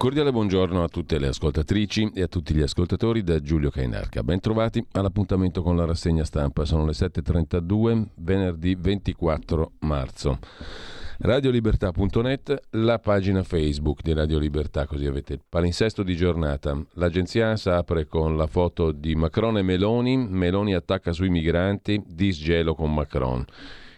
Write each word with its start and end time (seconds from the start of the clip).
Cordiale 0.00 0.32
buongiorno 0.32 0.82
a 0.82 0.88
tutte 0.88 1.18
le 1.18 1.26
ascoltatrici 1.26 2.12
e 2.14 2.22
a 2.22 2.26
tutti 2.26 2.54
gli 2.54 2.62
ascoltatori 2.62 3.22
da 3.22 3.38
Giulio 3.38 3.68
Cainarca. 3.68 4.22
Bentrovati 4.22 4.82
all'appuntamento 4.92 5.60
con 5.60 5.76
la 5.76 5.84
rassegna 5.84 6.24
stampa. 6.24 6.64
Sono 6.64 6.86
le 6.86 6.92
7.32, 6.92 8.06
venerdì 8.14 8.74
24 8.76 9.72
marzo. 9.80 10.38
Radiolibertà.net, 11.18 12.68
la 12.70 12.98
pagina 12.98 13.42
Facebook 13.42 14.00
di 14.00 14.14
Radio 14.14 14.38
Libertà, 14.38 14.86
così 14.86 15.04
avete 15.04 15.34
il 15.34 15.42
palinsesto 15.46 16.02
di 16.02 16.16
giornata. 16.16 16.82
L'agenzia 16.94 17.48
ANSA 17.48 17.76
apre 17.76 18.06
con 18.06 18.38
la 18.38 18.46
foto 18.46 18.92
di 18.92 19.14
Macron 19.14 19.58
e 19.58 19.62
Meloni, 19.62 20.16
Meloni 20.16 20.72
attacca 20.72 21.12
sui 21.12 21.28
migranti, 21.28 22.02
disgelo 22.06 22.74
con 22.74 22.94
Macron. 22.94 23.44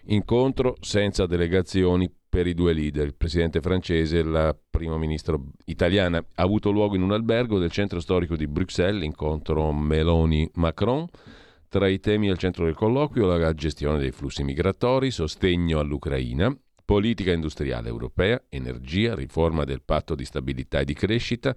Incontro 0.06 0.75
senza 0.80 1.27
delegazioni 1.27 2.12
per 2.33 2.47
i 2.47 2.55
due 2.55 2.72
leader, 2.72 3.05
il 3.05 3.14
presidente 3.14 3.61
francese 3.61 4.20
e 4.20 4.22
la 4.22 4.56
primo 4.70 4.97
ministro 4.97 5.48
italiana. 5.66 6.16
Ha 6.16 6.42
avuto 6.42 6.70
luogo 6.70 6.94
in 6.94 7.02
un 7.02 7.12
albergo 7.12 7.58
del 7.58 7.70
centro 7.70 8.00
storico 8.00 8.36
di 8.36 8.47
Bruxelles, 8.47 9.05
incontro 9.05 9.70
Meloni-Macron. 9.70 11.05
Tra 11.69 11.89
i 11.89 12.00
temi 12.00 12.30
al 12.30 12.39
centro 12.39 12.64
del 12.64 12.74
colloquio 12.74 13.27
la 13.27 13.52
gestione 13.52 13.98
dei 13.98 14.12
flussi 14.12 14.44
migratori, 14.44 15.11
sostegno 15.11 15.78
all'Ucraina, 15.78 16.56
politica 16.83 17.33
industriale 17.33 17.89
europea, 17.89 18.42
energia, 18.48 19.14
riforma 19.14 19.64
del 19.64 19.83
patto 19.83 20.14
di 20.14 20.24
stabilità 20.24 20.80
e 20.80 20.86
di 20.86 20.94
crescita, 20.94 21.55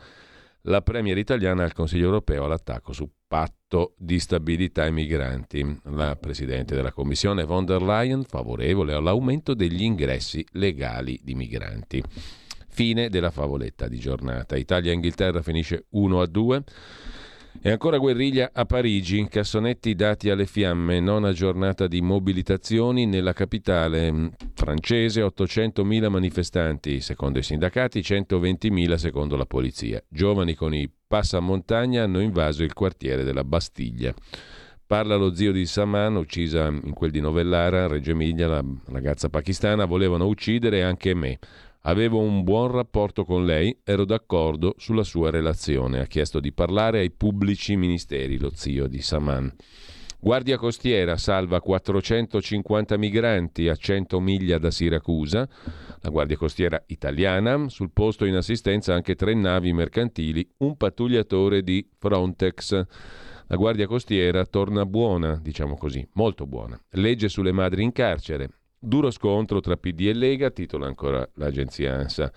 la 0.67 0.81
premier 0.81 1.17
italiana 1.17 1.63
al 1.63 1.73
Consiglio 1.73 2.05
europeo 2.05 2.45
all'attacco 2.45 2.93
su 2.93 3.09
patto 3.27 3.93
di 3.97 4.19
stabilità 4.19 4.83
ai 4.83 4.91
migranti. 4.91 5.79
La 5.85 6.15
presidente 6.15 6.75
della 6.75 6.91
Commissione 6.91 7.43
von 7.43 7.65
der 7.65 7.81
Leyen 7.81 8.23
favorevole 8.23 8.93
all'aumento 8.93 9.53
degli 9.53 9.83
ingressi 9.83 10.45
legali 10.51 11.19
di 11.23 11.35
migranti. 11.35 12.03
Fine 12.67 13.09
della 13.09 13.31
favoletta 13.31 13.87
di 13.87 13.99
giornata. 13.99 14.57
Italia-Inghilterra 14.57 15.41
finisce 15.41 15.85
1 15.89 16.21
a 16.21 16.25
2. 16.25 16.63
E 17.61 17.71
ancora 17.71 17.97
guerriglia 17.97 18.51
a 18.53 18.65
Parigi, 18.65 19.27
cassonetti 19.27 19.95
dati 19.95 20.29
alle 20.29 20.45
fiamme, 20.45 20.99
nona 20.99 21.31
giornata 21.31 21.87
di 21.87 21.99
mobilitazioni 22.01 23.07
nella 23.07 23.33
capitale 23.33 24.11
mm, 24.11 24.27
francese, 24.53 25.21
800.000 25.21 26.09
manifestanti 26.09 27.01
secondo 27.01 27.39
i 27.39 27.43
sindacati, 27.43 28.01
120.000 28.01 28.95
secondo 28.95 29.35
la 29.35 29.45
polizia. 29.45 30.03
Giovani 30.07 30.53
con 30.53 30.75
i 30.75 30.87
passamontagna 31.07 32.03
hanno 32.03 32.19
invaso 32.19 32.63
il 32.63 32.73
quartiere 32.73 33.23
della 33.23 33.43
Bastiglia. 33.43 34.13
Parla 34.87 35.15
lo 35.15 35.33
zio 35.33 35.51
di 35.51 35.65
Saman, 35.65 36.15
uccisa 36.15 36.67
in 36.67 36.93
quel 36.93 37.09
di 37.09 37.19
Novellara, 37.19 37.87
Reggio 37.87 38.11
Emilia, 38.11 38.47
la 38.47 38.63
ragazza 38.89 39.29
pakistana, 39.29 39.85
volevano 39.85 40.27
uccidere 40.27 40.83
anche 40.83 41.15
me. 41.15 41.39
Avevo 41.87 42.19
un 42.19 42.43
buon 42.43 42.71
rapporto 42.71 43.25
con 43.25 43.45
lei, 43.45 43.79
ero 43.83 44.05
d'accordo 44.05 44.73
sulla 44.77 45.03
sua 45.03 45.29
relazione. 45.29 45.99
Ha 45.99 46.05
chiesto 46.05 46.39
di 46.39 46.51
parlare 46.51 46.99
ai 46.99 47.11
pubblici 47.11 47.75
ministeri, 47.75 48.39
lo 48.39 48.49
zio 48.55 48.87
di 48.87 49.01
Saman. 49.01 49.53
Guardia 50.19 50.57
costiera 50.57 51.15
salva 51.15 51.61
450 51.61 52.97
migranti 52.97 53.67
a 53.67 53.75
100 53.75 54.19
miglia 54.19 54.57
da 54.57 54.71
Siracusa. 54.71 55.47
La 56.01 56.09
Guardia 56.09 56.37
costiera 56.37 56.83
italiana, 56.87 57.69
sul 57.69 57.91
posto 57.91 58.25
in 58.25 58.33
assistenza 58.33 58.95
anche 58.95 59.13
tre 59.13 59.35
navi 59.35 59.71
mercantili, 59.71 60.47
un 60.59 60.77
pattugliatore 60.77 61.61
di 61.61 61.87
Frontex. 61.99 62.85
La 63.45 63.55
Guardia 63.57 63.85
costiera 63.85 64.43
torna 64.47 64.87
buona, 64.87 65.39
diciamo 65.39 65.75
così, 65.75 66.03
molto 66.13 66.47
buona. 66.47 66.81
Legge 66.93 67.29
sulle 67.29 67.51
madri 67.51 67.83
in 67.83 67.91
carcere. 67.91 68.49
Duro 68.79 69.09
scontro 69.11 69.59
tra 69.59 69.77
PD 69.77 70.07
e 70.07 70.13
Lega, 70.13 70.51
titola 70.51 70.87
ancora 70.87 71.27
l'agenzia 71.35 71.95
ANSA. 71.95 72.31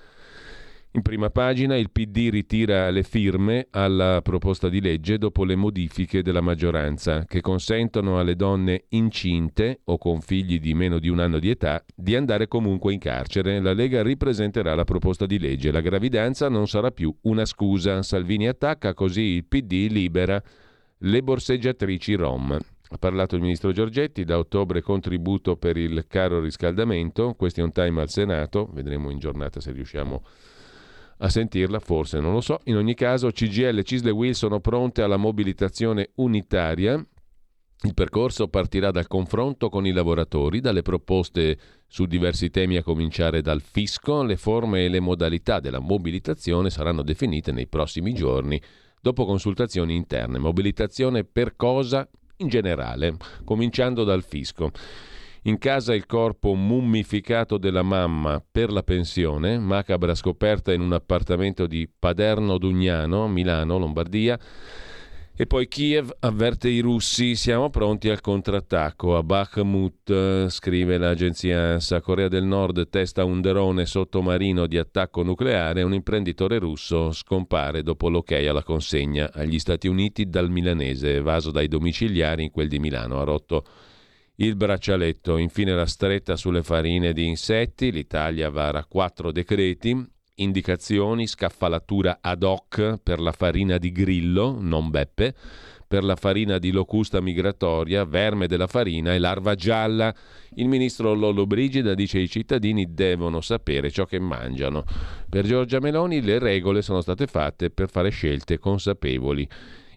In 0.93 1.03
prima 1.03 1.29
pagina 1.29 1.77
il 1.77 1.91
PD 1.91 2.31
ritira 2.31 2.89
le 2.91 3.03
firme 3.03 3.67
alla 3.71 4.21
proposta 4.23 4.71
di 4.71 4.81
legge 4.81 5.19
dopo 5.19 5.45
le 5.45 5.55
modifiche 5.55 6.23
della 6.23 6.41
maggioranza 6.41 7.25
che 7.27 7.43
consentono 7.43 8.19
alle 8.19 8.35
donne 8.35 8.85
incinte 8.89 9.81
o 9.85 9.99
con 9.99 10.23
figli 10.23 10.59
di 10.59 10.73
meno 10.73 10.99
di 10.99 11.11
un 11.11 11.21
anno 11.21 11.39
di 11.39 11.51
età 11.51 11.85
di 11.95 12.17
andare 12.17 12.49
comunque 12.49 12.95
in 12.95 12.99
carcere. 12.99 13.61
La 13.61 13.75
Lega 13.75 14.03
ripresenterà 14.03 14.75
la 14.75 14.85
proposta 14.85 15.27
di 15.27 15.39
legge. 15.39 15.71
La 15.71 15.83
gravidanza 15.83 16.49
non 16.49 16.67
sarà 16.67 16.91
più 16.91 17.15
una 17.23 17.45
scusa. 17.45 18.03
Salvini 18.03 18.49
attacca 18.49 18.95
così 18.95 19.21
il 19.21 19.45
PD 19.45 19.89
libera 19.91 20.43
le 21.03 21.23
borseggiatrici 21.23 22.15
rom. 22.15 22.59
Ha 22.91 22.97
parlato 22.97 23.35
il 23.37 23.43
ministro 23.43 23.71
Giorgetti, 23.71 24.25
da 24.25 24.39
ottobre 24.39 24.81
contributo 24.81 25.57
per 25.57 25.77
il 25.77 26.07
caro 26.09 26.41
riscaldamento, 26.41 27.35
question 27.35 27.71
time 27.71 28.01
al 28.01 28.09
Senato, 28.09 28.71
vedremo 28.73 29.11
in 29.11 29.19
giornata 29.19 29.61
se 29.61 29.73
riusciamo 29.73 30.25
a 31.19 31.29
sentirla, 31.29 31.81
forse 31.81 32.19
non 32.21 32.33
lo 32.33 32.41
so. 32.41 32.61
In 32.65 32.77
ogni 32.77 32.95
caso 32.95 33.31
CGL 33.31 33.79
e 33.79 33.83
Cisle 33.83 34.11
Will 34.11 34.33
sono 34.33 34.61
pronte 34.61 35.03
alla 35.03 35.17
mobilitazione 35.17 36.11
unitaria. 36.15 36.95
Il 37.83 37.95
percorso 37.95 38.49
partirà 38.49 38.91
dal 38.91 39.07
confronto 39.07 39.69
con 39.69 39.87
i 39.87 39.93
lavoratori, 39.93 40.61
dalle 40.61 40.83
proposte 40.83 41.59
su 41.87 42.07
diversi 42.07 42.51
temi 42.51 42.77
a 42.77 42.83
cominciare 42.83 43.43
dal 43.43 43.61
fisco, 43.61 44.23
le 44.23 44.37
forme 44.37 44.85
e 44.85 44.89
le 44.89 45.01
modalità 45.01 45.61
della 45.61 45.79
mobilitazione 45.79 46.71
saranno 46.71 47.03
definite 47.03 47.53
nei 47.53 47.69
prossimi 47.69 48.15
giorni 48.15 48.61
dopo 49.01 49.25
consultazioni 49.25 49.95
interne. 49.95 50.39
Mobilitazione 50.39 51.25
per 51.25 51.55
cosa? 51.55 52.09
In 52.39 52.49
generale, 52.49 53.17
cominciando 53.45 54.05
dal 54.05 54.23
fisco. 54.23 54.71
In 55.43 55.59
casa 55.59 55.95
il 55.95 56.05
corpo 56.07 56.55
mummificato 56.55 57.59
della 57.59 57.83
mamma 57.83 58.43
per 58.51 58.71
la 58.71 58.83
pensione, 58.83 59.59
macabra 59.59 60.15
scoperta 60.15 60.73
in 60.73 60.81
un 60.81 60.93
appartamento 60.93 61.67
di 61.67 61.89
Paderno 61.99 62.59
Dugnano, 62.59 63.29
Milano, 63.29 63.79
Lombardia. 63.79 64.39
E 65.41 65.47
poi 65.47 65.69
Kiev 65.69 66.11
avverte 66.19 66.69
i 66.69 66.81
russi, 66.81 67.37
siamo 67.37 67.71
pronti 67.71 68.09
al 68.09 68.21
contrattacco. 68.21 69.17
A 69.17 69.23
Bakhmut, 69.23 70.49
scrive 70.49 70.99
l'agenzia 70.99 71.75
ANSA, 71.75 72.01
Corea 72.01 72.27
del 72.27 72.43
Nord 72.43 72.89
testa 72.89 73.23
un 73.23 73.41
drone 73.41 73.87
sottomarino 73.87 74.67
di 74.67 74.79
attacco 74.79 75.23
nucleare. 75.23 75.85
Un 75.85 75.95
imprenditore 75.95 76.59
russo 76.59 77.13
scompare 77.13 77.85
dopo 77.85 78.09
l'ok 78.09 78.33
alla 78.33 78.65
consegna 78.65 79.31
agli 79.33 79.61
Stati 79.61 79.87
Uniti 79.87 80.29
dal 80.29 80.51
milanese, 80.51 81.15
evaso 81.15 81.53
dai 81.53 81.69
domiciliari 81.69 82.43
in 82.43 82.51
quel 82.51 82.67
di 82.67 82.81
Milano. 82.81 83.21
Ha 83.21 83.25
rotto 83.25 83.65
il 84.39 84.57
braccialetto. 84.57 85.37
Infine 85.37 85.73
la 85.73 85.87
stretta 85.87 86.35
sulle 86.35 86.65
farine 86.65 87.13
di 87.13 87.29
insetti. 87.29 87.93
L'Italia 87.93 88.51
vara 88.51 88.85
quattro 88.85 89.31
decreti 89.31 90.17
indicazioni, 90.39 91.27
scaffalatura 91.27 92.19
ad 92.21 92.43
hoc 92.43 92.99
per 93.03 93.21
la 93.21 93.33
farina 93.33 93.79
di 93.79 93.93
grillo, 93.93 94.57
non 94.59 94.91
beppe, 94.91 95.35
per 95.87 96.05
la 96.05 96.17
farina 96.17 96.59
di 96.59 96.71
locusta 96.71 97.21
migratoria, 97.21 98.05
verme 98.05 98.47
della 98.47 98.67
farina 98.67 99.15
e 99.15 99.19
larva 99.19 99.55
gialla. 99.55 100.15
Il 100.57 100.69
ministro 100.69 101.15
Lollo 101.15 101.47
Brigida 101.47 101.95
dice 101.95 102.19
che 102.19 102.25
i 102.25 102.29
cittadini 102.29 102.93
devono 102.93 103.41
sapere 103.41 103.91
ciò 103.91 104.05
che 104.05 104.19
mangiano. 104.19 104.85
Per 105.29 105.47
Giorgia 105.47 105.81
Meloni 105.81 106.21
le 106.21 106.39
regole 106.39 106.83
sono 106.83 107.01
state 107.01 107.27
fatte 107.27 107.71
per 107.71 107.89
fare 107.89 108.11
scelte 108.11 108.59
consapevoli. 108.59 109.49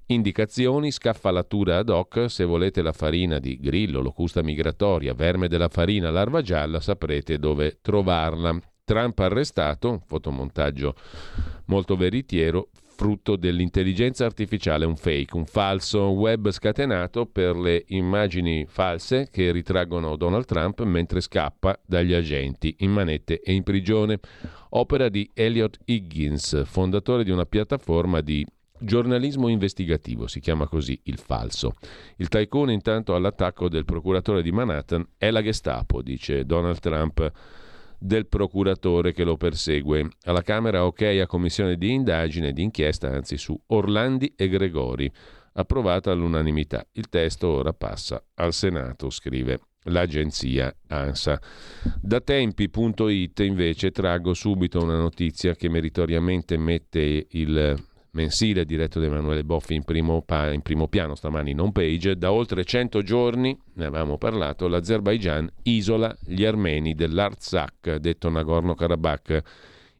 Indicazioni, 0.07 0.91
scaffalatura 0.91 1.77
ad 1.77 1.89
hoc, 1.89 2.29
se 2.29 2.43
volete 2.45 2.81
la 2.81 2.91
farina 2.91 3.39
di 3.39 3.57
grillo, 3.59 4.01
locusta 4.01 4.41
migratoria, 4.41 5.13
verme 5.13 5.47
della 5.47 5.69
farina, 5.69 6.09
larva 6.09 6.41
gialla, 6.41 6.79
saprete 6.79 7.37
dove 7.37 7.79
trovarla. 7.81 8.70
Trump 8.83 9.17
arrestato, 9.19 10.01
fotomontaggio 10.05 10.95
molto 11.65 11.95
veritiero, 11.95 12.69
frutto 13.01 13.35
dell'intelligenza 13.35 14.25
artificiale, 14.25 14.85
un 14.85 14.95
fake, 14.95 15.35
un 15.35 15.45
falso 15.45 16.09
web 16.09 16.51
scatenato 16.51 17.25
per 17.25 17.55
le 17.55 17.83
immagini 17.87 18.67
false 18.67 19.27
che 19.31 19.51
ritraggono 19.51 20.15
Donald 20.15 20.45
Trump 20.45 20.83
mentre 20.83 21.19
scappa 21.19 21.79
dagli 21.83 22.13
agenti 22.13 22.75
in 22.79 22.91
manette 22.91 23.41
e 23.41 23.53
in 23.53 23.63
prigione. 23.63 24.19
Opera 24.69 25.09
di 25.09 25.27
Elliot 25.33 25.79
Higgins, 25.85 26.63
fondatore 26.65 27.23
di 27.23 27.31
una 27.31 27.45
piattaforma 27.45 28.21
di 28.21 28.45
Giornalismo 28.83 29.47
investigativo, 29.47 30.27
si 30.27 30.39
chiama 30.39 30.67
così 30.67 30.99
il 31.03 31.19
falso. 31.19 31.73
Il 32.17 32.29
tycoon 32.29 32.71
intanto 32.71 33.15
all'attacco 33.15 33.69
del 33.69 33.85
procuratore 33.85 34.41
di 34.41 34.51
Manhattan 34.51 35.07
è 35.17 35.29
la 35.29 35.41
Gestapo, 35.41 36.01
dice 36.01 36.45
Donald 36.45 36.79
Trump 36.79 37.31
del 38.03 38.25
procuratore 38.25 39.13
che 39.13 39.23
lo 39.23 39.37
persegue. 39.37 40.09
Alla 40.23 40.41
Camera 40.41 40.85
ok 40.85 41.19
a 41.21 41.27
commissione 41.27 41.77
di 41.77 41.91
indagine, 41.91 42.51
di 42.51 42.63
inchiesta 42.63 43.09
anzi 43.09 43.37
su 43.37 43.57
Orlandi 43.67 44.33
e 44.35 44.49
Gregori, 44.49 45.11
approvata 45.53 46.11
all'unanimità. 46.11 46.83
Il 46.93 47.09
testo 47.09 47.49
ora 47.49 47.73
passa 47.73 48.23
al 48.35 48.53
Senato, 48.53 49.11
scrive 49.11 49.59
l'agenzia 49.83 50.75
ANSA. 50.87 51.39
Da 52.01 52.19
tempi.it 52.21 53.39
invece 53.39 53.91
traggo 53.91 54.33
subito 54.33 54.81
una 54.81 54.97
notizia 54.97 55.53
che 55.53 55.69
meritoriamente 55.69 56.57
mette 56.57 57.27
il 57.29 57.89
mensile 58.11 58.65
diretto 58.65 58.99
da 58.99 59.05
Emanuele 59.05 59.43
Boffi 59.43 59.75
in 59.75 59.83
primo, 59.83 60.21
pa- 60.21 60.51
in 60.51 60.61
primo 60.61 60.87
piano 60.87 61.15
stamani 61.15 61.51
in 61.51 61.59
home 61.59 61.71
page, 61.71 62.17
da 62.17 62.31
oltre 62.31 62.63
100 62.63 63.01
giorni, 63.01 63.57
ne 63.75 63.85
avevamo 63.85 64.17
parlato, 64.17 64.67
l'Azerbaigian 64.67 65.49
isola 65.63 66.15
gli 66.25 66.43
armeni 66.45 66.93
dell'Artsakh, 66.93 67.95
detto 67.95 68.29
Nagorno-Karabakh 68.29 69.41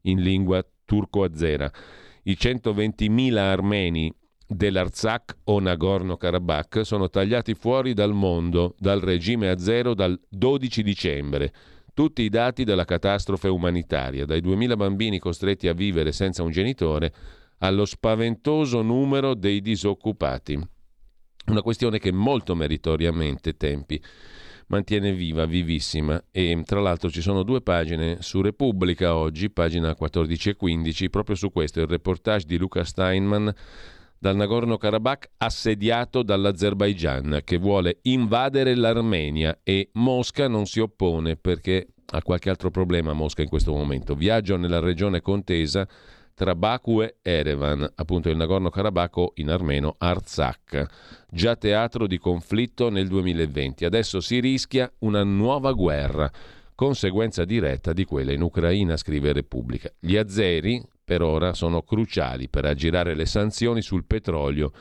in 0.02 0.22
lingua 0.22 0.66
turco-azera. 0.86 1.72
I 2.24 2.34
120.000 2.40 3.38
armeni 3.38 4.14
dell'Artsakh 4.46 5.38
o 5.46 5.60
Nagorno-Karabakh 5.60 6.82
sono 6.82 7.10
tagliati 7.10 7.54
fuori 7.54 7.94
dal 7.94 8.14
mondo 8.14 8.76
dal 8.78 9.00
regime 9.00 9.48
azero 9.48 9.94
dal 9.94 10.20
12 10.28 10.84
dicembre. 10.84 11.54
Tutti 11.94 12.22
i 12.24 12.30
dati 12.30 12.64
della 12.64 12.86
catastrofe 12.86 13.48
umanitaria, 13.48 14.26
dai 14.26 14.42
2.000 14.42 14.76
bambini 14.76 15.20
costretti 15.20 15.68
a 15.68 15.74
vivere 15.74 16.12
senza 16.12 16.44
un 16.44 16.52
genitore 16.52 17.14
allo 17.62 17.86
spaventoso 17.86 18.82
numero 18.82 19.34
dei 19.34 19.62
disoccupati. 19.62 20.60
Una 21.48 21.62
questione 21.62 22.00
che 22.00 22.12
molto 22.12 22.56
meritoriamente 22.56 23.58
Tempi 23.58 24.02
mantiene 24.68 25.12
viva, 25.12 25.46
vivissima 25.46 26.24
e 26.32 26.62
tra 26.66 26.80
l'altro 26.80 27.10
ci 27.10 27.22
sono 27.22 27.44
due 27.44 27.62
pagine 27.62 28.18
su 28.22 28.42
Repubblica 28.42 29.16
oggi, 29.16 29.50
pagina 29.50 29.96
14 29.96 30.50
e 30.50 30.56
15, 30.56 31.10
proprio 31.10 31.36
su 31.36 31.52
questo, 31.52 31.82
il 31.82 31.88
reportage 31.88 32.46
di 32.46 32.58
Luca 32.58 32.84
Steinman 32.84 33.54
dal 34.18 34.36
Nagorno-Karabakh 34.36 35.32
assediato 35.38 36.22
dall'Azerbaigian 36.24 37.42
che 37.44 37.58
vuole 37.58 38.00
invadere 38.04 38.76
l'Armenia 38.76 39.60
e 39.64 39.90
Mosca 39.94 40.48
non 40.48 40.68
si 40.68 40.80
oppone 40.80 41.36
perché 41.36 41.88
ha 42.14 42.22
qualche 42.22 42.50
altro 42.50 42.70
problema 42.70 43.14
Mosca 43.14 43.42
in 43.42 43.50
questo 43.50 43.74
momento. 43.74 44.16
Viaggio 44.16 44.58
nella 44.58 44.80
regione 44.80 45.22
contesa 45.22 45.88
tra 46.34 46.56
Baku 46.56 47.02
e 47.02 47.16
Erevan, 47.22 47.92
appunto 47.96 48.30
il 48.30 48.38
Nagorno-Karabakh 48.38 49.34
in 49.36 49.50
armeno 49.50 49.96
Artsakh, 49.98 50.86
già 51.30 51.56
teatro 51.56 52.08
di 52.08 52.18
conflitto 52.18 52.90
nel 52.90 53.08
2020. 53.08 53.86
Adesso 53.86 54.20
si 54.20 54.40
rischia 54.40 54.92
una 55.00 55.24
nuova 55.24 55.72
guerra, 55.74 56.32
conseguenza 56.76 57.46
diretta 57.46 57.94
di 57.94 58.06
quella 58.06 58.32
in 58.32 58.42
Ucraina, 58.42 58.98
scrive 58.98 59.34
Repubblica. 59.34 59.92
Gli 60.00 60.18
azeri, 60.18 60.84
per 61.04 61.22
ora, 61.22 61.54
sono 61.54 61.82
cruciali 61.82 62.50
per 62.50 62.66
aggirare 62.66 63.16
le 63.16 63.26
sanzioni 63.26 63.82
sul 63.82 64.06
petrolio 64.06 64.72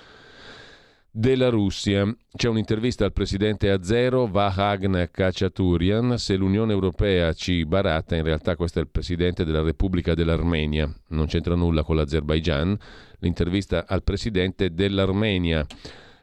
della 1.10 1.48
Russia. 1.48 2.06
C'è 2.32 2.48
un'intervista 2.48 3.04
al 3.04 3.12
presidente 3.12 3.70
azero 3.70 4.26
Vahagn 4.26 5.08
Kachaturian. 5.10 6.16
Se 6.18 6.36
l'Unione 6.36 6.72
Europea 6.72 7.32
ci 7.32 7.64
baratta, 7.64 8.16
in 8.16 8.22
realtà 8.22 8.56
questo 8.56 8.78
è 8.78 8.82
il 8.82 8.88
presidente 8.88 9.44
della 9.44 9.62
Repubblica 9.62 10.14
dell'Armenia, 10.14 10.92
non 11.08 11.26
c'entra 11.26 11.54
nulla 11.54 11.82
con 11.82 11.96
l'Azerbaigian. 11.96 12.76
L'intervista 13.18 13.84
al 13.86 14.02
presidente 14.02 14.72
dell'Armenia. 14.72 15.66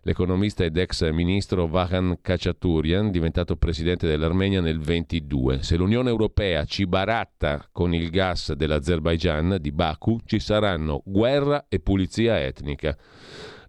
L'economista 0.01 0.63
ed 0.63 0.77
ex 0.77 1.09
ministro 1.11 1.67
Vahan 1.67 2.19
Kachaturian, 2.21 3.11
diventato 3.11 3.57
presidente 3.57 4.07
dell'Armenia 4.07 4.61
nel 4.61 4.79
22. 4.79 5.63
Se 5.63 5.75
l'Unione 5.75 6.09
Europea 6.09 6.63
ci 6.63 6.87
baratta 6.87 7.67
con 7.73 7.93
il 7.93 8.09
gas 8.09 8.53
dell'Azerbaigian, 8.53 9.57
di 9.59 9.73
Baku, 9.73 10.19
ci 10.23 10.39
saranno 10.39 11.01
guerra 11.03 11.65
e 11.67 11.81
pulizia 11.81 12.39
etnica 12.39 12.97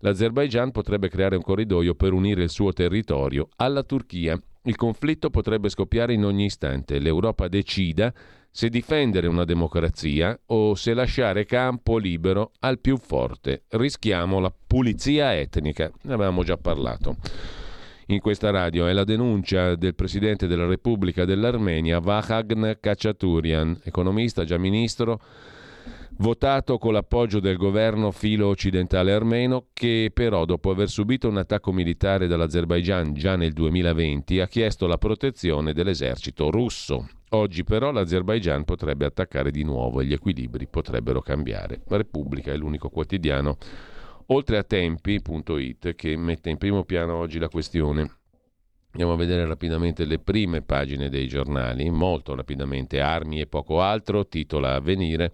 l'Azerbaigian 0.01 0.71
potrebbe 0.71 1.09
creare 1.09 1.37
un 1.37 1.43
corridoio 1.43 1.95
per 1.95 2.13
unire 2.13 2.43
il 2.43 2.51
suo 2.51 2.73
territorio 2.73 3.49
alla 3.57 3.83
Turchia. 3.83 4.41
Il 4.63 4.77
conflitto 4.77 5.31
potrebbe 5.31 5.69
scoppiare 5.69 6.13
in 6.13 6.25
ogni 6.25 6.47
istante. 6.47 6.99
L'Europa 6.99 7.49
decida 7.49 8.13
se 8.51 8.69
difendere 8.69 9.27
una 9.27 9.45
democrazia 9.45 10.39
o 10.47 10.75
se 10.75 10.95
lasciare 10.95 11.45
campo 11.45 11.97
libero 11.97 12.53
al 12.61 12.81
più 12.81 12.97
forte. 12.97 13.65
Rischiamo 13.69 14.41
la 14.41 14.53
pulizia 14.67 15.37
etnica. 15.37 15.91
Ne 16.03 16.15
avevamo 16.15 16.43
già 16.43 16.57
parlato. 16.57 17.17
In 18.07 18.21
questa 18.21 18.51
radio 18.51 18.87
è 18.87 18.93
la 18.95 19.05
denuncia 19.05 19.75
del 19.75 19.95
presidente 19.95 20.47
della 20.47 20.67
Repubblica 20.67 21.27
dell'Armenia, 21.27 22.01
Vahagn 22.01 22.79
Kachaturian, 22.81 23.81
economista, 23.85 24.45
già 24.45 24.57
ministro 24.57 25.21
votato 26.19 26.79
con 26.79 26.93
l'appoggio 26.93 27.39
del 27.39 27.57
governo 27.57 28.11
filo 28.11 28.49
occidentale 28.49 29.13
armeno 29.13 29.67
che 29.73 30.11
però 30.13 30.45
dopo 30.45 30.71
aver 30.71 30.89
subito 30.89 31.29
un 31.29 31.37
attacco 31.37 31.73
militare 31.73 32.27
dall'Azerbaigian 32.27 33.15
già 33.15 33.37
nel 33.37 33.53
2020 33.53 34.41
ha 34.41 34.49
chiesto 34.49 34.87
la 34.87 34.99
protezione 34.99 35.73
dell'esercito 35.73 36.51
russo. 36.51 37.09
Oggi 37.31 37.63
però 37.63 37.93
l'Azerbaigian 37.93 38.65
potrebbe 38.65 39.05
attaccare 39.05 39.51
di 39.51 39.63
nuovo 39.63 40.01
e 40.01 40.07
gli 40.07 40.13
equilibri 40.13 40.67
potrebbero 40.67 41.21
cambiare. 41.21 41.83
La 41.87 41.99
Repubblica 41.99 42.53
è 42.53 42.57
l'unico 42.57 42.89
quotidiano, 42.89 43.57
oltre 44.27 44.59
a 44.59 44.65
tempi.it, 44.65 45.95
che 45.95 46.17
mette 46.17 46.51
in 46.51 46.57
primo 46.57 46.85
piano 46.85 47.17
oggi 47.17 47.39
la 47.39 47.49
questione. 47.49 48.17
Andiamo 48.93 49.13
a 49.13 49.17
vedere 49.17 49.47
rapidamente 49.47 50.07
le 50.07 50.19
prime 50.19 50.63
pagine 50.63 51.11
dei 51.11 51.29
giornali, 51.29 51.91
molto 51.91 52.35
rapidamente, 52.35 53.01
armi 53.01 53.41
e 53.41 53.47
poco 53.47 53.83
altro, 53.83 54.27
titola 54.27 54.75
Avvenire. 54.75 55.31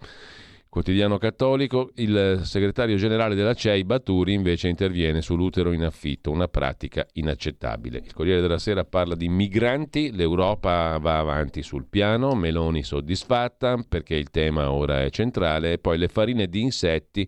Quotidiano 0.75 1.17
cattolico, 1.17 1.91
il 1.95 2.41
segretario 2.43 2.97
generale 2.97 3.33
della 3.33 3.53
CEI 3.53 3.85
Baturi 3.85 4.33
invece 4.33 4.67
interviene 4.67 5.21
sull'utero 5.21 5.71
in 5.71 5.85
affitto, 5.85 6.31
una 6.31 6.49
pratica 6.49 7.07
inaccettabile. 7.13 8.01
Il 8.03 8.11
Corriere 8.11 8.41
della 8.41 8.57
Sera 8.57 8.83
parla 8.83 9.15
di 9.15 9.29
migranti, 9.29 10.11
l'Europa 10.11 10.97
va 10.97 11.17
avanti 11.17 11.63
sul 11.63 11.85
piano, 11.89 12.35
Meloni 12.35 12.83
soddisfatta 12.83 13.85
perché 13.87 14.15
il 14.15 14.29
tema 14.31 14.69
ora 14.69 15.01
è 15.01 15.09
centrale, 15.11 15.71
e 15.71 15.77
poi 15.77 15.97
le 15.97 16.09
farine 16.09 16.47
di 16.47 16.59
insetti 16.59 17.25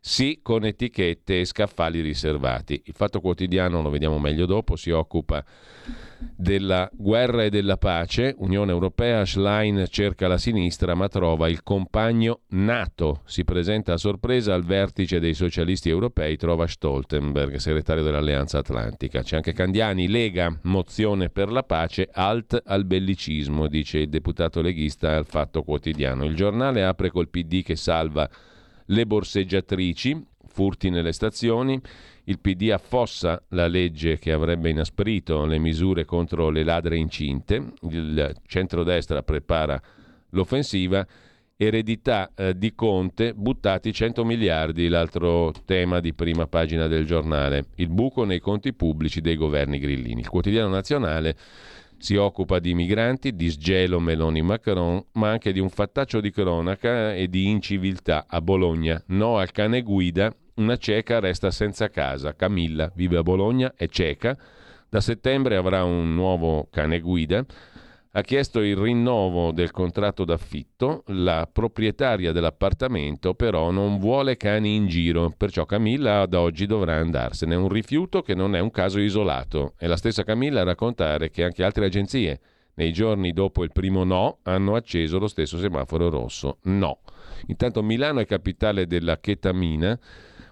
sì 0.00 0.40
con 0.42 0.64
etichette 0.64 1.40
e 1.40 1.44
scaffali 1.44 2.00
riservati. 2.00 2.80
Il 2.86 2.94
Fatto 2.94 3.20
Quotidiano, 3.20 3.82
lo 3.82 3.90
vediamo 3.90 4.18
meglio 4.18 4.46
dopo, 4.46 4.76
si 4.76 4.90
occupa 4.90 5.44
della 6.34 6.88
guerra 6.92 7.44
e 7.44 7.50
della 7.50 7.76
pace. 7.76 8.34
Unione 8.38 8.72
Europea, 8.72 9.24
Schlein 9.24 9.86
cerca 9.88 10.28
la 10.28 10.38
sinistra 10.38 10.94
ma 10.94 11.08
trova 11.08 11.48
il 11.48 11.62
compagno 11.62 12.40
NATO. 12.48 13.22
Si 13.24 13.44
presenta 13.44 13.94
a 13.94 13.96
sorpresa 13.96 14.54
al 14.54 14.64
vertice 14.64 15.20
dei 15.20 15.34
socialisti 15.34 15.88
europei, 15.88 16.36
trova 16.36 16.66
Stoltenberg, 16.66 17.56
segretario 17.56 18.02
dell'Alleanza 18.02 18.58
Atlantica. 18.58 19.22
C'è 19.22 19.36
anche 19.36 19.52
Candiani, 19.52 20.08
Lega, 20.08 20.56
mozione 20.62 21.28
per 21.28 21.50
la 21.50 21.62
pace, 21.62 22.08
alt 22.12 22.60
al 22.64 22.84
bellicismo, 22.84 23.66
dice 23.66 23.98
il 23.98 24.08
deputato 24.08 24.60
leghista 24.60 25.16
al 25.16 25.26
Fatto 25.26 25.62
Quotidiano. 25.62 26.24
Il 26.24 26.34
giornale 26.34 26.84
apre 26.84 27.10
col 27.10 27.28
PD 27.28 27.62
che 27.62 27.76
salva 27.76 28.28
le 28.90 29.06
borseggiatrici, 29.06 30.24
furti 30.46 30.90
nelle 30.90 31.12
stazioni, 31.12 31.80
il 32.24 32.38
PD 32.40 32.70
affossa 32.70 33.42
la 33.50 33.66
legge 33.66 34.18
che 34.18 34.32
avrebbe 34.32 34.70
inasprito 34.70 35.46
le 35.46 35.58
misure 35.58 36.04
contro 36.04 36.50
le 36.50 36.62
ladre 36.62 36.96
incinte, 36.96 37.72
il 37.88 38.34
centrodestra 38.46 39.22
prepara 39.22 39.80
l'offensiva 40.30 41.06
eredità 41.60 42.30
eh, 42.36 42.56
di 42.56 42.72
Conte, 42.74 43.34
buttati 43.34 43.92
100 43.92 44.24
miliardi, 44.24 44.86
l'altro 44.86 45.52
tema 45.64 45.98
di 45.98 46.14
prima 46.14 46.46
pagina 46.46 46.86
del 46.86 47.04
giornale, 47.04 47.66
il 47.76 47.88
buco 47.88 48.24
nei 48.24 48.38
conti 48.38 48.72
pubblici 48.72 49.20
dei 49.20 49.34
governi 49.34 49.80
grillini. 49.80 50.20
Il 50.20 50.28
quotidiano 50.28 50.68
nazionale 50.68 51.36
si 51.98 52.16
occupa 52.16 52.58
di 52.58 52.74
migranti, 52.74 53.34
di 53.34 53.50
sgelo 53.50 54.00
Meloni 54.00 54.42
Macron, 54.42 55.04
ma 55.12 55.30
anche 55.30 55.52
di 55.52 55.60
un 55.60 55.68
fattaccio 55.68 56.20
di 56.20 56.30
cronaca 56.30 57.14
e 57.14 57.28
di 57.28 57.48
inciviltà 57.48 58.26
a 58.28 58.40
Bologna. 58.40 59.02
No 59.08 59.38
al 59.38 59.50
cane 59.50 59.82
guida, 59.82 60.34
una 60.54 60.76
cieca 60.76 61.20
resta 61.20 61.50
senza 61.50 61.90
casa. 61.90 62.34
Camilla 62.34 62.90
vive 62.94 63.18
a 63.18 63.22
Bologna, 63.22 63.72
è 63.76 63.88
cieca, 63.88 64.36
da 64.88 65.00
settembre 65.00 65.56
avrà 65.56 65.84
un 65.84 66.14
nuovo 66.14 66.68
cane 66.70 67.00
guida 67.00 67.44
ha 68.18 68.22
chiesto 68.22 68.60
il 68.60 68.76
rinnovo 68.76 69.52
del 69.52 69.70
contratto 69.70 70.24
d'affitto, 70.24 71.04
la 71.06 71.48
proprietaria 71.50 72.32
dell'appartamento 72.32 73.34
però 73.34 73.70
non 73.70 73.98
vuole 73.98 74.36
cani 74.36 74.74
in 74.74 74.88
giro, 74.88 75.32
perciò 75.36 75.64
Camilla 75.64 76.22
ad 76.22 76.34
oggi 76.34 76.66
dovrà 76.66 76.96
andarsene. 76.96 77.54
Un 77.54 77.68
rifiuto 77.68 78.22
che 78.22 78.34
non 78.34 78.56
è 78.56 78.58
un 78.58 78.72
caso 78.72 78.98
isolato. 78.98 79.74
È 79.76 79.86
la 79.86 79.96
stessa 79.96 80.24
Camilla 80.24 80.62
a 80.62 80.64
raccontare 80.64 81.30
che 81.30 81.44
anche 81.44 81.62
altre 81.62 81.86
agenzie 81.86 82.40
nei 82.74 82.92
giorni 82.92 83.32
dopo 83.32 83.62
il 83.62 83.70
primo 83.70 84.02
no 84.02 84.38
hanno 84.42 84.74
acceso 84.74 85.18
lo 85.18 85.28
stesso 85.28 85.56
semaforo 85.56 86.10
rosso. 86.10 86.58
No. 86.62 86.98
Intanto 87.46 87.82
Milano 87.84 88.18
è 88.18 88.26
capitale 88.26 88.88
della 88.88 89.18
chetamina 89.20 89.98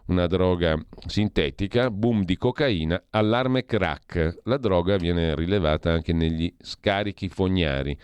una 0.06 0.26
droga 0.26 0.78
sintetica, 1.06 1.90
boom 1.90 2.25
di 2.25 2.36
cocaina, 2.36 3.02
allarme 3.10 3.64
crack. 3.64 4.40
La 4.44 4.56
droga 4.56 4.96
viene 4.96 5.34
rilevata 5.34 5.92
anche 5.92 6.12
negli 6.12 6.52
scarichi 6.58 7.28
fognari. 7.28 7.98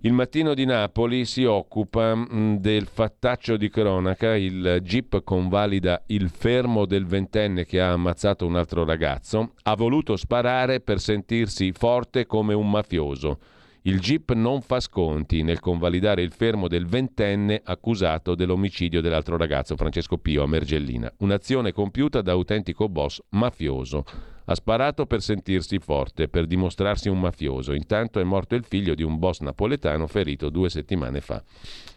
Il 0.00 0.12
mattino 0.12 0.54
di 0.54 0.64
Napoli 0.64 1.24
si 1.24 1.44
occupa 1.44 2.14
mm, 2.14 2.56
del 2.56 2.86
fattaccio 2.86 3.56
di 3.56 3.68
cronaca, 3.68 4.36
il 4.36 4.80
jeep 4.82 5.22
convalida 5.22 6.02
il 6.06 6.28
fermo 6.30 6.86
del 6.86 7.06
ventenne 7.06 7.64
che 7.64 7.80
ha 7.80 7.92
ammazzato 7.92 8.46
un 8.46 8.56
altro 8.56 8.84
ragazzo, 8.84 9.52
ha 9.62 9.74
voluto 9.74 10.16
sparare 10.16 10.80
per 10.80 11.00
sentirsi 11.00 11.72
forte 11.72 12.26
come 12.26 12.54
un 12.54 12.70
mafioso. 12.70 13.38
Il 13.86 14.00
GIP 14.00 14.32
non 14.32 14.62
fa 14.62 14.80
sconti 14.80 15.44
nel 15.44 15.60
convalidare 15.60 16.20
il 16.20 16.32
fermo 16.32 16.66
del 16.66 16.86
ventenne 16.86 17.60
accusato 17.62 18.34
dell'omicidio 18.34 19.00
dell'altro 19.00 19.36
ragazzo, 19.36 19.76
Francesco 19.76 20.18
Pio, 20.18 20.42
a 20.42 20.48
Mergellina. 20.48 21.12
Un'azione 21.18 21.70
compiuta 21.70 22.20
da 22.20 22.32
autentico 22.32 22.88
boss 22.88 23.22
mafioso. 23.28 24.04
Ha 24.46 24.54
sparato 24.56 25.06
per 25.06 25.22
sentirsi 25.22 25.78
forte, 25.78 26.26
per 26.26 26.46
dimostrarsi 26.46 27.08
un 27.08 27.20
mafioso. 27.20 27.74
Intanto 27.74 28.18
è 28.18 28.24
morto 28.24 28.56
il 28.56 28.64
figlio 28.64 28.96
di 28.96 29.04
un 29.04 29.20
boss 29.20 29.38
napoletano 29.38 30.08
ferito 30.08 30.50
due 30.50 30.68
settimane 30.68 31.20
fa. 31.20 31.40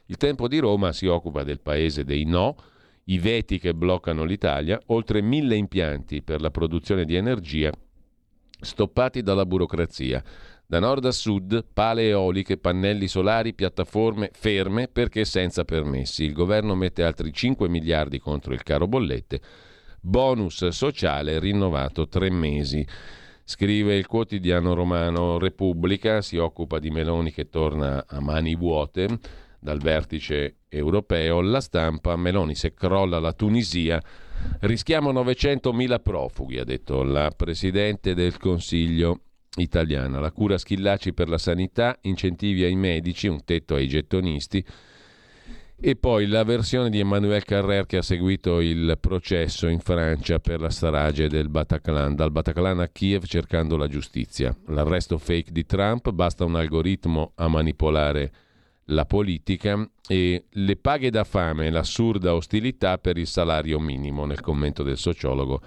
Il 0.05 0.17
Tempo 0.17 0.47
di 0.47 0.59
Roma 0.59 0.91
si 0.91 1.07
occupa 1.07 1.43
del 1.43 1.59
paese 1.59 2.03
dei 2.03 2.23
no, 2.23 2.55
i 3.05 3.17
veti 3.17 3.57
che 3.57 3.73
bloccano 3.73 4.25
l'Italia, 4.25 4.79
oltre 4.87 5.23
mille 5.23 5.55
impianti 5.55 6.21
per 6.21 6.39
la 6.39 6.51
produzione 6.51 7.03
di 7.03 7.15
energia 7.15 7.71
stoppati 8.61 9.21
dalla 9.21 9.45
burocrazia. 9.45 10.23
Da 10.69 10.77
nord 10.77 11.03
a 11.05 11.11
sud, 11.11 11.65
pale 11.73 12.09
eoliche, 12.09 12.59
pannelli 12.59 13.07
solari, 13.07 13.55
piattaforme 13.55 14.29
ferme 14.31 14.87
perché 14.87 15.25
senza 15.25 15.65
permessi. 15.65 16.23
Il 16.25 16.33
governo 16.33 16.75
mette 16.75 17.01
altri 17.01 17.33
5 17.33 17.67
miliardi 17.67 18.19
contro 18.19 18.53
il 18.53 18.61
caro 18.61 18.85
bollette. 18.85 19.41
Bonus 19.99 20.67
sociale 20.67 21.39
rinnovato 21.39 22.07
tre 22.07 22.29
mesi. 22.29 22.85
Scrive 23.43 23.95
il 23.95 24.05
quotidiano 24.05 24.75
romano 24.75 25.39
Repubblica, 25.39 26.21
si 26.21 26.37
occupa 26.37 26.77
di 26.77 26.91
Meloni 26.91 27.31
che 27.31 27.49
torna 27.49 28.05
a 28.07 28.19
mani 28.19 28.55
vuote 28.55 29.07
dal 29.59 29.79
vertice 29.79 30.57
europeo. 30.69 31.41
La 31.41 31.61
stampa, 31.61 32.15
Meloni 32.15 32.53
se 32.53 32.75
crolla 32.75 33.17
la 33.17 33.33
Tunisia, 33.33 33.99
rischiamo 34.59 35.11
900.000 35.11 35.99
profughi, 35.99 36.59
ha 36.59 36.63
detto 36.63 37.01
la 37.01 37.31
Presidente 37.35 38.13
del 38.13 38.37
Consiglio 38.37 39.21
italiana. 39.55 40.19
La 40.19 40.31
cura 40.31 40.57
Schillaci 40.57 41.13
per 41.13 41.29
la 41.29 41.37
sanità, 41.37 41.97
incentivi 42.01 42.63
ai 42.63 42.75
medici, 42.75 43.27
un 43.27 43.43
tetto 43.43 43.75
ai 43.75 43.87
gettonisti. 43.87 44.63
E 45.81 45.95
poi 45.95 46.27
la 46.27 46.43
versione 46.43 46.89
di 46.89 46.99
Emmanuel 46.99 47.45
Carrer 47.45 47.85
che 47.85 47.97
ha 47.97 48.01
seguito 48.01 48.59
il 48.59 48.97
processo 48.99 49.67
in 49.67 49.79
Francia 49.79 50.39
per 50.39 50.59
la 50.59 50.69
strage 50.69 51.29
del 51.29 51.47
Bataclan, 51.47 52.15
dal 52.15 52.31
Bataclan 52.31 52.81
a 52.81 52.89
Kiev 52.89 53.23
cercando 53.23 53.77
la 53.77 53.87
giustizia. 53.87 54.53
L'arresto 54.67 55.17
fake 55.17 55.53
di 55.53 55.65
Trump, 55.65 56.09
basta 56.11 56.43
un 56.43 56.55
algoritmo 56.55 57.31
a 57.35 57.47
manipolare 57.47 58.31
la 58.89 59.05
politica 59.05 59.89
e 60.05 60.45
le 60.49 60.75
paghe 60.75 61.09
da 61.11 61.23
fame 61.23 61.67
e 61.67 61.69
l'assurda 61.69 62.35
ostilità 62.35 62.97
per 62.97 63.17
il 63.17 63.27
salario 63.27 63.79
minimo 63.79 64.25
nel 64.25 64.41
commento 64.41 64.83
del 64.83 64.97
sociologo 64.97 65.61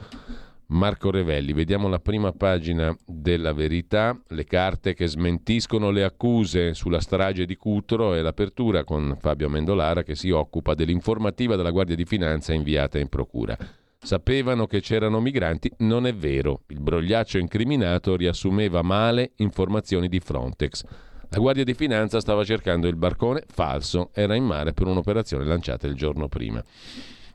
Marco 0.73 1.11
Revelli. 1.11 1.53
Vediamo 1.53 1.89
la 1.89 1.99
prima 1.99 2.33
pagina 2.33 2.97
della 3.07 3.53
verità, 3.53 4.19
le 4.29 4.45
carte 4.45 4.95
che 4.95 5.07
smentiscono 5.07 5.91
le 5.91 6.03
accuse 6.03 6.73
sulla 6.73 7.01
strage 7.01 7.45
di 7.45 7.57
Cutro 7.57 8.15
e 8.15 8.23
l'apertura 8.23 8.83
con 8.83 9.17
Fabio 9.21 9.49
Mendolara 9.49 10.03
che 10.03 10.15
si 10.15 10.31
occupa 10.31 10.75
dell'informativa 10.75 11.57
della 11.57 11.71
Guardia 11.71 11.95
di 11.95 12.07
Finanza 12.07 12.55
inviata 12.55 12.99
in 12.99 13.09
procura. 13.09 13.57
Sapevano 13.99 14.67
che 14.67 14.81
c'erano 14.81 15.21
migranti? 15.21 15.71
Non 15.79 16.07
è 16.07 16.15
vero. 16.15 16.63
Il 16.69 16.81
brogliaccio 16.81 17.39
incriminato 17.39 18.17
riassumeva 18.17 18.83
male 18.83 19.33
informazioni 19.37 20.09
di 20.09 20.21
Frontex. 20.21 20.85
La 21.29 21.39
Guardia 21.39 21.65
di 21.65 21.75
Finanza 21.75 22.19
stava 22.19 22.45
cercando 22.45 22.89
il 22.89 22.97
barcone 22.97 23.45
falso, 23.47 24.11
era 24.13 24.35
in 24.35 24.45
mare 24.45 24.73
per 24.73 24.87
un'operazione 24.87 25.45
lanciata 25.45 25.87
il 25.87 25.95
giorno 25.95 26.29
prima. 26.29 26.63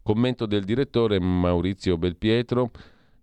Commento 0.01 0.45
del 0.45 0.63
direttore 0.63 1.19
Maurizio 1.19 1.97
Belpietro. 1.97 2.71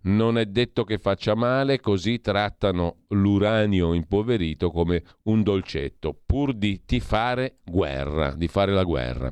Non 0.05 0.37
è 0.37 0.45
detto 0.45 0.83
che 0.83 0.99
faccia 0.99 1.33
male, 1.33 1.79
così 1.79 2.21
trattano 2.21 3.05
l'uranio 3.09 3.93
impoverito 3.93 4.69
come 4.69 5.03
un 5.23 5.41
dolcetto, 5.41 6.15
pur 6.25 6.53
di 6.53 6.81
tifare 6.85 7.57
guerra, 7.65 8.35
di 8.35 8.47
fare 8.47 8.71
la 8.71 8.83
guerra. 8.83 9.31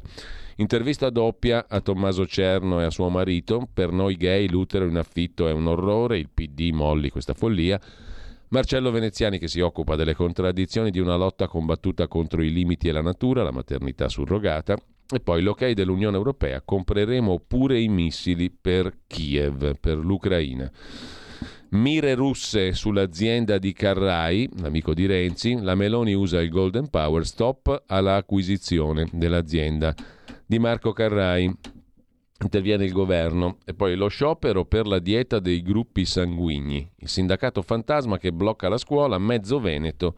Intervista 0.55 1.11
doppia 1.11 1.67
a 1.67 1.79
Tommaso 1.79 2.25
Cerno 2.25 2.81
e 2.81 2.85
a 2.85 2.89
suo 2.89 3.09
marito. 3.09 3.67
Per 3.71 3.91
noi 3.91 4.15
gay 4.15 4.47
l'utero 4.47 4.85
in 4.85 4.97
affitto 4.97 5.47
è 5.47 5.51
un 5.51 5.67
orrore, 5.67 6.17
il 6.17 6.29
PD 6.33 6.71
molli 6.71 7.11
questa 7.11 7.35
follia. 7.35 7.79
Marcello 8.49 8.89
Veneziani 8.89 9.37
che 9.37 9.47
si 9.47 9.59
occupa 9.59 9.95
delle 9.95 10.15
contraddizioni 10.15 10.89
di 10.89 10.99
una 10.99 11.15
lotta 11.15 11.47
combattuta 11.47 12.07
contro 12.07 12.41
i 12.41 12.51
limiti 12.51 12.87
e 12.87 12.91
la 12.91 13.01
natura, 13.01 13.43
la 13.43 13.51
maternità 13.51 14.09
surrogata. 14.09 14.75
E 15.13 15.19
poi 15.19 15.43
l'ok 15.43 15.69
dell'Unione 15.73 16.17
Europea, 16.17 16.63
compreremo 16.63 17.39
pure 17.45 17.79
i 17.79 17.87
missili 17.87 18.49
per 18.49 19.01
Kiev, 19.05 19.77
per 19.79 19.97
l'Ucraina. 19.97 20.71
Mire 21.69 22.15
russe 22.15 22.73
sull'azienda 22.73 23.59
di 23.59 23.73
Carrai, 23.73 24.49
l'amico 24.59 24.95
di 24.95 25.05
Renzi, 25.05 25.61
la 25.61 25.75
Meloni 25.75 26.15
usa 26.15 26.41
il 26.41 26.49
Golden 26.49 26.89
Power, 26.89 27.27
stop 27.27 27.83
all'acquisizione 27.85 29.07
dell'azienda 29.11 29.93
di 30.47 30.57
Marco 30.57 30.93
Carrai. 30.93 31.55
Interviene 32.41 32.83
il 32.83 32.91
governo 32.91 33.57
e 33.65 33.75
poi 33.75 33.95
lo 33.95 34.07
sciopero 34.07 34.65
per 34.65 34.87
la 34.87 34.97
dieta 34.97 35.37
dei 35.37 35.61
gruppi 35.61 36.05
sanguigni. 36.05 36.89
Il 36.97 37.07
sindacato 37.07 37.61
fantasma 37.61 38.17
che 38.17 38.33
blocca 38.33 38.67
la 38.67 38.77
scuola, 38.77 39.19
mezzo 39.19 39.59
Veneto 39.59 40.15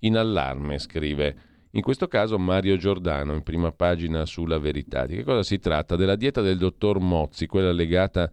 in 0.00 0.16
allarme, 0.16 0.78
scrive 0.78 1.36
in 1.72 1.82
questo 1.82 2.08
caso 2.08 2.36
Mario 2.38 2.76
Giordano, 2.76 3.34
in 3.34 3.42
prima 3.42 3.70
pagina 3.70 4.26
sulla 4.26 4.58
verità. 4.58 5.06
Di 5.06 5.16
che 5.16 5.24
cosa 5.24 5.44
si 5.44 5.58
tratta? 5.58 5.94
Della 5.94 6.16
dieta 6.16 6.40
del 6.40 6.58
dottor 6.58 6.98
Mozzi, 6.98 7.46
quella 7.46 7.70
legata 7.70 8.28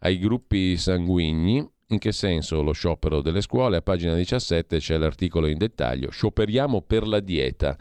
ai 0.00 0.18
gruppi 0.18 0.76
sanguigni. 0.76 1.66
In 1.88 1.98
che 1.98 2.12
senso 2.12 2.62
lo 2.62 2.72
sciopero 2.72 3.20
delle 3.20 3.40
scuole? 3.40 3.76
A 3.76 3.82
pagina 3.82 4.14
17 4.14 4.78
c'è 4.78 4.96
l'articolo 4.96 5.46
in 5.46 5.58
dettaglio. 5.58 6.10
Scioperiamo 6.10 6.82
per 6.82 7.06
la 7.06 7.20
dieta. 7.20 7.76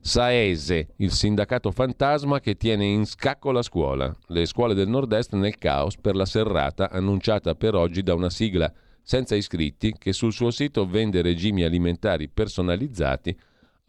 Saese, 0.00 0.94
il 0.96 1.10
sindacato 1.10 1.70
fantasma 1.70 2.40
che 2.40 2.56
tiene 2.56 2.86
in 2.86 3.04
scacco 3.04 3.50
la 3.50 3.62
scuola. 3.62 4.14
Le 4.28 4.46
scuole 4.46 4.74
del 4.74 4.88
nord-est 4.88 5.34
nel 5.34 5.58
caos 5.58 5.96
per 5.96 6.16
la 6.16 6.24
serrata 6.24 6.90
annunciata 6.90 7.54
per 7.54 7.74
oggi 7.74 8.02
da 8.02 8.14
una 8.14 8.30
sigla 8.30 8.72
senza 9.02 9.34
iscritti 9.34 9.94
che 9.96 10.12
sul 10.12 10.32
suo 10.32 10.50
sito 10.50 10.86
vende 10.86 11.22
regimi 11.22 11.62
alimentari 11.62 12.28
personalizzati 12.28 13.34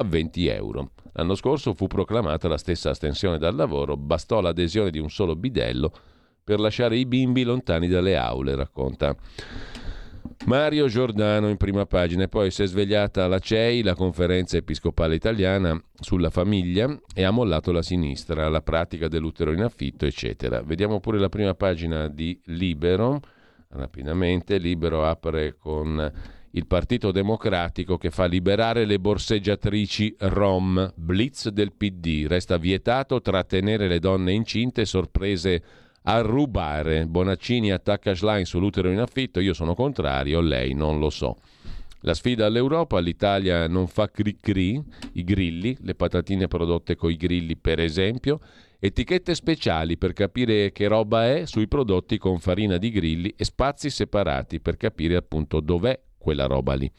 a 0.02 0.06
20 0.06 0.48
euro. 0.48 0.92
L'anno 1.14 1.36
scorso 1.36 1.74
fu 1.74 1.88
proclamata 1.88 2.48
la 2.48 2.58
stessa 2.58 2.92
astensione 2.92 3.38
dal 3.38 3.56
lavoro, 3.56 3.98
bastò 3.98 4.42
l'adesione 4.42 4.92
di 4.92 5.00
un 5.00 5.10
solo 5.10 5.36
bidello 5.36 5.92
per 6.44 6.60
lasciare 6.60 6.98
i 6.98 7.06
bimbi 7.06 7.44
lontani 7.44 7.88
dalle 7.88 8.16
aule, 8.16 8.56
racconta 8.56 9.16
Mario 10.46 10.88
Giordano 10.88 11.50
in 11.50 11.58
prima 11.58 11.86
pagina. 11.86 12.28
Poi 12.28 12.50
si 12.50 12.64
è 12.64 12.66
svegliata 12.66 13.28
la 13.28 13.40
CEI, 13.40 13.84
la 13.84 13.94
conferenza 13.94 14.58
episcopale 14.58 15.16
italiana 15.16 15.80
sulla 16.00 16.30
famiglia, 16.30 16.98
e 17.14 17.24
ha 17.24 17.32
mollato 17.32 17.72
la 17.72 17.82
sinistra, 17.82 18.48
la 18.48 18.62
pratica 18.62 19.08
dell'utero 19.08 19.52
in 19.52 19.62
affitto, 19.62 20.06
eccetera. 20.06 20.62
Vediamo 20.62 21.00
pure 21.00 21.20
la 21.20 21.30
prima 21.30 21.54
pagina 21.54 22.08
di 22.08 22.40
Libero. 22.46 23.20
Rapidamente, 23.72 24.58
Libero 24.58 25.06
apre 25.06 25.56
con 25.58 26.12
il 26.52 26.66
Partito 26.66 27.12
Democratico 27.12 27.98
che 27.98 28.10
fa 28.10 28.26
liberare 28.26 28.86
le 28.86 29.00
borseggiatrici 29.00 30.16
rom, 30.20 30.92
blitz 30.96 31.50
del 31.50 31.74
PD, 31.74 32.26
resta 32.28 32.58
vietato 32.58 33.22
trattenere 33.22 33.88
le 33.88 34.00
donne 34.00 34.32
incinte 34.32 34.86
sorprese 34.86 35.62
a 36.04 36.22
rubare. 36.22 37.06
Bonaccini 37.06 37.72
attacca 37.72 38.16
Schlein 38.16 38.46
sull'utero 38.46 38.90
in 38.90 39.00
affitto, 39.00 39.40
io 39.40 39.54
sono 39.54 39.76
contrario, 39.76 40.40
lei 40.42 40.74
non 40.74 40.98
lo 40.98 41.12
so. 41.12 41.38
La 42.04 42.14
sfida 42.14 42.46
all'Europa, 42.46 43.00
l'Italia 43.00 43.68
non 43.68 43.88
fa 43.88 44.10
cri 44.10 44.38
cri, 44.38 44.82
i 45.14 45.24
grilli, 45.24 45.78
le 45.82 45.96
patatine 45.96 46.48
prodotte 46.48 46.96
coi 46.96 47.18
grilli 47.18 47.58
per 47.58 47.80
esempio, 47.80 48.40
etichette 48.80 49.36
speciali 49.36 49.98
per 49.98 50.14
capire 50.14 50.72
che 50.72 50.88
roba 50.88 51.28
è 51.28 51.46
sui 51.46 51.68
prodotti 51.68 52.18
con 52.18 52.40
farina 52.40 52.78
di 52.78 52.90
grilli 52.90 53.34
e 53.36 53.44
spazi 53.44 53.90
separati 53.90 54.62
per 54.62 54.78
capire 54.78 55.18
appunto 55.18 55.60
dov'è 55.60 56.00
quella 56.20 56.46
roba 56.46 56.76
lì. 56.76 56.92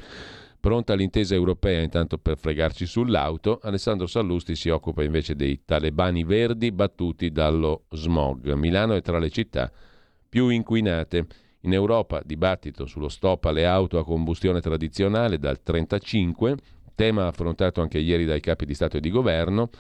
Pronta 0.61 0.95
l'intesa 0.95 1.35
europea 1.35 1.81
intanto 1.81 2.19
per 2.19 2.37
fregarci 2.37 2.85
sull'auto, 2.85 3.61
Alessandro 3.63 4.07
Sallusti 4.07 4.55
si 4.55 4.69
occupa 4.69 5.03
invece 5.03 5.35
dei 5.35 5.63
talebani 5.65 6.23
verdi 6.23 6.71
battuti 6.71 7.31
dallo 7.31 7.85
smog. 7.91 8.53
Milano 8.53 8.95
è 8.95 9.01
tra 9.01 9.19
le 9.19 9.31
città 9.31 9.73
più 10.29 10.49
inquinate. 10.49 11.27
In 11.61 11.73
Europa 11.73 12.21
dibattito 12.25 12.85
sullo 12.87 13.09
stop 13.09 13.45
alle 13.47 13.67
auto 13.67 13.99
a 13.99 14.05
combustione 14.05 14.61
tradizionale 14.61 15.39
dal 15.39 15.59
1935, 15.65 16.57
tema 16.95 17.27
affrontato 17.27 17.81
anche 17.81 17.99
ieri 17.99 18.27
dai 18.27 18.41
capi 18.41 18.67
di 18.67 18.75
Stato 18.75 18.99
e 18.99 19.01
di 19.01 19.11
Governo. 19.11 19.71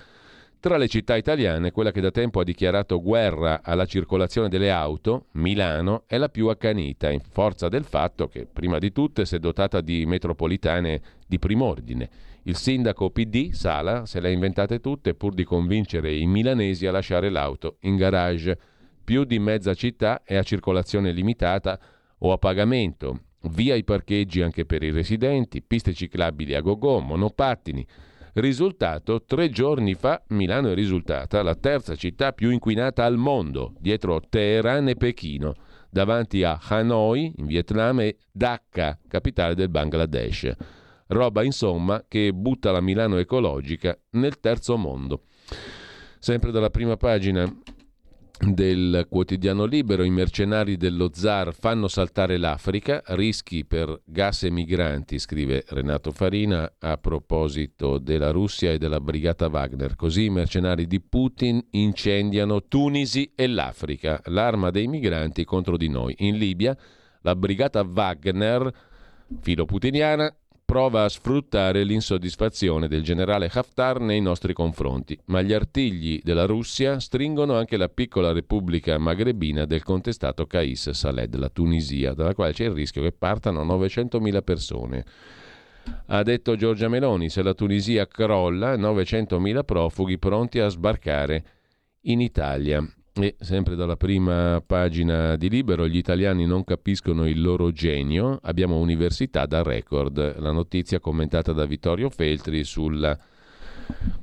Tra 0.61 0.76
le 0.76 0.88
città 0.88 1.17
italiane, 1.17 1.71
quella 1.71 1.90
che 1.90 2.02
da 2.02 2.11
tempo 2.11 2.38
ha 2.38 2.45
dichiarato 2.45 3.00
guerra 3.00 3.62
alla 3.62 3.87
circolazione 3.87 4.50
delle 4.50 4.71
auto, 4.71 5.29
Milano, 5.33 6.02
è 6.07 6.19
la 6.19 6.29
più 6.29 6.49
accanita, 6.49 7.09
in 7.09 7.21
forza 7.21 7.71
del 7.71 7.85
fatto 7.85 8.29
che, 8.29 8.45
prima 8.45 8.76
di 8.76 8.93
tutte, 8.93 9.25
si 9.25 9.37
è 9.37 9.38
dotata 9.38 9.81
di 9.81 10.05
metropolitane 10.05 11.00
di 11.26 11.38
prim'ordine. 11.38 12.11
Il 12.43 12.57
sindaco 12.57 13.09
PD, 13.09 13.52
Sala, 13.52 14.05
se 14.05 14.21
le 14.21 14.29
ha 14.29 14.33
inventate 14.33 14.81
tutte 14.81 15.14
pur 15.14 15.33
di 15.33 15.45
convincere 15.45 16.14
i 16.14 16.26
milanesi 16.26 16.87
a 16.87 16.93
lasciare 16.93 17.31
l'auto 17.31 17.79
in 17.81 17.97
garage. 17.97 18.59
Più 19.02 19.25
di 19.25 19.38
mezza 19.38 19.73
città 19.73 20.21
è 20.25 20.37
a 20.37 20.43
circolazione 20.43 21.11
limitata 21.12 21.81
o 22.19 22.33
a 22.33 22.37
pagamento. 22.37 23.21
Via 23.45 23.76
i 23.76 23.83
parcheggi 23.83 24.43
anche 24.43 24.67
per 24.67 24.83
i 24.83 24.90
residenti, 24.90 25.62
piste 25.62 25.95
ciclabili 25.95 26.55
a 26.55 26.61
gogo, 26.61 27.00
monopattini. 27.00 27.87
Risultato, 28.40 29.23
tre 29.25 29.50
giorni 29.50 29.92
fa 29.92 30.23
Milano 30.28 30.70
è 30.70 30.75
risultata 30.75 31.42
la 31.42 31.54
terza 31.54 31.94
città 31.94 32.32
più 32.32 32.49
inquinata 32.49 33.04
al 33.04 33.18
mondo, 33.18 33.75
dietro 33.78 34.18
Teheran 34.26 34.88
e 34.88 34.97
Pechino, 34.97 35.52
davanti 35.90 36.42
a 36.42 36.59
Hanoi, 36.59 37.35
in 37.37 37.44
Vietnam, 37.44 38.00
e 38.00 38.16
Dhaka, 38.32 38.99
capitale 39.06 39.54
del 39.54 39.68
Bangladesh. 39.68 40.50
Roba, 41.09 41.42
insomma, 41.42 42.02
che 42.09 42.32
butta 42.32 42.70
la 42.70 42.80
Milano 42.80 43.18
ecologica 43.18 43.94
nel 44.12 44.40
terzo 44.40 44.78
mondo. 44.78 45.25
Sempre 46.18 46.50
dalla 46.50 46.70
prima 46.70 46.97
pagina 46.97 47.44
del 48.40 49.06
quotidiano 49.11 49.66
libero, 49.66 50.02
i 50.02 50.11
mercenari 50.11 50.78
dello 50.78 51.11
zar 51.12 51.52
fanno 51.52 51.88
saltare 51.88 52.38
l'Africa, 52.38 53.02
rischi 53.09 53.66
per 53.66 54.00
gas 54.06 54.44
e 54.44 54.50
migranti, 54.50 55.18
scrive 55.18 55.64
Renato 55.68 56.11
Farina 56.11 56.73
a 56.78 56.97
proposito 56.97 57.99
della 57.99 58.30
Russia 58.30 58.73
e 58.73 58.78
della 58.78 58.99
brigata 58.99 59.49
Wagner. 59.49 59.94
Così 59.94 60.25
i 60.25 60.30
mercenari 60.30 60.87
di 60.87 61.00
Putin 61.02 61.62
incendiano 61.73 62.64
Tunisi 62.66 63.30
e 63.35 63.47
l'Africa, 63.47 64.23
l'arma 64.26 64.70
dei 64.70 64.87
migranti 64.87 65.44
contro 65.44 65.76
di 65.76 65.88
noi. 65.88 66.14
In 66.20 66.38
Libia 66.38 66.75
la 67.20 67.37
brigata 67.37 67.82
Wagner, 67.82 68.73
filo 69.42 69.66
putiniana, 69.66 70.35
prova 70.70 71.02
a 71.02 71.08
sfruttare 71.08 71.82
l'insoddisfazione 71.82 72.86
del 72.86 73.02
generale 73.02 73.50
Haftar 73.52 73.98
nei 73.98 74.20
nostri 74.20 74.52
confronti, 74.52 75.18
ma 75.24 75.42
gli 75.42 75.52
artigli 75.52 76.20
della 76.22 76.46
Russia 76.46 77.00
stringono 77.00 77.56
anche 77.56 77.76
la 77.76 77.88
piccola 77.88 78.30
repubblica 78.30 78.96
magrebina 78.96 79.64
del 79.64 79.82
contestato 79.82 80.46
Kais 80.46 80.90
Saled, 80.90 81.34
la 81.34 81.48
Tunisia, 81.48 82.14
dalla 82.14 82.34
quale 82.34 82.52
c'è 82.52 82.66
il 82.66 82.70
rischio 82.70 83.02
che 83.02 83.10
partano 83.10 83.64
900.000 83.64 84.44
persone. 84.44 85.04
Ha 86.06 86.22
detto 86.22 86.54
Giorgia 86.54 86.86
Meloni, 86.86 87.30
se 87.30 87.42
la 87.42 87.54
Tunisia 87.54 88.06
crolla, 88.06 88.76
900.000 88.76 89.64
profughi 89.64 90.18
pronti 90.18 90.60
a 90.60 90.68
sbarcare 90.68 91.44
in 92.02 92.20
Italia. 92.20 92.88
E 93.12 93.35
sempre 93.40 93.75
dalla 93.75 93.97
prima 93.97 94.62
pagina 94.64 95.37
di 95.37 95.49
Libero, 95.49 95.88
gli 95.88 95.96
italiani 95.96 96.46
non 96.46 96.62
capiscono 96.62 97.27
il 97.27 97.42
loro 97.42 97.73
genio, 97.73 98.38
abbiamo 98.42 98.79
università 98.79 99.46
da 99.46 99.62
record. 99.62 100.38
La 100.38 100.53
notizia 100.53 101.01
commentata 101.01 101.53
da 101.53 101.66
Vittorio 101.66 102.09
Feltri 102.09 102.62
sulla 102.62 103.18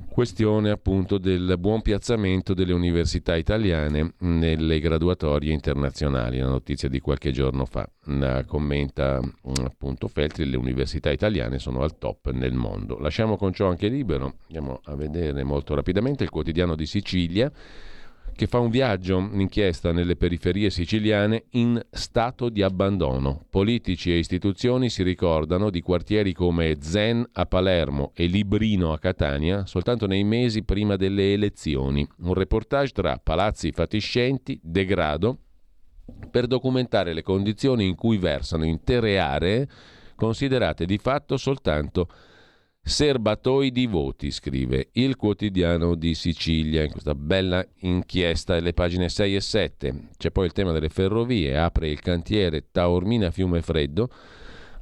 questione 0.08 0.70
appunto 0.70 1.18
del 1.18 1.56
buon 1.58 1.82
piazzamento 1.82 2.54
delle 2.54 2.72
università 2.72 3.36
italiane 3.36 4.14
nelle 4.20 4.80
graduatorie 4.80 5.52
internazionali, 5.52 6.38
la 6.38 6.48
notizia 6.48 6.88
di 6.88 6.98
qualche 6.98 7.30
giorno 7.30 7.66
fa. 7.66 7.88
La 8.06 8.42
commenta 8.44 9.20
appunto 9.62 10.08
Feltri, 10.08 10.48
le 10.48 10.56
università 10.56 11.10
italiane 11.10 11.58
sono 11.58 11.82
al 11.82 11.98
top 11.98 12.32
nel 12.32 12.54
mondo. 12.54 12.98
Lasciamo 12.98 13.36
con 13.36 13.52
ciò 13.52 13.68
anche 13.68 13.88
libero, 13.88 14.38
andiamo 14.46 14.80
a 14.84 14.96
vedere 14.96 15.44
molto 15.44 15.74
rapidamente 15.74 16.24
il 16.24 16.30
quotidiano 16.30 16.74
di 16.74 16.86
Sicilia 16.86 17.52
che 18.38 18.46
fa 18.46 18.60
un 18.60 18.70
viaggio, 18.70 19.16
un'inchiesta 19.16 19.90
nelle 19.90 20.14
periferie 20.14 20.70
siciliane 20.70 21.46
in 21.50 21.84
stato 21.90 22.48
di 22.50 22.62
abbandono. 22.62 23.44
Politici 23.50 24.12
e 24.12 24.18
istituzioni 24.18 24.90
si 24.90 25.02
ricordano 25.02 25.70
di 25.70 25.80
quartieri 25.80 26.32
come 26.32 26.76
Zen 26.78 27.28
a 27.32 27.46
Palermo 27.46 28.12
e 28.14 28.26
Librino 28.26 28.92
a 28.92 28.98
Catania 29.00 29.66
soltanto 29.66 30.06
nei 30.06 30.22
mesi 30.22 30.62
prima 30.62 30.94
delle 30.94 31.32
elezioni. 31.32 32.06
Un 32.18 32.34
reportage 32.34 32.92
tra 32.92 33.18
palazzi 33.20 33.72
fatiscenti, 33.72 34.60
degrado, 34.62 35.38
per 36.30 36.46
documentare 36.46 37.14
le 37.14 37.22
condizioni 37.22 37.88
in 37.88 37.96
cui 37.96 38.18
versano 38.18 38.64
intere 38.64 39.18
aree 39.18 39.68
considerate 40.14 40.84
di 40.84 40.98
fatto 40.98 41.36
soltanto 41.36 42.08
Serbatoi 42.88 43.70
di 43.70 43.86
voti, 43.86 44.30
scrive 44.30 44.88
il 44.92 45.16
quotidiano 45.16 45.94
di 45.94 46.14
Sicilia 46.14 46.82
in 46.82 46.90
questa 46.90 47.14
bella 47.14 47.62
inchiesta 47.80 48.56
alle 48.56 48.72
pagine 48.72 49.10
6 49.10 49.34
e 49.36 49.40
7. 49.42 49.94
C'è 50.16 50.30
poi 50.30 50.46
il 50.46 50.52
tema 50.52 50.72
delle 50.72 50.88
ferrovie, 50.88 51.58
apre 51.58 51.90
il 51.90 52.00
cantiere 52.00 52.68
Taormina 52.72 53.30
Fiume 53.30 53.60
Freddo. 53.60 54.08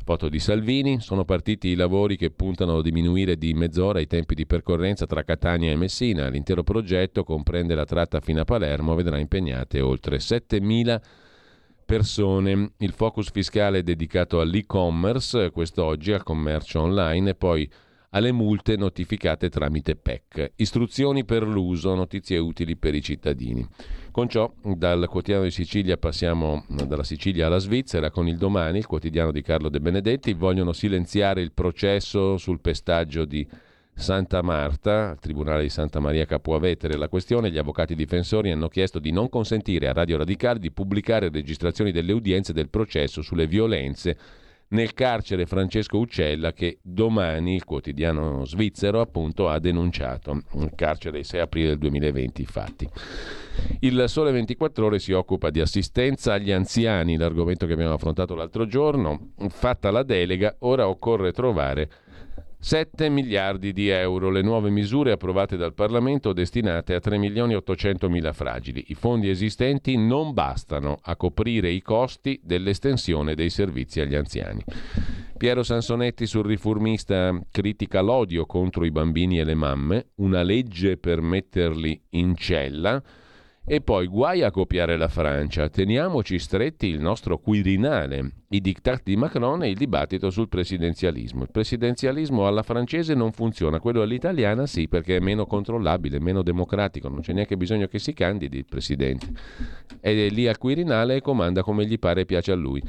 Foto 0.05 0.29
di 0.29 0.38
Salvini, 0.38 1.01
sono 1.01 1.25
partiti 1.25 1.69
i 1.71 1.75
lavori 1.75 2.16
che 2.16 2.31
puntano 2.31 2.79
a 2.79 2.83
diminuire 2.83 3.37
di 3.37 3.53
mezz'ora 3.55 3.99
i 3.99 4.07
tempi 4.07 4.37
di 4.37 4.47
percorrenza 4.47 5.05
tra 5.05 5.25
Catania 5.25 5.73
e 5.73 5.77
Messina. 5.77 6.29
L'intero 6.29 6.62
progetto 6.62 7.25
comprende 7.25 7.75
la 7.75 7.85
tratta 7.85 8.21
fino 8.21 8.40
a 8.40 8.45
Palermo, 8.45 8.95
vedrà 8.95 9.19
impegnate 9.19 9.81
oltre 9.81 10.19
7.000 10.19 11.01
persone. 11.85 12.71
Il 12.79 12.92
focus 12.92 13.33
fiscale 13.33 13.79
è 13.79 13.83
dedicato 13.83 14.40
all'e-commerce, 14.40 15.51
quest'oggi 15.51 16.12
al 16.12 16.23
commercio 16.23 16.81
online 16.81 17.31
e 17.31 17.35
poi 17.35 17.69
alle 18.11 18.33
multe 18.33 18.77
notificate 18.77 19.49
tramite 19.49 19.97
PEC. 19.97 20.53
Istruzioni 20.57 21.25
per 21.25 21.47
l'uso, 21.47 21.95
notizie 21.95 22.38
utili 22.38 22.77
per 22.77 22.95
i 22.95 23.03
cittadini. 23.03 23.66
Con 24.11 24.29
ciò, 24.29 24.51
dal 24.62 25.09
quotidiano 25.09 25.45
di 25.45 25.51
Sicilia 25.51 25.97
passiamo 25.97 26.64
dalla 26.69 27.05
Sicilia 27.05 27.47
alla 27.47 27.59
Svizzera 27.59 28.11
con 28.11 28.29
il 28.29 28.38
domani, 28.38 28.79
il 28.79 28.87
quotidiano 28.87 29.31
di 29.31 29.42
Carlo 29.42 29.69
De 29.69 29.81
Benedetti. 29.81 30.33
Vogliono 30.33 30.73
silenziare 30.73 31.42
il 31.42 31.53
processo 31.53 32.38
sul 32.38 32.61
pestaggio 32.61 33.25
di 33.25 33.47
Santa 33.99 34.42
Marta, 34.42 35.11
al 35.11 35.19
Tribunale 35.19 35.62
di 35.62 35.69
Santa 35.71 36.01
Maria 36.01 36.27
Capuavetere. 36.27 36.97
La 36.97 37.09
questione, 37.09 37.51
gli 37.51 37.59
avvocati 37.59 37.95
difensori 37.95 38.51
hanno 38.51 38.69
chiesto 38.69 38.99
di 38.99 39.11
non 39.11 39.29
consentire 39.29 39.88
a 39.88 39.92
Radio 39.92 40.19
Radicale 40.19 40.59
di 40.59 40.71
pubblicare 40.71 41.31
registrazioni 41.31 41.92
delle 41.92 42.12
udienze 42.12 42.53
del 42.53 42.69
processo 42.69 43.23
sulle 43.23 43.47
violenze 43.47 44.16
nel 44.68 44.94
carcere 44.94 45.46
Francesco 45.46 45.98
Uccella 45.98 46.52
che 46.52 46.79
domani 46.83 47.55
il 47.55 47.64
quotidiano 47.64 48.44
svizzero 48.44 49.00
appunto 49.00 49.48
ha 49.48 49.59
denunciato, 49.59 50.40
il 50.55 50.72
carcere 50.74 51.22
6 51.22 51.40
aprile 51.40 51.68
del 51.68 51.79
2020 51.79 52.44
fatti. 52.44 52.88
Il 53.81 54.05
Sole 54.09 54.33
24 54.33 54.87
ore 54.87 54.98
si 54.98 55.12
occupa 55.12 55.50
di 55.50 55.61
assistenza 55.61 56.33
agli 56.33 56.52
anziani, 56.52 57.16
l'argomento 57.16 57.66
che 57.66 57.72
abbiamo 57.72 57.94
affrontato 57.94 58.35
l'altro 58.35 58.66
giorno, 58.66 59.33
fatta 59.48 59.90
la 59.90 60.02
delega, 60.02 60.57
ora 60.61 60.88
occorre 60.88 61.33
trovare 61.33 61.90
7 62.66 63.09
miliardi 63.11 63.72
di 63.72 63.90
euro, 63.90 64.29
le 64.29 64.42
nuove 64.42 64.70
misure 64.70 65.12
approvate 65.12 65.57
dal 65.57 65.72
Parlamento 65.72 66.33
destinate 66.33 66.94
a 66.94 66.98
3 66.98 67.16
milioni 67.16 67.55
800 67.55 68.09
mila 68.09 68.33
fragili. 68.33 68.87
I 68.88 68.94
fondi 68.94 69.29
esistenti 69.29 69.96
non 69.96 70.33
bastano 70.33 70.98
a 71.00 71.14
coprire 71.14 71.70
i 71.70 71.81
costi 71.81 72.40
dell'estensione 72.42 73.37
dei 73.37 73.50
servizi 73.50 74.00
agli 74.00 74.16
anziani. 74.16 74.64
Piero 75.37 75.62
Sansonetti 75.62 76.26
sul 76.26 76.44
riformista 76.44 77.40
critica 77.52 78.00
l'odio 78.00 78.46
contro 78.46 78.85
i 78.85 78.90
bambini 78.90 79.38
e 79.38 79.44
le 79.44 79.55
mamme, 79.55 80.07
una 80.16 80.42
legge 80.42 80.96
per 80.96 81.20
metterli 81.20 82.02
in 82.11 82.35
cella 82.35 83.00
E 83.68 83.81
poi 83.81 84.07
guai 84.07 84.44
a 84.44 84.52
copiare 84.52 84.96
la 84.96 85.09
Francia, 85.09 85.68
teniamoci 85.68 86.38
stretti 86.38 86.87
il 86.87 87.00
nostro 87.00 87.38
Quirinale, 87.38 88.31
i 88.50 88.61
diktat 88.61 89.02
di 89.02 89.16
Macron 89.16 89.64
e 89.64 89.70
il 89.70 89.76
dibattito 89.76 90.31
sul 90.31 90.48
presidenzialismo. 90.48 91.42
Il 91.42 91.50
presidenzialismo 91.50 92.46
alla 92.46 92.62
francese 92.62 93.14
non 93.14 93.33
funziona, 93.33 93.81
quello 93.81 94.02
all'italiana 94.02 94.66
sì, 94.66 94.87
perché 94.87 95.16
è 95.16 95.18
meno 95.18 95.46
controllabile, 95.46 96.20
meno 96.20 96.42
democratico, 96.42 97.09
non 97.09 97.22
c'è 97.22 97.33
neanche 97.33 97.57
bisogno 97.57 97.88
che 97.88 97.98
si 97.98 98.12
candidi 98.12 98.59
il 98.59 98.66
presidente. 98.66 99.26
È 99.98 100.12
lì 100.29 100.46
al 100.46 100.59
Quirinale 100.59 101.16
e 101.16 101.20
comanda 101.20 101.64
come 101.64 101.87
gli 101.87 101.98
pare 101.98 102.20
e 102.20 102.24
piace 102.24 102.52
a 102.52 102.57
lui. 102.57 102.81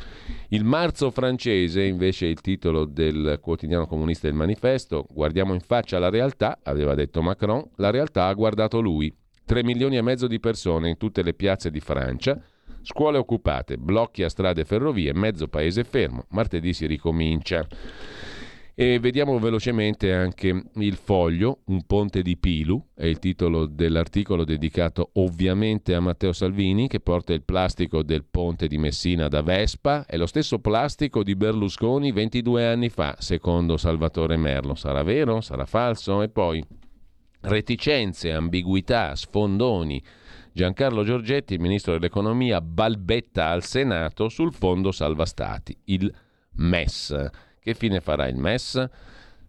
Il 0.50 0.64
marzo 0.64 1.10
francese, 1.10 1.82
invece, 1.82 2.28
è 2.28 2.30
il 2.30 2.42
titolo 2.42 2.86
del 2.86 3.40
quotidiano 3.42 3.88
comunista 3.88 4.28
del 4.28 4.36
manifesto, 4.36 5.08
guardiamo 5.12 5.56
in 5.56 5.62
faccia 5.62 5.98
la 5.98 6.12
realtà, 6.12 6.60
aveva 6.62 6.94
detto 6.94 7.24
Macron, 7.24 7.68
la 7.78 7.90
realtà 7.90 8.28
ha 8.28 8.34
guardato 8.36 8.80
lui 8.80 9.12
3 9.48 9.64
milioni 9.64 9.96
e 9.96 10.02
mezzo 10.02 10.28
di 10.28 10.42
persone 10.42 10.90
in 10.90 10.98
tutte 10.98 11.24
le 11.24 11.34
piazze 11.34 11.72
di 11.72 11.80
Francia, 11.80 12.38
scuole 12.82 13.18
occupate, 13.18 13.78
blocchi 13.78 14.24
a 14.24 14.30
strade 14.30 14.62
e 14.62 14.66
ferrovie, 14.66 15.14
mezzo 15.14 15.48
paese 15.48 15.86
fermo. 15.86 16.26
Martedì 16.32 16.74
si 16.74 16.86
ricomincia. 16.86 17.66
E 18.76 19.00
vediamo 19.00 19.40
velocemente 19.40 20.14
anche 20.14 20.66
il 20.76 20.96
foglio, 20.98 21.62
un 21.68 21.84
ponte 21.88 22.22
di 22.22 22.36
Pilu, 22.36 22.90
è 22.94 23.06
il 23.06 23.20
titolo 23.20 23.66
dell'articolo 23.66 24.44
dedicato 24.44 25.12
ovviamente 25.14 25.96
a 25.96 26.02
Matteo 26.02 26.34
Salvini 26.34 26.90
che 26.90 27.00
porta 27.00 27.32
il 27.32 27.44
plastico 27.44 28.04
del 28.04 28.26
ponte 28.30 28.68
di 28.68 28.78
Messina 28.78 29.30
da 29.30 29.42
Vespa, 29.42 30.06
è 30.06 30.18
lo 30.18 30.28
stesso 30.28 30.60
plastico 30.60 31.24
di 31.24 31.36
Berlusconi 31.36 32.12
22 32.12 32.68
anni 32.68 32.90
fa, 32.90 33.16
secondo 33.18 33.78
Salvatore 33.78 34.36
Merlo. 34.36 34.76
Sarà 34.76 35.04
vero? 35.04 35.40
Sarà 35.40 35.66
falso? 35.66 36.22
E 36.22 36.28
poi 36.28 36.62
reticenze, 37.48 38.32
ambiguità, 38.32 39.16
sfondoni. 39.16 40.04
Giancarlo 40.52 41.04
Giorgetti, 41.04 41.58
ministro 41.58 41.94
dell'economia, 41.94 42.62
balbetta 42.62 43.50
al 43.50 43.64
Senato 43.64 44.30
sul 44.30 44.54
fondo 44.54 44.92
salva 44.92 45.26
stati, 45.26 45.78
il 45.86 46.12
MES. 46.54 47.30
Che 47.60 47.74
fine 47.74 48.00
farà 48.00 48.28
il 48.28 48.38
MES? 48.38 48.90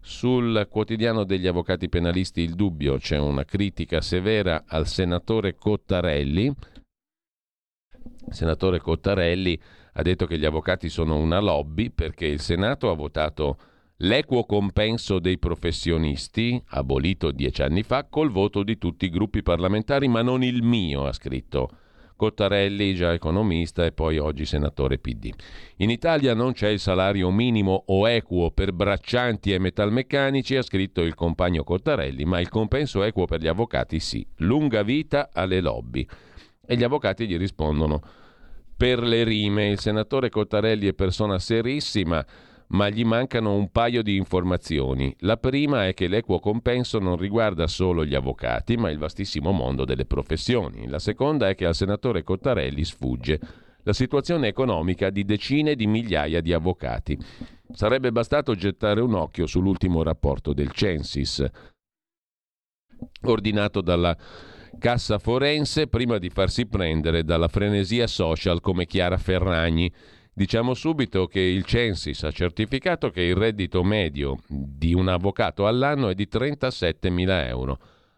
Sul 0.01 0.67
quotidiano 0.69 1.23
degli 1.23 1.47
avvocati 1.47 1.89
penalisti 1.89 2.41
Il 2.41 2.55
Dubbio 2.55 2.97
c'è 2.97 3.17
una 3.17 3.43
critica 3.43 4.01
severa 4.01 4.63
al 4.67 4.87
senatore 4.87 5.55
Cottarelli. 5.55 6.45
Il 6.45 8.33
senatore 8.33 8.79
Cottarelli 8.79 9.59
ha 9.93 10.01
detto 10.01 10.25
che 10.25 10.37
gli 10.37 10.45
avvocati 10.45 10.89
sono 10.89 11.17
una 11.17 11.39
lobby 11.39 11.89
perché 11.89 12.25
il 12.25 12.39
Senato 12.39 12.89
ha 12.89 12.95
votato 12.95 13.57
L'equo 14.03 14.45
compenso 14.45 15.19
dei 15.19 15.37
professionisti, 15.37 16.61
abolito 16.67 17.31
dieci 17.31 17.63
anni 17.63 17.83
fa, 17.83 18.05
col 18.05 18.31
voto 18.31 18.63
di 18.63 18.77
tutti 18.77 19.03
i 19.05 19.09
gruppi 19.09 19.43
parlamentari, 19.43 20.07
ma 20.07 20.21
non 20.21 20.41
il 20.41 20.63
mio, 20.63 21.05
ha 21.05 21.11
scritto 21.11 21.69
Cottarelli, 22.15 22.95
già 22.95 23.11
economista 23.11 23.83
e 23.83 23.91
poi 23.91 24.17
oggi 24.17 24.45
senatore 24.45 24.99
PD. 24.99 25.33
In 25.77 25.89
Italia 25.89 26.33
non 26.33 26.53
c'è 26.53 26.69
il 26.69 26.79
salario 26.79 27.29
minimo 27.29 27.83
o 27.87 28.07
equo 28.07 28.51
per 28.51 28.71
braccianti 28.71 29.51
e 29.51 29.59
metalmeccanici, 29.59 30.55
ha 30.55 30.61
scritto 30.61 31.01
il 31.01 31.13
compagno 31.13 31.65
Cottarelli, 31.65 32.23
ma 32.23 32.39
il 32.39 32.47
compenso 32.47 33.03
equo 33.03 33.25
per 33.25 33.41
gli 33.41 33.47
avvocati 33.47 33.99
sì. 33.99 34.25
Lunga 34.37 34.81
vita 34.81 35.29
alle 35.33 35.59
lobby. 35.59 36.07
E 36.65 36.77
gli 36.77 36.83
avvocati 36.83 37.27
gli 37.27 37.37
rispondono 37.37 38.01
per 38.77 39.01
le 39.01 39.25
rime. 39.25 39.67
Il 39.67 39.79
senatore 39.79 40.29
Cottarelli 40.29 40.87
è 40.87 40.93
persona 40.93 41.37
serissima 41.37 42.25
ma 42.69 42.89
gli 42.89 43.03
mancano 43.03 43.55
un 43.55 43.71
paio 43.71 44.03
di 44.03 44.15
informazioni. 44.15 45.15
La 45.19 45.37
prima 45.37 45.87
è 45.87 45.93
che 45.93 46.07
l'equo 46.07 46.39
compenso 46.39 46.99
non 46.99 47.17
riguarda 47.17 47.67
solo 47.67 48.05
gli 48.05 48.13
avvocati, 48.13 48.77
ma 48.77 48.91
il 48.91 48.97
vastissimo 48.97 49.51
mondo 49.51 49.85
delle 49.85 50.05
professioni. 50.05 50.87
La 50.87 50.99
seconda 50.99 51.49
è 51.49 51.55
che 51.55 51.65
al 51.65 51.75
senatore 51.75 52.23
Cottarelli 52.23 52.83
sfugge 52.83 53.39
la 53.83 53.93
situazione 53.93 54.47
economica 54.47 55.09
di 55.09 55.25
decine 55.25 55.75
di 55.75 55.87
migliaia 55.87 56.41
di 56.41 56.53
avvocati. 56.53 57.17
Sarebbe 57.71 58.11
bastato 58.11 58.53
gettare 58.53 59.01
un 59.01 59.13
occhio 59.13 59.47
sull'ultimo 59.47 60.03
rapporto 60.03 60.53
del 60.53 60.71
Censis, 60.71 61.43
ordinato 63.23 63.81
dalla 63.81 64.15
Cassa 64.77 65.17
Forense 65.17 65.87
prima 65.87 66.19
di 66.19 66.29
farsi 66.29 66.67
prendere 66.67 67.23
dalla 67.23 67.47
frenesia 67.47 68.05
social 68.05 68.61
come 68.61 68.85
Chiara 68.85 69.17
Ferragni 69.17 69.91
Diciamo 70.39 70.73
subito 70.73 71.27
che 71.27 71.41
il 71.41 71.65
Censis 71.65 72.23
ha 72.23 72.31
certificato 72.31 73.09
che 73.09 73.23
il 73.23 73.35
reddito 73.35 73.83
medio 73.83 74.37
di 74.47 74.93
un 74.93 75.09
avvocato 75.09 75.67
all'anno 75.67 76.07
è 76.07 76.13
di 76.13 76.29
37.000 76.31 77.47
euro, 77.47 77.77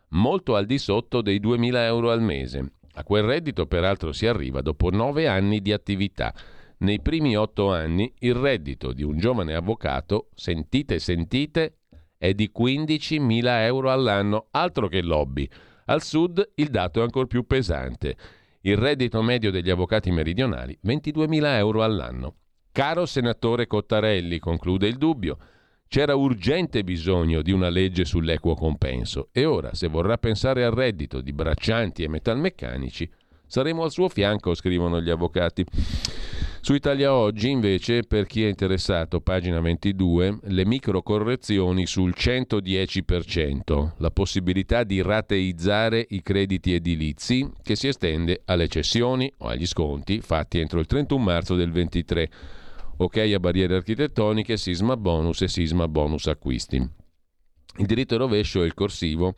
molto 0.10 0.56
al 0.56 0.68
di 0.68 0.78
sotto 0.78 1.24
dei 1.24 1.40
2.000 1.40 1.78
euro 1.78 2.12
al 2.12 2.22
mese. 2.22 2.74
A 2.94 3.04
quel 3.04 3.24
reddito 3.24 3.66
peraltro 3.66 4.12
si 4.12 4.28
arriva 4.28 4.62
dopo 4.62 4.92
nove 4.92 5.28
anni 5.28 5.64
di 5.64 5.74
attività. 5.74 6.32
Nei 6.78 7.02
primi 7.02 7.36
otto 7.36 7.74
anni 7.74 8.14
il 8.20 8.36
reddito 8.36 8.94
di 8.94 9.02
un 9.02 9.18
giovane 9.18 9.56
avvocato, 9.56 10.30
sentite 10.36 11.00
sentite, 11.00 11.78
è 12.20 12.36
di 12.36 12.52
15.000 12.56 13.64
euro 13.64 13.90
all'anno, 13.90 14.46
altro 14.52 14.88
che 14.88 15.02
lobby. 15.02 15.50
Al 15.86 16.04
sud 16.04 16.52
il 16.54 16.68
dato 16.68 17.00
è 17.00 17.04
ancora 17.04 17.26
più 17.26 17.48
pesante. 17.48 18.16
Il 18.64 18.78
reddito 18.78 19.24
medio 19.24 19.50
degli 19.50 19.72
avvocati 19.72 20.12
meridionali 20.12 20.78
22.000 20.86 21.58
euro 21.58 21.84
all'anno. 21.84 22.36
Caro 22.72 23.08
senatore 23.08 23.66
Cottarelli, 23.66 24.38
conclude 24.38 24.88
il 24.88 24.98
dubbio, 24.98 25.38
c'era 25.88 26.14
urgente 26.14 26.84
bisogno 26.84 27.42
di 27.42 27.52
una 27.52 27.70
legge 27.70 28.06
sull'equo 28.06 28.54
compenso 28.54 29.30
e 29.32 29.46
ora, 29.46 29.74
se 29.74 29.88
vorrà 29.88 30.18
pensare 30.20 30.64
al 30.64 30.74
reddito 30.74 31.22
di 31.22 31.34
braccianti 31.34 32.04
e 32.04 32.08
metalmeccanici, 32.08 33.12
saremo 33.48 33.84
al 33.84 33.92
suo 33.92 34.08
fianco, 34.10 34.54
scrivono 34.54 35.02
gli 35.02 35.10
avvocati. 35.10 35.66
Su 36.64 36.76
Italia 36.76 37.12
Oggi, 37.16 37.50
invece, 37.50 38.04
per 38.04 38.28
chi 38.28 38.46
è 38.46 38.48
interessato, 38.48 39.20
pagina 39.20 39.60
22, 39.60 40.42
le 40.44 40.64
microcorrezioni 40.64 41.88
sul 41.88 42.14
110%, 42.16 43.94
la 43.98 44.12
possibilità 44.12 44.84
di 44.84 45.02
rateizzare 45.02 46.06
i 46.10 46.22
crediti 46.22 46.76
edilizi 46.76 47.50
che 47.64 47.76
si 47.76 47.88
estende 47.88 48.44
alle 48.46 48.68
cessioni 48.68 49.34
o 49.40 49.48
agli 49.48 49.66
sconti 49.66 50.22
fatti 50.22 50.60
entro 50.60 50.80
il 50.80 50.86
31 50.86 51.24
marzo 51.24 51.56
del 51.56 51.72
23. 51.72 52.30
Ok 52.98 53.18
a 53.18 53.40
barriere 53.40 53.78
architettoniche, 53.78 54.56
sisma 54.56 54.96
bonus 54.96 55.42
e 55.42 55.48
sisma 55.48 55.88
bonus 55.88 56.28
acquisti. 56.28 56.78
Il 56.78 57.86
diritto 57.88 58.18
rovescio 58.18 58.62
e 58.62 58.68
il 58.68 58.76
corsivo 58.76 59.34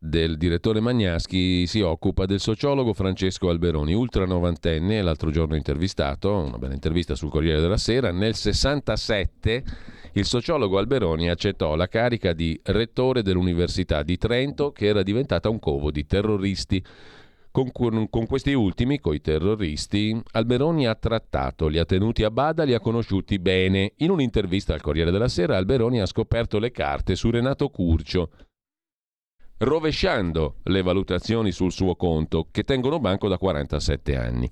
del 0.00 0.36
direttore 0.36 0.80
Magnaschi 0.80 1.66
si 1.66 1.80
occupa 1.80 2.24
del 2.24 2.38
sociologo 2.38 2.92
Francesco 2.92 3.48
Alberoni, 3.48 3.94
ultra 3.94 4.26
novantenne, 4.26 5.02
l'altro 5.02 5.30
giorno 5.30 5.56
intervistato, 5.56 6.32
una 6.32 6.58
bella 6.58 6.74
intervista 6.74 7.14
sul 7.14 7.30
Corriere 7.30 7.60
della 7.60 7.76
Sera. 7.76 8.12
Nel 8.12 8.34
67 8.34 9.64
il 10.12 10.24
sociologo 10.24 10.78
Alberoni 10.78 11.28
accettò 11.28 11.74
la 11.74 11.88
carica 11.88 12.32
di 12.32 12.58
rettore 12.64 13.22
dell'Università 13.22 14.02
di 14.02 14.16
Trento, 14.16 14.70
che 14.70 14.86
era 14.86 15.02
diventata 15.02 15.48
un 15.48 15.58
covo 15.58 15.90
di 15.90 16.06
terroristi. 16.06 16.84
Con, 17.50 18.08
con, 18.08 18.26
questi 18.26 18.52
ultimi, 18.52 19.00
coi 19.00 19.20
terroristi, 19.20 20.16
Alberoni 20.32 20.86
ha 20.86 20.94
trattato, 20.94 21.66
li 21.66 21.78
ha 21.78 21.84
tenuti 21.84 22.22
a 22.22 22.30
bada, 22.30 22.62
li 22.62 22.72
ha 22.72 22.78
conosciuti 22.78 23.40
bene. 23.40 23.94
In 23.96 24.10
un'intervista 24.10 24.74
al 24.74 24.80
Corriere 24.80 25.10
della 25.10 25.26
Sera, 25.26 25.56
Alberoni 25.56 26.00
ha 26.00 26.06
scoperto 26.06 26.60
le 26.60 26.70
carte 26.70 27.16
su 27.16 27.30
Renato 27.30 27.68
Curcio, 27.68 28.30
rovesciando 29.58 30.56
le 30.64 30.82
valutazioni 30.82 31.52
sul 31.52 31.72
suo 31.72 31.96
conto, 31.96 32.48
che 32.50 32.64
tengono 32.64 33.00
banco 33.00 33.28
da 33.28 33.38
47 33.38 34.16
anni. 34.16 34.50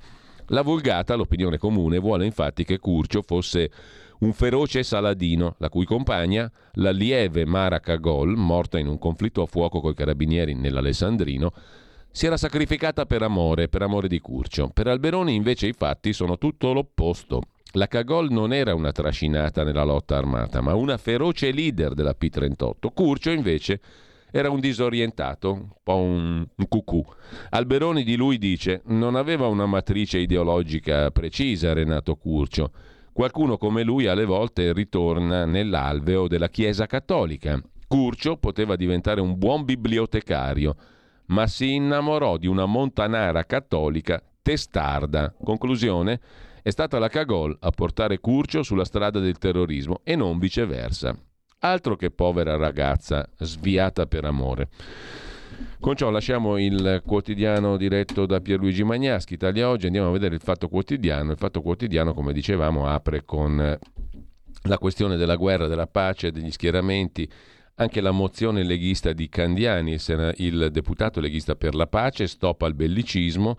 La 0.50 0.62
vulgata, 0.62 1.14
l'opinione 1.14 1.58
comune, 1.58 1.98
vuole 1.98 2.24
infatti 2.24 2.64
che 2.64 2.78
Curcio 2.78 3.22
fosse 3.22 3.70
un 4.20 4.32
feroce 4.32 4.82
Saladino, 4.82 5.56
la 5.58 5.68
cui 5.68 5.84
compagna, 5.84 6.50
la 6.74 6.90
lieve 6.90 7.44
Mara 7.44 7.80
Cagol, 7.80 8.36
morta 8.36 8.78
in 8.78 8.86
un 8.86 8.98
conflitto 8.98 9.42
a 9.42 9.46
fuoco 9.46 9.80
coi 9.80 9.94
carabinieri 9.94 10.54
nell'Alessandrino, 10.54 11.52
si 12.10 12.26
era 12.26 12.36
sacrificata 12.36 13.04
per 13.04 13.22
amore, 13.22 13.68
per 13.68 13.82
amore 13.82 14.08
di 14.08 14.20
Curcio. 14.20 14.70
Per 14.72 14.86
Alberoni 14.86 15.34
invece 15.34 15.66
i 15.66 15.74
fatti 15.74 16.14
sono 16.14 16.38
tutto 16.38 16.72
l'opposto. 16.72 17.42
La 17.72 17.88
Cagol 17.88 18.30
non 18.30 18.54
era 18.54 18.74
una 18.74 18.92
trascinata 18.92 19.62
nella 19.64 19.84
lotta 19.84 20.16
armata, 20.16 20.62
ma 20.62 20.74
una 20.74 20.96
feroce 20.96 21.50
leader 21.50 21.92
della 21.92 22.16
P38. 22.18 22.92
Curcio 22.94 23.30
invece 23.30 23.80
era 24.30 24.50
un 24.50 24.60
disorientato, 24.60 25.52
un 25.52 25.68
po' 25.82 25.96
un, 25.96 26.46
un 26.54 26.68
cucù. 26.68 27.04
Alberoni 27.50 28.02
di 28.02 28.16
lui 28.16 28.38
dice 28.38 28.82
non 28.86 29.14
aveva 29.14 29.46
una 29.46 29.66
matrice 29.66 30.18
ideologica 30.18 31.10
precisa 31.10 31.72
Renato 31.72 32.16
Curcio. 32.16 32.70
Qualcuno 33.12 33.56
come 33.56 33.82
lui 33.82 34.06
alle 34.06 34.26
volte 34.26 34.72
ritorna 34.72 35.46
nell'alveo 35.46 36.28
della 36.28 36.48
Chiesa 36.48 36.86
cattolica. 36.86 37.60
Curcio 37.86 38.36
poteva 38.36 38.76
diventare 38.76 39.20
un 39.20 39.38
buon 39.38 39.64
bibliotecario, 39.64 40.74
ma 41.26 41.46
si 41.46 41.74
innamorò 41.74 42.36
di 42.36 42.46
una 42.46 42.66
montanara 42.66 43.44
cattolica 43.44 44.22
testarda. 44.42 45.34
Conclusione? 45.42 46.20
È 46.62 46.70
stata 46.70 46.98
la 46.98 47.08
Cagol 47.08 47.56
a 47.60 47.70
portare 47.70 48.18
Curcio 48.18 48.62
sulla 48.62 48.84
strada 48.84 49.20
del 49.20 49.38
terrorismo 49.38 50.00
e 50.02 50.16
non 50.16 50.38
viceversa. 50.38 51.16
Altro 51.60 51.96
che 51.96 52.10
povera 52.10 52.56
ragazza 52.56 53.26
sviata 53.38 54.06
per 54.06 54.24
amore. 54.24 54.68
Con 55.80 55.96
ciò 55.96 56.10
lasciamo 56.10 56.58
il 56.58 57.02
quotidiano 57.04 57.78
diretto 57.78 58.26
da 58.26 58.40
Pierluigi 58.40 58.84
Magnaschi, 58.84 59.34
Italia 59.34 59.70
Oggi, 59.70 59.86
andiamo 59.86 60.08
a 60.08 60.12
vedere 60.12 60.34
il 60.34 60.42
Fatto 60.42 60.68
Quotidiano. 60.68 61.32
Il 61.32 61.38
Fatto 61.38 61.62
Quotidiano, 61.62 62.12
come 62.12 62.34
dicevamo, 62.34 62.86
apre 62.86 63.24
con 63.24 63.78
la 64.62 64.78
questione 64.78 65.16
della 65.16 65.36
guerra, 65.36 65.66
della 65.66 65.86
pace, 65.86 66.30
degli 66.30 66.50
schieramenti, 66.50 67.26
anche 67.76 68.00
la 68.02 68.10
mozione 68.10 68.62
leghista 68.62 69.12
di 69.12 69.28
Candiani, 69.28 69.96
il 70.36 70.68
deputato 70.70 71.20
leghista 71.20 71.56
per 71.56 71.74
la 71.74 71.86
pace, 71.86 72.26
stop 72.26 72.62
al 72.62 72.74
bellicismo, 72.74 73.56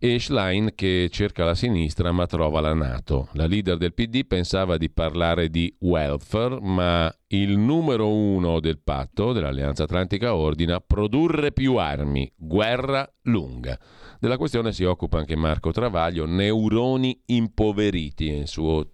e 0.00 0.20
Schlein 0.20 0.72
che 0.76 1.08
cerca 1.10 1.44
la 1.44 1.56
sinistra 1.56 2.12
ma 2.12 2.26
trova 2.26 2.60
la 2.60 2.72
Nato. 2.72 3.28
La 3.32 3.46
leader 3.46 3.76
del 3.76 3.94
PD 3.94 4.24
pensava 4.24 4.76
di 4.76 4.90
parlare 4.90 5.48
di 5.48 5.74
welfare, 5.80 6.60
ma 6.60 7.12
il 7.28 7.58
numero 7.58 8.08
uno 8.12 8.60
del 8.60 8.78
patto 8.78 9.32
dell'Alleanza 9.32 9.82
Atlantica 9.82 10.36
ordina 10.36 10.78
produrre 10.80 11.50
più 11.50 11.76
armi, 11.76 12.32
guerra 12.36 13.10
lunga. 13.22 13.76
Della 14.20 14.36
questione 14.36 14.72
si 14.72 14.84
occupa 14.84 15.18
anche 15.18 15.34
Marco 15.34 15.72
Travaglio, 15.72 16.26
Neuroni 16.26 17.20
impoveriti, 17.26 18.26
il, 18.26 18.46
suo, 18.46 18.92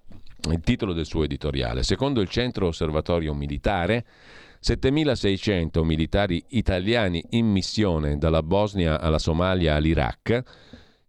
il 0.51 0.61
titolo 0.61 0.95
del 0.95 1.05
suo 1.05 1.25
editoriale. 1.25 1.83
Secondo 1.83 2.23
il 2.23 2.29
Centro 2.29 2.69
Osservatorio 2.69 3.35
Militare, 3.35 4.07
7.600 4.63 5.85
militari 5.85 6.43
italiani 6.49 7.23
in 7.31 7.47
missione 7.47 8.17
dalla 8.17 8.43
Bosnia 8.43 8.99
alla 8.99 9.19
Somalia 9.19 9.75
all'Iraq 9.75 10.43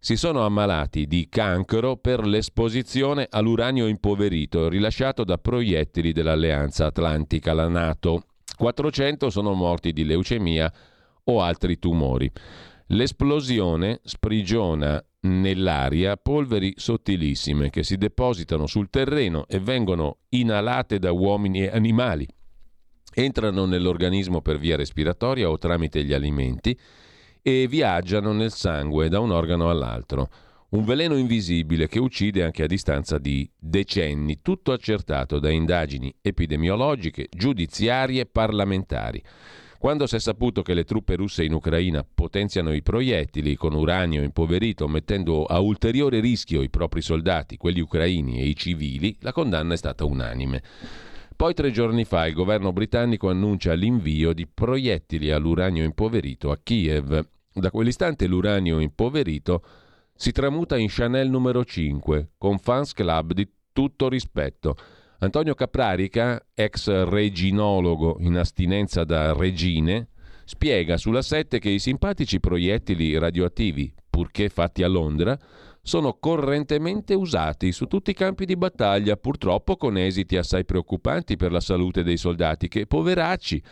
si 0.06 0.14
sono 0.14 0.46
ammalati 0.46 1.08
di 1.08 1.26
cancro 1.28 1.96
per 1.96 2.24
l'esposizione 2.24 3.26
all'uranio 3.28 3.88
impoverito 3.88 4.68
rilasciato 4.68 5.24
da 5.24 5.36
proiettili 5.36 6.12
dell'Alleanza 6.12 6.86
Atlantica, 6.86 7.52
la 7.52 7.66
Nato. 7.66 8.22
400 8.56 9.30
sono 9.30 9.52
morti 9.54 9.92
di 9.92 10.04
leucemia 10.04 10.72
o 11.24 11.42
altri 11.42 11.80
tumori. 11.80 12.30
L'esplosione 12.90 13.98
sprigiona 14.04 15.04
nell'aria 15.22 16.16
polveri 16.16 16.72
sottilissime 16.76 17.68
che 17.70 17.82
si 17.82 17.96
depositano 17.96 18.68
sul 18.68 18.90
terreno 18.90 19.44
e 19.48 19.58
vengono 19.58 20.18
inalate 20.28 21.00
da 21.00 21.10
uomini 21.10 21.62
e 21.62 21.70
animali. 21.70 22.28
Entrano 23.12 23.64
nell'organismo 23.64 24.40
per 24.40 24.58
via 24.58 24.76
respiratoria 24.76 25.50
o 25.50 25.58
tramite 25.58 26.04
gli 26.04 26.12
alimenti 26.12 26.78
e 27.48 27.68
viaggiano 27.68 28.32
nel 28.32 28.50
sangue 28.50 29.08
da 29.08 29.20
un 29.20 29.30
organo 29.30 29.70
all'altro. 29.70 30.28
Un 30.70 30.84
veleno 30.84 31.16
invisibile 31.16 31.86
che 31.86 32.00
uccide 32.00 32.42
anche 32.42 32.64
a 32.64 32.66
distanza 32.66 33.18
di 33.18 33.48
decenni, 33.56 34.40
tutto 34.42 34.72
accertato 34.72 35.38
da 35.38 35.48
indagini 35.48 36.12
epidemiologiche, 36.20 37.28
giudiziarie 37.30 38.22
e 38.22 38.26
parlamentari. 38.26 39.22
Quando 39.78 40.08
si 40.08 40.16
è 40.16 40.18
saputo 40.18 40.62
che 40.62 40.74
le 40.74 40.82
truppe 40.82 41.14
russe 41.14 41.44
in 41.44 41.52
Ucraina 41.52 42.04
potenziano 42.04 42.74
i 42.74 42.82
proiettili 42.82 43.54
con 43.54 43.74
uranio 43.74 44.24
impoverito, 44.24 44.88
mettendo 44.88 45.44
a 45.44 45.60
ulteriore 45.60 46.18
rischio 46.18 46.62
i 46.62 46.68
propri 46.68 47.00
soldati, 47.00 47.56
quelli 47.56 47.78
ucraini 47.78 48.40
e 48.40 48.46
i 48.46 48.56
civili, 48.56 49.16
la 49.20 49.30
condanna 49.30 49.74
è 49.74 49.76
stata 49.76 50.04
unanime. 50.04 50.64
Poi 51.36 51.54
tre 51.54 51.70
giorni 51.70 52.04
fa 52.04 52.26
il 52.26 52.34
governo 52.34 52.72
britannico 52.72 53.28
annuncia 53.28 53.72
l'invio 53.74 54.32
di 54.32 54.48
proiettili 54.48 55.30
all'uranio 55.30 55.84
impoverito 55.84 56.50
a 56.50 56.58
Kiev. 56.60 57.34
Da 57.58 57.70
quell'istante 57.70 58.26
l'uranio 58.26 58.80
impoverito 58.80 59.62
si 60.14 60.30
tramuta 60.30 60.76
in 60.76 60.88
Chanel 60.90 61.30
numero 61.30 61.64
5, 61.64 62.32
con 62.36 62.58
fans 62.58 62.92
club 62.92 63.32
di 63.32 63.48
tutto 63.72 64.10
rispetto. 64.10 64.76
Antonio 65.20 65.54
Caprarica, 65.54 66.38
ex 66.52 67.04
reginologo 67.04 68.18
in 68.20 68.36
astinenza 68.36 69.04
da 69.04 69.32
regine, 69.32 70.08
spiega 70.44 70.98
sulla 70.98 71.22
7 71.22 71.58
che 71.58 71.70
i 71.70 71.78
simpatici 71.78 72.40
proiettili 72.40 73.16
radioattivi, 73.16 73.90
purché 74.10 74.50
fatti 74.50 74.82
a 74.82 74.88
Londra, 74.88 75.38
sono 75.80 76.18
correntemente 76.20 77.14
usati 77.14 77.72
su 77.72 77.86
tutti 77.86 78.10
i 78.10 78.14
campi 78.14 78.44
di 78.44 78.56
battaglia, 78.56 79.16
purtroppo 79.16 79.78
con 79.78 79.96
esiti 79.96 80.36
assai 80.36 80.66
preoccupanti 80.66 81.36
per 81.36 81.52
la 81.52 81.60
salute 81.60 82.02
dei 82.02 82.18
soldati 82.18 82.68
che, 82.68 82.86
poveracci, 82.86 83.62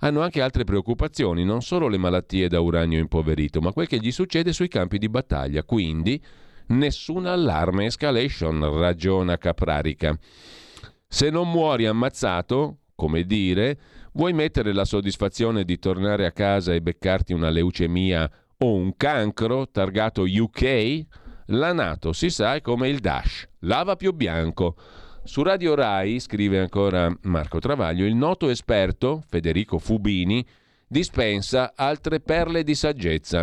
hanno 0.00 0.20
anche 0.20 0.40
altre 0.40 0.64
preoccupazioni, 0.64 1.44
non 1.44 1.62
solo 1.62 1.88
le 1.88 1.98
malattie 1.98 2.48
da 2.48 2.60
uranio 2.60 2.98
impoverito, 2.98 3.60
ma 3.60 3.72
quel 3.72 3.86
che 3.86 3.98
gli 3.98 4.12
succede 4.12 4.52
sui 4.52 4.68
campi 4.68 4.98
di 4.98 5.08
battaglia. 5.08 5.64
Quindi 5.64 6.22
nessun 6.68 7.26
allarme 7.26 7.86
escalation, 7.86 8.78
ragiona 8.78 9.38
Caprarica. 9.38 10.18
Se 11.08 11.30
non 11.30 11.50
muori 11.50 11.86
ammazzato, 11.86 12.78
come 12.94 13.24
dire, 13.24 13.78
vuoi 14.12 14.32
mettere 14.32 14.72
la 14.72 14.84
soddisfazione 14.84 15.64
di 15.64 15.78
tornare 15.78 16.26
a 16.26 16.32
casa 16.32 16.74
e 16.74 16.80
beccarti 16.80 17.32
una 17.32 17.50
leucemia 17.50 18.30
o 18.58 18.74
un 18.74 18.96
cancro 18.96 19.68
targato 19.70 20.22
UK? 20.22 21.04
La 21.50 21.72
Nato, 21.72 22.12
si 22.12 22.28
sa, 22.28 22.56
è 22.56 22.60
come 22.60 22.88
il 22.88 22.98
Dash, 22.98 23.48
lava 23.60 23.94
più 23.94 24.12
bianco. 24.12 24.74
Su 25.26 25.42
Radio 25.42 25.74
Rai, 25.74 26.20
scrive 26.20 26.60
ancora 26.60 27.12
Marco 27.22 27.58
Travaglio, 27.58 28.06
il 28.06 28.14
noto 28.14 28.48
esperto 28.48 29.24
Federico 29.26 29.80
Fubini 29.80 30.46
dispensa 30.86 31.72
altre 31.74 32.20
perle 32.20 32.62
di 32.62 32.76
saggezza. 32.76 33.42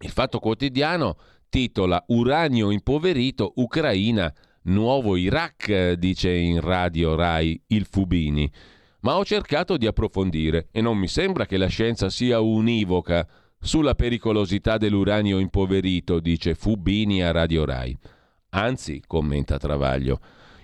Il 0.00 0.10
Fatto 0.10 0.38
Quotidiano 0.38 1.16
titola 1.48 2.04
Uranio 2.08 2.70
impoverito, 2.70 3.54
Ucraina, 3.56 4.32
nuovo 4.64 5.16
Iraq, 5.16 5.92
dice 5.94 6.30
in 6.30 6.60
Radio 6.60 7.14
Rai 7.14 7.58
il 7.68 7.86
Fubini. 7.86 8.52
Ma 9.00 9.16
ho 9.16 9.24
cercato 9.24 9.78
di 9.78 9.86
approfondire 9.86 10.68
e 10.72 10.82
non 10.82 10.98
mi 10.98 11.08
sembra 11.08 11.46
che 11.46 11.56
la 11.56 11.68
scienza 11.68 12.10
sia 12.10 12.40
univoca 12.40 13.26
sulla 13.58 13.94
pericolosità 13.94 14.76
dell'uranio 14.76 15.38
impoverito, 15.38 16.20
dice 16.20 16.54
Fubini 16.54 17.22
a 17.22 17.30
Radio 17.30 17.64
Rai. 17.64 17.96
Anzi, 18.50 19.02
commenta 19.06 19.56
Travaglio, 19.56 20.20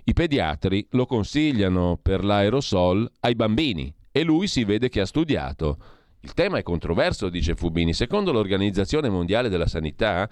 i 0.08 0.14
pediatri 0.14 0.86
lo 0.92 1.04
consigliano 1.04 1.98
per 2.00 2.24
l'aerosol 2.24 3.06
ai 3.20 3.34
bambini 3.34 3.94
e 4.10 4.22
lui 4.22 4.46
si 4.46 4.64
vede 4.64 4.88
che 4.88 5.02
ha 5.02 5.06
studiato. 5.06 5.76
Il 6.20 6.32
tema 6.32 6.56
è 6.56 6.62
controverso, 6.62 7.28
dice 7.28 7.54
Fubini. 7.54 7.92
Secondo 7.92 8.32
l'Organizzazione 8.32 9.10
Mondiale 9.10 9.50
della 9.50 9.66
Sanità, 9.66 10.26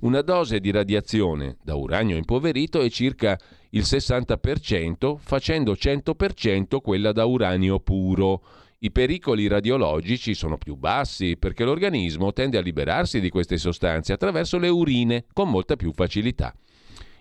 una 0.00 0.20
dose 0.20 0.60
di 0.60 0.70
radiazione 0.70 1.56
da 1.64 1.74
uranio 1.74 2.16
impoverito 2.16 2.82
è 2.82 2.90
circa 2.90 3.38
il 3.70 3.82
60%, 3.84 5.16
facendo 5.18 5.72
100% 5.72 6.82
quella 6.82 7.12
da 7.12 7.24
uranio 7.24 7.80
puro. 7.80 8.42
I 8.80 8.90
pericoli 8.90 9.46
radiologici 9.46 10.34
sono 10.34 10.58
più 10.58 10.76
bassi 10.76 11.38
perché 11.38 11.64
l'organismo 11.64 12.34
tende 12.34 12.58
a 12.58 12.60
liberarsi 12.60 13.18
di 13.18 13.30
queste 13.30 13.56
sostanze 13.56 14.12
attraverso 14.12 14.58
le 14.58 14.68
urine 14.68 15.24
con 15.32 15.48
molta 15.48 15.76
più 15.76 15.90
facilità. 15.94 16.54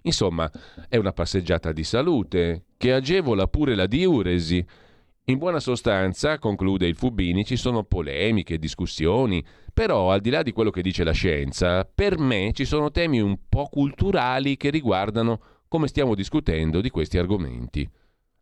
Insomma, 0.03 0.49
è 0.89 0.97
una 0.97 1.13
passeggiata 1.13 1.71
di 1.71 1.83
salute 1.83 2.65
che 2.77 2.93
agevola 2.93 3.47
pure 3.47 3.75
la 3.75 3.85
diuresi. 3.85 4.65
In 5.25 5.37
buona 5.37 5.59
sostanza, 5.59 6.39
conclude 6.39 6.87
il 6.87 6.95
Fubini, 6.95 7.45
ci 7.45 7.55
sono 7.55 7.83
polemiche, 7.83 8.57
discussioni, 8.57 9.43
però 9.71 10.11
al 10.11 10.19
di 10.19 10.31
là 10.31 10.41
di 10.41 10.51
quello 10.51 10.71
che 10.71 10.81
dice 10.81 11.03
la 11.03 11.11
scienza, 11.11 11.85
per 11.85 12.17
me 12.17 12.51
ci 12.53 12.65
sono 12.65 12.89
temi 12.89 13.21
un 13.21 13.37
po' 13.47 13.67
culturali 13.69 14.57
che 14.57 14.71
riguardano 14.71 15.39
come 15.67 15.87
stiamo 15.87 16.15
discutendo 16.15 16.81
di 16.81 16.89
questi 16.89 17.17
argomenti. 17.17 17.87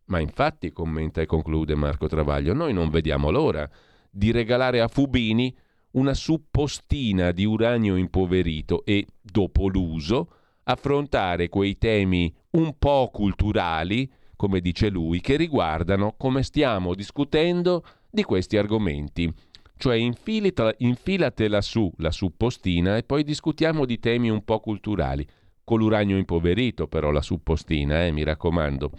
Ma 0.06 0.18
infatti, 0.18 0.72
commenta 0.72 1.20
e 1.20 1.26
conclude 1.26 1.74
Marco 1.76 2.08
Travaglio, 2.08 2.54
noi 2.54 2.72
non 2.72 2.90
vediamo 2.90 3.30
l'ora 3.30 3.68
di 4.10 4.32
regalare 4.32 4.80
a 4.80 4.88
Fubini 4.88 5.54
una 5.92 6.14
suppostina 6.14 7.30
di 7.30 7.44
uranio 7.44 7.96
impoverito 7.96 8.84
e, 8.84 9.06
dopo 9.20 9.68
l'uso, 9.68 10.32
affrontare 10.64 11.48
quei 11.48 11.78
temi 11.78 12.32
un 12.52 12.74
po' 12.78 13.10
culturali, 13.12 14.10
come 14.36 14.60
dice 14.60 14.88
lui, 14.88 15.20
che 15.20 15.36
riguardano 15.36 16.14
come 16.16 16.42
stiamo 16.42 16.94
discutendo 16.94 17.84
di 18.10 18.22
questi 18.22 18.56
argomenti. 18.56 19.32
Cioè 19.76 19.96
infilatela, 19.96 20.74
infilatela 20.78 21.60
su 21.60 21.90
la 21.98 22.10
suppostina 22.10 22.96
e 22.96 23.02
poi 23.02 23.24
discutiamo 23.24 23.84
di 23.84 23.98
temi 23.98 24.28
un 24.28 24.44
po' 24.44 24.60
culturali. 24.60 25.26
Con 25.64 25.78
l'uranio 25.78 26.16
impoverito 26.16 26.86
però 26.86 27.10
la 27.10 27.22
suppostina, 27.22 28.04
eh, 28.04 28.10
mi 28.10 28.22
raccomando. 28.22 28.90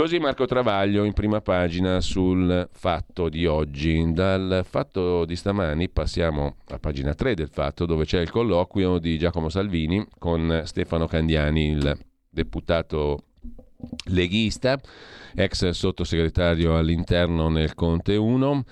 Così 0.00 0.18
Marco 0.18 0.46
Travaglio 0.46 1.04
in 1.04 1.12
prima 1.12 1.42
pagina 1.42 2.00
sul 2.00 2.66
fatto 2.72 3.28
di 3.28 3.44
oggi. 3.44 4.02
Dal 4.14 4.64
fatto 4.66 5.26
di 5.26 5.36
stamani 5.36 5.90
passiamo 5.90 6.56
a 6.68 6.78
pagina 6.78 7.12
3 7.12 7.34
del 7.34 7.50
fatto 7.50 7.84
dove 7.84 8.06
c'è 8.06 8.18
il 8.18 8.30
colloquio 8.30 8.96
di 8.96 9.18
Giacomo 9.18 9.50
Salvini 9.50 10.02
con 10.18 10.62
Stefano 10.64 11.06
Candiani, 11.06 11.72
il 11.72 11.98
deputato 12.30 13.24
leghista, 14.06 14.80
ex 15.34 15.68
sottosegretario 15.68 16.78
all'interno 16.78 17.50
nel 17.50 17.74
Conte 17.74 18.16
1, 18.16 18.64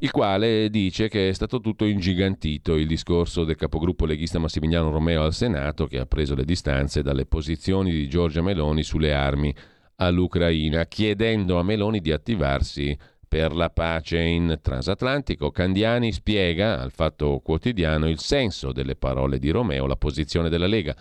il 0.00 0.10
quale 0.10 0.68
dice 0.68 1.08
che 1.08 1.30
è 1.30 1.32
stato 1.32 1.60
tutto 1.60 1.86
ingigantito 1.86 2.74
il 2.74 2.86
discorso 2.86 3.44
del 3.44 3.56
capogruppo 3.56 4.04
leghista 4.04 4.38
Massimiliano 4.38 4.90
Romeo 4.90 5.22
al 5.22 5.32
Senato 5.32 5.86
che 5.86 5.98
ha 5.98 6.04
preso 6.04 6.34
le 6.34 6.44
distanze 6.44 7.00
dalle 7.00 7.24
posizioni 7.24 7.90
di 7.90 8.06
Giorgia 8.06 8.42
Meloni 8.42 8.82
sulle 8.82 9.14
armi 9.14 9.54
all'Ucraina, 9.96 10.86
chiedendo 10.86 11.58
a 11.58 11.62
Meloni 11.62 12.00
di 12.00 12.12
attivarsi 12.12 12.96
per 13.26 13.54
la 13.54 13.70
pace 13.70 14.20
in 14.20 14.58
transatlantico. 14.62 15.50
Candiani 15.50 16.12
spiega 16.12 16.80
al 16.80 16.92
Fatto 16.92 17.40
Quotidiano 17.42 18.08
il 18.08 18.20
senso 18.20 18.72
delle 18.72 18.94
parole 18.94 19.38
di 19.38 19.50
Romeo, 19.50 19.86
la 19.86 19.96
posizione 19.96 20.48
della 20.48 20.68
Lega. 20.68 20.94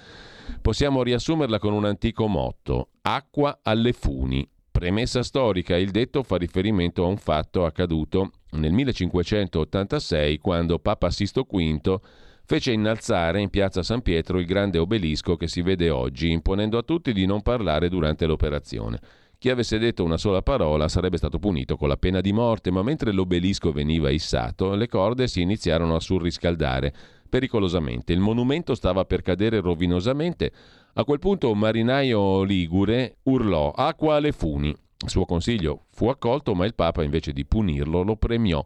Possiamo 0.62 1.04
riassumerla 1.04 1.60
con 1.60 1.74
un 1.74 1.86
antico 1.86 2.28
motto: 2.28 2.90
acqua 3.02 3.60
alle 3.62 3.94
funi. 3.94 4.50
Premessa 4.72 5.22
storica, 5.22 5.78
il 5.78 5.92
detto 5.92 6.24
fa 6.24 6.38
riferimento 6.38 7.04
a 7.04 7.08
un 7.08 7.18
fatto 7.18 7.66
accaduto 7.66 8.32
nel 8.54 8.72
1586 8.72 10.40
quando 10.40 10.80
Papa 10.80 11.12
Sisto 11.12 11.46
V 11.48 12.00
fece 12.46 12.72
innalzare 12.72 13.42
in 13.42 13.50
piazza 13.50 13.84
San 13.84 14.02
Pietro 14.02 14.40
il 14.40 14.46
grande 14.46 14.78
obelisco 14.78 15.36
che 15.36 15.48
si 15.48 15.62
vede 15.62 15.90
oggi, 15.90 16.32
imponendo 16.32 16.78
a 16.78 16.84
tutti 16.84 17.14
di 17.14 17.26
non 17.26 17.42
parlare 17.42 17.90
durante 17.90 18.26
l'operazione. 18.26 19.00
Chi 19.38 19.50
avesse 19.50 19.78
detto 19.78 20.06
una 20.06 20.18
sola 20.18 20.42
parola 20.42 20.88
sarebbe 20.88 21.18
stato 21.18 21.38
punito 21.38 21.76
con 21.76 21.90
la 21.90 21.98
pena 21.98 22.22
di 22.22 22.32
morte, 22.32 22.72
ma 22.72 22.82
mentre 22.82 23.12
l'obelisco 23.12 23.74
veniva 23.74 24.10
issato, 24.10 24.74
le 24.74 24.88
corde 24.88 25.28
si 25.28 25.42
iniziarono 25.42 25.96
a 25.96 26.00
surriscaldare 26.00 26.94
pericolosamente. 27.28 28.14
Il 28.14 28.20
monumento 28.20 28.74
stava 28.74 29.04
per 29.04 29.22
cadere 29.22 29.60
rovinosamente. 29.60 30.52
A 30.94 31.04
quel 31.04 31.20
punto 31.20 31.52
un 31.52 31.58
marinaio 31.58 32.44
ligure 32.44 33.18
urlò 33.24 33.72
acqua 33.72 34.16
alle 34.16 34.32
funi. 34.32 34.70
Il 34.70 35.10
suo 35.10 35.26
consiglio 35.26 35.88
fu 35.92 36.08
accolto, 36.08 36.54
ma 36.56 36.66
il 36.66 36.76
Papa, 36.76 37.04
invece 37.04 37.34
di 37.34 37.44
punirlo, 37.44 38.04
lo 38.04 38.16
premiò 38.16 38.64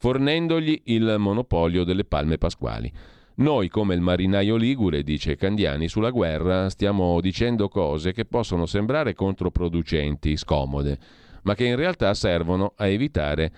fornendogli 0.00 0.80
il 0.86 1.16
monopolio 1.18 1.84
delle 1.84 2.04
palme 2.04 2.38
pasquali. 2.38 2.90
Noi, 3.36 3.68
come 3.68 3.94
il 3.94 4.00
marinaio 4.00 4.56
Ligure, 4.56 5.02
dice 5.02 5.36
Candiani, 5.36 5.88
sulla 5.88 6.08
guerra 6.08 6.70
stiamo 6.70 7.20
dicendo 7.20 7.68
cose 7.68 8.12
che 8.12 8.24
possono 8.24 8.64
sembrare 8.64 9.12
controproducenti, 9.12 10.38
scomode, 10.38 10.98
ma 11.42 11.54
che 11.54 11.66
in 11.66 11.76
realtà 11.76 12.14
servono 12.14 12.72
a 12.76 12.86
evitare 12.86 13.52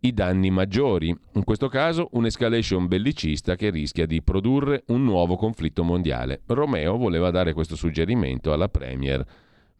i 0.00 0.14
danni 0.14 0.50
maggiori, 0.50 1.14
in 1.34 1.44
questo 1.44 1.68
caso 1.68 2.08
un'escalation 2.12 2.86
bellicista 2.86 3.54
che 3.54 3.68
rischia 3.68 4.06
di 4.06 4.22
produrre 4.22 4.84
un 4.86 5.04
nuovo 5.04 5.36
conflitto 5.36 5.84
mondiale. 5.84 6.40
Romeo 6.46 6.96
voleva 6.96 7.30
dare 7.30 7.52
questo 7.52 7.76
suggerimento 7.76 8.52
alla 8.52 8.68
Premier 8.68 9.24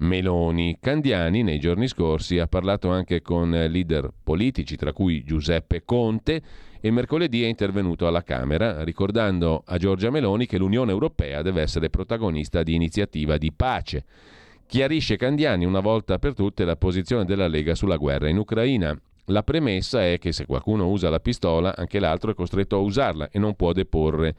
Meloni. 0.02 0.78
Candiani 0.80 1.42
nei 1.42 1.58
giorni 1.58 1.88
scorsi 1.88 2.38
ha 2.38 2.46
parlato 2.46 2.90
anche 2.90 3.22
con 3.22 3.50
leader 3.50 4.12
politici, 4.22 4.76
tra 4.76 4.92
cui 4.92 5.24
Giuseppe 5.24 5.84
Conte, 5.84 6.42
e 6.80 6.90
mercoledì 6.90 7.44
è 7.44 7.46
intervenuto 7.46 8.06
alla 8.06 8.22
Camera 8.22 8.82
ricordando 8.82 9.62
a 9.64 9.78
Giorgia 9.78 10.10
Meloni 10.10 10.46
che 10.46 10.58
l'Unione 10.58 10.90
Europea 10.90 11.40
deve 11.40 11.62
essere 11.62 11.88
protagonista 11.88 12.62
di 12.62 12.74
iniziativa 12.74 13.38
di 13.38 13.52
pace. 13.52 14.04
Chiarisce 14.66 15.16
Candiani 15.16 15.64
una 15.64 15.80
volta 15.80 16.18
per 16.18 16.34
tutte 16.34 16.64
la 16.64 16.76
posizione 16.76 17.24
della 17.24 17.46
Lega 17.46 17.74
sulla 17.74 17.96
guerra 17.96 18.28
in 18.28 18.38
Ucraina. 18.38 18.98
La 19.26 19.44
premessa 19.44 20.04
è 20.04 20.18
che 20.18 20.32
se 20.32 20.46
qualcuno 20.46 20.88
usa 20.88 21.08
la 21.08 21.20
pistola, 21.20 21.76
anche 21.76 22.00
l'altro 22.00 22.32
è 22.32 22.34
costretto 22.34 22.76
a 22.76 22.80
usarla 22.80 23.30
e 23.30 23.38
non 23.38 23.54
può 23.54 23.72
deporre 23.72 24.34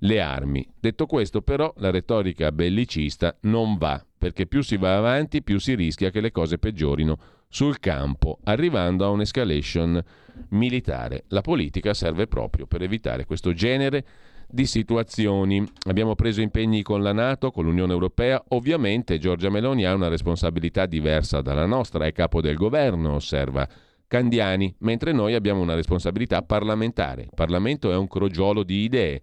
le 0.00 0.20
armi. 0.20 0.68
Detto 0.78 1.06
questo, 1.06 1.40
però, 1.40 1.72
la 1.78 1.90
retorica 1.90 2.52
bellicista 2.52 3.34
non 3.42 3.78
va, 3.78 4.04
perché 4.26 4.48
più 4.48 4.60
si 4.60 4.76
va 4.76 4.96
avanti, 4.96 5.40
più 5.40 5.60
si 5.60 5.76
rischia 5.76 6.10
che 6.10 6.20
le 6.20 6.32
cose 6.32 6.58
peggiorino 6.58 7.16
sul 7.48 7.78
campo, 7.78 8.40
arrivando 8.42 9.04
a 9.04 9.10
un'escalation 9.10 10.02
militare. 10.48 11.26
La 11.28 11.42
politica 11.42 11.94
serve 11.94 12.26
proprio 12.26 12.66
per 12.66 12.82
evitare 12.82 13.24
questo 13.24 13.52
genere 13.52 14.04
di 14.48 14.66
situazioni. 14.66 15.64
Abbiamo 15.86 16.16
preso 16.16 16.40
impegni 16.40 16.82
con 16.82 17.04
la 17.04 17.12
Nato, 17.12 17.52
con 17.52 17.66
l'Unione 17.66 17.92
Europea. 17.92 18.42
Ovviamente 18.48 19.18
Giorgia 19.18 19.48
Meloni 19.48 19.84
ha 19.84 19.94
una 19.94 20.08
responsabilità 20.08 20.86
diversa 20.86 21.40
dalla 21.40 21.66
nostra, 21.66 22.04
è 22.04 22.10
capo 22.10 22.40
del 22.40 22.56
governo, 22.56 23.14
osserva 23.14 23.66
Candiani, 24.08 24.74
mentre 24.78 25.12
noi 25.12 25.34
abbiamo 25.34 25.60
una 25.60 25.74
responsabilità 25.74 26.42
parlamentare. 26.42 27.22
Il 27.22 27.30
Parlamento 27.32 27.92
è 27.92 27.96
un 27.96 28.08
crogiolo 28.08 28.64
di 28.64 28.82
idee 28.82 29.22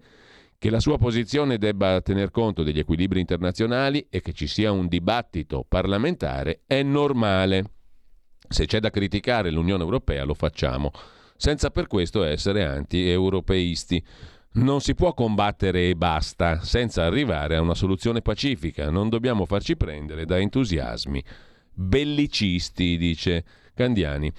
che 0.63 0.69
la 0.69 0.79
sua 0.79 0.97
posizione 0.97 1.57
debba 1.57 1.99
tener 1.99 2.31
conto 2.31 2.63
degli 2.63 2.79
equilibri 2.79 3.19
internazionali 3.19 4.07
e 4.09 4.21
che 4.21 4.31
ci 4.31 4.47
sia 4.47 4.71
un 4.71 4.87
dibattito 4.87 5.65
parlamentare 5.67 6.61
è 6.65 6.81
normale. 6.83 7.65
Se 8.47 8.65
c'è 8.65 8.79
da 8.79 8.89
criticare 8.89 9.51
l'Unione 9.51 9.83
Europea 9.83 10.23
lo 10.23 10.33
facciamo, 10.33 10.91
senza 11.35 11.69
per 11.69 11.87
questo 11.87 12.23
essere 12.23 12.63
anti-europeisti. 12.63 14.01
Non 14.53 14.79
si 14.79 14.95
può 14.95 15.13
combattere 15.13 15.89
e 15.89 15.95
basta, 15.95 16.61
senza 16.61 17.03
arrivare 17.03 17.57
a 17.57 17.61
una 17.61 17.75
soluzione 17.75 18.21
pacifica. 18.21 18.89
Non 18.89 19.09
dobbiamo 19.09 19.45
farci 19.45 19.75
prendere 19.75 20.23
da 20.23 20.39
entusiasmi 20.39 21.21
bellicisti, 21.73 22.95
dice 22.95 23.43
Candiani. 23.73 24.31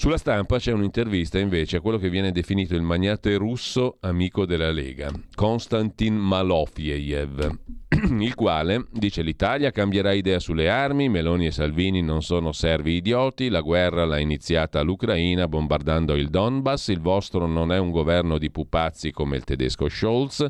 Sulla 0.00 0.16
stampa 0.16 0.56
c'è 0.56 0.72
un'intervista 0.72 1.38
invece 1.38 1.76
a 1.76 1.80
quello 1.82 1.98
che 1.98 2.08
viene 2.08 2.32
definito 2.32 2.74
il 2.74 2.80
magnate 2.80 3.36
russo 3.36 3.98
amico 4.00 4.46
della 4.46 4.70
Lega, 4.70 5.12
Konstantin 5.34 6.14
Malofiev, 6.14 7.58
il 8.18 8.34
quale 8.34 8.86
dice 8.92 9.20
l'Italia 9.20 9.70
cambierà 9.70 10.12
idea 10.12 10.38
sulle 10.38 10.70
armi, 10.70 11.10
Meloni 11.10 11.46
e 11.46 11.50
Salvini 11.50 12.00
non 12.00 12.22
sono 12.22 12.52
servi 12.52 12.94
idioti, 12.94 13.50
la 13.50 13.60
guerra 13.60 14.06
l'ha 14.06 14.18
iniziata 14.18 14.80
l'Ucraina 14.80 15.46
bombardando 15.48 16.14
il 16.14 16.30
Donbass, 16.30 16.88
il 16.88 17.00
vostro 17.00 17.46
non 17.46 17.70
è 17.70 17.78
un 17.78 17.90
governo 17.90 18.38
di 18.38 18.50
pupazzi 18.50 19.10
come 19.10 19.36
il 19.36 19.44
tedesco 19.44 19.88
Scholz, 19.90 20.46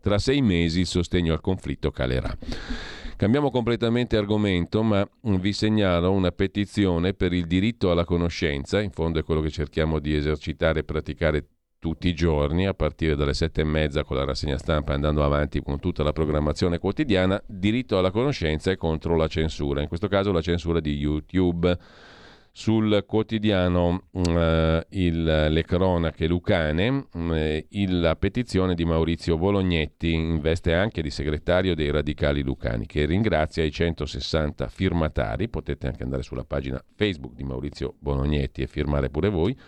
tra 0.00 0.18
sei 0.18 0.40
mesi 0.40 0.80
il 0.80 0.86
sostegno 0.86 1.32
al 1.32 1.40
conflitto 1.40 1.90
calerà. 1.90 2.36
Cambiamo 3.16 3.50
completamente 3.50 4.16
argomento, 4.16 4.82
ma 4.82 5.08
vi 5.22 5.52
segnalo 5.52 6.10
una 6.10 6.32
petizione 6.32 7.14
per 7.14 7.32
il 7.32 7.46
diritto 7.46 7.92
alla 7.92 8.04
conoscenza, 8.04 8.80
in 8.80 8.90
fondo 8.90 9.20
è 9.20 9.22
quello 9.22 9.40
che 9.40 9.50
cerchiamo 9.50 10.00
di 10.00 10.14
esercitare 10.14 10.80
e 10.80 10.84
praticare 10.84 11.46
tutti 11.78 12.08
i 12.08 12.14
giorni, 12.14 12.66
a 12.66 12.74
partire 12.74 13.14
dalle 13.14 13.34
sette 13.34 13.60
e 13.60 13.64
mezza 13.64 14.02
con 14.02 14.16
la 14.16 14.24
rassegna 14.24 14.58
stampa 14.58 14.94
andando 14.94 15.22
avanti 15.22 15.62
con 15.62 15.78
tutta 15.78 16.02
la 16.02 16.12
programmazione 16.12 16.78
quotidiana, 16.78 17.40
diritto 17.46 17.98
alla 17.98 18.10
conoscenza 18.10 18.72
e 18.72 18.76
contro 18.76 19.16
la 19.16 19.28
censura, 19.28 19.80
in 19.80 19.88
questo 19.88 20.08
caso 20.08 20.32
la 20.32 20.42
censura 20.42 20.80
di 20.80 20.96
YouTube 20.96 21.78
sul 22.56 23.04
quotidiano 23.04 24.04
eh, 24.12 24.86
il, 24.90 25.24
le 25.24 25.64
cronache 25.64 26.28
lucane 26.28 27.08
eh, 27.12 27.66
il, 27.70 27.98
la 27.98 28.14
petizione 28.14 28.76
di 28.76 28.84
Maurizio 28.84 29.36
Bolognetti 29.36 30.12
in 30.12 30.38
veste 30.40 30.72
anche 30.72 31.02
di 31.02 31.10
segretario 31.10 31.74
dei 31.74 31.90
radicali 31.90 32.44
lucani 32.44 32.86
che 32.86 33.06
ringrazia 33.06 33.64
i 33.64 33.72
160 33.72 34.68
firmatari 34.68 35.48
potete 35.48 35.88
anche 35.88 36.04
andare 36.04 36.22
sulla 36.22 36.44
pagina 36.44 36.80
Facebook 36.94 37.34
di 37.34 37.42
Maurizio 37.42 37.96
Bolognetti 37.98 38.62
e 38.62 38.68
firmare 38.68 39.10
pure 39.10 39.30
voi 39.30 39.58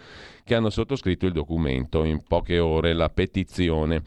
che 0.44 0.55
hanno 0.55 0.70
sottoscritto 0.70 1.27
il 1.27 1.33
documento 1.33 2.05
in 2.05 2.22
poche 2.22 2.61
ore 2.61 2.92
la 2.92 3.09
petizione. 3.09 4.03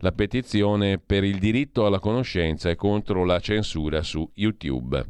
La 0.00 0.12
petizione 0.12 0.98
per 0.98 1.24
il 1.24 1.38
diritto 1.38 1.86
alla 1.86 1.98
conoscenza 1.98 2.68
e 2.68 2.76
contro 2.76 3.24
la 3.24 3.40
censura 3.40 4.02
su 4.02 4.30
YouTube 4.34 5.06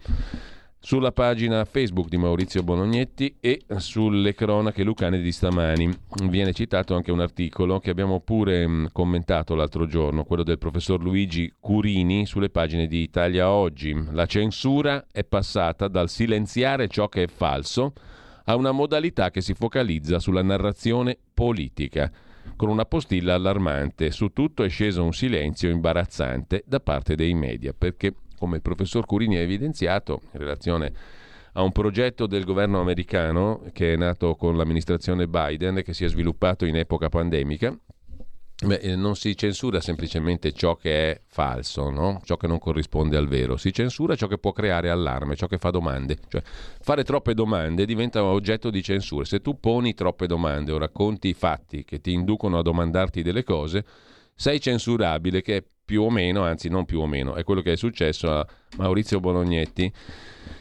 sulla 0.88 1.12
pagina 1.12 1.66
Facebook 1.66 2.08
di 2.08 2.16
Maurizio 2.16 2.62
Bonognetti 2.62 3.36
e 3.40 3.60
sulle 3.76 4.32
cronache 4.32 4.82
lucane 4.82 5.20
di 5.20 5.32
stamani. 5.32 5.94
Viene 6.30 6.54
citato 6.54 6.94
anche 6.94 7.12
un 7.12 7.20
articolo 7.20 7.78
che 7.78 7.90
abbiamo 7.90 8.20
pure 8.20 8.66
mm, 8.66 8.86
commentato 8.90 9.54
l'altro 9.54 9.84
giorno, 9.84 10.24
quello 10.24 10.42
del 10.42 10.56
professor 10.56 10.98
Luigi 11.02 11.52
Curini 11.60 12.24
sulle 12.24 12.48
pagine 12.48 12.86
di 12.86 13.02
Italia 13.02 13.50
Oggi. 13.50 13.94
La 14.12 14.24
censura 14.24 15.04
è 15.12 15.24
passata 15.24 15.88
dal 15.88 16.08
silenziare 16.08 16.88
ciò 16.88 17.06
che 17.10 17.24
è 17.24 17.28
falso 17.28 17.92
a 18.44 18.56
una 18.56 18.72
modalità 18.72 19.30
che 19.30 19.42
si 19.42 19.52
focalizza 19.52 20.18
sulla 20.18 20.42
narrazione 20.42 21.18
politica 21.34 22.10
con 22.56 22.70
una 22.70 22.86
postilla 22.86 23.34
allarmante. 23.34 24.10
Su 24.10 24.28
tutto 24.28 24.64
è 24.64 24.70
sceso 24.70 25.04
un 25.04 25.12
silenzio 25.12 25.68
imbarazzante 25.68 26.64
da 26.66 26.80
parte 26.80 27.14
dei 27.14 27.34
media, 27.34 27.74
perché 27.76 28.14
come 28.38 28.56
il 28.56 28.62
professor 28.62 29.04
Curini 29.04 29.36
ha 29.36 29.40
evidenziato 29.40 30.20
in 30.32 30.38
relazione 30.38 30.92
a 31.52 31.62
un 31.62 31.72
progetto 31.72 32.26
del 32.26 32.44
governo 32.44 32.80
americano 32.80 33.62
che 33.72 33.94
è 33.94 33.96
nato 33.96 34.34
con 34.36 34.56
l'amministrazione 34.56 35.26
Biden 35.26 35.78
e 35.78 35.82
che 35.82 35.92
si 35.92 36.04
è 36.04 36.08
sviluppato 36.08 36.64
in 36.64 36.76
epoca 36.76 37.08
pandemica. 37.08 37.76
Beh, 38.60 38.74
eh, 38.74 38.96
non 38.96 39.14
si 39.14 39.36
censura 39.36 39.80
semplicemente 39.80 40.52
ciò 40.52 40.74
che 40.74 41.12
è 41.12 41.20
falso, 41.26 41.90
no? 41.90 42.20
ciò 42.24 42.36
che 42.36 42.48
non 42.48 42.58
corrisponde 42.58 43.16
al 43.16 43.28
vero, 43.28 43.56
si 43.56 43.72
censura 43.72 44.16
ciò 44.16 44.26
che 44.26 44.38
può 44.38 44.50
creare 44.50 44.90
allarme, 44.90 45.36
ciò 45.36 45.46
che 45.46 45.58
fa 45.58 45.70
domande. 45.70 46.18
Cioè, 46.26 46.42
fare 46.80 47.04
troppe 47.04 47.34
domande 47.34 47.86
diventa 47.86 48.24
oggetto 48.24 48.70
di 48.70 48.82
censura. 48.82 49.24
Se 49.24 49.40
tu 49.40 49.60
poni 49.60 49.94
troppe 49.94 50.26
domande 50.26 50.72
o 50.72 50.78
racconti 50.78 51.34
fatti 51.34 51.84
che 51.84 52.00
ti 52.00 52.12
inducono 52.12 52.58
a 52.58 52.62
domandarti 52.62 53.22
delle 53.22 53.44
cose, 53.44 53.84
sei 54.34 54.60
censurabile, 54.60 55.40
che 55.40 55.64
più 55.88 56.02
o 56.02 56.10
meno, 56.10 56.42
anzi 56.42 56.68
non 56.68 56.84
più 56.84 57.00
o 57.00 57.06
meno, 57.06 57.34
è 57.34 57.44
quello 57.44 57.62
che 57.62 57.72
è 57.72 57.76
successo 57.76 58.30
a 58.30 58.46
Maurizio 58.76 59.20
Bolognetti 59.20 59.90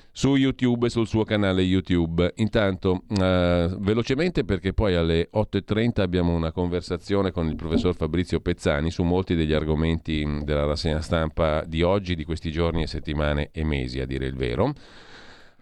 su 0.10 0.36
YouTube 0.36 0.88
e 0.88 0.90
sul 0.90 1.06
suo 1.06 1.26
canale 1.26 1.63
YouTube. 1.63 2.32
Intanto, 2.38 3.04
eh, 3.10 3.69
velocemente 3.78 4.46
perché 4.46 4.71
poi 4.71 4.96
alle 4.96 5.28
8.30 5.34 6.00
abbiamo 6.00 6.34
una 6.34 6.54
conversazione 6.54 7.32
con 7.32 7.50
il 7.50 7.58
professor 7.58 7.94
Fabrizio 7.94 8.40
Pezzani 8.40 8.90
su 8.90 9.04
molti 9.04 9.36
degli 9.36 9.52
argomenti 9.52 10.25
della 10.44 10.63
rassegna 10.63 11.02
stampa 11.02 11.65
di 11.67 11.82
oggi, 11.82 12.15
di 12.15 12.23
questi 12.23 12.50
giorni 12.50 12.84
e 12.84 12.88
settimane 12.88 13.50
e 13.52 13.65
mesi, 13.65 14.00
a 14.00 14.06
dire 14.06 14.28
il 14.28 14.36
vero. 14.36 14.73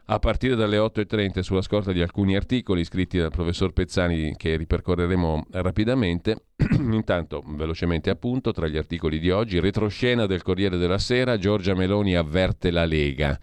A 0.07 0.19
partire 0.19 0.55
dalle 0.55 0.77
8.30 0.77 1.39
sulla 1.39 1.61
scorta 1.61 1.91
di 1.91 2.01
alcuni 2.01 2.35
articoli 2.35 2.83
scritti 2.83 3.17
dal 3.17 3.31
professor 3.31 3.73
Pezzani 3.73 4.35
che 4.35 4.55
ripercorreremo 4.55 5.47
rapidamente. 5.51 6.45
Intanto, 6.77 7.43
velocemente 7.45 8.11
appunto, 8.11 8.51
tra 8.51 8.67
gli 8.67 8.77
articoli 8.77 9.19
di 9.19 9.31
oggi, 9.31 9.59
retroscena 9.59 10.27
del 10.27 10.43
Corriere 10.43 10.77
della 10.77 10.99
Sera, 10.99 11.37
Giorgia 11.37 11.73
Meloni 11.73 12.15
avverte 12.15 12.69
la 12.69 12.85
Lega 12.85 13.39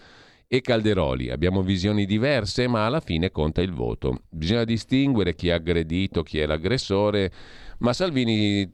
e 0.47 0.61
Calderoli. 0.61 1.31
Abbiamo 1.31 1.63
visioni 1.63 2.07
diverse, 2.07 2.69
ma 2.69 2.87
alla 2.87 3.01
fine 3.01 3.31
conta 3.33 3.61
il 3.61 3.73
voto. 3.73 4.21
Bisogna 4.31 4.65
distinguere 4.65 5.35
chi 5.35 5.49
è 5.49 5.53
aggredito, 5.53 6.23
chi 6.23 6.39
è 6.39 6.47
l'aggressore, 6.47 7.33
ma 7.83 7.93
Salvini 7.93 8.71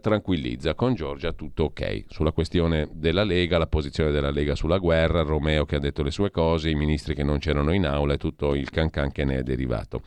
tranquillizza, 0.00 0.74
con 0.74 0.94
Giorgia 0.94 1.32
tutto 1.32 1.64
ok. 1.64 2.06
Sulla 2.08 2.32
questione 2.32 2.88
della 2.92 3.22
Lega, 3.22 3.56
la 3.56 3.68
posizione 3.68 4.10
della 4.10 4.30
Lega 4.30 4.56
sulla 4.56 4.78
guerra, 4.78 5.22
Romeo 5.22 5.64
che 5.64 5.76
ha 5.76 5.78
detto 5.78 6.02
le 6.02 6.10
sue 6.10 6.32
cose, 6.32 6.68
i 6.68 6.74
ministri 6.74 7.14
che 7.14 7.22
non 7.22 7.38
c'erano 7.38 7.72
in 7.72 7.86
aula 7.86 8.14
e 8.14 8.18
tutto 8.18 8.54
il 8.54 8.68
cancan 8.70 9.12
che 9.12 9.24
ne 9.24 9.38
è 9.38 9.42
derivato. 9.44 10.02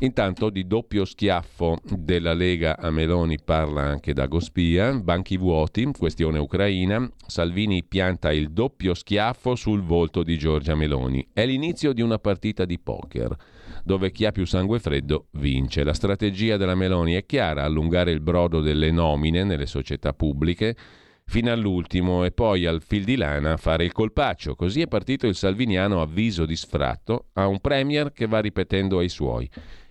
Intanto 0.00 0.48
di 0.48 0.64
doppio 0.68 1.04
schiaffo 1.04 1.80
della 1.82 2.34
Lega 2.34 2.78
a 2.78 2.90
Meloni 2.92 3.38
parla 3.42 3.82
anche 3.82 4.12
Dago 4.12 4.38
Spia, 4.38 4.92
banchi 4.94 5.36
vuoti, 5.36 5.90
questione 5.98 6.38
ucraina, 6.38 7.10
Salvini 7.26 7.82
pianta 7.82 8.32
il 8.32 8.52
doppio 8.52 8.94
schiaffo 8.94 9.56
sul 9.56 9.82
volto 9.82 10.22
di 10.22 10.38
Giorgia 10.38 10.76
Meloni. 10.76 11.26
È 11.32 11.44
l'inizio 11.44 11.92
di 11.92 12.00
una 12.00 12.20
partita 12.20 12.64
di 12.64 12.78
poker 12.78 13.36
dove 13.82 14.10
chi 14.10 14.24
ha 14.24 14.32
più 14.32 14.44
sangue 14.44 14.78
freddo 14.78 15.26
vince. 15.32 15.84
La 15.84 15.94
strategia 15.94 16.56
della 16.56 16.74
Meloni 16.74 17.14
è 17.14 17.26
chiara, 17.26 17.64
allungare 17.64 18.10
il 18.10 18.20
brodo 18.20 18.60
delle 18.60 18.90
nomine 18.90 19.44
nelle 19.44 19.66
società 19.66 20.12
pubbliche 20.12 20.76
fino 21.24 21.50
all'ultimo 21.50 22.24
e 22.24 22.32
poi 22.32 22.66
al 22.66 22.82
fil 22.82 23.04
di 23.04 23.16
lana 23.16 23.56
fare 23.56 23.84
il 23.84 23.92
colpaccio. 23.92 24.54
Così 24.54 24.82
è 24.82 24.88
partito 24.88 25.26
il 25.26 25.34
salviniano 25.34 26.02
avviso 26.02 26.44
di 26.44 26.56
sfratto 26.56 27.26
a 27.34 27.46
un 27.46 27.60
premier 27.60 28.12
che 28.12 28.26
va 28.26 28.40
ripetendo 28.40 28.98
ai 28.98 29.08
suoi. 29.08 29.48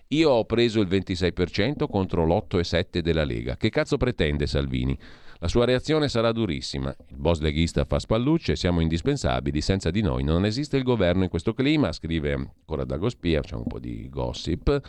Io 0.09 0.29
ho 0.29 0.45
preso 0.45 0.81
il 0.81 0.87
26% 0.87 1.87
contro 1.89 2.25
l'8,7% 2.25 2.99
della 2.99 3.23
Lega. 3.23 3.55
Che 3.55 3.69
cazzo 3.69 3.97
pretende 3.97 4.45
Salvini? 4.45 4.97
La 5.43 5.47
sua 5.47 5.65
reazione 5.65 6.07
sarà 6.07 6.31
durissima. 6.31 6.95
Il 7.07 7.17
boss 7.17 7.39
leghista 7.39 7.83
fa 7.83 7.97
spallucce, 7.97 8.55
siamo 8.55 8.79
indispensabili, 8.79 9.59
senza 9.59 9.89
di 9.89 10.01
noi 10.01 10.23
non 10.23 10.45
esiste 10.45 10.77
il 10.77 10.83
governo 10.83 11.23
in 11.23 11.29
questo 11.29 11.55
clima, 11.55 11.91
scrive 11.91 12.33
ancora 12.33 12.85
Dagospia, 12.85 13.41
c'è 13.41 13.55
un 13.55 13.65
po' 13.65 13.79
di 13.79 14.07
gossip. 14.07 14.79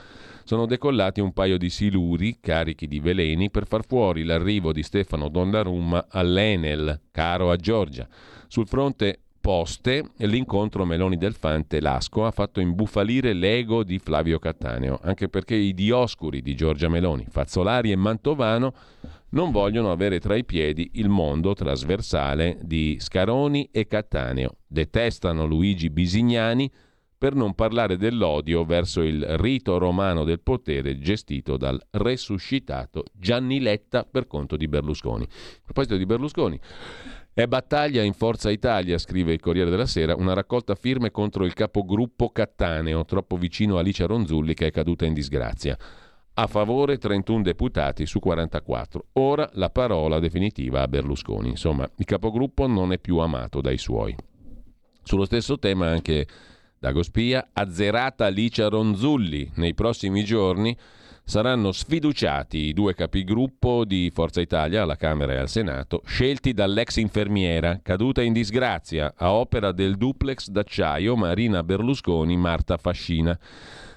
Sono 0.45 0.67
decollati 0.67 1.23
un 1.23 1.33
paio 1.33 1.57
di 1.57 1.71
siluri 1.71 2.37
carichi 2.39 2.87
di 2.87 3.01
veleni 3.01 3.51
per 3.51 3.67
far 3.67 3.87
fuori 3.87 4.25
l'arrivo 4.25 4.73
di 4.73 4.83
Stefano 4.83 5.31
Donnarumma 5.31 6.09
all'Enel, 6.11 7.01
caro 7.11 7.51
a 7.51 7.57
Giorgia. 7.57 8.07
Sul 8.47 8.69
fronte 8.69 9.21
poste, 9.41 10.11
l'incontro 10.19 10.85
Meloni 10.85 11.17
del 11.17 11.33
Fante 11.33 11.81
Lasco 11.81 12.27
ha 12.27 12.31
fatto 12.31 12.61
imbufalire 12.61 13.33
l'ego 13.33 13.85
di 13.85 13.99
Flavio 13.99 14.39
Cattaneo, 14.39 15.01
anche 15.03 15.31
perché 15.31 15.55
i 15.55 15.73
dioscuri 15.73 16.43
di 16.43 16.55
Giorgia 16.55 16.91
Meloni, 16.91 17.25
Fazzolari 17.27 17.91
e 17.91 17.97
Mantovano 17.97 18.75
non 19.33 19.51
vogliono 19.51 19.91
avere 19.91 20.19
tra 20.19 20.35
i 20.37 20.45
piedi 20.45 20.91
il 20.95 21.09
mondo 21.09 21.55
trasversale 21.55 22.59
di 22.63 22.97
Scaroni 22.99 23.69
e 23.71 23.87
Cattaneo. 23.87 24.57
Detestano 24.67 25.47
Luigi 25.47 25.91
Bisignani 25.91 26.71
per 27.17 27.35
non 27.35 27.55
parlare 27.55 27.97
dell'odio 27.97 28.65
verso 28.65 29.01
il 29.03 29.25
rito 29.39 29.79
romano 29.79 30.25
del 30.25 30.41
potere 30.41 30.99
gestito 30.99 31.57
dal 31.57 31.81
resuscitato 31.91 33.05
Gianni 33.13 33.61
Letta 33.61 34.05
per 34.05 34.27
conto 34.27 34.57
di 34.57 34.67
Berlusconi. 34.67 35.25
A 35.25 35.61
proposito 35.63 35.97
di 35.97 36.05
Berlusconi, 36.05 36.59
è 37.33 37.47
battaglia 37.47 38.03
in 38.03 38.13
Forza 38.13 38.51
Italia, 38.51 38.99
scrive 38.99 39.33
il 39.33 39.41
Corriere 39.41 39.71
della 39.71 39.87
Sera, 39.87 40.17
una 40.17 40.35
raccolta 40.35 40.75
firme 40.75 41.11
contro 41.11 41.45
il 41.45 41.55
capogruppo 41.55 42.29
Cattaneo, 42.31 43.05
troppo 43.05 43.37
vicino 43.37 43.77
a 43.77 43.81
Alicia 43.81 44.07
Ronzulli 44.07 44.53
che 44.53 44.67
è 44.67 44.71
caduta 44.71 45.07
in 45.07 45.15
disgrazia. 45.15 45.79
A 46.35 46.47
favore 46.47 46.97
31 46.97 47.43
deputati 47.43 48.07
su 48.07 48.19
44. 48.19 49.09
Ora 49.15 49.51
la 49.53 49.69
parola 49.69 50.19
definitiva 50.19 50.81
a 50.81 50.89
Berlusconi. 50.89 51.51
Insomma, 51.51 51.87
il 51.97 52.07
capogruppo 52.07 52.67
non 52.67 52.91
è 52.93 52.99
più 52.99 53.19
amato 53.19 53.61
dai 53.61 53.77
suoi. 53.77 54.17
Sullo 55.03 55.27
stesso 55.27 55.59
tema 55.59 55.89
anche 55.89 56.27
Dago 56.79 57.03
Spia, 57.03 57.51
azzerata 57.53 58.25
Alicia 58.25 58.69
Ronzulli. 58.69 59.51
Nei 59.57 59.75
prossimi 59.75 60.25
giorni 60.25 60.75
saranno 61.23 61.71
sfiduciati 61.71 62.59
i 62.59 62.73
due 62.73 62.95
capigruppo 62.95 63.85
di 63.85 64.11
Forza 64.13 64.41
Italia 64.41 64.83
alla 64.83 64.97
Camera 64.97 65.35
e 65.35 65.37
al 65.37 65.51
Senato, 65.51 66.01
scelti 66.07 66.55
dall'ex 66.55 66.97
infermiera, 66.97 67.81
caduta 67.83 68.23
in 68.23 68.33
disgrazia 68.33 69.13
a 69.17 69.35
opera 69.35 69.71
del 69.71 69.97
duplex 69.97 70.49
d'acciaio 70.49 71.15
Marina 71.15 71.63
Berlusconi-Marta 71.63 72.79
Fascina. 72.79 73.39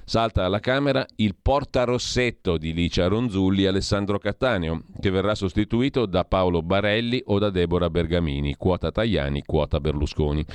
Salta 0.08 0.46
alla 0.46 0.60
Camera 0.60 1.04
il 1.16 1.36
portarossetto 1.42 2.60
di 2.60 2.74
Licia 2.74 3.08
Ronzulli 3.08 3.66
Alessandro 3.66 4.20
Cattaneo, 4.20 4.84
che 5.00 5.10
verrà 5.10 5.34
sostituito 5.34 6.06
da 6.06 6.24
Paolo 6.26 6.62
Barelli 6.62 7.24
o 7.26 7.40
da 7.40 7.50
Deborah 7.50 7.90
Bergamini, 7.90 8.56
quota 8.56 8.92
Tajani, 8.92 9.42
quota 9.44 9.80
Berlusconi. 9.80 10.46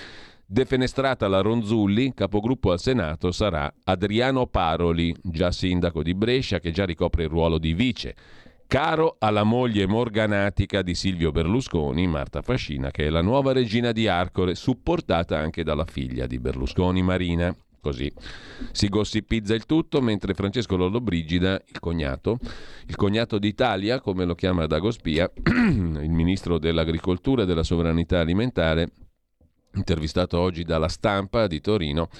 Defenestrata 0.46 1.26
la 1.26 1.40
Ronzulli, 1.40 2.14
capogruppo 2.14 2.70
al 2.70 2.78
Senato 2.78 3.32
sarà 3.32 3.72
Adriano 3.82 4.46
Paroli, 4.46 5.12
già 5.20 5.50
sindaco 5.50 6.04
di 6.04 6.14
Brescia, 6.14 6.60
che 6.60 6.70
già 6.70 6.84
ricopre 6.84 7.24
il 7.24 7.28
ruolo 7.28 7.58
di 7.58 7.74
vice. 7.74 8.14
Caro 8.68 9.16
alla 9.18 9.42
moglie 9.42 9.88
morganatica 9.88 10.80
di 10.82 10.94
Silvio 10.94 11.32
Berlusconi, 11.32 12.06
Marta 12.06 12.40
Fascina, 12.40 12.92
che 12.92 13.06
è 13.06 13.10
la 13.10 13.20
nuova 13.20 13.52
regina 13.52 13.90
di 13.90 14.06
Arcore, 14.06 14.54
supportata 14.54 15.36
anche 15.36 15.64
dalla 15.64 15.86
figlia 15.86 16.28
di 16.28 16.38
Berlusconi, 16.38 17.02
Marina. 17.02 17.52
Così 17.80 18.12
si 18.72 18.88
gossipizza 18.88 19.54
il 19.54 19.64
tutto 19.64 20.02
mentre 20.02 20.34
Francesco 20.34 20.76
Lollobrigida, 20.76 21.62
il 21.66 21.80
cognato, 21.80 22.38
il 22.86 22.94
cognato 22.94 23.38
d'Italia, 23.38 24.00
come 24.00 24.26
lo 24.26 24.34
chiama 24.34 24.66
Dagospia, 24.66 25.30
il 25.44 26.10
ministro 26.10 26.58
dell'agricoltura 26.58 27.42
e 27.42 27.46
della 27.46 27.62
sovranità 27.62 28.20
alimentare, 28.20 28.90
intervistato 29.74 30.38
oggi 30.38 30.62
dalla 30.62 30.88
stampa 30.88 31.46
di 31.46 31.60
Torino, 31.60 32.10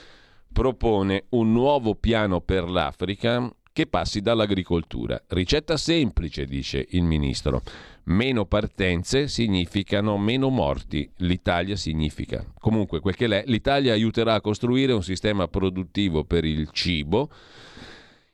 propone 0.52 1.26
un 1.30 1.52
nuovo 1.52 1.94
piano 1.94 2.40
per 2.40 2.68
l'Africa 2.68 3.52
che 3.72 3.86
passi 3.86 4.20
dall'agricoltura. 4.20 5.22
Ricetta 5.28 5.76
semplice, 5.76 6.44
dice 6.46 6.84
il 6.90 7.04
ministro. 7.04 7.62
Meno 8.10 8.44
partenze 8.44 9.28
significano 9.28 10.18
meno 10.18 10.48
morti. 10.48 11.08
L'Italia 11.18 11.76
significa. 11.76 12.44
Comunque, 12.58 12.98
quel 12.98 13.14
che 13.14 13.28
l'è, 13.28 13.44
l'Italia 13.46 13.92
aiuterà 13.92 14.34
a 14.34 14.40
costruire 14.40 14.92
un 14.92 15.04
sistema 15.04 15.46
produttivo 15.46 16.24
per 16.24 16.44
il 16.44 16.68
cibo 16.72 17.30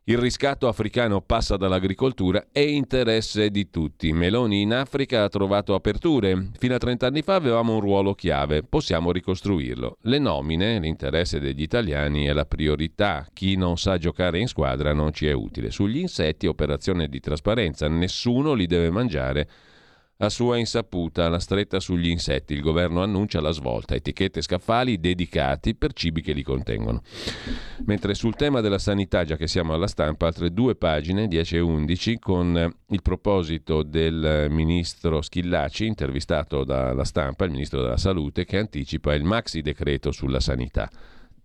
il 0.09 0.19
riscatto 0.19 0.69
africano 0.69 1.21
passa 1.21 1.57
dall'agricoltura 1.57 2.47
è 2.53 2.61
interesse 2.61 3.51
di 3.51 3.71
tutti. 3.71 4.13
Meloni 4.13 4.61
in 4.61 4.73
Africa 4.73 5.25
ha 5.25 5.29
trovato 5.29 5.75
aperture. 5.75 6.51
Fino 6.57 6.77
a 6.77 6.79
30 6.79 7.09
anni 7.09 7.23
fa 7.23 7.35
avevamo 7.35 7.75
un 7.75 7.81
ruolo 7.81 8.15
chiave, 8.15 8.63
possiamo 8.63 9.11
ricostruirlo. 9.11 9.97
Le 10.03 10.19
nomine, 10.21 10.79
l'interesse 10.79 11.41
degli 11.41 11.63
italiani 11.63 12.27
è 12.27 12.33
la 12.33 12.45
priorità. 12.45 13.27
Chi 13.33 13.57
non 13.57 13.79
sa 13.79 13.99
giocare 13.99 14.39
in 14.39 14.47
squadra 14.47 14.93
non 14.93 15.13
ci 15.13 15.27
è 15.27 15.33
utile. 15.33 15.73
Sugli 15.73 15.99
insetti, 15.99 16.47
operazione 16.47 17.09
di 17.09 17.19
trasparenza, 17.19 17.89
nessuno 17.89 18.55
li 18.55 18.67
deve 18.67 18.91
mangiare 18.91 19.49
a 20.19 20.31
sua 20.31 20.57
insaputa, 20.57 21.29
la 21.29 21.39
stretta 21.39 21.79
sugli 21.79 22.09
insetti. 22.09 22.55
Il 22.55 22.63
governo 22.63 23.03
annuncia 23.03 23.41
la 23.41 23.51
svolta, 23.51 23.95
etichette 23.95 24.41
scaffali 24.41 24.99
dedicati 24.99 25.75
per 25.75 25.93
cibi 25.93 26.23
che 26.23 26.33
li 26.33 26.43
contengono. 26.43 27.03
Mentre 27.85 28.15
sul 28.15 28.35
tema 28.35 28.61
della 28.61 28.79
sanità, 28.79 29.25
già 29.25 29.37
che 29.37 29.47
siamo 29.47 29.75
alla 29.75 29.87
stampa, 29.87 30.27
altre 30.27 30.53
due 30.53 30.75
pagine, 30.75 31.29
10 31.29 31.57
e 31.57 31.61
11, 31.61 32.19
con 32.19 32.75
il 32.89 33.03
proposito 33.03 33.83
del 33.83 34.47
ministro 34.49 35.21
Schillaci, 35.21 35.85
intervistato 35.85 36.65
dalla 36.65 37.05
stampa, 37.05 37.45
il 37.45 37.51
ministro 37.51 37.83
della 37.83 37.99
salute, 37.99 38.47
che 38.47 38.59
anticipa 38.59 39.15
il 39.15 39.25
maxi 39.25 39.61
decreto 39.61 40.13
sulla 40.13 40.41
sanità. 40.41 40.91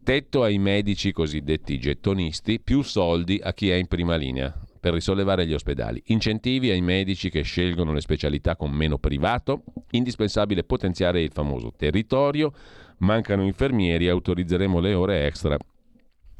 Tetto 0.03 0.43
ai 0.43 0.57
medici 0.57 1.11
cosiddetti 1.11 1.77
gettonisti, 1.77 2.59
più 2.59 2.81
soldi 2.81 3.39
a 3.43 3.53
chi 3.53 3.69
è 3.69 3.75
in 3.75 3.87
prima 3.87 4.15
linea 4.15 4.51
per 4.81 4.93
risollevare 4.93 5.45
gli 5.45 5.53
ospedali, 5.53 6.01
incentivi 6.07 6.71
ai 6.71 6.81
medici 6.81 7.29
che 7.29 7.43
scelgono 7.43 7.93
le 7.93 8.01
specialità 8.01 8.55
con 8.55 8.71
meno 8.71 8.97
privato, 8.97 9.63
indispensabile 9.91 10.63
potenziare 10.63 11.21
il 11.21 11.31
famoso 11.31 11.71
territorio, 11.77 12.51
mancano 12.97 13.43
infermieri, 13.43 14.09
autorizzeremo 14.09 14.79
le 14.79 14.93
ore 14.95 15.27
extra 15.27 15.55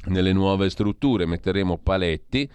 nelle 0.06 0.32
nuove 0.32 0.70
strutture, 0.70 1.24
metteremo 1.24 1.78
paletti 1.78 2.50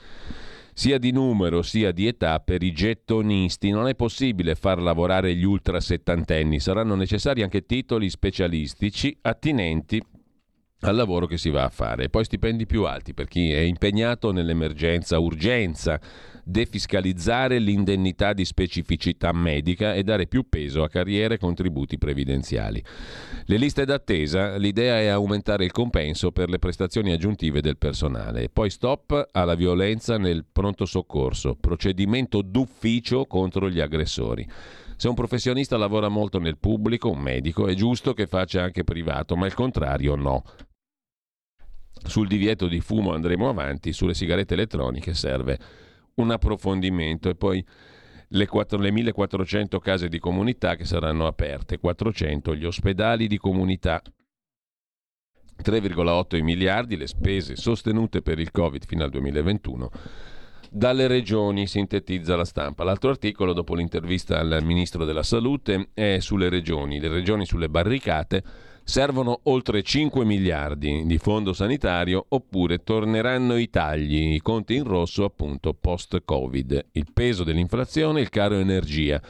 sia 0.74 1.00
di 1.00 1.12
numero 1.12 1.62
sia 1.62 1.92
di 1.92 2.06
età 2.06 2.40
per 2.42 2.64
i 2.64 2.74
gettonisti. 2.74 3.72
Non 3.72 3.88
è 3.88 3.96
possibile 3.96 4.56
far 4.56 4.82
lavorare 4.82 5.34
gli 5.36 5.46
ultra 5.46 5.80
settantenni, 5.80 6.60
saranno 6.60 6.96
necessari 6.96 7.44
anche 7.44 7.66
titoli 7.66 8.10
specialistici 8.10 9.18
attinenti 9.22 10.04
al 10.82 10.96
lavoro 10.96 11.26
che 11.26 11.38
si 11.38 11.50
va 11.50 11.64
a 11.64 11.70
fare. 11.70 12.06
E 12.06 12.10
poi 12.10 12.24
stipendi 12.24 12.66
più 12.66 12.84
alti 12.84 13.14
per 13.14 13.28
chi 13.28 13.52
è 13.52 13.60
impegnato 13.60 14.32
nell'emergenza 14.32 15.18
urgenza, 15.20 16.00
defiscalizzare 16.44 17.60
l'indennità 17.60 18.32
di 18.34 18.46
specificità 18.46 19.34
medica 19.34 19.94
e 19.94 20.04
dare 20.04 20.28
più 20.28 20.48
peso 20.48 20.84
a 20.84 20.90
carriere 20.90 21.36
e 21.36 21.40
contributi 21.40 21.98
previdenziali. 21.98 22.82
Le 23.46 23.58
liste 23.58 23.86
d'attesa, 23.86 24.56
l'idea 24.56 25.00
è 25.00 25.08
aumentare 25.08 25.66
il 25.66 25.72
compenso 25.72 26.32
per 26.32 26.50
le 26.50 26.60
prestazioni 26.60 27.12
aggiuntive 27.12 27.60
del 27.60 27.78
personale. 27.78 28.44
E 28.44 28.50
poi 28.50 28.70
stop 28.70 29.30
alla 29.32 29.56
violenza 29.56 30.18
nel 30.18 30.46
pronto 30.50 30.86
soccorso, 30.86 31.58
procedimento 31.60 32.42
d'ufficio 32.42 33.26
contro 33.26 33.70
gli 33.70 33.80
aggressori. 33.80 34.48
Se 34.96 35.08
un 35.08 35.14
professionista 35.14 35.78
lavora 35.78 36.08
molto 36.08 36.40
nel 36.40 36.58
pubblico, 36.58 37.12
un 37.12 37.20
medico, 37.20 37.68
è 37.68 37.76
giusto 37.76 38.14
che 38.14 38.26
faccia 38.26 38.64
anche 38.64 38.84
privato, 38.84 39.36
ma 39.36 39.46
il 39.46 39.54
contrario 39.54 40.16
no. 40.16 40.44
Sul 42.06 42.28
divieto 42.28 42.68
di 42.68 42.80
fumo 42.80 43.14
andremo 43.14 43.50
avanti, 43.50 43.94
sulle 43.94 44.14
sigarette 44.14 44.54
elettroniche 44.54 45.14
serve 45.14 45.60
un 46.16 46.32
approfondimento 46.32 47.30
e 47.30 47.36
poi 47.36 47.64
le, 48.30 48.46
4, 48.46 48.80
le 48.80 48.92
1400 48.92 49.80
case 49.80 50.08
di 50.10 50.20
comunità 50.20 50.76
che 50.76 50.86
saranno 50.86 51.28
aperte, 51.28 51.78
400 51.78 52.56
gli 52.56 52.66
ospedali 52.66 53.28
di 53.28 53.38
comunità 53.38 54.02
3,8 55.64 56.42
miliardi 56.44 56.98
le 56.98 57.08
spese 57.08 57.56
sostenute 57.56 58.22
per 58.22 58.40
il 58.40 58.52
Covid 58.52 58.86
fino 58.86 59.04
al 59.04 59.10
2021 59.10 59.90
dalle 60.70 61.08
regioni, 61.08 61.66
sintetizza 61.66 62.36
la 62.36 62.46
stampa. 62.46 62.84
L'altro 62.84 63.10
articolo, 63.10 63.54
dopo 63.54 63.74
l'intervista 63.74 64.40
al 64.40 64.60
Ministro 64.64 65.06
della 65.06 65.24
Salute, 65.24 65.90
è 65.94 66.20
sulle 66.20 66.50
regioni. 66.50 67.00
Le 67.00 67.08
regioni 67.08 67.46
sulle 67.46 67.70
barricate 67.70 68.44
servono 68.88 69.42
oltre 69.44 69.84
5 69.84 70.24
miliardi 70.24 71.06
di 71.06 71.18
fondo 71.18 71.52
sanitario 71.52 72.26
oppure 72.30 72.86
torneranno 72.86 73.58
i 73.58 73.70
tagli, 73.70 74.34
i 74.34 74.42
conti 74.42 74.76
in 74.76 74.86
rosso 74.86 75.26
appunto 75.26 75.74
post-Covid. 75.74 76.86
Il 76.94 77.08
peso 77.14 77.44
dell'inflazione, 77.44 78.22
il 78.22 78.30
caro 78.30 78.56
energia. 78.56 79.22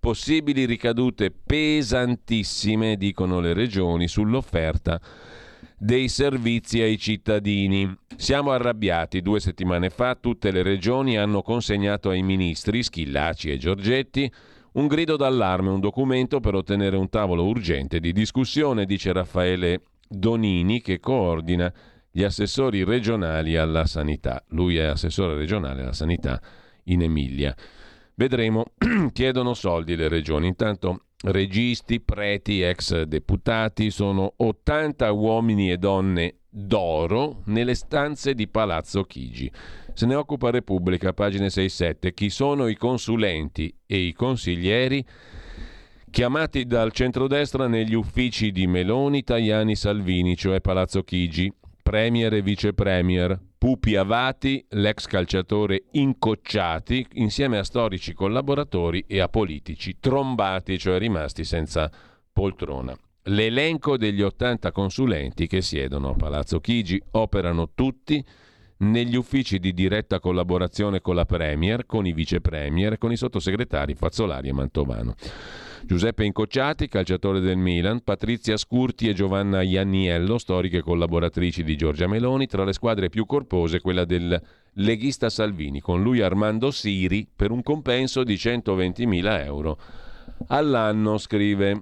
Possibili 0.00 0.64
ricadute 0.64 1.30
pesantissime, 1.30 2.96
dicono 2.96 3.38
le 3.38 3.52
regioni, 3.52 4.08
sull'offerta 4.08 5.00
dei 5.78 6.08
servizi 6.08 6.80
ai 6.80 6.98
cittadini. 6.98 7.88
Siamo 8.16 8.50
arrabbiati. 8.50 9.22
Due 9.22 9.38
settimane 9.38 9.88
fa 9.88 10.16
tutte 10.16 10.50
le 10.50 10.64
regioni 10.64 11.16
hanno 11.16 11.42
consegnato 11.42 12.10
ai 12.10 12.22
ministri 12.22 12.82
Schillaci 12.82 13.52
e 13.52 13.56
Giorgetti 13.56 14.28
un 14.76 14.86
grido 14.86 15.16
d'allarme, 15.16 15.70
un 15.70 15.80
documento 15.80 16.40
per 16.40 16.54
ottenere 16.54 16.96
un 16.96 17.08
tavolo 17.08 17.44
urgente 17.46 17.98
di 17.98 18.12
discussione, 18.12 18.84
dice 18.84 19.12
Raffaele 19.12 19.82
Donini, 20.08 20.80
che 20.80 21.00
coordina 21.00 21.72
gli 22.10 22.22
assessori 22.22 22.84
regionali 22.84 23.56
alla 23.56 23.86
sanità. 23.86 24.42
Lui 24.48 24.76
è 24.76 24.84
assessore 24.84 25.34
regionale 25.34 25.82
alla 25.82 25.92
sanità 25.92 26.40
in 26.84 27.02
Emilia. 27.02 27.54
Vedremo, 28.14 28.64
chiedono 29.12 29.54
soldi 29.54 29.96
le 29.96 30.08
regioni. 30.08 30.46
Intanto 30.46 31.06
registi, 31.24 32.00
preti, 32.00 32.62
ex 32.62 33.02
deputati, 33.02 33.90
sono 33.90 34.34
80 34.36 35.10
uomini 35.12 35.70
e 35.70 35.78
donne 35.78 36.36
d'oro 36.48 37.42
nelle 37.46 37.74
stanze 37.74 38.34
di 38.34 38.48
Palazzo 38.48 39.04
Chigi. 39.04 39.50
Se 39.96 40.04
ne 40.04 40.14
occupa 40.14 40.50
Repubblica, 40.50 41.14
pagine 41.14 41.46
6-7. 41.46 42.12
Chi 42.12 42.28
sono 42.28 42.66
i 42.66 42.76
consulenti 42.76 43.74
e 43.86 43.96
i 43.96 44.12
consiglieri 44.12 45.02
chiamati 46.10 46.66
dal 46.66 46.92
centrodestra 46.92 47.66
negli 47.66 47.94
uffici 47.94 48.52
di 48.52 48.66
Meloni, 48.66 49.24
Tajani, 49.24 49.74
Salvini, 49.74 50.36
cioè 50.36 50.60
Palazzo 50.60 51.02
Chigi, 51.02 51.50
premier 51.82 52.34
e 52.34 52.42
vice 52.42 52.74
premier, 52.74 53.40
Pupi 53.56 53.96
Avati, 53.96 54.62
l'ex 54.72 55.06
calciatore 55.06 55.84
incocciati, 55.92 57.06
insieme 57.14 57.56
a 57.56 57.64
storici 57.64 58.12
collaboratori 58.12 59.02
e 59.08 59.20
a 59.20 59.28
politici 59.28 59.96
trombati, 59.98 60.78
cioè 60.78 60.98
rimasti 60.98 61.42
senza 61.42 61.90
poltrona. 62.30 62.94
L'elenco 63.28 63.96
degli 63.96 64.20
80 64.20 64.72
consulenti 64.72 65.46
che 65.46 65.62
siedono 65.62 66.10
a 66.10 66.14
Palazzo 66.14 66.60
Chigi 66.60 67.02
operano 67.12 67.70
tutti 67.74 68.22
negli 68.78 69.16
uffici 69.16 69.58
di 69.58 69.72
diretta 69.72 70.20
collaborazione 70.20 71.00
con 71.00 71.14
la 71.14 71.24
Premier, 71.24 71.86
con 71.86 72.06
i 72.06 72.12
vice 72.12 72.40
Premier 72.40 72.94
e 72.94 72.98
con 72.98 73.12
i 73.12 73.16
sottosegretari 73.16 73.94
Fazzolari 73.94 74.48
e 74.48 74.52
Mantovano. 74.52 75.14
Giuseppe 75.84 76.24
Incocciati, 76.24 76.88
calciatore 76.88 77.40
del 77.40 77.56
Milan, 77.56 78.02
Patrizia 78.02 78.56
Scurti 78.56 79.08
e 79.08 79.14
Giovanna 79.14 79.62
Ianniello, 79.62 80.36
storiche 80.36 80.82
collaboratrici 80.82 81.62
di 81.62 81.76
Giorgia 81.76 82.08
Meloni, 82.08 82.46
tra 82.46 82.64
le 82.64 82.72
squadre 82.72 83.08
più 83.08 83.24
corpose 83.24 83.80
quella 83.80 84.04
del 84.04 84.40
leghista 84.72 85.30
Salvini, 85.30 85.80
con 85.80 86.02
lui 86.02 86.20
Armando 86.20 86.70
Siri 86.70 87.26
per 87.34 87.50
un 87.50 87.62
compenso 87.62 88.24
di 88.24 88.34
120.000 88.34 89.44
euro 89.44 89.78
all'anno, 90.48 91.18
scrive 91.18 91.80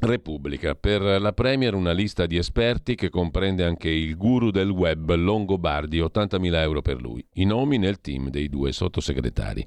Repubblica. 0.00 0.74
Per 0.74 1.00
la 1.00 1.32
Premier 1.32 1.74
una 1.74 1.92
lista 1.92 2.26
di 2.26 2.36
esperti 2.36 2.94
che 2.94 3.08
comprende 3.08 3.64
anche 3.64 3.88
il 3.88 4.16
guru 4.16 4.50
del 4.50 4.70
web 4.70 5.14
Longobardi, 5.14 6.00
80.000 6.00 6.54
euro 6.56 6.82
per 6.82 7.00
lui. 7.00 7.24
I 7.34 7.44
nomi 7.44 7.78
nel 7.78 8.00
team 8.00 8.28
dei 8.28 8.48
due 8.48 8.72
sottosegretari. 8.72 9.66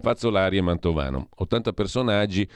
Fazzolari 0.00 0.56
e 0.56 0.62
Mantovano. 0.62 1.28
80 1.36 1.72
personaggi 1.72 2.48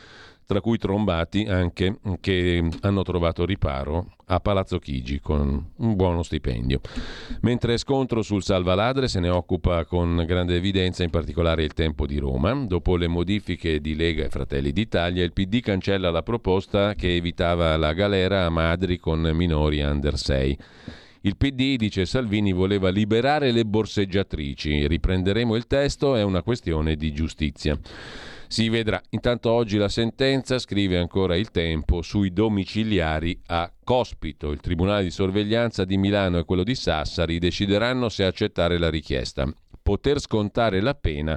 tra 0.47 0.61
cui 0.61 0.78
trombati 0.78 1.45
anche 1.45 1.99
che 2.20 2.68
hanno 2.80 3.03
trovato 3.03 3.45
riparo 3.45 4.12
a 4.26 4.40
Palazzo 4.40 4.78
Chigi 4.78 5.20
con 5.20 5.70
un 5.76 5.97
buono 5.97 6.22
stipendio. 6.22 6.80
Mentre 7.40 7.76
scontro 7.78 8.22
sul 8.22 8.42
salvaladre 8.42 9.09
se 9.09 9.20
ne 9.20 9.28
occupa 9.28 9.84
con 9.84 10.22
grande 10.26 10.57
evidenza 10.57 11.03
in 11.03 11.11
particolare 11.11 11.62
il 11.62 11.74
tempo 11.74 12.07
di 12.07 12.18
Roma. 12.18 12.53
Dopo 12.55 12.97
le 12.97 13.09
modifiche 13.09 13.80
di 13.80 13.95
Lega 13.95 14.24
e 14.24 14.30
Fratelli 14.30 14.72
d'Italia, 14.72 15.24
il 15.24 15.32
PD 15.32 15.61
cancella 15.61 16.11
la 16.11 16.22
proposta 16.22 16.95
che 16.95 17.14
evitava 17.14 17.76
la 17.76 17.92
galera 17.92 18.45
a 18.45 18.51
madri 18.51 18.99
con 18.99 19.20
minori 19.34 19.80
under 19.80 20.16
6. 20.16 20.59
Il 21.22 21.38
PD, 21.38 21.76
dice 21.76 22.05
Salvini, 22.05 22.53
voleva 22.53 22.90
liberare 22.90 23.51
le 23.51 23.64
borseggiatrici. 23.64 24.86
Riprenderemo 24.86 25.55
il 25.55 25.66
testo, 25.66 26.16
è 26.16 26.22
una 26.22 26.42
questione 26.42 26.97
di 26.97 27.12
giustizia. 27.14 27.78
Si 28.55 28.68
vedrà. 28.68 29.02
Intanto 29.11 29.50
oggi 29.50 29.78
la 29.78 29.88
sentenza, 29.88 30.61
scrive 30.61 30.96
ancora 30.96 31.34
il 31.34 31.50
tempo, 31.50 32.02
sui 32.02 32.32
domiciliari 32.32 33.36
a 33.46 33.68
Cospito. 33.82 34.52
Il 34.52 34.61
Tribunale 34.61 35.02
di 35.02 35.11
sorveglianza 35.11 35.84
di 35.84 35.96
Milano 35.96 36.38
e 36.38 36.44
quello 36.44 36.62
di 36.62 36.76
Sassari 36.76 37.40
decideranno 37.40 38.09
se 38.09 38.24
accettare 38.24 38.78
la 38.78 38.90
richiesta. 38.90 39.52
Poter 39.82 40.20
scontare 40.20 40.80
la 40.80 40.94
pena 40.94 41.36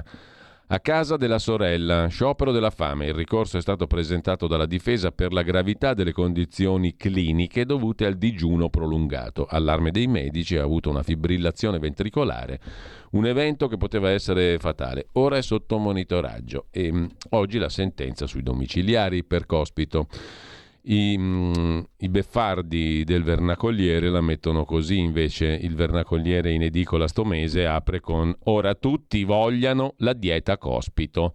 a 0.70 0.80
casa 0.80 1.16
della 1.16 1.38
sorella, 1.38 2.08
sciopero 2.08 2.52
della 2.52 2.70
fame. 2.70 3.06
Il 3.06 3.14
ricorso 3.14 3.56
è 3.56 3.60
stato 3.60 3.86
presentato 3.86 4.46
dalla 4.46 4.66
difesa 4.66 5.10
per 5.12 5.32
la 5.32 5.42
gravità 5.42 5.94
delle 5.94 6.12
condizioni 6.12 6.94
cliniche 6.96 7.64
dovute 7.64 8.04
al 8.04 8.16
digiuno 8.16 8.68
prolungato. 8.68 9.46
Allarme 9.48 9.90
dei 9.90 10.06
medici, 10.06 10.56
ha 10.56 10.62
avuto 10.62 10.90
una 10.90 11.02
fibrillazione 11.02 11.78
ventricolare, 11.78 12.60
un 13.12 13.24
evento 13.24 13.66
che 13.66 13.78
poteva 13.78 14.10
essere 14.10 14.58
fatale. 14.58 15.06
Ora 15.12 15.38
è 15.38 15.42
sotto 15.42 15.78
monitoraggio 15.78 16.66
e 16.70 16.92
mh, 16.92 16.98
mm, 16.98 17.06
oggi 17.30 17.58
la 17.58 17.70
sentenza 17.70 18.26
sui 18.26 18.42
domiciliari 18.42 19.24
per 19.24 19.46
cospito. 19.46 20.06
I, 20.90 21.16
mm, 21.18 21.80
I, 21.98 22.08
beffardi 22.08 23.04
del 23.04 23.22
vernacoliere 23.22 24.08
la 24.08 24.22
mettono 24.22 24.64
così, 24.64 24.98
invece 24.98 25.46
il 25.46 25.74
vernacoliere 25.74 26.52
in 26.52 26.62
edicola 26.62 27.06
sto 27.06 27.24
mese 27.24 27.66
apre 27.66 28.00
con 28.00 28.34
ora 28.44 28.74
tutti 28.74 29.22
vogliano 29.24 29.94
la 29.98 30.14
dieta 30.14 30.56
cospito. 30.56 31.34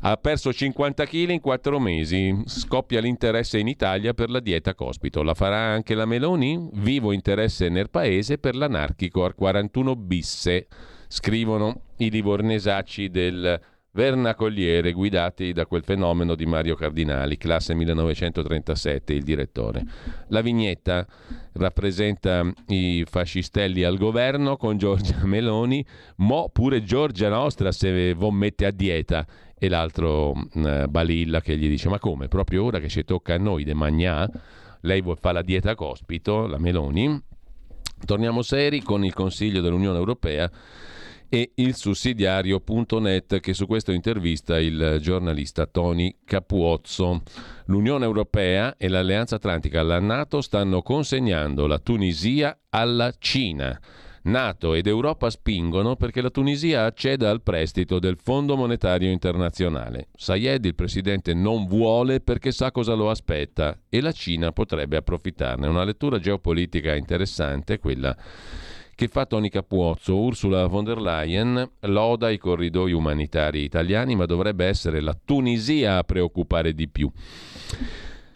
Ha 0.00 0.16
perso 0.16 0.50
50 0.50 1.04
kg 1.04 1.30
in 1.30 1.40
4 1.40 1.78
mesi, 1.78 2.42
scoppia 2.46 3.00
l'interesse 3.00 3.58
in 3.58 3.68
Italia 3.68 4.14
per 4.14 4.30
la 4.30 4.40
dieta 4.40 4.74
cospito. 4.74 5.22
La 5.22 5.34
farà 5.34 5.58
anche 5.58 5.94
la 5.94 6.06
Meloni? 6.06 6.70
Vivo 6.74 7.12
interesse 7.12 7.68
nel 7.68 7.90
paese 7.90 8.38
per 8.38 8.54
l'anarchico 8.54 9.24
al 9.24 9.34
41 9.34 9.94
bisse, 9.96 10.68
scrivono 11.08 11.82
i 11.98 12.08
livornesacci 12.08 13.10
del 13.10 13.60
Vernacolliere 13.94 14.90
guidati 14.90 15.52
da 15.52 15.66
quel 15.66 15.84
fenomeno 15.84 16.34
di 16.34 16.46
Mario 16.46 16.74
Cardinali, 16.74 17.36
classe 17.36 17.74
1937, 17.74 19.12
il 19.12 19.22
direttore. 19.22 19.84
La 20.30 20.40
vignetta 20.40 21.06
rappresenta 21.52 22.44
i 22.66 23.04
fascistelli 23.08 23.84
al 23.84 23.96
governo 23.96 24.56
con 24.56 24.78
Giorgia 24.78 25.20
Meloni, 25.24 25.86
mo 26.16 26.50
pure 26.52 26.82
Giorgia 26.82 27.28
nostra 27.28 27.70
se 27.70 28.14
vo 28.14 28.32
mette 28.32 28.66
a 28.66 28.72
dieta 28.72 29.24
e 29.56 29.68
l'altro 29.68 30.30
uh, 30.32 30.88
Balilla 30.88 31.40
che 31.40 31.56
gli 31.56 31.68
dice 31.68 31.88
ma 31.88 32.00
come, 32.00 32.26
proprio 32.26 32.64
ora 32.64 32.80
che 32.80 32.88
ci 32.88 33.04
tocca 33.04 33.34
a 33.34 33.38
noi 33.38 33.62
de 33.62 33.74
magnà, 33.74 34.28
lei 34.80 35.04
fa 35.20 35.30
la 35.30 35.42
dieta 35.42 35.70
a 35.70 35.74
cospito, 35.76 36.48
la 36.48 36.58
Meloni. 36.58 37.22
Torniamo 38.04 38.42
seri 38.42 38.82
con 38.82 39.04
il 39.04 39.14
Consiglio 39.14 39.60
dell'Unione 39.60 39.98
Europea 39.98 40.50
e 41.34 41.50
il 41.56 41.74
sussidiario.net 41.74 43.40
che 43.40 43.54
su 43.54 43.66
questo 43.66 43.90
intervista 43.90 44.60
il 44.60 44.98
giornalista 45.00 45.66
Tony 45.66 46.18
Capuozzo. 46.24 47.22
L'Unione 47.66 48.04
Europea 48.04 48.76
e 48.76 48.86
l'Alleanza 48.86 49.34
Atlantica 49.34 49.80
alla 49.80 49.98
Nato 49.98 50.40
stanno 50.40 50.80
consegnando 50.82 51.66
la 51.66 51.80
Tunisia 51.80 52.56
alla 52.70 53.12
Cina. 53.18 53.76
Nato 54.26 54.74
ed 54.74 54.86
Europa 54.86 55.28
spingono 55.28 55.96
perché 55.96 56.22
la 56.22 56.30
Tunisia 56.30 56.84
acceda 56.84 57.30
al 57.30 57.42
prestito 57.42 57.98
del 57.98 58.16
Fondo 58.16 58.54
Monetario 58.54 59.10
Internazionale. 59.10 60.10
Sayed, 60.14 60.64
il 60.64 60.76
presidente, 60.76 61.34
non 61.34 61.66
vuole 61.66 62.20
perché 62.20 62.52
sa 62.52 62.70
cosa 62.70 62.94
lo 62.94 63.10
aspetta 63.10 63.76
e 63.88 64.00
la 64.00 64.12
Cina 64.12 64.52
potrebbe 64.52 64.96
approfittarne. 64.96 65.66
Una 65.66 65.82
lettura 65.82 66.20
geopolitica 66.20 66.94
interessante, 66.94 67.80
quella 67.80 68.16
che 68.94 69.08
fa 69.08 69.26
Tony 69.26 69.48
Capuozzo. 69.48 70.16
Ursula 70.16 70.66
von 70.66 70.84
der 70.84 71.00
Leyen 71.00 71.70
loda 71.80 72.30
i 72.30 72.38
corridoi 72.38 72.92
umanitari 72.92 73.62
italiani, 73.62 74.16
ma 74.16 74.26
dovrebbe 74.26 74.66
essere 74.66 75.00
la 75.00 75.16
Tunisia 75.22 75.98
a 75.98 76.04
preoccupare 76.04 76.72
di 76.72 76.88
più. 76.88 77.10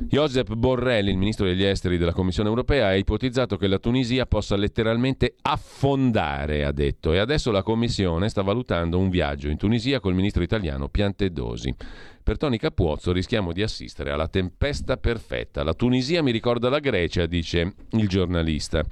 Josep 0.00 0.54
Borrell, 0.54 1.09
il 1.09 1.16
ministro 1.16 1.44
degli 1.44 1.64
esteri 1.64 1.98
della 1.98 2.12
Commissione 2.12 2.48
europea, 2.48 2.86
ha 2.86 2.94
ipotizzato 2.94 3.56
che 3.56 3.66
la 3.66 3.80
Tunisia 3.80 4.26
possa 4.26 4.54
letteralmente 4.54 5.34
affondare, 5.42 6.64
ha 6.64 6.70
detto, 6.70 7.12
e 7.12 7.18
adesso 7.18 7.50
la 7.50 7.64
Commissione 7.64 8.28
sta 8.28 8.42
valutando 8.42 8.96
un 8.96 9.11
viaggio 9.11 9.48
in 9.48 9.56
Tunisia 9.56 9.98
col 9.98 10.14
ministro 10.14 10.44
italiano 10.44 10.88
Piantedosi. 10.88 11.74
Per 12.22 12.36
Toni 12.36 12.59
Capuozzo 12.59 13.11
rischiamo 13.11 13.52
di 13.52 13.62
assistere 13.62 14.12
alla 14.12 14.28
tempesta 14.28 14.98
perfetta. 14.98 15.64
La 15.64 15.74
Tunisia 15.74 16.22
mi 16.22 16.30
ricorda 16.30 16.68
la 16.68 16.78
Grecia, 16.78 17.26
dice 17.26 17.74
il 17.92 18.06
giornalista. 18.06 18.84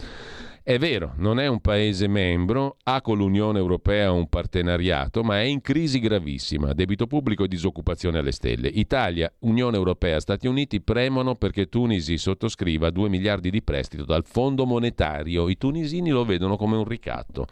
È 0.69 0.79
vero, 0.81 1.13
non 1.19 1.39
è 1.39 1.47
un 1.47 1.61
paese 1.61 2.09
membro, 2.09 2.79
ha 2.83 3.01
con 3.01 3.19
l'Unione 3.19 3.61
Europea 3.61 4.11
un 4.11 4.29
partenariato, 4.29 5.23
ma 5.23 5.39
è 5.39 5.45
in 5.45 5.61
crisi 5.61 6.01
gravissima, 6.01 6.73
debito 6.73 7.07
pubblico 7.07 7.45
e 7.45 7.49
disoccupazione 7.49 8.19
alle 8.19 8.33
stelle. 8.33 8.67
Italia, 8.67 9.33
Unione 9.43 9.77
Europea, 9.77 10.19
Stati 10.19 10.49
Uniti 10.49 10.81
premono 10.81 11.37
perché 11.37 11.69
Tunisi 11.69 12.19
sottoscriva 12.19 12.91
2 12.91 13.09
miliardi 13.09 13.51
di 13.51 13.63
prestito 13.63 14.05
dal 14.05 14.25
Fondo 14.25 14.67
monetario. 14.67 15.49
I 15.49 15.57
tunisini 15.57 16.11
lo 16.11 16.25
vedono 16.25 16.57
come 16.57 16.75
un 16.75 16.85
ricatto. 16.85 17.47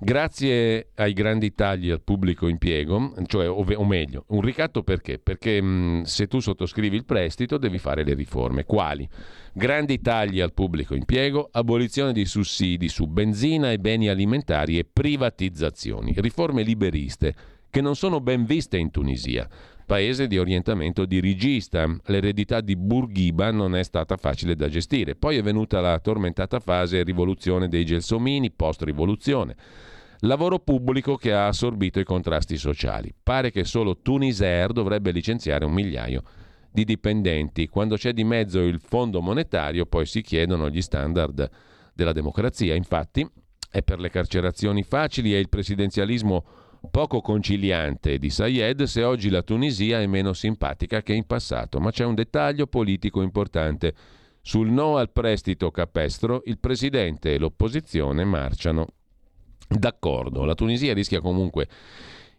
Grazie 0.00 0.90
ai 0.94 1.12
grandi 1.12 1.54
tagli 1.54 1.90
al 1.90 2.02
pubblico 2.02 2.46
impiego, 2.46 3.14
cioè, 3.26 3.50
o, 3.50 3.66
o 3.68 3.84
meglio, 3.84 4.26
un 4.28 4.42
ricatto 4.42 4.84
perché? 4.84 5.18
Perché 5.18 5.60
mh, 5.60 6.02
se 6.02 6.28
tu 6.28 6.38
sottoscrivi 6.38 6.94
il 6.94 7.04
prestito 7.04 7.58
devi 7.58 7.78
fare 7.78 8.04
le 8.04 8.14
riforme. 8.14 8.64
Quali? 8.64 9.08
Grandi 9.52 10.00
tagli 10.00 10.38
al 10.40 10.54
pubblico 10.54 10.94
impiego, 10.94 11.48
abolizione 11.50 12.12
di 12.12 12.26
sussidi 12.26 12.88
su 12.88 13.08
benzina 13.08 13.72
e 13.72 13.78
beni 13.78 14.08
alimentari 14.08 14.78
e 14.78 14.84
privatizzazioni. 14.84 16.14
Riforme 16.16 16.62
liberiste 16.62 17.34
che 17.68 17.80
non 17.80 17.96
sono 17.96 18.20
ben 18.20 18.44
viste 18.44 18.76
in 18.78 18.92
Tunisia 18.92 19.48
paese 19.88 20.26
di 20.26 20.36
orientamento 20.36 21.06
dirigista. 21.06 21.88
L'eredità 22.04 22.60
di 22.60 22.76
Bourguiba 22.76 23.50
non 23.50 23.74
è 23.74 23.82
stata 23.82 24.18
facile 24.18 24.54
da 24.54 24.68
gestire. 24.68 25.16
Poi 25.16 25.38
è 25.38 25.42
venuta 25.42 25.80
la 25.80 25.98
tormentata 25.98 26.60
fase 26.60 27.02
rivoluzione 27.02 27.68
dei 27.68 27.86
gelsomini, 27.86 28.50
post-rivoluzione. 28.50 29.56
Lavoro 30.20 30.58
pubblico 30.58 31.16
che 31.16 31.32
ha 31.32 31.46
assorbito 31.46 32.00
i 32.00 32.04
contrasti 32.04 32.58
sociali. 32.58 33.14
Pare 33.22 33.50
che 33.50 33.64
solo 33.64 33.96
Tunisair 34.02 34.72
dovrebbe 34.72 35.10
licenziare 35.10 35.64
un 35.64 35.72
migliaio 35.72 36.22
di 36.70 36.84
dipendenti. 36.84 37.66
Quando 37.68 37.96
c'è 37.96 38.12
di 38.12 38.24
mezzo 38.24 38.60
il 38.60 38.80
fondo 38.80 39.22
monetario, 39.22 39.86
poi 39.86 40.04
si 40.04 40.20
chiedono 40.20 40.68
gli 40.68 40.82
standard 40.82 41.48
della 41.94 42.12
democrazia. 42.12 42.74
Infatti, 42.74 43.26
è 43.70 43.82
per 43.82 44.00
le 44.00 44.10
carcerazioni 44.10 44.82
facili 44.82 45.34
e 45.34 45.38
il 45.38 45.48
presidenzialismo 45.48 46.44
poco 46.90 47.20
conciliante 47.20 48.18
di 48.18 48.30
Sayed 48.30 48.82
se 48.84 49.02
oggi 49.02 49.30
la 49.30 49.42
Tunisia 49.42 50.00
è 50.00 50.06
meno 50.06 50.32
simpatica 50.32 51.02
che 51.02 51.12
in 51.12 51.24
passato. 51.24 51.80
Ma 51.80 51.90
c'è 51.90 52.04
un 52.04 52.14
dettaglio 52.14 52.66
politico 52.66 53.22
importante. 53.22 53.94
Sul 54.40 54.70
no 54.70 54.96
al 54.96 55.10
prestito 55.10 55.70
capestro, 55.70 56.42
il 56.46 56.58
presidente 56.58 57.34
e 57.34 57.38
l'opposizione 57.38 58.24
marciano 58.24 58.86
d'accordo. 59.68 60.44
La 60.44 60.54
Tunisia 60.54 60.94
rischia 60.94 61.20
comunque, 61.20 61.68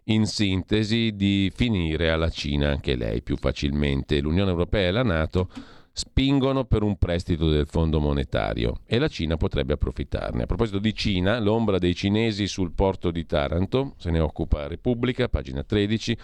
in 0.05 0.25
sintesi, 0.25 1.15
di 1.15 1.51
finire 1.53 2.09
alla 2.09 2.29
Cina 2.29 2.69
anche 2.69 2.95
lei 2.95 3.21
più 3.21 3.37
facilmente. 3.37 4.19
L'Unione 4.21 4.49
Europea 4.49 4.87
e 4.87 4.91
la 4.91 5.03
Nato 5.03 5.49
spingono 5.91 6.65
per 6.65 6.83
un 6.83 6.97
prestito 6.97 7.49
del 7.49 7.67
Fondo 7.67 7.99
monetario 7.99 8.81
e 8.85 8.99
la 8.99 9.07
Cina 9.07 9.37
potrebbe 9.37 9.73
approfittarne. 9.73 10.43
A 10.43 10.45
proposito 10.45 10.79
di 10.79 10.93
Cina, 10.93 11.39
l'ombra 11.39 11.77
dei 11.77 11.95
cinesi 11.95 12.47
sul 12.47 12.73
porto 12.73 13.11
di 13.11 13.25
Taranto, 13.25 13.93
se 13.97 14.09
ne 14.11 14.19
occupa 14.19 14.67
Repubblica, 14.67 15.27
pagina 15.27 15.63
13, 15.63 16.17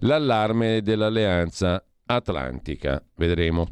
l'allarme 0.00 0.82
dell'alleanza 0.82 1.84
atlantica. 2.06 3.02
Vedremo. 3.16 3.68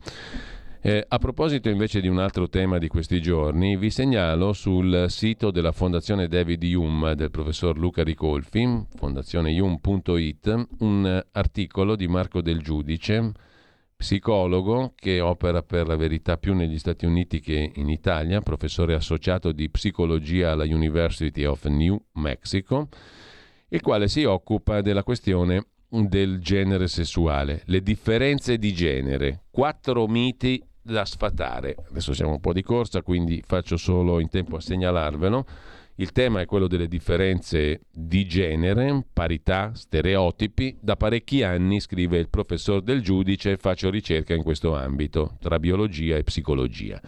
Eh, 0.82 1.04
a 1.06 1.18
proposito 1.18 1.68
invece 1.68 2.00
di 2.00 2.08
un 2.08 2.18
altro 2.18 2.48
tema 2.48 2.78
di 2.78 2.88
questi 2.88 3.20
giorni, 3.20 3.76
vi 3.76 3.90
segnalo 3.90 4.54
sul 4.54 5.06
sito 5.08 5.50
della 5.50 5.72
Fondazione 5.72 6.26
David 6.26 6.62
Hume 6.62 7.14
del 7.14 7.30
professor 7.30 7.76
Luca 7.76 8.02
Ricolfi, 8.02 8.86
fondazionehum.it, 8.94 10.68
un 10.78 11.22
articolo 11.32 11.96
di 11.96 12.08
Marco 12.08 12.40
Del 12.40 12.62
Giudice, 12.62 13.32
psicologo 14.00 14.94
che 14.96 15.20
opera 15.20 15.62
per 15.62 15.86
la 15.86 15.94
verità 15.94 16.38
più 16.38 16.54
negli 16.54 16.78
Stati 16.78 17.04
Uniti 17.04 17.38
che 17.38 17.72
in 17.74 17.90
Italia, 17.90 18.40
professore 18.40 18.94
associato 18.94 19.52
di 19.52 19.68
psicologia 19.68 20.52
alla 20.52 20.64
University 20.64 21.44
of 21.44 21.66
New 21.66 22.02
Mexico, 22.12 22.88
il 23.68 23.82
quale 23.82 24.08
si 24.08 24.24
occupa 24.24 24.80
della 24.80 25.02
questione 25.02 25.66
del 25.86 26.40
genere 26.40 26.88
sessuale, 26.88 27.60
le 27.66 27.82
differenze 27.82 28.56
di 28.56 28.72
genere, 28.72 29.42
quattro 29.50 30.06
miti 30.08 30.64
da 30.80 31.04
sfatare. 31.04 31.76
Adesso 31.90 32.14
siamo 32.14 32.32
un 32.32 32.40
po' 32.40 32.54
di 32.54 32.62
corsa, 32.62 33.02
quindi 33.02 33.42
faccio 33.46 33.76
solo 33.76 34.18
in 34.18 34.30
tempo 34.30 34.56
a 34.56 34.60
segnalarvelo. 34.62 35.44
Il 36.00 36.12
tema 36.12 36.40
è 36.40 36.46
quello 36.46 36.66
delle 36.66 36.88
differenze 36.88 37.82
di 37.92 38.24
genere, 38.24 39.04
parità, 39.12 39.72
stereotipi. 39.74 40.78
Da 40.80 40.96
parecchi 40.96 41.42
anni, 41.42 41.78
scrive 41.78 42.16
il 42.16 42.30
professor 42.30 42.80
del 42.80 43.02
giudice, 43.02 43.58
faccio 43.58 43.90
ricerca 43.90 44.32
in 44.32 44.42
questo 44.42 44.74
ambito, 44.74 45.36
tra 45.40 45.58
biologia 45.58 46.16
e 46.16 46.22
psicologia. 46.22 46.98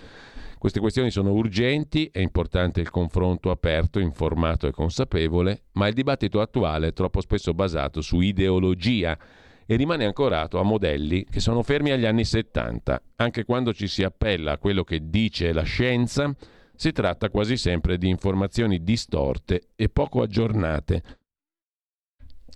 Queste 0.59 0.79
questioni 0.79 1.11
sono 1.11 1.33
urgenti, 1.33 2.11
è 2.13 2.19
importante 2.19 2.83
il 2.83 2.91
confronto 2.91 3.51
aperto, 3.51 3.99
informato 3.99 4.67
e 4.67 4.73
consapevole, 4.73 5.63
ma 5.73 5.87
il 5.87 5.95
dibattito 5.95 6.43
attuale 6.43 6.89
è 6.89 6.93
troppo 6.93 7.23
spesso 7.23 7.55
basato 7.55 8.03
su 8.03 8.21
ideologia 8.21 9.19
e 9.65 9.77
rimane 9.77 10.05
ancorato 10.05 10.61
a 10.61 10.65
modelli 10.65 11.25
che 11.31 11.41
sono 11.41 11.63
fermi 11.63 11.93
agli 11.93 12.05
anni 12.05 12.27
70. 12.27 13.01
Anche 13.17 13.47
quando 13.47 13.73
ci 13.73 13.87
si 13.87 14.03
appella 14.03 14.53
a 14.53 14.59
quello 14.59 14.85
che 14.85 15.09
dice 15.09 15.51
la 15.55 15.63
scienza, 15.63 16.37
si 16.75 16.93
tratta 16.93 17.31
quasi 17.31 17.57
sempre 17.57 17.99
di 17.99 18.09
informazioni 18.09 18.83
distorte 18.83 19.69
e 19.77 19.89
poco 19.89 20.23
aggiornate, 20.23 21.03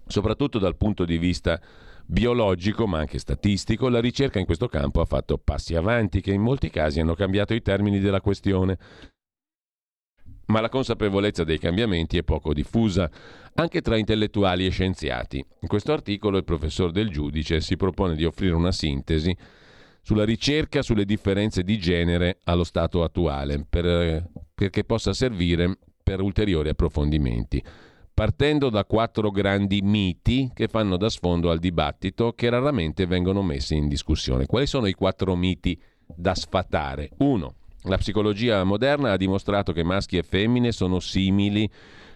soprattutto 0.06 0.58
dal 0.58 0.76
punto 0.76 1.04
di 1.04 1.18
vista 1.18 1.60
biologico 2.06 2.86
ma 2.86 2.98
anche 2.98 3.18
statistico, 3.18 3.88
la 3.88 4.00
ricerca 4.00 4.38
in 4.38 4.46
questo 4.46 4.68
campo 4.68 5.00
ha 5.00 5.04
fatto 5.04 5.38
passi 5.38 5.74
avanti 5.74 6.20
che 6.20 6.32
in 6.32 6.40
molti 6.40 6.70
casi 6.70 7.00
hanno 7.00 7.14
cambiato 7.14 7.52
i 7.52 7.62
termini 7.62 7.98
della 7.98 8.20
questione. 8.20 8.78
Ma 10.46 10.60
la 10.60 10.68
consapevolezza 10.68 11.42
dei 11.42 11.58
cambiamenti 11.58 12.16
è 12.16 12.22
poco 12.22 12.54
diffusa, 12.54 13.10
anche 13.54 13.80
tra 13.80 13.96
intellettuali 13.96 14.64
e 14.64 14.70
scienziati. 14.70 15.44
In 15.60 15.66
questo 15.66 15.92
articolo 15.92 16.36
il 16.36 16.44
professor 16.44 16.92
Del 16.92 17.10
Giudice 17.10 17.60
si 17.60 17.76
propone 17.76 18.14
di 18.14 18.24
offrire 18.24 18.54
una 18.54 18.70
sintesi 18.70 19.36
sulla 20.06 20.24
ricerca 20.24 20.82
sulle 20.82 21.04
differenze 21.04 21.64
di 21.64 21.80
genere 21.80 22.38
allo 22.44 22.62
stato 22.62 23.02
attuale, 23.02 23.66
per, 23.68 24.24
perché 24.54 24.84
possa 24.84 25.12
servire 25.12 25.78
per 26.00 26.20
ulteriori 26.20 26.68
approfondimenti 26.68 27.60
partendo 28.14 28.70
da 28.70 28.84
quattro 28.84 29.32
grandi 29.32 29.80
miti 29.82 30.48
che 30.54 30.68
fanno 30.68 30.96
da 30.96 31.10
sfondo 31.10 31.50
al 31.50 31.58
dibattito 31.58 32.34
che 32.34 32.48
raramente 32.48 33.04
vengono 33.04 33.42
messi 33.42 33.74
in 33.74 33.88
discussione. 33.88 34.46
Quali 34.46 34.66
sono 34.66 34.86
i 34.86 34.94
quattro 34.94 35.34
miti 35.34 35.78
da 36.06 36.34
sfatare? 36.34 37.10
Uno, 37.18 37.56
la 37.82 37.98
psicologia 37.98 38.62
moderna 38.62 39.10
ha 39.10 39.16
dimostrato 39.18 39.72
che 39.72 39.82
maschi 39.82 40.16
e 40.16 40.22
femmine 40.22 40.70
sono 40.72 40.98
simili 41.00 41.68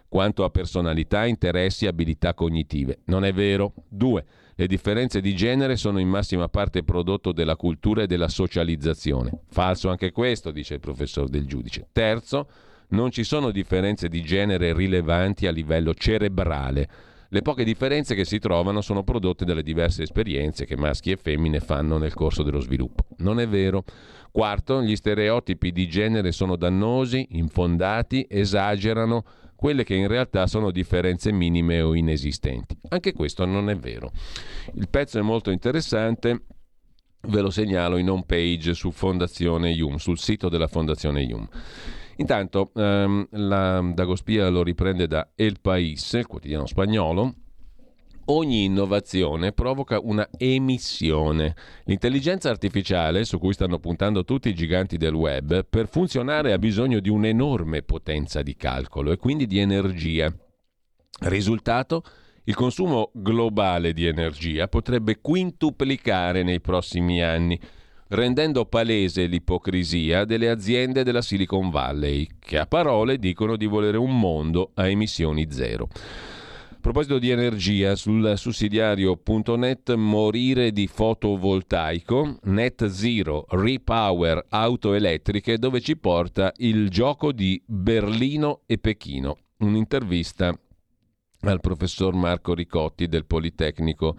quanto 0.08 0.44
a 0.44 0.50
personalità, 0.50 1.26
interessi 1.26 1.84
e 1.84 1.88
abilità 1.88 2.34
cognitive. 2.34 3.00
Non 3.06 3.24
è 3.24 3.32
vero. 3.32 3.74
Due, 3.86 4.24
le 4.60 4.66
differenze 4.66 5.22
di 5.22 5.34
genere 5.34 5.74
sono 5.76 6.00
in 6.00 6.08
massima 6.10 6.46
parte 6.48 6.82
prodotto 6.82 7.32
della 7.32 7.56
cultura 7.56 8.02
e 8.02 8.06
della 8.06 8.28
socializzazione. 8.28 9.30
Falso 9.48 9.88
anche 9.88 10.12
questo, 10.12 10.50
dice 10.50 10.74
il 10.74 10.80
professor 10.80 11.30
del 11.30 11.46
giudice. 11.46 11.88
Terzo, 11.92 12.46
non 12.88 13.10
ci 13.10 13.24
sono 13.24 13.52
differenze 13.52 14.08
di 14.08 14.20
genere 14.20 14.74
rilevanti 14.74 15.46
a 15.46 15.50
livello 15.50 15.94
cerebrale. 15.94 16.88
Le 17.30 17.40
poche 17.40 17.64
differenze 17.64 18.14
che 18.14 18.26
si 18.26 18.38
trovano 18.38 18.82
sono 18.82 19.02
prodotte 19.02 19.46
dalle 19.46 19.62
diverse 19.62 20.02
esperienze 20.02 20.66
che 20.66 20.76
maschi 20.76 21.10
e 21.10 21.16
femmine 21.16 21.60
fanno 21.60 21.96
nel 21.96 22.12
corso 22.12 22.42
dello 22.42 22.60
sviluppo. 22.60 23.06
Non 23.18 23.40
è 23.40 23.48
vero. 23.48 23.82
Quarto, 24.30 24.82
gli 24.82 24.94
stereotipi 24.94 25.72
di 25.72 25.88
genere 25.88 26.32
sono 26.32 26.56
dannosi, 26.56 27.28
infondati, 27.30 28.26
esagerano, 28.28 29.24
quelle 29.60 29.84
che 29.84 29.94
in 29.94 30.08
realtà 30.08 30.46
sono 30.46 30.70
differenze 30.70 31.30
minime 31.32 31.82
o 31.82 31.94
inesistenti. 31.94 32.78
Anche 32.88 33.12
questo 33.12 33.44
non 33.44 33.68
è 33.68 33.76
vero. 33.76 34.10
Il 34.72 34.88
pezzo 34.88 35.18
è 35.18 35.22
molto 35.22 35.50
interessante, 35.50 36.44
ve 37.28 37.40
lo 37.42 37.50
segnalo 37.50 37.98
in 37.98 38.08
home 38.08 38.24
page 38.24 38.72
su 38.72 38.90
Fondazione 38.90 39.68
Yum, 39.68 39.96
sul 39.96 40.18
sito 40.18 40.48
della 40.48 40.66
Fondazione 40.66 41.20
Yum. 41.20 41.46
Intanto 42.16 42.70
ehm, 42.74 43.26
la 43.32 43.82
Dagospia 43.92 44.48
lo 44.48 44.62
riprende 44.62 45.06
da 45.06 45.28
El 45.34 45.60
País, 45.60 46.10
il 46.14 46.26
quotidiano 46.26 46.64
spagnolo, 46.64 47.34
ogni 48.30 48.64
innovazione 48.64 49.52
provoca 49.52 49.98
una 50.00 50.28
emissione. 50.38 51.54
L'intelligenza 51.84 52.48
artificiale, 52.48 53.24
su 53.24 53.38
cui 53.38 53.52
stanno 53.52 53.78
puntando 53.78 54.24
tutti 54.24 54.48
i 54.48 54.54
giganti 54.54 54.96
del 54.96 55.14
web, 55.14 55.66
per 55.68 55.88
funzionare 55.88 56.52
ha 56.52 56.58
bisogno 56.58 57.00
di 57.00 57.08
un'enorme 57.08 57.82
potenza 57.82 58.42
di 58.42 58.54
calcolo 58.56 59.12
e 59.12 59.16
quindi 59.16 59.46
di 59.46 59.58
energia. 59.58 60.32
Risultato? 61.22 62.02
Il 62.44 62.54
consumo 62.54 63.10
globale 63.12 63.92
di 63.92 64.06
energia 64.06 64.66
potrebbe 64.66 65.20
quintuplicare 65.20 66.42
nei 66.42 66.60
prossimi 66.60 67.22
anni, 67.22 67.60
rendendo 68.08 68.64
palese 68.64 69.26
l'ipocrisia 69.26 70.24
delle 70.24 70.48
aziende 70.48 71.04
della 71.04 71.22
Silicon 71.22 71.70
Valley, 71.70 72.26
che 72.38 72.58
a 72.58 72.66
parole 72.66 73.18
dicono 73.18 73.56
di 73.56 73.66
volere 73.66 73.98
un 73.98 74.18
mondo 74.18 74.70
a 74.74 74.88
emissioni 74.88 75.46
zero. 75.50 75.88
A 76.80 76.82
proposito 76.82 77.18
di 77.18 77.28
energia, 77.28 77.94
sul 77.94 78.38
sussidiario.net 78.38 79.92
morire 79.96 80.72
di 80.72 80.86
fotovoltaico, 80.86 82.38
net 82.44 82.86
zero, 82.86 83.44
repower, 83.50 84.46
auto 84.48 84.94
elettriche, 84.94 85.58
dove 85.58 85.82
ci 85.82 85.98
porta 85.98 86.50
il 86.56 86.88
gioco 86.88 87.32
di 87.32 87.62
Berlino 87.66 88.62
e 88.64 88.78
Pechino. 88.78 89.36
Un'intervista 89.58 90.58
al 91.40 91.60
professor 91.60 92.14
Marco 92.14 92.54
Ricotti 92.54 93.08
del 93.08 93.26
Politecnico 93.26 94.16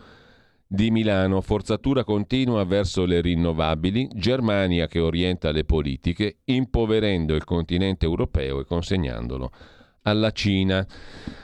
di 0.68 0.91
Milano, 0.91 1.41
forzatura 1.41 2.03
continua 2.03 2.64
verso 2.64 3.05
le 3.05 3.22
rinnovabili, 3.22 4.07
Germania 4.14 4.86
che 4.86 4.99
orienta 4.99 5.49
le 5.49 5.64
politiche, 5.64 6.41
impoverendo 6.43 7.34
il 7.34 7.43
continente 7.43 8.05
europeo 8.05 8.59
e 8.59 8.66
consegnandolo 8.66 9.51
alla 10.04 10.32
Cina. 10.32 10.86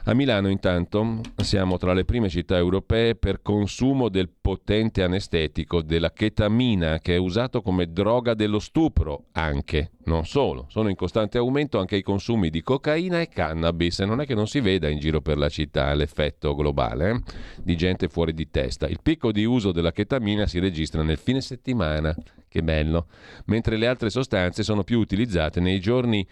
A 0.06 0.14
Milano 0.14 0.48
intanto 0.48 1.20
siamo 1.36 1.78
tra 1.78 1.94
le 1.94 2.06
prime 2.06 2.30
città 2.30 2.56
europee 2.56 3.16
per 3.16 3.42
consumo 3.42 4.08
del 4.08 4.30
potente 4.30 5.04
anestetico, 5.04 5.82
della 5.82 6.14
chetamina, 6.14 7.00
che 7.00 7.16
è 7.16 7.18
usato 7.18 7.62
come 7.62 7.92
droga 7.92 8.34
dello 8.34 8.60
stupro 8.60 9.26
anche, 9.34 9.92
non 10.06 10.26
solo. 10.26 10.66
Sono 10.70 10.88
in 10.88 10.96
costante 10.96 11.38
aumento 11.38 11.78
anche 11.78 11.98
i 11.98 12.02
consumi 12.02 12.50
di 12.50 12.62
cocaina 12.62 13.20
e 13.20 13.28
cannabis 13.28 14.00
e 14.00 14.06
non 14.06 14.22
è 14.22 14.26
che 14.26 14.34
non 14.34 14.48
si 14.48 14.62
veda 14.62 14.88
in 14.88 15.00
giro 15.00 15.20
per 15.20 15.38
la 15.38 15.50
città 15.50 15.94
l'effetto 15.94 16.56
globale 16.56 17.10
eh? 17.10 17.22
di 17.62 17.76
gente 17.76 18.08
fuori 18.08 18.34
di 18.34 18.50
testa. 18.50 18.88
Il 18.88 19.00
picco 19.04 19.34
di 19.34 19.44
uso 19.44 19.74
della 19.74 19.92
chetamina 19.92 20.48
si 20.48 20.60
registra 20.60 21.04
nel 21.04 21.18
fine 21.18 21.42
settimana, 21.42 22.16
che 22.48 22.64
bello, 22.64 23.08
mentre 23.48 23.76
le 23.76 23.88
altre 23.88 24.10
sostanze 24.10 24.64
sono 24.64 24.86
più 24.86 25.00
utilizzate 25.00 25.60
nei 25.60 25.82
giorni 25.82 26.26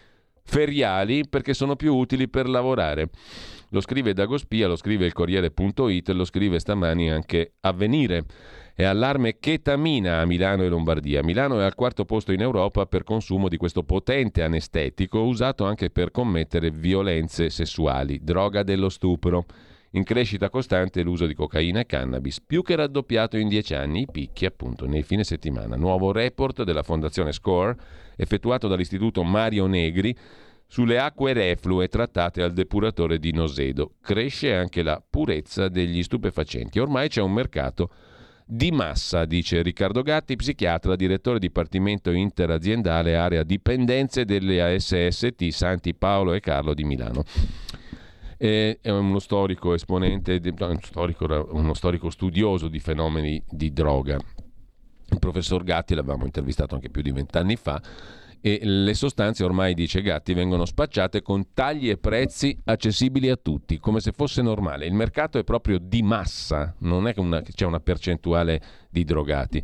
feriali 0.45 1.27
perché 1.27 1.53
sono 1.53 1.75
più 1.75 1.93
utili 1.95 2.29
per 2.29 2.47
lavorare. 2.47 3.09
Lo 3.69 3.81
scrive 3.81 4.13
Dagospia, 4.13 4.67
lo 4.67 4.75
scrive 4.75 5.05
il 5.05 5.13
Corriere.it, 5.13 6.09
lo 6.09 6.23
scrive 6.23 6.59
stamani 6.59 7.11
anche 7.11 7.55
Avvenire. 7.61 8.23
È 8.73 8.83
allarme 8.83 9.39
chetamina 9.39 10.19
a 10.19 10.25
Milano 10.25 10.63
e 10.63 10.69
Lombardia. 10.69 11.23
Milano 11.23 11.59
è 11.59 11.63
al 11.63 11.75
quarto 11.75 12.05
posto 12.05 12.31
in 12.31 12.41
Europa 12.41 12.85
per 12.85 13.03
consumo 13.03 13.49
di 13.49 13.57
questo 13.57 13.83
potente 13.83 14.43
anestetico 14.43 15.23
usato 15.23 15.65
anche 15.65 15.89
per 15.89 16.11
commettere 16.11 16.69
violenze 16.71 17.49
sessuali, 17.49 18.19
droga 18.21 18.63
dello 18.63 18.89
stupro. 18.89 19.45
In 19.91 20.03
crescita 20.03 20.49
costante 20.49 21.01
l'uso 21.03 21.25
di 21.25 21.33
cocaina 21.33 21.79
e 21.79 21.85
cannabis, 21.85 22.41
più 22.41 22.61
che 22.61 22.75
raddoppiato 22.75 23.37
in 23.37 23.47
dieci 23.47 23.73
anni, 23.75 24.01
i 24.01 24.07
picchi 24.11 24.45
appunto 24.45 24.85
nei 24.85 25.03
fine 25.03 25.23
settimana. 25.23 25.77
Nuovo 25.77 26.11
report 26.11 26.63
della 26.63 26.83
Fondazione 26.83 27.31
Score 27.31 27.75
effettuato 28.15 28.67
dall'Istituto 28.67 29.23
Mario 29.23 29.65
Negri 29.67 30.15
sulle 30.67 30.99
acque 30.99 31.33
reflue 31.33 31.87
trattate 31.87 32.41
al 32.41 32.53
depuratore 32.53 33.19
di 33.19 33.31
Nosedo. 33.31 33.93
Cresce 34.01 34.53
anche 34.53 34.83
la 34.83 35.01
purezza 35.07 35.67
degli 35.67 36.01
stupefacenti. 36.03 36.79
Ormai 36.79 37.07
c'è 37.07 37.21
un 37.21 37.33
mercato 37.33 37.89
di 38.47 38.71
massa, 38.71 39.25
dice 39.25 39.61
Riccardo 39.61 40.01
Gatti, 40.03 40.35
psichiatra, 40.35 40.95
direttore 40.95 41.39
dipartimento 41.39 42.11
interaziendale 42.11 43.15
area 43.15 43.43
dipendenze 43.43 44.23
delle 44.23 44.61
ASST 44.61 45.47
Santi 45.49 45.95
Paolo 45.95 46.33
e 46.33 46.39
Carlo 46.39 46.73
di 46.73 46.83
Milano. 46.83 47.23
è 48.37 48.77
uno 48.83 49.19
storico 49.19 49.73
esponente, 49.73 50.39
uno 50.59 50.79
storico, 50.81 51.49
uno 51.51 51.73
storico 51.73 52.09
studioso 52.09 52.67
di 52.67 52.79
fenomeni 52.79 53.41
di 53.49 53.71
droga. 53.71 54.19
Il 55.09 55.19
professor 55.19 55.63
Gatti 55.63 55.95
l'avevamo 55.95 56.25
intervistato 56.25 56.75
anche 56.75 56.89
più 56.89 57.01
di 57.01 57.11
vent'anni 57.11 57.55
fa 57.55 57.81
e 58.45 58.59
le 58.61 58.93
sostanze 58.93 59.43
ormai, 59.43 59.73
dice 59.73 60.03
Gatti, 60.03 60.35
vengono 60.35 60.65
spacciate 60.65 61.23
con 61.23 61.53
tagli 61.55 61.89
e 61.89 61.97
prezzi 61.97 62.55
accessibili 62.65 63.27
a 63.29 63.37
tutti, 63.37 63.79
come 63.79 63.99
se 63.99 64.11
fosse 64.11 64.43
normale. 64.43 64.85
Il 64.85 64.93
mercato 64.93 65.39
è 65.39 65.43
proprio 65.43 65.79
di 65.79 66.03
massa, 66.03 66.75
non 66.81 67.07
è 67.07 67.15
che 67.15 67.53
c'è 67.55 67.65
una 67.65 67.79
percentuale 67.79 68.61
di 68.95 69.03
drogati. 69.03 69.61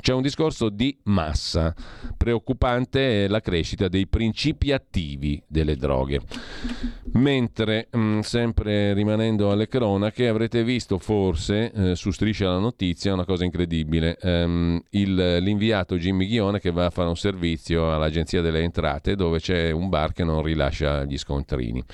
C'è 0.00 0.14
un 0.14 0.22
discorso 0.22 0.70
di 0.70 0.96
massa. 1.04 1.74
Preoccupante 2.16 3.24
è 3.24 3.28
la 3.28 3.40
crescita 3.40 3.88
dei 3.88 4.06
principi 4.06 4.72
attivi 4.72 5.42
delle 5.46 5.76
droghe. 5.76 6.20
Mentre, 7.12 7.88
mh, 7.90 7.98
mm, 8.00 8.18
sempre 8.20 8.94
rimanendo 8.94 9.50
alle 9.50 9.68
cronache, 9.68 10.26
avrete 10.26 10.64
visto 10.64 10.96
forse 10.96 11.70
eh, 11.72 11.94
su 11.96 12.10
Striscia 12.10 12.48
la 12.48 12.58
Notizia 12.58 13.12
una 13.12 13.26
cosa 13.26 13.44
incredibile. 13.44 14.16
Um, 14.22 14.80
il, 14.90 15.38
l'inviato 15.42 15.98
Jimmy 15.98 16.26
Ghione 16.26 16.60
che 16.60 16.70
va 16.70 16.86
a 16.86 16.90
fare 16.90 17.08
un 17.08 17.16
servizio 17.16 17.92
all'Agenzia 17.94 18.40
delle 18.40 18.60
Entrate 18.60 19.16
dove 19.16 19.38
c'è 19.38 19.70
un 19.70 19.90
bar 19.90 20.14
che 20.14 20.24
non 20.24 20.42
rilascia 20.42 21.04
gli 21.04 21.18
scontrini. 21.18 21.84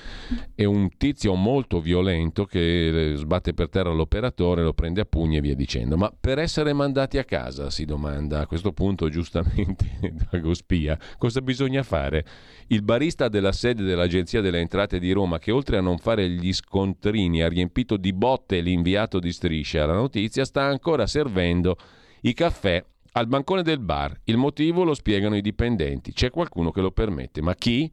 E 0.55 0.65
un 0.65 0.91
tizio 0.97 1.35
molto 1.35 1.81
violento 1.81 2.45
che 2.45 3.13
eh, 3.13 3.17
sbatte 3.17 3.53
per 3.53 3.69
terra 3.69 3.91
l'operatore, 3.91 4.63
lo 4.63 4.75
prende 4.75 5.01
a 5.01 5.05
pugni 5.05 5.39
e 5.39 5.41
via 5.41 5.57
dicendo. 5.57 5.97
Ma 5.97 6.13
per 6.19 6.39
essere 6.39 6.73
mandati 6.77 7.19
a 7.19 7.25
casa, 7.25 7.71
si 7.71 7.85
domanda 7.85 8.41
a 8.41 8.47
questo 8.47 8.73
punto 8.73 9.09
giustamente 9.09 9.85
Dagospia, 10.31 10.97
cosa 11.19 11.41
bisogna 11.41 11.83
fare? 11.83 12.25
Il 12.69 12.83
barista 12.83 13.29
della 13.29 13.51
sede 13.51 13.83
dell'Agenzia 13.83 14.41
delle 14.41 14.61
Entrate 14.61 15.01
di 15.01 15.11
Roma, 15.11 15.41
che 15.41 15.51
oltre 15.51 15.79
a 15.79 15.81
non 15.81 15.99
fare 15.99 16.29
gli 16.29 16.53
scontrini 16.53 17.43
ha 17.43 17.49
riempito 17.49 17.97
di 17.97 18.13
botte 18.13 18.61
l'inviato 18.61 19.19
di 19.19 19.33
striscia 19.33 19.87
la 19.87 19.95
notizia, 19.95 20.45
sta 20.45 20.63
ancora 20.63 21.09
servendo 21.09 21.77
i 22.21 22.33
caffè 22.33 22.85
al 23.13 23.27
bancone 23.27 23.63
del 23.63 23.81
bar. 23.81 24.21
Il 24.25 24.37
motivo 24.37 24.85
lo 24.85 24.95
spiegano 24.95 25.37
i 25.37 25.41
dipendenti. 25.41 26.13
C'è 26.13 26.31
qualcuno 26.31 26.71
che 26.71 26.83
lo 26.83 26.91
permette. 26.91 27.41
Ma 27.41 27.55
chi? 27.55 27.91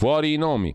Fuori 0.00 0.32
i 0.32 0.36
nomi. 0.38 0.74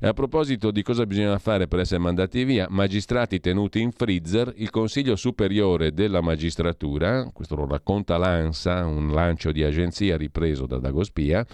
E 0.00 0.08
a 0.08 0.12
proposito 0.14 0.72
di 0.72 0.82
cosa 0.82 1.06
bisogna 1.06 1.38
fare 1.38 1.68
per 1.68 1.78
essere 1.78 2.00
mandati 2.00 2.42
via, 2.42 2.66
magistrati 2.68 3.38
tenuti 3.38 3.80
in 3.80 3.92
freezer, 3.92 4.52
il 4.56 4.70
Consiglio 4.70 5.14
Superiore 5.14 5.92
della 5.92 6.20
Magistratura, 6.20 7.30
questo 7.32 7.54
lo 7.54 7.68
racconta 7.68 8.16
l'ANSA, 8.16 8.84
un 8.84 9.12
lancio 9.12 9.52
di 9.52 9.62
agenzia 9.62 10.16
ripreso 10.16 10.66
da 10.66 10.78
Dagospia, 10.78 11.46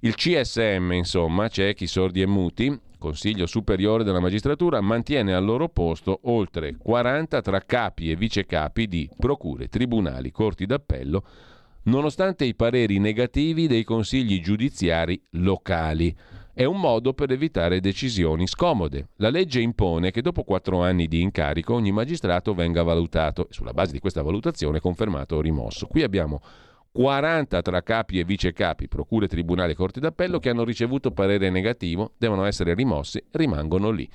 il 0.00 0.14
CSM, 0.14 0.92
insomma, 0.92 1.48
ciechi, 1.48 1.86
sordi 1.86 2.20
e 2.20 2.26
muti, 2.26 2.78
Consiglio 2.98 3.46
Superiore 3.46 4.04
della 4.04 4.20
Magistratura, 4.20 4.82
mantiene 4.82 5.32
al 5.32 5.46
loro 5.46 5.70
posto 5.70 6.20
oltre 6.24 6.76
40 6.76 7.40
tra 7.40 7.60
capi 7.60 8.10
e 8.10 8.16
vicecapi 8.16 8.86
di 8.86 9.08
procure, 9.16 9.68
tribunali, 9.68 10.30
corti 10.30 10.66
d'appello, 10.66 11.24
nonostante 11.84 12.44
i 12.44 12.54
pareri 12.54 12.98
negativi 12.98 13.66
dei 13.66 13.82
consigli 13.82 14.42
giudiziari 14.42 15.18
locali. 15.30 16.14
È 16.52 16.64
un 16.64 16.80
modo 16.80 17.14
per 17.14 17.30
evitare 17.30 17.78
decisioni 17.80 18.48
scomode. 18.48 19.10
La 19.16 19.30
legge 19.30 19.60
impone 19.60 20.10
che 20.10 20.20
dopo 20.20 20.42
quattro 20.42 20.82
anni 20.82 21.06
di 21.06 21.22
incarico 21.22 21.74
ogni 21.74 21.92
magistrato 21.92 22.54
venga 22.54 22.82
valutato 22.82 23.44
e 23.48 23.52
sulla 23.52 23.72
base 23.72 23.92
di 23.92 24.00
questa 24.00 24.22
valutazione 24.22 24.80
confermato 24.80 25.36
o 25.36 25.40
rimosso. 25.40 25.86
Qui 25.86 26.02
abbiamo 26.02 26.40
40 26.90 27.62
tra 27.62 27.82
capi 27.82 28.18
e 28.18 28.24
vicecapi, 28.24 28.88
procure, 28.88 29.28
tribunali 29.28 29.72
e 29.72 29.76
corti 29.76 30.00
d'appello 30.00 30.40
che 30.40 30.50
hanno 30.50 30.64
ricevuto 30.64 31.12
parere 31.12 31.50
negativo, 31.50 32.14
devono 32.18 32.44
essere 32.44 32.74
rimossi, 32.74 33.22
rimangono 33.30 33.90
lì. 33.90 34.08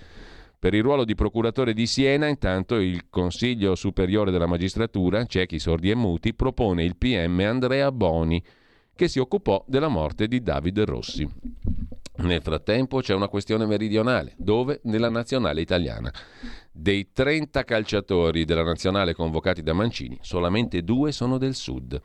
Per 0.60 0.74
il 0.74 0.84
ruolo 0.84 1.06
di 1.06 1.16
procuratore 1.16 1.74
di 1.74 1.88
Siena, 1.88 2.28
intanto, 2.28 2.76
il 2.76 3.06
Consiglio 3.10 3.76
Superiore 3.76 4.32
della 4.32 4.46
Magistratura, 4.46 5.26
ciechi, 5.26 5.58
sordi 5.58 5.90
e 5.90 5.96
muti, 5.96 6.34
propone 6.34 6.84
il 6.84 6.98
PM 6.98 7.40
Andrea 7.40 7.92
Boni, 7.94 8.44
che 8.94 9.08
si 9.08 9.20
occupò 9.20 9.64
della 9.68 9.88
morte 9.88 10.28
di 10.28 10.42
Davide 10.42 10.84
Rossi. 10.84 11.30
Nel 12.18 12.41
frattempo 12.41 13.01
c'è 13.01 13.13
una 13.13 13.28
questione 13.28 13.66
meridionale, 13.66 14.34
dove? 14.38 14.80
Nella 14.84 15.09
nazionale 15.09 15.59
italiana. 15.59 16.11
Dei 16.72 17.11
30 17.11 17.63
calciatori 17.63 18.45
della 18.45 18.63
nazionale 18.63 19.13
convocati 19.13 19.61
da 19.61 19.74
Mancini, 19.74 20.18
solamente 20.22 20.82
due 20.84 21.11
sono 21.11 21.38
del 21.38 21.55
sud. 21.55 22.01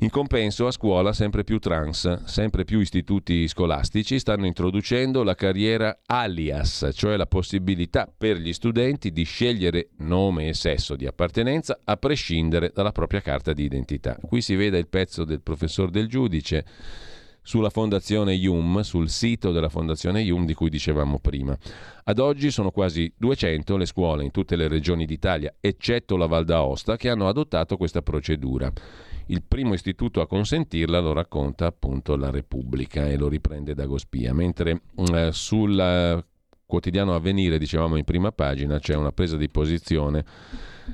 In 0.00 0.10
compenso 0.10 0.66
a 0.66 0.70
scuola 0.70 1.12
sempre 1.12 1.44
più 1.44 1.58
trans, 1.58 2.24
sempre 2.24 2.64
più 2.64 2.80
istituti 2.80 3.48
scolastici 3.48 4.18
stanno 4.18 4.46
introducendo 4.46 5.22
la 5.22 5.34
carriera 5.34 6.00
alias, 6.06 6.90
cioè 6.92 7.16
la 7.16 7.26
possibilità 7.26 8.12
per 8.16 8.36
gli 8.36 8.52
studenti 8.52 9.12
di 9.12 9.24
scegliere 9.24 9.90
nome 9.98 10.48
e 10.48 10.54
sesso 10.54 10.96
di 10.96 11.06
appartenenza 11.06 11.80
a 11.84 11.96
prescindere 11.96 12.72
dalla 12.74 12.92
propria 12.92 13.20
carta 13.20 13.52
di 13.52 13.64
identità. 13.64 14.16
Qui 14.20 14.40
si 14.40 14.54
vede 14.54 14.78
il 14.78 14.88
pezzo 14.88 15.24
del 15.24 15.40
professor 15.40 15.90
del 15.90 16.08
giudice 16.08 16.64
sulla 17.42 17.70
Fondazione 17.70 18.34
IUM, 18.34 18.80
sul 18.80 19.08
sito 19.08 19.52
della 19.52 19.68
Fondazione 19.68 20.22
IUM 20.22 20.46
di 20.46 20.54
cui 20.54 20.70
dicevamo 20.70 21.18
prima. 21.18 21.56
Ad 22.04 22.18
oggi 22.18 22.50
sono 22.50 22.70
quasi 22.70 23.12
200 23.16 23.76
le 23.76 23.86
scuole 23.86 24.24
in 24.24 24.30
tutte 24.30 24.56
le 24.56 24.68
regioni 24.68 25.06
d'Italia, 25.06 25.54
eccetto 25.60 26.16
la 26.16 26.26
Val 26.26 26.44
d'Aosta, 26.44 26.96
che 26.96 27.08
hanno 27.08 27.28
adottato 27.28 27.76
questa 27.76 28.02
procedura. 28.02 28.70
Il 29.26 29.42
primo 29.46 29.74
istituto 29.74 30.20
a 30.20 30.26
consentirla 30.26 30.98
lo 30.98 31.12
racconta 31.12 31.66
appunto 31.66 32.16
la 32.16 32.30
Repubblica 32.30 33.06
e 33.06 33.16
lo 33.16 33.28
riprende 33.28 33.74
da 33.74 33.86
Gospia, 33.86 34.34
mentre 34.34 34.82
eh, 34.96 35.28
sul 35.32 36.24
quotidiano 36.66 37.14
Avvenire, 37.14 37.58
dicevamo 37.58 37.96
in 37.96 38.04
prima 38.04 38.32
pagina, 38.32 38.78
c'è 38.78 38.94
una 38.94 39.12
presa 39.12 39.36
di 39.36 39.48
posizione 39.48 40.24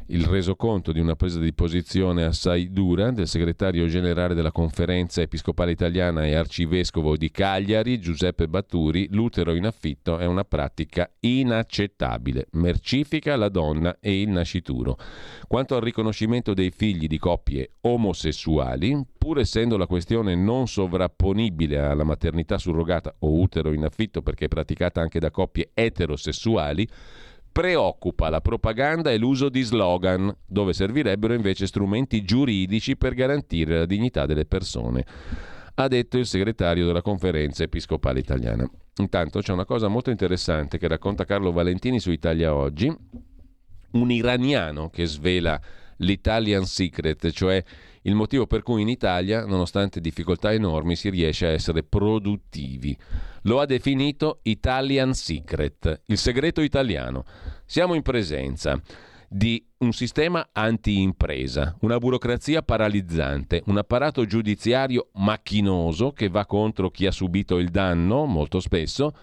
il 0.09 0.25
resoconto 0.25 0.93
di 0.93 1.01
una 1.01 1.17
presa 1.17 1.39
di 1.39 1.53
posizione 1.53 2.25
assai 2.25 2.71
dura 2.71 3.11
del 3.11 3.27
segretario 3.27 3.87
generale 3.87 4.35
della 4.35 4.53
conferenza 4.53 5.21
episcopale 5.21 5.73
italiana 5.73 6.25
e 6.25 6.35
arcivescovo 6.35 7.17
di 7.17 7.31
Cagliari, 7.31 7.99
Giuseppe 7.99 8.49
Batturi, 8.49 9.09
l'utero 9.11 9.55
in 9.55 9.67
affitto 9.67 10.19
è 10.19 10.27
una 10.27 10.45
pratica 10.45 11.11
inaccettabile, 11.21 12.47
mercifica 12.53 13.37
la 13.37 13.49
donna 13.49 13.99
e 14.01 14.21
il 14.21 14.29
nascituro. 14.29 14.97
Quanto 15.47 15.77
al 15.77 15.83
riconoscimento 15.83 16.55
dei 16.55 16.71
figli 16.71 17.07
di 17.07 17.19
coppie 17.19 17.73
omosessuali, 17.83 19.05
pur 19.17 19.39
essendo 19.39 19.77
la 19.77 19.87
questione 19.87 20.35
non 20.35 20.69
sovrapponibile 20.69 21.79
alla 21.79 22.05
maternità 22.05 22.59
surrogata 22.59 23.15
o 23.21 23.41
utero 23.41 23.73
in 23.73 23.85
affitto 23.85 24.23
perché 24.23 24.49
praticata 24.49 25.01
anche 25.01 25.19
da 25.19 25.31
coppie 25.31 25.71
eterosessuali, 25.75 26.89
preoccupa 27.57 28.29
la 28.29 28.43
propaganda 28.43 29.11
e 29.11 29.17
l'uso 29.17 29.49
di 29.49 29.63
slogan, 29.63 30.31
dove 30.45 30.75
servirebbero 30.75 31.33
invece 31.33 31.67
strumenti 31.67 32.23
giuridici 32.23 32.99
per 32.99 33.15
garantire 33.15 33.79
la 33.79 33.87
dignità 33.87 34.27
delle 34.27 34.45
persone, 34.45 35.03
ha 35.77 35.89
detto 35.89 36.19
il 36.19 36.27
segretario 36.27 36.85
della 36.85 37.01
conferenza 37.01 37.63
episcopale 37.63 38.19
italiana. 38.19 38.69
Intanto 38.99 39.41
c'è 39.41 39.55
una 39.55 39.65
cosa 39.65 39.89
molto 39.89 40.11
interessante 40.11 40.77
che 40.77 40.87
racconta 40.87 41.25
Carlo 41.25 41.51
Valentini 41.51 41.99
su 41.99 42.11
Italia 42.11 42.55
Oggi, 42.55 42.95
un 43.93 44.11
iraniano 44.11 44.91
che 44.91 45.07
svela 45.07 45.59
l'Italian 45.97 46.67
Secret, 46.67 47.31
cioè 47.31 47.65
il 48.07 48.15
motivo 48.15 48.47
per 48.47 48.63
cui 48.63 48.83
in 48.83 48.89
Italia, 48.89 49.45
nonostante 49.45 50.01
difficoltà 50.01 50.53
enormi, 50.53 50.97
si 50.97 51.11
riesce 51.11 51.47
a 51.47 51.51
essere 51.51 51.83
produttivi. 51.83 52.97
Lo 53.43 53.61
ha 53.61 53.67
definito 53.67 54.39
Italian 54.43 55.13
Secret, 55.13 56.03
il 56.07 56.19
segreto 56.19 56.61
italiano. 56.61 57.25
Siamo 57.65 57.95
in 57.95 58.03
presenza 58.03 58.81
di 59.29 59.65
un 59.79 59.93
sistema 59.93 60.49
anti-impresa, 60.53 61.77
una 61.81 61.99
burocrazia 61.99 62.63
paralizzante, 62.63 63.63
un 63.67 63.77
apparato 63.77 64.25
giudiziario 64.25 65.09
macchinoso 65.15 66.13
che 66.13 66.29
va 66.29 66.47
contro 66.47 66.91
chi 66.91 67.07
ha 67.07 67.11
subito 67.11 67.59
il 67.59 67.71
danno, 67.71 68.25
molto 68.25 68.61
spesso, 68.61 69.15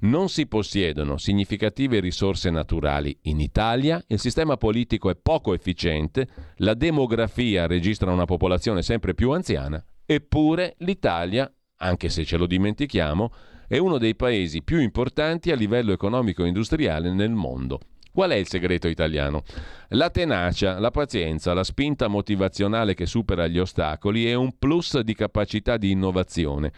non 0.00 0.28
si 0.28 0.46
possiedono 0.46 1.16
significative 1.16 2.00
risorse 2.00 2.50
naturali 2.50 3.16
in 3.22 3.40
Italia, 3.40 4.02
il 4.08 4.18
sistema 4.18 4.56
politico 4.56 5.10
è 5.10 5.16
poco 5.16 5.54
efficiente, 5.54 6.26
la 6.56 6.74
demografia 6.74 7.66
registra 7.66 8.10
una 8.10 8.24
popolazione 8.24 8.82
sempre 8.82 9.14
più 9.14 9.30
anziana, 9.30 9.82
eppure 10.04 10.74
l'Italia, 10.78 11.52
anche 11.76 12.08
se 12.08 12.24
ce 12.24 12.36
lo 12.36 12.46
dimentichiamo, 12.46 13.32
è 13.68 13.78
uno 13.78 13.98
dei 13.98 14.14
paesi 14.14 14.62
più 14.62 14.80
importanti 14.80 15.50
a 15.50 15.56
livello 15.56 15.92
economico-industriale 15.92 17.12
nel 17.12 17.30
mondo. 17.30 17.80
Qual 18.12 18.30
è 18.30 18.34
il 18.34 18.46
segreto 18.46 18.88
italiano? 18.88 19.42
La 19.90 20.10
tenacia, 20.10 20.78
la 20.78 20.90
pazienza, 20.90 21.54
la 21.54 21.64
spinta 21.64 22.08
motivazionale 22.08 22.92
che 22.92 23.06
supera 23.06 23.46
gli 23.46 23.58
ostacoli 23.58 24.28
e 24.28 24.34
un 24.34 24.58
plus 24.58 25.00
di 25.00 25.14
capacità 25.14 25.78
di 25.78 25.90
innovazione 25.90 26.72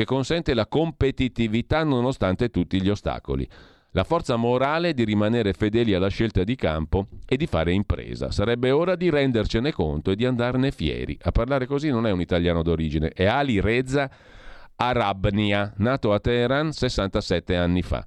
che 0.00 0.06
consente 0.06 0.54
la 0.54 0.66
competitività 0.66 1.84
nonostante 1.84 2.48
tutti 2.48 2.80
gli 2.80 2.88
ostacoli. 2.88 3.46
La 3.90 4.02
forza 4.02 4.36
morale 4.36 4.94
di 4.94 5.04
rimanere 5.04 5.52
fedeli 5.52 5.92
alla 5.92 6.08
scelta 6.08 6.42
di 6.42 6.56
campo 6.56 7.06
e 7.26 7.36
di 7.36 7.46
fare 7.46 7.72
impresa. 7.72 8.30
Sarebbe 8.30 8.70
ora 8.70 8.96
di 8.96 9.10
rendercene 9.10 9.72
conto 9.72 10.10
e 10.10 10.16
di 10.16 10.24
andarne 10.24 10.70
fieri. 10.70 11.18
A 11.20 11.32
parlare 11.32 11.66
così 11.66 11.90
non 11.90 12.06
è 12.06 12.10
un 12.12 12.20
italiano 12.22 12.62
d'origine, 12.62 13.10
è 13.10 13.26
Ali 13.26 13.60
Reza 13.60 14.10
Arabnia, 14.76 15.74
nato 15.76 16.14
a 16.14 16.18
Teheran 16.18 16.72
67 16.72 17.54
anni 17.54 17.82
fa. 17.82 18.02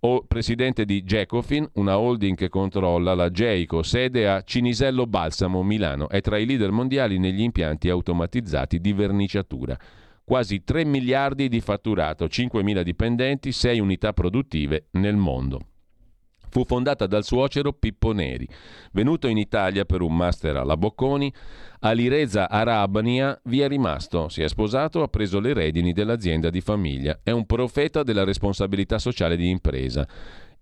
O 0.00 0.24
presidente 0.26 0.86
di 0.86 1.04
Gecofin, 1.04 1.68
una 1.74 1.98
holding 1.98 2.34
che 2.34 2.48
controlla 2.48 3.12
la 3.14 3.30
Geico, 3.30 3.82
sede 3.82 4.26
a 4.26 4.40
Cinisello 4.40 5.06
Balsamo, 5.06 5.62
Milano. 5.62 6.08
È 6.08 6.22
tra 6.22 6.38
i 6.38 6.46
leader 6.46 6.70
mondiali 6.70 7.18
negli 7.18 7.42
impianti 7.42 7.90
automatizzati 7.90 8.80
di 8.80 8.94
verniciatura 8.94 9.76
quasi 10.26 10.64
3 10.64 10.84
miliardi 10.84 11.48
di 11.48 11.60
fatturato, 11.60 12.24
5.000 12.24 12.82
dipendenti, 12.82 13.52
6 13.52 13.78
unità 13.78 14.12
produttive 14.12 14.88
nel 14.92 15.14
mondo. 15.14 15.60
Fu 16.48 16.64
fondata 16.64 17.06
dal 17.06 17.22
suocero 17.22 17.72
Pippo 17.72 18.12
Neri. 18.12 18.48
Venuto 18.90 19.28
in 19.28 19.36
Italia 19.36 19.84
per 19.84 20.00
un 20.00 20.16
master 20.16 20.56
alla 20.56 20.76
Bocconi, 20.76 21.32
Alireza 21.80 22.48
Arabania 22.48 23.38
vi 23.44 23.60
è 23.60 23.68
rimasto, 23.68 24.28
si 24.28 24.42
è 24.42 24.48
sposato, 24.48 25.02
ha 25.02 25.08
preso 25.08 25.38
le 25.38 25.52
redini 25.52 25.92
dell'azienda 25.92 26.50
di 26.50 26.60
famiglia. 26.60 27.20
È 27.22 27.30
un 27.30 27.46
profeta 27.46 28.02
della 28.02 28.24
responsabilità 28.24 28.98
sociale 28.98 29.36
di 29.36 29.48
impresa 29.48 30.08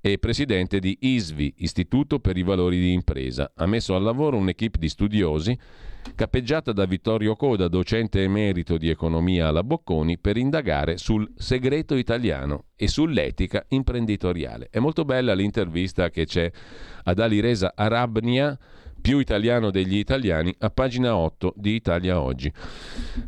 e 0.07 0.19
presidente 0.19 0.81
di 0.81 0.99
ISVI, 1.01 1.55
Istituto 1.61 2.19
per 2.19 2.37
i 2.37 2.43
Valori 2.43 2.79
di 2.79 2.93
Impresa. 2.93 3.51
Ha 3.55 3.65
messo 3.65 3.95
al 3.95 4.03
lavoro 4.03 4.37
un'equipe 4.37 4.79
di 4.79 4.91
studiosi 4.91 5.59
capeggiata 6.15 6.73
da 6.73 6.85
Vittorio 6.85 7.35
Coda, 7.37 7.69
docente 7.69 8.23
emerito 8.23 8.77
di 8.77 8.91
economia 8.91 9.49
alla 9.49 9.63
Bocconi, 9.63 10.19
per 10.19 10.37
indagare 10.37 10.99
sul 10.99 11.27
segreto 11.37 11.95
italiano 11.95 12.67
e 12.77 12.87
sull'etica 12.87 13.65
imprenditoriale. 13.69 14.69
È 14.71 14.79
molto 14.79 15.07
bella 15.07 15.33
l'intervista 15.33 16.11
che 16.11 16.27
c'è 16.27 16.53
ad 17.05 17.19
Alireza 17.19 17.73
Arabnia, 17.75 18.59
più 19.05 19.19
italiano 19.19 19.71
degli 19.71 19.99
italiani, 19.99 20.55
a 20.61 20.71
pagina 20.71 21.15
8 21.15 21.53
di 21.57 21.75
Italia 21.75 22.23
Oggi. 22.23 22.51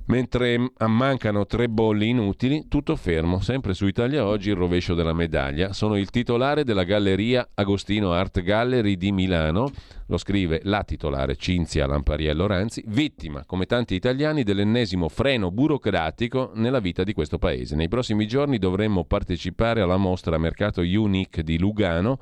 Mentre 0.07 0.73
mancano 0.87 1.45
tre 1.45 1.69
bolli 1.69 2.09
inutili, 2.09 2.65
tutto 2.67 2.97
fermo, 2.97 3.41
sempre 3.41 3.75
su 3.75 3.87
Italia 3.87 4.25
Oggi 4.25 4.49
il 4.49 4.57
rovescio 4.57 4.95
della 4.95 5.13
medaglia. 5.13 5.75
Sono 5.75 5.99
il 5.99 6.09
titolare 6.09 6.65
della 6.65 6.85
galleria 6.85 7.47
Agostino 7.53 8.13
Art 8.13 8.41
Gallery 8.41 8.97
di 8.97 9.13
Milano, 9.13 9.71
lo 10.07 10.17
scrive 10.17 10.63
la 10.63 10.83
titolare 10.83 11.37
Cinzia 11.37 11.87
Lampariello 11.87 12.47
Ranzi, 12.47 12.83
vittima, 12.87 13.45
come 13.45 13.67
tanti 13.67 13.95
italiani, 13.95 14.45
dell'ennesimo 14.45 15.11
freno 15.11 15.51
burocratico 15.51 16.53
nella 16.55 16.81
vita 16.81 17.05
di 17.05 17.13
questo 17.13 17.37
paese. 17.37 17.77
Nei 17.77 17.89
prossimi 17.89 18.27
giorni 18.27 18.57
dovremmo 18.57 19.05
partecipare 19.05 19.83
alla 19.83 19.99
mostra 19.99 20.39
Mercato 20.39 20.81
Unique 20.81 21.43
di 21.43 21.59
Lugano 21.59 22.19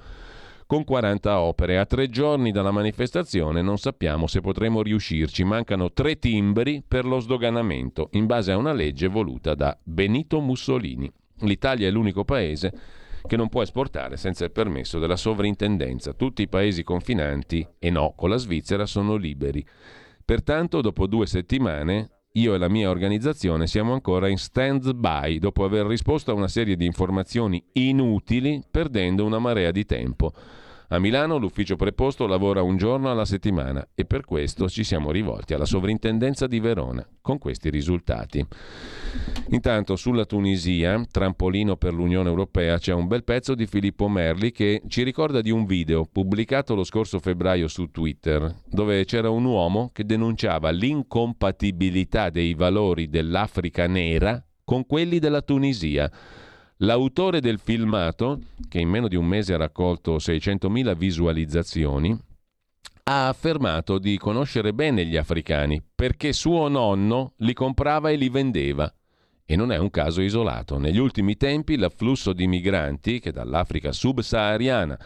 con 0.67 0.85
40 0.85 1.41
opere. 1.41 1.79
A 1.79 1.87
tre 1.87 2.09
giorni 2.09 2.51
dalla 2.51 2.71
manifestazione 2.71 3.63
non 3.63 3.79
sappiamo 3.79 4.27
se 4.27 4.41
potremo 4.41 4.83
riuscirci. 4.83 5.45
Mancano 5.45 5.93
tre 5.93 6.19
timbri 6.19 6.83
per 6.87 7.05
lo 7.05 7.21
sdoganamento, 7.21 8.09
in 8.13 8.27
base 8.27 8.53
a 8.53 8.57
una 8.57 8.73
legge 8.73 9.09
voluta 9.09 9.55
da 9.55 9.77
Benito 9.83 10.41
Mussolini. 10.41 11.11
L'Italia 11.41 11.89
è 11.89 11.91
l'unico 11.91 12.25
paese 12.25 12.73
che 13.27 13.37
non 13.37 13.49
può 13.49 13.63
esportare 13.63 14.17
senza 14.17 14.45
il 14.45 14.53
permesso 14.53 14.99
della 14.99 15.17
sovrintendenza. 15.17 16.13
Tutti 16.13 16.43
i 16.43 16.49
paesi 16.49 16.83
confinanti, 16.83 17.67
e 17.79 17.91
no, 17.91 18.13
con 18.15 18.29
la 18.29 18.37
Svizzera, 18.37 18.87
sono 18.87 19.17
liberi. 19.17 19.65
Pertanto, 20.25 20.81
dopo 20.81 21.07
due 21.07 21.27
settimane, 21.27 22.11
io 22.37 22.55
e 22.55 22.59
la 22.59 22.69
mia 22.69 22.91
organizzazione 22.91 23.69
siamo 23.69 23.93
ancora 23.93 24.29
in 24.29 24.39
stand-by 24.39 25.39
dopo 25.39 25.65
aver 25.65 25.87
risposto 25.87 26.33
a 26.33 26.35
una 26.35 26.49
serie 26.49 26.75
di 26.75 26.85
informazioni 26.85 27.63
inutili 27.75 28.61
perdendo 28.69 29.25
una 29.25 29.39
marea 29.39 29.71
di 29.71 29.85
tempo. 29.85 30.33
A 30.89 30.99
Milano 30.99 31.39
l'ufficio 31.39 31.77
preposto 31.77 32.27
lavora 32.27 32.61
un 32.61 32.77
giorno 32.77 33.11
alla 33.11 33.25
settimana 33.25 33.89
e 33.95 34.05
per 34.05 34.25
questo 34.25 34.69
ci 34.69 34.85
siamo 34.85 35.11
rivolti 35.11 35.55
alla 35.55 35.65
sovrintendenza 35.65 36.47
di 36.47 36.61
Verona 36.61 37.07
con 37.23 37.39
questi 37.39 37.71
risultati. 37.71 38.47
Intanto 39.49 39.97
sulla 39.97 40.27
Tunisia, 40.27 41.03
trampolino 41.11 41.77
per 41.77 41.95
l'Unione 41.95 42.29
Europea, 42.29 42.79
c'è 42.79 42.93
un 42.93 43.07
bel 43.07 43.25
pezzo 43.25 43.55
di 43.55 43.67
Filippo 43.67 44.09
Merli 44.09 44.53
che 44.53 44.83
ci 44.87 45.03
ricorda 45.03 45.41
di 45.41 45.51
un 45.51 45.65
video 45.65 46.05
pubblicato 46.05 46.75
lo 46.75 46.85
scorso 46.85 47.19
febbraio 47.19 47.67
su 47.67 47.91
Twitter, 47.91 48.55
dove 48.67 49.07
c'era 49.07 49.31
un 49.31 49.45
uomo 49.45 49.91
che 49.93 50.05
denunciava 50.05 50.71
l'incompatibilità 50.71 52.29
dei 52.29 52.53
valori 52.53 53.09
dell'Africa 53.09 53.87
nera 53.87 54.45
con 54.63 54.85
quelli 54.87 55.19
della 55.19 55.41
Tunisia 55.41 56.11
L'autore 56.79 57.41
del 57.41 57.61
filmato, 57.61 58.41
che 58.69 58.81
in 58.81 58.89
meno 58.89 59.07
di 59.07 59.15
un 59.15 59.27
mese 59.27 59.55
ha 59.55 59.59
raccolto 59.59 60.17
600.000 60.17 60.97
visualizzazioni, 60.97 62.19
ha 63.05 63.29
affermato 63.29 63.99
di 63.99 64.19
conoscere 64.19 64.73
bene 64.73 65.05
gli 65.05 65.17
africani 65.17 65.81
perché 65.95 66.33
suo 66.33 66.69
nonno 66.69 67.35
li 67.39 67.53
comprava 67.53 68.11
e 68.11 68.17
li 68.17 68.29
vendeva. 68.29 68.93
E 69.47 69.57
non 69.57 69.71
è 69.71 69.77
un 69.77 69.91
caso 69.91 70.21
isolato. 70.21 70.79
Negli 70.79 70.99
ultimi 70.99 71.37
tempi 71.37 71.77
l'afflusso 71.77 72.33
di 72.33 72.47
migranti 72.49 73.21
che 73.21 73.31
dall'Africa 73.31 73.93
subsahariana 73.93 74.99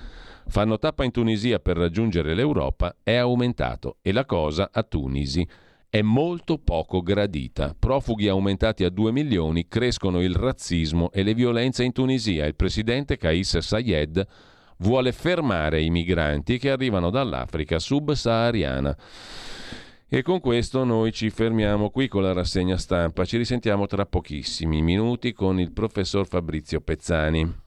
fanno 0.47 0.79
tappa 0.79 1.05
in 1.05 1.11
Tunisia 1.11 1.59
per 1.59 1.77
raggiungere 1.77 2.35
l'Europa 2.35 2.97
è 3.03 3.17
aumentato 3.17 3.99
e 4.01 4.13
la 4.13 4.25
cosa 4.25 4.71
a 4.73 4.83
Tunisi 4.85 5.47
è 5.91 6.03
molto 6.03 6.59
poco 6.59 7.01
gradita. 7.01 7.75
Profughi 7.79 8.29
aumentati 8.29 8.85
a 8.85 8.91
2 8.91 9.11
milioni, 9.11 9.69
crescono 9.69 10.21
il 10.21 10.35
razzismo 10.35 11.11
e 11.13 11.23
le 11.23 11.35
violenze 11.35 11.85
in 11.85 11.93
Tunisia. 11.93 12.45
Il 12.45 12.57
presidente 12.57 13.17
Kais 13.17 13.57
Sayed 13.59 14.27
vuole 14.79 15.13
fermare 15.13 15.81
i 15.81 15.91
migranti 15.91 16.59
che 16.59 16.71
arrivano 16.71 17.11
dall'Africa 17.11 17.79
subsahariana. 17.79 18.97
E 20.11 20.23
con 20.23 20.41
questo 20.41 20.85
noi 20.85 21.13
ci 21.13 21.31
fermiamo 21.31 21.91
qui 21.91 22.09
con 22.09 22.23
la 22.23 22.33
rassegna 22.33 22.77
stampa. 22.77 23.25
Ci 23.25 23.37
risentiamo 23.39 23.87
tra 23.87 24.07
pochissimi 24.07 24.83
minuti 24.83 25.33
con 25.33 25.59
il 25.59 25.73
professor 25.73 26.27
Fabrizio 26.27 26.81
Pezzani. 26.81 27.67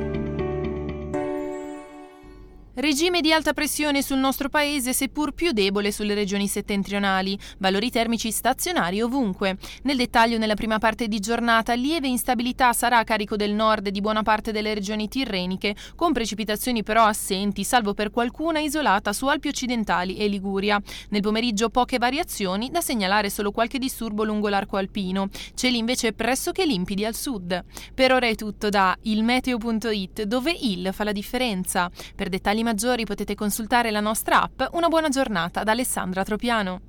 Regime 2.81 3.21
di 3.21 3.31
alta 3.31 3.53
pressione 3.53 4.01
sul 4.01 4.17
nostro 4.17 4.49
paese, 4.49 4.91
seppur 4.91 5.33
più 5.33 5.51
debole 5.51 5.91
sulle 5.91 6.15
regioni 6.15 6.47
settentrionali. 6.47 7.37
Valori 7.59 7.91
termici 7.91 8.31
stazionari 8.31 9.03
ovunque. 9.03 9.55
Nel 9.83 9.97
dettaglio, 9.97 10.39
nella 10.39 10.55
prima 10.55 10.79
parte 10.79 11.07
di 11.07 11.19
giornata, 11.19 11.73
lieve 11.73 12.07
instabilità 12.07 12.73
sarà 12.73 12.97
a 12.97 13.03
carico 13.03 13.35
del 13.35 13.53
nord 13.53 13.85
e 13.85 13.91
di 13.91 14.01
buona 14.01 14.23
parte 14.23 14.51
delle 14.51 14.73
regioni 14.73 15.07
tirreniche, 15.07 15.75
con 15.95 16.11
precipitazioni 16.11 16.81
però 16.81 17.03
assenti, 17.03 17.63
salvo 17.63 17.93
per 17.93 18.09
qualcuna 18.09 18.57
isolata 18.57 19.13
su 19.13 19.27
Alpi 19.27 19.49
occidentali 19.49 20.17
e 20.17 20.27
Liguria. 20.27 20.81
Nel 21.09 21.21
pomeriggio 21.21 21.69
poche 21.69 21.99
variazioni, 21.99 22.71
da 22.71 22.81
segnalare 22.81 23.29
solo 23.29 23.51
qualche 23.51 23.77
disturbo 23.77 24.23
lungo 24.23 24.49
l'arco 24.49 24.77
alpino. 24.77 25.29
Cieli 25.53 25.77
invece 25.77 26.13
pressoché 26.13 26.65
limpidi 26.65 27.05
al 27.05 27.13
sud. 27.13 27.63
Per 27.93 28.11
ora 28.11 28.25
è 28.25 28.33
tutto 28.33 28.69
da 28.69 28.97
ilmeteo.it, 29.03 30.23
dove 30.23 30.51
il 30.59 30.89
fa 30.91 31.03
la 31.03 31.11
differenza. 31.11 31.87
Per 32.15 32.27
dettagli 32.27 32.69
maggiori 32.71 33.03
potete 33.03 33.35
consultare 33.35 33.91
la 33.91 33.99
nostra 33.99 34.43
app 34.43 34.61
Una 34.71 34.87
buona 34.87 35.09
giornata 35.09 35.63
da 35.63 35.73
Alessandra 35.73 36.23
Tropiano. 36.23 36.79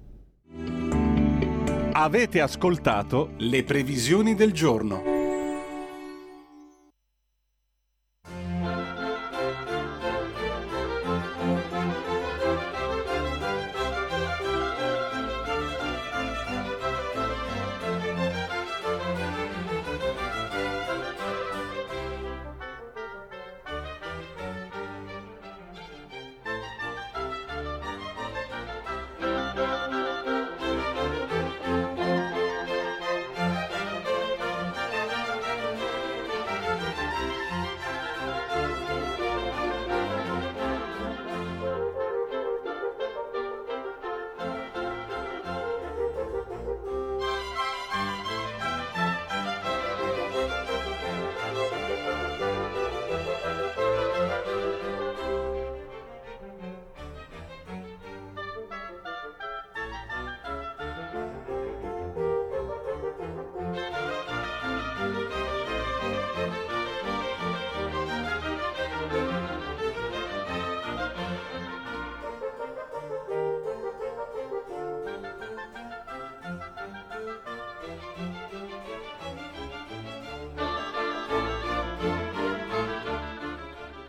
Avete 1.95 2.41
ascoltato 2.41 3.33
le 3.39 3.64
previsioni 3.64 4.37
del 4.37 4.53
giorno. 4.53 5.12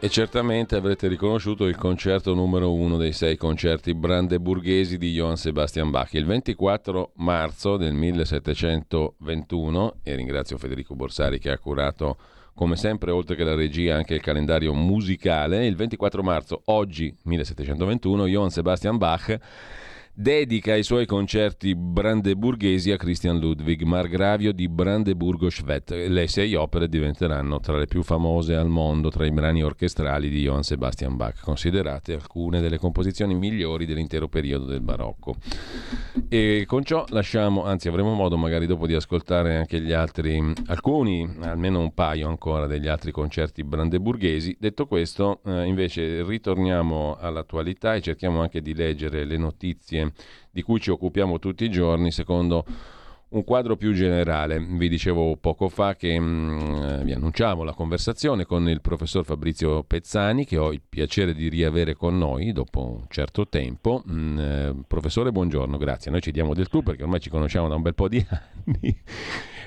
E 0.04 0.10
certamente 0.10 0.76
avrete 0.76 1.08
riconosciuto 1.08 1.66
il 1.66 1.78
concerto 1.78 2.34
numero 2.34 2.74
uno 2.74 2.98
dei 2.98 3.14
sei 3.14 3.38
concerti 3.38 3.94
brandeburghesi 3.94 4.98
di 4.98 5.14
Johann 5.14 5.36
Sebastian 5.36 5.92
Bach. 5.92 6.12
Il 6.12 6.26
24 6.26 7.12
marzo 7.20 7.78
del 7.78 7.94
1721, 7.94 10.00
e 10.04 10.16
ringrazio 10.16 10.58
Federico 10.58 10.94
Borsari 10.94 11.40
che 11.40 11.52
ha 11.52 11.58
curato 11.58 12.18
come 12.54 12.76
sempre, 12.76 13.12
oltre 13.12 13.38
che 13.38 13.46
la 13.46 13.56
regia, 13.56 13.96
anche 13.96 14.16
il 14.16 14.22
calendario 14.22 14.74
musicale. 14.74 15.66
Il 15.66 15.78
24 15.78 16.22
marzo, 16.22 16.64
oggi 16.66 17.16
1721, 17.22 18.28
Johann 18.28 18.50
Sebastian 18.50 18.98
Bach 18.98 19.40
dedica 20.16 20.76
i 20.76 20.84
suoi 20.84 21.08
concerti 21.08 21.74
brandeburghesi 21.76 22.92
a 22.92 22.98
Christian 22.98 23.40
Ludwig, 23.40 23.82
margravio 23.82 24.52
di 24.52 24.70
Brandeburgo-Schwedt. 24.70 25.90
Le 26.08 26.28
sei 26.28 26.54
opere 26.54 26.88
diventeranno 26.88 27.60
tra 27.60 27.78
le 27.78 27.88
più 27.88 28.04
famose 28.04 28.54
al 28.54 28.70
mondo 28.70 29.10
tra 29.10 29.26
i 29.26 29.32
brani 29.32 29.64
orchestrali 29.64 30.30
di 30.30 30.42
Johann 30.42 30.60
Sebastian 30.60 31.16
Bach, 31.16 31.42
considerate 31.42 32.14
alcune 32.14 32.62
delle 32.62 32.78
composizioni 32.78 33.34
migliori 33.34 33.88
dell'intero 33.88 34.28
periodo 34.28 34.66
del 34.66 34.82
barocco. 34.82 35.36
E 36.30 36.66
con 36.68 36.84
ciò 36.84 37.06
lasciamo, 37.10 37.64
anzi 37.64 37.88
avremo 37.88 38.14
modo 38.14 38.38
magari 38.38 38.68
dopo 38.68 38.86
di 38.86 38.94
ascoltare 38.94 39.58
anche 39.58 39.82
gli 39.82 39.94
altri, 39.94 40.54
alcuni, 40.68 41.28
almeno 41.42 41.80
un 41.80 41.94
paio 41.94 42.28
ancora 42.28 42.68
degli 42.68 42.88
altri 42.88 43.12
concerti 43.12 43.64
brandeburghesi. 43.64 44.56
Detto 44.60 44.86
questo, 44.86 45.42
eh, 45.46 45.66
invece 45.66 46.24
ritorniamo 46.24 47.18
all'attualità 47.20 47.96
e 47.96 48.02
cerchiamo 48.02 48.42
anche 48.42 48.62
di 48.62 48.76
leggere 48.76 49.26
le 49.26 49.38
notizie 49.38 50.03
di 50.52 50.62
cui 50.62 50.80
ci 50.80 50.90
occupiamo 50.92 51.40
tutti 51.40 51.64
i 51.64 51.70
giorni 51.70 52.12
secondo 52.12 52.66
un 53.34 53.44
quadro 53.44 53.76
più 53.76 53.94
generale. 53.94 54.60
Vi 54.60 54.88
dicevo 54.88 55.36
poco 55.38 55.68
fa 55.70 55.96
che 55.96 56.20
mh, 56.20 56.24
mm, 56.24 57.02
vi 57.02 57.14
annunciavo 57.14 57.64
la 57.64 57.74
conversazione 57.74 58.46
con 58.46 58.70
il 58.70 58.82
professor 58.82 59.26
Fabrizio 59.26 59.84
Pezzani, 59.84 60.46
che 60.46 60.58
ho 60.58 60.72
il 60.72 60.82
piacere 60.88 61.34
di 61.34 61.50
riavere 61.50 61.96
con 61.96 62.18
noi 62.18 62.52
dopo 62.52 62.98
un 63.00 63.06
certo 63.10 63.48
tempo. 63.48 64.04
Mm, 64.10 64.40
eh, 64.40 64.76
professore, 64.88 65.32
buongiorno, 65.32 65.78
grazie. 65.78 66.12
Noi 66.12 66.22
ci 66.22 66.32
diamo 66.32 66.54
del 66.54 66.70
tu 66.70 66.84
perché 66.84 67.04
ormai 67.04 67.20
ci 67.20 67.30
conosciamo 67.30 67.68
da 67.68 67.76
un 67.76 67.82
bel 67.82 67.96
po' 67.96 68.08
di 68.08 68.24
anni. 68.30 69.02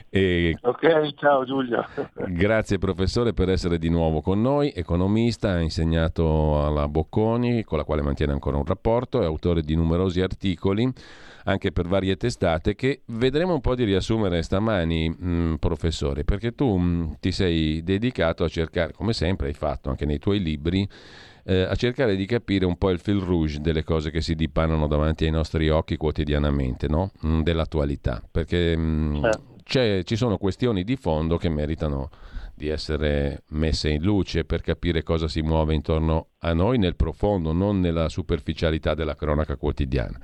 E 0.09 0.57
ok, 0.61 1.15
ciao 1.15 1.45
Giulio. 1.45 1.85
Grazie 2.29 2.79
professore 2.79 3.33
per 3.33 3.51
essere 3.51 3.79
di 3.79 3.89
nuovo 3.89 4.21
con 4.21 4.41
noi, 4.41 4.73
economista, 4.75 5.51
ha 5.53 5.61
insegnato 5.61 6.65
alla 6.65 6.89
Bocconi, 6.89 7.65
con 7.65 7.79
la 7.79 7.85
quale 7.85 8.03
mantiene 8.03 8.33
ancora 8.33 8.57
un 8.57 8.65
rapporto, 8.65 9.21
è 9.21 9.25
autore 9.25 9.63
di 9.63 9.75
numerosi 9.75 10.21
articoli 10.21 10.93
anche 11.47 11.73
per 11.73 11.87
varie 11.87 12.17
testate 12.17 12.75
che 12.75 13.03
vedremo 13.07 13.55
un 13.55 13.61
po' 13.61 13.75
di 13.75 13.85
riassumere 13.85 14.43
stamani, 14.43 15.09
mh, 15.09 15.29
mm, 15.29 15.55
professore, 15.55 16.25
perché 16.25 16.55
tu 16.55 16.77
mh, 16.77 16.85
mm, 16.85 17.13
ti 17.21 17.33
sei 17.33 17.83
dedicato 17.83 18.45
a 18.45 18.49
cercare, 18.49 18.93
come 18.93 19.13
sempre 19.13 19.49
hai 19.49 19.55
fatto 19.55 19.89
anche 19.89 20.07
nei 20.07 20.19
tuoi 20.19 20.41
libri, 20.41 20.89
eh, 21.45 21.63
a 21.63 21.75
cercare 21.77 22.17
di 22.17 22.27
capire 22.27 22.65
un 22.65 22.77
po' 22.77 22.91
il 22.91 22.99
fil 22.99 23.21
rouge 23.21 23.61
delle 23.61 23.85
cose 23.85 24.11
che 24.11 24.21
si 24.21 24.35
dipanano 24.35 24.89
davanti 24.89 25.25
ai 25.25 25.31
nostri 25.31 25.69
occhi 25.69 25.97
quotidianamente, 25.97 26.89
no? 26.89 27.13
mh, 27.21 27.29
mm, 27.29 27.41
dell'attualità, 27.43 28.21
perché 28.29 28.73
eh. 28.73 29.55
Ci 29.67 30.17
sono 30.17 30.39
questioni 30.39 30.85
di 30.85 30.97
fondo 30.97 31.37
che 31.37 31.49
meritano 31.49 32.11
di 32.55 32.69
essere 32.69 33.43
messe 33.51 33.91
in 33.91 34.03
luce 34.03 34.45
per 34.45 34.63
capire 34.63 35.03
cosa 35.03 35.29
si 35.29 35.43
muove 35.43 35.75
intorno 35.75 36.29
a 36.39 36.55
noi 36.55 36.79
nel 36.79 36.97
profondo, 36.97 37.53
non 37.53 37.81
nella 37.81 38.09
superficialità 38.09 38.95
della 38.95 39.15
cronaca 39.15 39.57
quotidiana. 39.57 40.19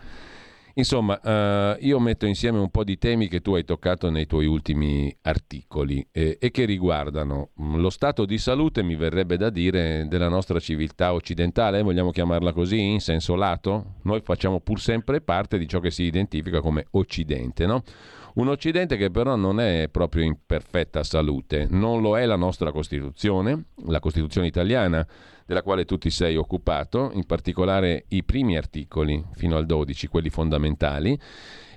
Insomma, 0.75 1.21
eh, 1.21 1.77
io 1.81 1.99
metto 1.99 2.25
insieme 2.25 2.59
un 2.59 2.71
po' 2.71 2.85
di 2.85 2.97
temi 2.97 3.29
che 3.29 3.41
tu 3.41 3.55
hai 3.55 3.65
toccato 3.65 4.09
nei 4.09 4.27
tuoi 4.27 4.47
ultimi 4.47 5.15
articoli 5.23 6.07
eh, 6.11 6.39
e 6.41 6.51
che 6.51 6.65
riguardano 6.65 7.51
mm, 7.61 7.77
lo 7.77 7.91
stato 7.91 8.25
di 8.25 8.39
salute, 8.39 8.83
mi 8.83 8.97
verrebbe 8.97 9.37
da 9.37 9.51
dire, 9.51 10.07
della 10.09 10.29
nostra 10.29 10.59
civiltà 10.59 11.13
occidentale, 11.13 11.83
vogliamo 11.83 12.11
chiamarla 12.11 12.55
così, 12.55 12.81
in 12.81 13.01
senso 13.01 13.35
lato? 13.35 13.97
Noi 14.05 14.23
facciamo 14.23 14.61
pur 14.61 14.81
sempre 14.81 15.21
parte 15.21 15.59
di 15.59 15.69
ciò 15.69 15.79
che 15.79 15.91
si 15.91 16.05
identifica 16.05 16.63
come 16.63 16.87
Occidente, 16.93 17.67
no? 17.67 17.83
Un 18.35 18.49
Occidente 18.49 18.97
che 18.97 19.11
però 19.11 19.37
non 19.37 19.61
è 19.61 19.89
proprio 19.91 20.25
in 20.25 20.37
perfetta 20.47 21.03
salute, 21.03 21.67
non 21.69 22.01
lo 22.01 22.17
è 22.17 22.25
la 22.25 22.37
nostra 22.37 22.73
Costituzione, 22.73 23.67
la 23.87 24.01
Costituzione 24.01 24.47
italiana 24.47 25.07
della 25.45 25.63
quale 25.63 25.85
tu 25.85 25.99
ti 25.99 26.09
sei 26.09 26.37
occupato, 26.37 27.11
in 27.13 27.27
particolare 27.27 28.07
i 28.09 28.25
primi 28.25 28.57
articoli 28.57 29.23
fino 29.35 29.57
al 29.57 29.67
12, 29.67 30.07
quelli 30.07 30.31
fondamentali. 30.31 31.19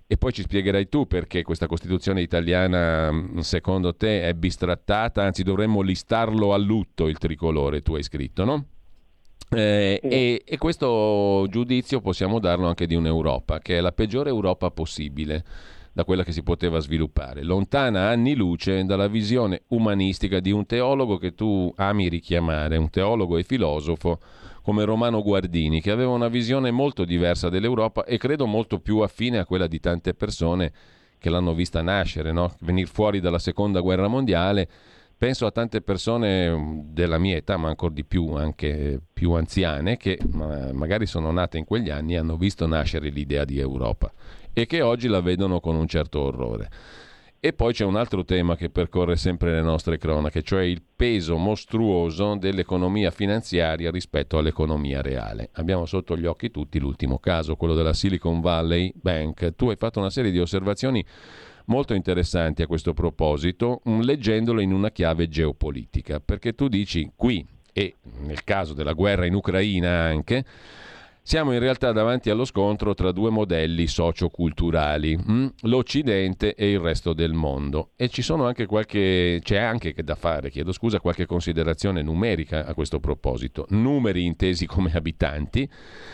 E 0.07 0.17
poi 0.17 0.31
ci 0.31 0.43
spiegherai 0.43 0.87
tu 0.87 1.07
perché 1.07 1.41
questa 1.41 1.67
Costituzione 1.67 2.21
italiana, 2.21 3.11
secondo 3.39 3.95
te, 3.95 4.21
è 4.21 4.33
bistrattata, 4.33 5.23
anzi 5.23 5.43
dovremmo 5.43 5.81
listarlo 5.81 6.53
a 6.53 6.57
lutto 6.57 7.07
il 7.07 7.17
tricolore, 7.17 7.81
tu 7.81 7.95
hai 7.95 8.03
scritto, 8.03 8.45
no? 8.45 8.65
Eh, 9.49 9.99
e, 10.01 10.43
e, 10.45 10.57
questo 10.57 11.45
giudizio 11.49 12.01
possiamo 12.01 12.39
darlo 12.39 12.67
anche 12.67 12.87
di 12.87 12.95
un'Europa, 12.95 13.59
che 13.59 13.77
è 13.77 13.81
la 13.81 13.91
peggiore 13.91 14.29
Europa 14.29 14.71
possibile 14.71 15.43
da 15.95 16.03
quella 16.03 16.25
che 16.25 16.33
si 16.33 16.43
poteva 16.43 16.79
sviluppare, 16.79 17.41
lontana 17.41 18.09
anni 18.09 18.35
luce 18.35 18.83
dalla 18.83 19.07
visione 19.07 19.61
umanistica 19.69 20.41
di 20.41 20.51
un 20.51 20.65
teologo 20.65 21.15
che 21.15 21.33
tu 21.35 21.73
ami 21.77 22.09
richiamare, 22.09 22.75
un 22.75 22.89
teologo 22.89 23.37
e 23.37 23.43
filosofo 23.43 24.19
come 24.61 24.83
Romano 24.83 25.23
Guardini, 25.23 25.79
che 25.79 25.91
aveva 25.91 26.11
una 26.11 26.27
visione 26.27 26.69
molto 26.69 27.05
diversa 27.05 27.47
dell'Europa 27.47 28.03
e 28.03 28.17
credo 28.17 28.45
molto 28.45 28.79
più 28.79 28.97
affine 28.97 29.37
a 29.37 29.45
quella 29.45 29.67
di 29.67 29.79
tante 29.79 30.13
persone 30.13 30.73
che 31.17 31.29
l'hanno 31.29 31.53
vista 31.53 31.81
nascere, 31.81 32.33
no? 32.33 32.53
venire 32.59 32.87
fuori 32.87 33.21
dalla 33.21 33.39
seconda 33.39 33.79
guerra 33.79 34.09
mondiale. 34.09 34.67
Penso 35.17 35.45
a 35.45 35.51
tante 35.51 35.79
persone 35.79 36.83
della 36.89 37.17
mia 37.17 37.37
età, 37.37 37.55
ma 37.55 37.69
ancora 37.69 37.93
di 37.93 38.03
più, 38.03 38.33
anche 38.33 38.99
più 39.13 39.31
anziane, 39.31 39.95
che 39.95 40.19
magari 40.33 41.05
sono 41.05 41.31
nate 41.31 41.57
in 41.57 41.63
quegli 41.63 41.89
anni 41.89 42.15
e 42.15 42.17
hanno 42.17 42.35
visto 42.35 42.67
nascere 42.67 43.07
l'idea 43.07 43.45
di 43.45 43.59
Europa 43.59 44.11
e 44.57 44.65
che 44.65 44.81
oggi 44.81 45.09
la 45.09 45.19
vedono 45.19 45.59
con 45.59 45.75
un 45.75 45.85
certo 45.85 46.21
orrore. 46.21 46.69
E 47.41 47.51
poi 47.51 47.73
c'è 47.73 47.83
un 47.83 47.97
altro 47.97 48.23
tema 48.23 48.55
che 48.55 48.69
percorre 48.69 49.17
sempre 49.17 49.51
le 49.51 49.61
nostre 49.61 49.97
cronache, 49.97 50.41
cioè 50.41 50.63
il 50.63 50.81
peso 50.95 51.35
mostruoso 51.35 52.35
dell'economia 52.35 53.11
finanziaria 53.11 53.91
rispetto 53.91 54.37
all'economia 54.37 55.01
reale. 55.01 55.49
Abbiamo 55.55 55.85
sotto 55.85 56.17
gli 56.17 56.25
occhi 56.25 56.49
tutti 56.49 56.79
l'ultimo 56.79 57.19
caso, 57.19 57.57
quello 57.57 57.75
della 57.75 57.93
Silicon 57.93 58.39
Valley 58.39 58.91
Bank. 58.95 59.55
Tu 59.55 59.69
hai 59.69 59.75
fatto 59.75 59.99
una 59.99 60.09
serie 60.09 60.31
di 60.31 60.39
osservazioni 60.39 61.05
molto 61.65 61.93
interessanti 61.93 62.61
a 62.61 62.67
questo 62.67 62.93
proposito, 62.93 63.81
mm, 63.87 63.99
leggendolo 63.99 64.61
in 64.61 64.71
una 64.71 64.89
chiave 64.89 65.27
geopolitica, 65.27 66.21
perché 66.21 66.53
tu 66.53 66.69
dici 66.69 67.11
qui, 67.15 67.45
e 67.73 67.95
nel 68.21 68.43
caso 68.45 68.73
della 68.73 68.93
guerra 68.93 69.25
in 69.25 69.35
Ucraina 69.35 69.89
anche, 70.03 70.45
siamo 71.27 71.53
in 71.53 71.59
realtà 71.59 71.91
davanti 71.91 72.29
allo 72.29 72.45
scontro 72.45 72.93
tra 72.93 73.11
due 73.11 73.31
modelli 73.31 73.87
socioculturali, 73.87 75.15
hm? 75.15 75.47
l'Occidente 75.61 76.53
e 76.53 76.69
il 76.69 76.79
resto 76.79 77.13
del 77.13 77.33
mondo. 77.33 77.93
E 77.95 78.11
anche 78.27 78.67
qualche, 78.67 79.39
c'è 79.41 79.57
anche 79.57 79.95
da 80.03 80.13
fare, 80.13 80.51
chiedo 80.51 80.71
scusa, 80.71 80.99
qualche 80.99 81.25
considerazione 81.25 82.03
numerica 82.03 82.67
a 82.67 82.75
questo 82.75 82.99
proposito. 82.99 83.65
Numeri 83.69 84.23
intesi 84.23 84.67
come 84.67 84.91
abitanti, 84.93 85.67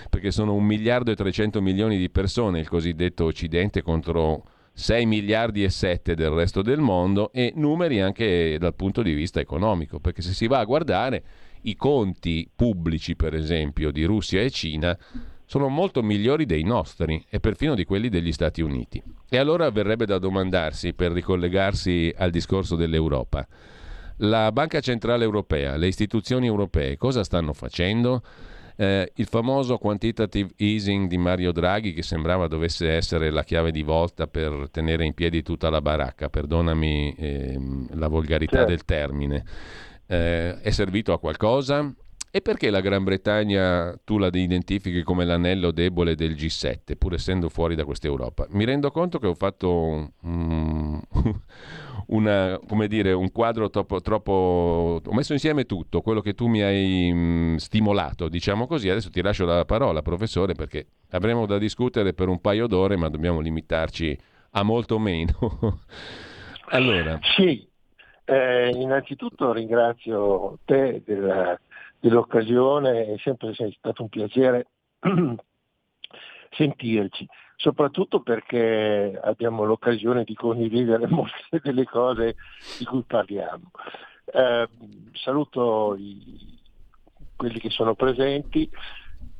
perché 0.10 0.32
sono 0.32 0.54
un 0.54 0.64
miliardo 0.64 1.12
e 1.12 1.16
300 1.16 1.62
milioni 1.62 1.98
di 1.98 2.10
persone, 2.10 2.62
il 2.62 2.70
cosiddetto 2.70 3.26
Occidente 3.26 3.82
contro 3.82 4.46
6 4.72 5.06
miliardi 5.08 5.66
e 5.66 5.70
7 5.70 6.16
del 6.16 6.30
resto 6.30 6.62
del 6.62 6.80
mondo, 6.80 7.34
e 7.34 7.52
numeri 7.54 8.00
anche 8.00 8.56
dal 8.58 8.76
punto 8.76 9.02
di 9.02 9.14
vista 9.14 9.42
economico, 9.42 10.00
perché 10.00 10.22
se 10.22 10.32
si 10.32 10.48
va 10.48 10.60
a 10.60 10.64
guardare 10.64 11.24
i 11.64 11.76
conti 11.76 12.50
pubblici, 12.54 13.16
per 13.16 13.34
esempio, 13.34 13.92
di 13.92 14.04
Russia 14.04 14.42
e 14.42 14.50
Cina 14.50 14.98
sono 15.46 15.68
molto 15.68 16.02
migliori 16.02 16.46
dei 16.46 16.64
nostri 16.64 17.26
e 17.30 17.42
perfino 17.42 17.76
di 17.76 17.84
quelli 17.84 18.08
degli 18.08 18.32
Stati 18.32 18.62
Uniti. 18.62 19.04
E 19.30 19.38
allora 19.38 19.70
verrebbe 19.70 20.06
da 20.06 20.18
domandarsi, 20.18 20.94
per 20.94 21.12
ricollegarsi 21.12 22.14
al 22.18 22.32
discorso 22.32 22.78
dell'Europa, 22.78 23.46
la 24.24 24.52
Banca 24.52 24.80
Centrale 24.80 25.24
Europea, 25.24 25.76
le 25.76 25.88
istituzioni 25.88 26.46
europee 26.46 26.96
cosa 26.96 27.24
stanno 27.24 27.54
facendo? 27.54 28.22
Eh, 28.78 29.12
il 29.16 29.26
famoso 29.26 29.78
quantitative 29.78 30.52
easing 30.56 31.08
di 31.08 31.18
Mario 31.18 31.52
Draghi, 31.52 31.92
che 31.92 32.02
sembrava 32.02 32.48
dovesse 32.48 32.90
essere 32.90 33.30
la 33.30 33.44
chiave 33.44 33.72
di 33.72 33.84
volta 33.84 34.28
per 34.28 34.70
tenere 34.72 35.06
in 35.06 35.14
piedi 35.14 35.44
tutta 35.44 35.70
la 35.70 35.82
baracca, 35.82 36.30
perdonami 36.30 37.14
eh, 37.18 37.60
la 37.94 38.08
volgarità 38.08 38.58
certo. 38.58 38.70
del 38.70 38.86
termine 38.86 39.44
eh, 40.12 40.60
è 40.60 40.72
servito 40.72 41.14
a 41.14 41.20
qualcosa? 41.20 41.90
E 42.34 42.42
perché 42.42 42.70
la 42.70 42.82
Gran 42.82 43.04
Bretagna 43.04 43.98
tu 44.04 44.18
la 44.18 44.28
identifichi 44.28 45.04
come 45.04 45.26
l'anello 45.26 45.72
debole 45.72 46.16
del 46.16 46.34
G7, 46.34 46.98
pur 46.98 47.14
essendo 47.14 47.50
fuori 47.50 47.76
da 47.76 47.86
questa 47.86 48.08
Europa? 48.08 48.46
Mi 48.50 48.66
rendo 48.66 48.92
conto 48.92 49.20
che 49.20 49.28
ho 49.28 49.34
fatto 49.34 50.12
um, 50.22 51.02
una, 52.08 52.60
dire, 52.88 53.14
un 53.14 53.32
quadro 53.32 53.70
troppo, 53.70 54.02
troppo, 54.02 55.02
Ho 55.04 55.14
messo 55.14 55.34
insieme 55.34 55.66
tutto, 55.66 56.02
quello 56.02 56.22
che 56.22 56.34
tu 56.34 56.48
mi 56.48 56.62
hai 56.62 57.10
um, 57.12 57.56
stimolato, 57.56 58.28
diciamo 58.28 58.68
così. 58.68 58.90
Adesso 58.90 59.10
ti 59.10 59.22
lascio 59.22 59.46
la 59.46 59.66
parola, 59.66 60.02
professore, 60.02 60.54
perché 60.54 60.88
avremo 61.12 61.46
da 61.46 61.58
discutere 61.58 62.14
per 62.14 62.28
un 62.28 62.40
paio 62.40 62.68
d'ore, 62.68 62.98
ma 62.98 63.10
dobbiamo 63.10 63.40
limitarci 63.40 64.18
a 64.52 64.64
molto 64.64 65.00
meno. 65.00 65.82
allora. 66.72 67.20
Sì, 67.36 67.70
eh, 68.32 68.70
innanzitutto 68.70 69.52
ringrazio 69.52 70.60
te 70.64 71.02
della, 71.06 71.60
dell'occasione, 72.00 73.08
è 73.08 73.18
sempre 73.18 73.52
è 73.52 73.70
stato 73.78 74.04
un 74.04 74.08
piacere 74.10 74.68
sentirci, 76.52 77.28
soprattutto 77.58 78.22
perché 78.22 79.20
abbiamo 79.22 79.66
l'occasione 79.66 80.24
di 80.24 80.34
condividere 80.34 81.08
molte 81.12 81.60
delle 81.62 81.84
cose 81.84 82.36
di 82.80 82.86
cui 82.86 83.04
parliamo. 83.06 83.70
Eh, 84.24 84.70
saluto 85.12 85.96
i, 85.98 86.58
quelli 87.36 87.60
che 87.60 87.70
sono 87.70 87.96
presenti. 87.96 88.70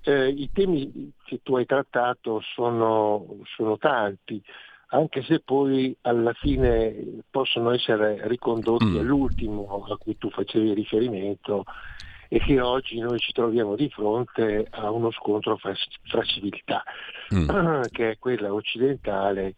Eh, 0.04 0.28
I 0.28 0.50
temi 0.52 1.14
che 1.24 1.40
tu 1.42 1.56
hai 1.56 1.66
trattato 1.66 2.42
sono, 2.42 3.38
sono 3.56 3.78
tanti 3.78 4.44
anche 4.94 5.24
se 5.24 5.40
poi 5.40 5.96
alla 6.02 6.34
fine 6.34 7.24
possono 7.30 7.72
essere 7.72 8.28
ricondotti 8.28 8.86
mm. 8.86 8.98
all'ultimo 8.98 9.86
a 9.90 9.98
cui 9.98 10.18
tu 10.18 10.30
facevi 10.30 10.74
riferimento 10.74 11.64
e 12.28 12.40
che 12.40 12.60
oggi 12.62 13.00
noi 13.00 13.20
ci 13.20 13.32
troviamo 13.32 13.76
di 13.76 13.90
fronte 13.90 14.68
a 14.70 14.90
uno 14.90 15.12
scontro 15.12 15.58
fra, 15.58 15.74
fra 16.04 16.24
civiltà, 16.24 16.84
mm. 17.34 17.82
che 17.92 18.12
è 18.12 18.18
quella 18.20 18.54
occidentale 18.54 19.54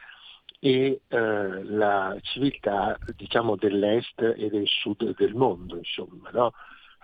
e 0.60 1.02
eh, 1.08 1.64
la 1.64 2.16
civiltà 2.22 2.98
diciamo, 3.16 3.56
dell'est 3.56 4.22
e 4.22 4.50
del 4.50 4.68
sud 4.68 5.16
del 5.16 5.36
mondo, 5.36 5.78
insomma, 5.78 6.30
no? 6.32 6.54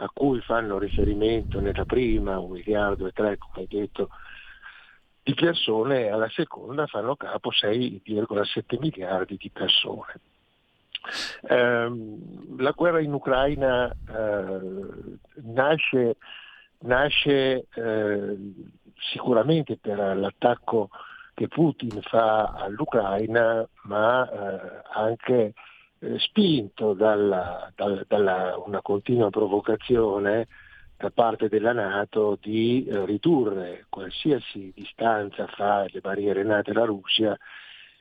a 0.01 0.09
cui 0.13 0.39
fanno 0.41 0.77
riferimento 0.77 1.59
nella 1.59 1.85
prima, 1.85 2.39
un 2.39 2.51
miliardo 2.51 3.07
e 3.07 3.11
tre, 3.11 3.37
come 3.37 3.57
hai 3.57 3.67
detto, 3.67 4.09
di 5.29 5.35
persone, 5.35 6.09
alla 6.09 6.29
seconda 6.29 6.87
fanno 6.87 7.15
capo 7.15 7.51
6,7 7.51 8.79
miliardi 8.79 9.37
di 9.37 9.51
persone. 9.51 10.13
Eh, 11.47 11.91
la 12.57 12.71
guerra 12.71 12.99
in 12.99 13.13
Ucraina 13.13 13.89
eh, 13.91 14.59
nasce, 15.43 16.17
nasce 16.79 17.67
eh, 17.73 18.37
sicuramente 19.11 19.77
per 19.77 20.17
l'attacco 20.17 20.89
che 21.35 21.47
Putin 21.47 22.01
fa 22.01 22.45
all'Ucraina, 22.53 23.67
ma 23.83 24.29
eh, 24.29 24.81
anche 24.93 25.53
eh, 25.99 26.19
spinto 26.19 26.93
dalla, 26.93 27.71
dalla, 27.75 28.57
una 28.65 28.81
continua 28.81 29.29
provocazione 29.29 30.47
da 30.99 31.11
parte 31.11 31.47
della 31.47 31.71
Nato 31.71 32.37
di 32.41 32.85
eh, 32.85 33.05
ridurre 33.05 33.85
qualsiasi 33.87 34.73
distanza 34.75 35.47
fra 35.47 35.85
le 35.87 36.01
barriere 36.01 36.43
nate 36.43 36.71
alla 36.71 36.83
Russia 36.83 37.37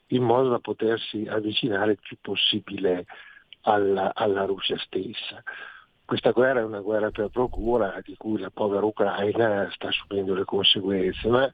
in 0.09 0.25
modo 0.25 0.49
da 0.49 0.59
potersi 0.59 1.25
avvicinare 1.29 1.93
il 1.93 2.01
più 2.01 2.17
possibile 2.21 3.07
alla, 3.61 4.13
alla 4.13 4.45
Russia 4.47 4.77
stessa. 4.79 5.41
Questa 6.05 6.33
guerra 6.33 6.59
è 6.59 6.65
una 6.65 6.81
guerra 6.81 7.13
per 7.13 7.29
procura 7.29 8.01
di 8.03 8.17
cui 8.17 8.41
la 8.41 8.51
povera 8.51 8.85
Ucraina 8.85 9.71
sta 9.71 9.93
subendo 9.93 10.35
le 10.35 10.45
conseguenze, 10.45 11.29
ma 11.29 11.49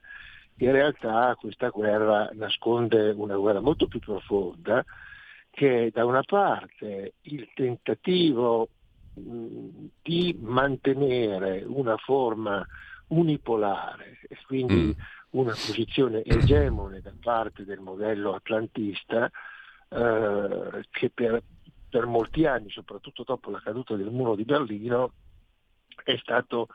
in 0.57 0.71
realtà 0.71 1.35
questa 1.39 1.69
guerra 1.69 2.27
nasconde 2.33 3.11
una 3.11 3.35
guerra 3.35 3.59
molto 3.59 3.87
più 3.87 3.99
profonda 3.99 4.83
che 5.51 5.85
è 5.85 5.89
da 5.91 6.05
una 6.05 6.23
parte 6.23 7.13
il 7.21 7.47
tentativo 7.53 8.69
di 9.15 10.37
mantenere 10.41 11.63
una 11.65 11.95
forma 11.97 12.65
unipolare 13.07 14.19
e 14.27 14.37
quindi 14.45 14.87
mm. 14.87 14.91
una 15.31 15.51
posizione 15.51 16.23
egemone 16.23 17.01
da 17.01 17.13
parte 17.21 17.63
del 17.63 17.79
modello 17.79 18.33
atlantista 18.33 19.29
eh, 19.89 20.85
che 20.89 21.09
per, 21.11 21.41
per 21.89 22.05
molti 22.05 22.45
anni, 22.45 22.69
soprattutto 22.69 23.23
dopo 23.23 23.49
la 23.51 23.61
caduta 23.61 23.95
del 23.95 24.11
muro 24.11 24.35
di 24.35 24.43
Berlino, 24.43 25.13
è 26.03 26.17
stato 26.17 26.67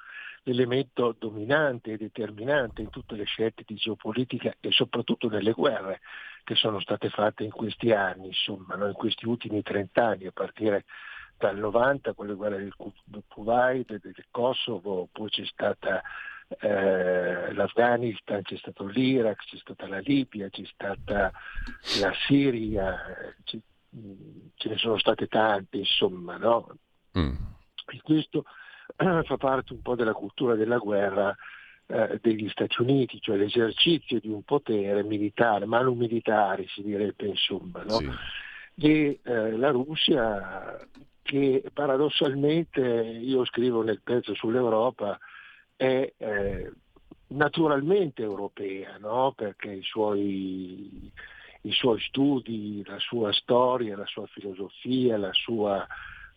l'elemento 0.45 1.15
dominante 1.19 1.93
e 1.93 1.97
determinante 1.99 2.81
in 2.81 2.89
tutte 2.89 3.15
le 3.15 3.25
scelte 3.25 3.63
di 3.67 3.75
geopolitica 3.75 4.55
e 4.59 4.71
soprattutto 4.71 5.29
nelle 5.29 5.53
guerre 5.53 6.01
che 6.45 6.55
sono 6.55 6.81
state 6.81 7.11
fatte 7.11 7.45
in 7.45 7.51
questi 7.51 7.93
anni, 7.93 8.29
insomma, 8.29 8.75
no? 8.77 8.87
in 8.87 8.95
questi 8.95 9.27
ultimi 9.27 9.63
trent'anni, 9.63 10.27
a 10.27 10.33
partire 10.33 10.85
dal 11.41 11.57
90 11.57 12.13
con 12.13 12.27
le 12.27 12.35
guerre 12.35 12.59
del 12.59 13.25
Kuwait, 13.27 13.99
del 13.99 14.25
Kosovo, 14.31 15.09
poi 15.11 15.31
c'è 15.31 15.45
stata 15.47 16.03
eh, 16.61 17.53
l'Afghanistan, 17.55 18.43
c'è 18.43 18.57
stato 18.59 18.87
l'Iraq, 18.87 19.45
c'è 19.47 19.57
stata 19.57 19.89
la 19.89 20.01
Libia, 20.01 20.51
c'è 20.51 20.65
stata 20.67 21.33
la 22.01 22.13
Siria, 22.27 22.97
ce 23.45 24.69
ne 24.69 24.77
sono 24.77 24.99
state 24.99 25.27
tante, 25.29 25.79
insomma, 25.79 26.37
no? 26.37 26.77
Mm. 27.19 27.35
E 27.87 28.01
questo 28.03 28.45
fa 28.97 29.37
parte 29.39 29.73
un 29.73 29.81
po' 29.81 29.95
della 29.95 30.13
cultura 30.13 30.55
della 30.55 30.79
guerra 30.79 31.35
eh, 31.87 32.19
degli 32.21 32.49
Stati 32.51 32.83
Uniti, 32.83 33.19
cioè 33.19 33.39
l'esercizio 33.39 34.21
di 34.21 34.29
un 34.29 34.43
potere 34.43 35.03
militare, 35.03 35.65
ma 35.65 35.81
non 35.81 35.97
militare 35.97 36.67
si 36.69 36.83
direbbe 36.83 37.27
insomma, 37.27 37.83
no? 37.85 37.97
Sì. 37.97 38.11
E 38.83 39.21
eh, 39.23 39.57
la 39.57 39.71
Russia 39.71 40.79
che 41.23 41.63
paradossalmente, 41.73 42.81
io 42.81 43.45
scrivo 43.45 43.83
nel 43.83 44.01
pezzo 44.03 44.35
sull'Europa, 44.35 45.19
è 45.77 46.13
eh, 46.17 46.73
naturalmente 47.29 48.23
europea, 48.23 48.97
no? 48.99 49.33
perché 49.37 49.73
i 49.73 49.83
suoi, 49.83 51.11
i 51.63 51.73
suoi, 51.73 52.01
studi, 52.01 52.83
la 52.85 52.99
sua 52.99 53.33
storia, 53.33 53.97
la 53.97 54.07
sua 54.07 54.27
filosofia, 54.27 55.17
la 55.17 55.33
sua 55.33 55.87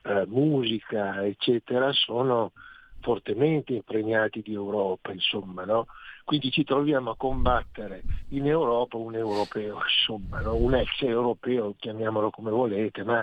eh, 0.03 0.25
musica, 0.27 1.25
eccetera, 1.25 1.91
sono 1.91 2.51
fortemente 2.99 3.73
impregnati 3.73 4.41
di 4.41 4.53
Europa, 4.53 5.11
insomma, 5.11 5.65
no? 5.65 5.87
Quindi 6.23 6.51
ci 6.51 6.63
troviamo 6.63 7.11
a 7.11 7.17
combattere 7.17 8.01
in 8.29 8.47
Europa 8.47 8.95
un 8.95 9.13
europeo, 9.13 9.79
insomma, 9.83 10.39
no? 10.39 10.55
un 10.55 10.73
ex 10.73 11.01
europeo, 11.01 11.75
chiamiamolo 11.77 12.29
come 12.29 12.49
volete, 12.49 13.03
ma 13.03 13.21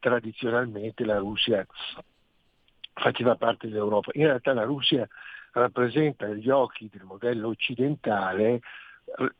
tradizionalmente 0.00 1.04
la 1.04 1.18
Russia 1.18 1.64
faceva 2.94 3.36
parte 3.36 3.68
dell'Europa. 3.68 4.10
In 4.14 4.24
realtà 4.24 4.52
la 4.52 4.64
Russia 4.64 5.08
rappresenta 5.52 6.26
agli 6.26 6.50
occhi 6.50 6.88
del 6.90 7.04
modello 7.04 7.48
occidentale 7.48 8.60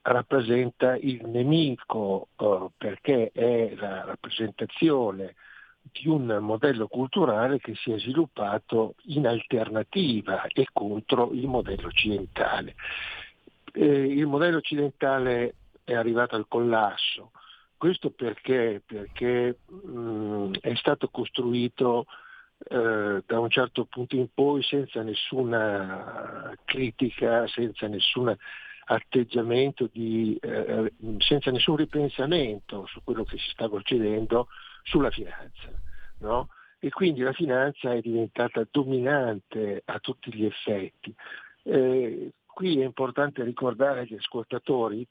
rappresenta 0.03 0.97
il 0.97 1.25
nemico 1.27 2.29
eh, 2.37 2.69
perché 2.77 3.31
è 3.33 3.75
la 3.77 4.05
rappresentazione 4.05 5.35
di 5.81 6.09
un 6.09 6.39
modello 6.41 6.87
culturale 6.89 7.59
che 7.59 7.75
si 7.75 7.91
è 7.91 7.99
sviluppato 7.99 8.95
in 9.05 9.27
alternativa 9.27 10.45
e 10.47 10.67
contro 10.73 11.31
il 11.33 11.47
modello 11.47 11.87
occidentale. 11.87 12.75
Eh, 13.73 13.85
il 13.85 14.27
modello 14.27 14.59
occidentale 14.59 15.55
è 15.85 15.95
arrivato 15.95 16.37
al 16.37 16.47
collasso, 16.49 17.33
questo 17.81 18.11
perché? 18.11 18.83
Perché 18.85 19.57
mh, 19.67 20.59
è 20.61 20.75
stato 20.75 21.09
costruito 21.09 22.05
eh, 22.69 23.23
da 23.25 23.41
un 23.41 23.49
certo 23.49 23.87
punto 23.87 24.17
in 24.17 24.29
poi 24.35 24.63
senza 24.63 25.01
nessuna 25.03 26.55
critica, 26.67 27.47
senza 27.49 27.87
nessun 27.87 28.37
atteggiamento, 28.85 29.89
di, 29.91 30.39
eh, 30.43 30.93
senza 31.21 31.51
nessun 31.51 31.77
ripensamento 31.77 32.85
su 32.85 33.01
quello 33.03 33.25
che 33.25 33.39
si 33.39 33.49
sta 33.49 33.67
procedendo 33.67 34.49
sulla 34.83 35.11
finanza. 35.11 35.71
No? 36.19 36.49
E 36.79 36.91
quindi 36.91 37.23
la 37.23 37.33
finanza 37.33 37.95
è 37.95 38.01
diventata 38.03 38.63
dominante 38.71 39.81
a 39.87 39.99
tutti 40.01 40.35
gli 40.35 40.45
effetti. 40.45 41.15
Eh, 41.63 42.31
qui 42.45 42.79
è 42.79 42.85
importante 42.85 43.43
ricordare 43.43 44.01
agli 44.01 44.17
ascoltatori 44.17 45.07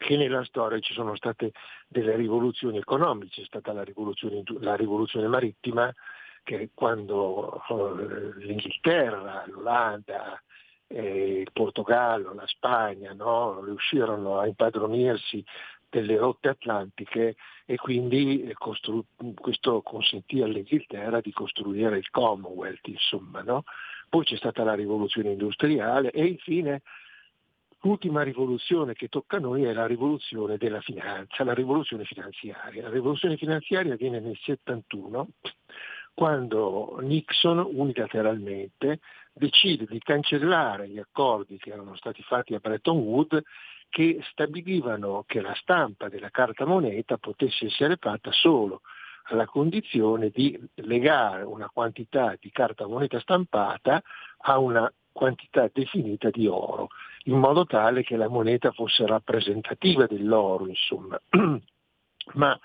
che 0.00 0.16
nella 0.16 0.42
storia 0.44 0.78
ci 0.78 0.94
sono 0.94 1.14
state 1.14 1.52
delle 1.86 2.16
rivoluzioni 2.16 2.78
economiche, 2.78 3.42
c'è 3.42 3.44
stata 3.44 3.74
la 3.74 3.84
rivoluzione, 3.84 4.42
la 4.60 4.74
rivoluzione 4.74 5.28
marittima 5.28 5.94
che 6.42 6.70
quando 6.72 7.60
eh, 7.68 8.38
l'Inghilterra, 8.38 9.44
l'Olanda, 9.46 10.42
eh, 10.86 11.40
il 11.40 11.50
Portogallo, 11.52 12.32
la 12.32 12.46
Spagna 12.46 13.12
no, 13.12 13.62
riuscirono 13.62 14.38
a 14.38 14.46
impadronirsi 14.46 15.44
delle 15.90 16.16
rotte 16.16 16.48
atlantiche 16.48 17.36
e 17.66 17.76
quindi 17.76 18.44
eh, 18.44 18.54
costru- 18.54 19.04
questo 19.34 19.82
consentì 19.82 20.40
all'Inghilterra 20.40 21.20
di 21.20 21.30
costruire 21.30 21.98
il 21.98 22.08
Commonwealth, 22.08 22.88
insomma. 22.88 23.42
No? 23.42 23.64
Poi 24.08 24.24
c'è 24.24 24.36
stata 24.36 24.64
la 24.64 24.74
rivoluzione 24.74 25.32
industriale 25.32 26.10
e 26.10 26.24
infine 26.24 26.80
L'ultima 27.82 28.22
rivoluzione 28.22 28.92
che 28.92 29.08
tocca 29.08 29.36
a 29.36 29.40
noi 29.40 29.64
è 29.64 29.72
la 29.72 29.86
rivoluzione 29.86 30.58
della 30.58 30.82
finanza, 30.82 31.44
la 31.44 31.54
rivoluzione 31.54 32.04
finanziaria. 32.04 32.82
La 32.82 32.90
rivoluzione 32.90 33.38
finanziaria 33.38 33.94
avviene 33.94 34.20
nel 34.20 34.36
71 34.36 35.28
quando 36.12 36.98
Nixon 37.00 37.66
unilateralmente 37.72 39.00
decide 39.32 39.86
di 39.86 39.98
cancellare 40.00 40.88
gli 40.88 40.98
accordi 40.98 41.56
che 41.56 41.70
erano 41.70 41.96
stati 41.96 42.22
fatti 42.22 42.54
a 42.54 42.58
Bretton 42.58 42.98
Woods 42.98 43.40
che 43.88 44.20
stabilivano 44.30 45.24
che 45.26 45.40
la 45.40 45.54
stampa 45.54 46.10
della 46.10 46.28
carta 46.28 46.66
moneta 46.66 47.16
potesse 47.16 47.66
essere 47.66 47.96
fatta 47.98 48.30
solo 48.32 48.82
alla 49.24 49.46
condizione 49.46 50.28
di 50.28 50.58
legare 50.74 51.44
una 51.44 51.70
quantità 51.72 52.36
di 52.38 52.50
carta 52.50 52.86
moneta 52.86 53.18
stampata 53.20 54.02
a 54.42 54.58
una 54.58 54.92
quantità 55.12 55.68
definita 55.72 56.30
di 56.30 56.46
oro, 56.46 56.88
in 57.24 57.38
modo 57.38 57.66
tale 57.66 58.02
che 58.02 58.16
la 58.16 58.28
moneta 58.28 58.72
fosse 58.72 59.06
rappresentativa 59.06 60.06
dell'oro, 60.06 60.66
insomma. 60.66 61.20
Ma 62.34 62.58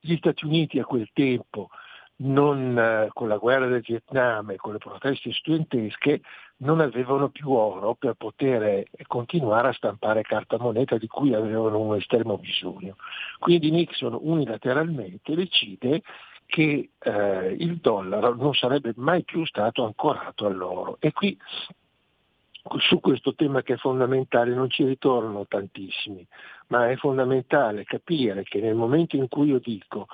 gli 0.00 0.16
Stati 0.16 0.44
Uniti 0.44 0.78
a 0.78 0.84
quel 0.84 1.08
tempo, 1.12 1.70
non, 2.18 2.78
eh, 2.78 3.08
con 3.12 3.28
la 3.28 3.36
guerra 3.36 3.66
del 3.66 3.82
Vietnam 3.82 4.50
e 4.50 4.56
con 4.56 4.72
le 4.72 4.78
proteste 4.78 5.32
studentesche, 5.32 6.22
non 6.58 6.80
avevano 6.80 7.28
più 7.28 7.50
oro 7.50 7.94
per 7.94 8.14
poter 8.14 8.84
continuare 9.06 9.68
a 9.68 9.72
stampare 9.72 10.22
carta 10.22 10.58
moneta 10.58 10.96
di 10.96 11.06
cui 11.06 11.34
avevano 11.34 11.78
un 11.78 11.96
estremo 11.96 12.38
bisogno. 12.38 12.96
Quindi 13.38 13.70
Nixon 13.70 14.16
unilateralmente 14.18 15.34
decide 15.34 16.02
che 16.46 16.90
eh, 16.98 17.56
il 17.58 17.76
dollaro 17.76 18.34
non 18.34 18.54
sarebbe 18.54 18.92
mai 18.96 19.24
più 19.24 19.44
stato 19.44 19.84
ancorato 19.84 20.46
all'oro. 20.46 20.96
E 21.00 21.12
qui 21.12 21.36
su 22.78 23.00
questo 23.00 23.34
tema 23.34 23.62
che 23.62 23.74
è 23.74 23.76
fondamentale 23.76 24.54
non 24.54 24.70
ci 24.70 24.84
ritornano 24.84 25.46
tantissimi, 25.46 26.26
ma 26.68 26.90
è 26.90 26.96
fondamentale 26.96 27.84
capire 27.84 28.42
che 28.42 28.60
nel 28.60 28.74
momento 28.74 29.16
in 29.16 29.28
cui 29.28 29.48
io 29.48 29.58
dico 29.58 30.06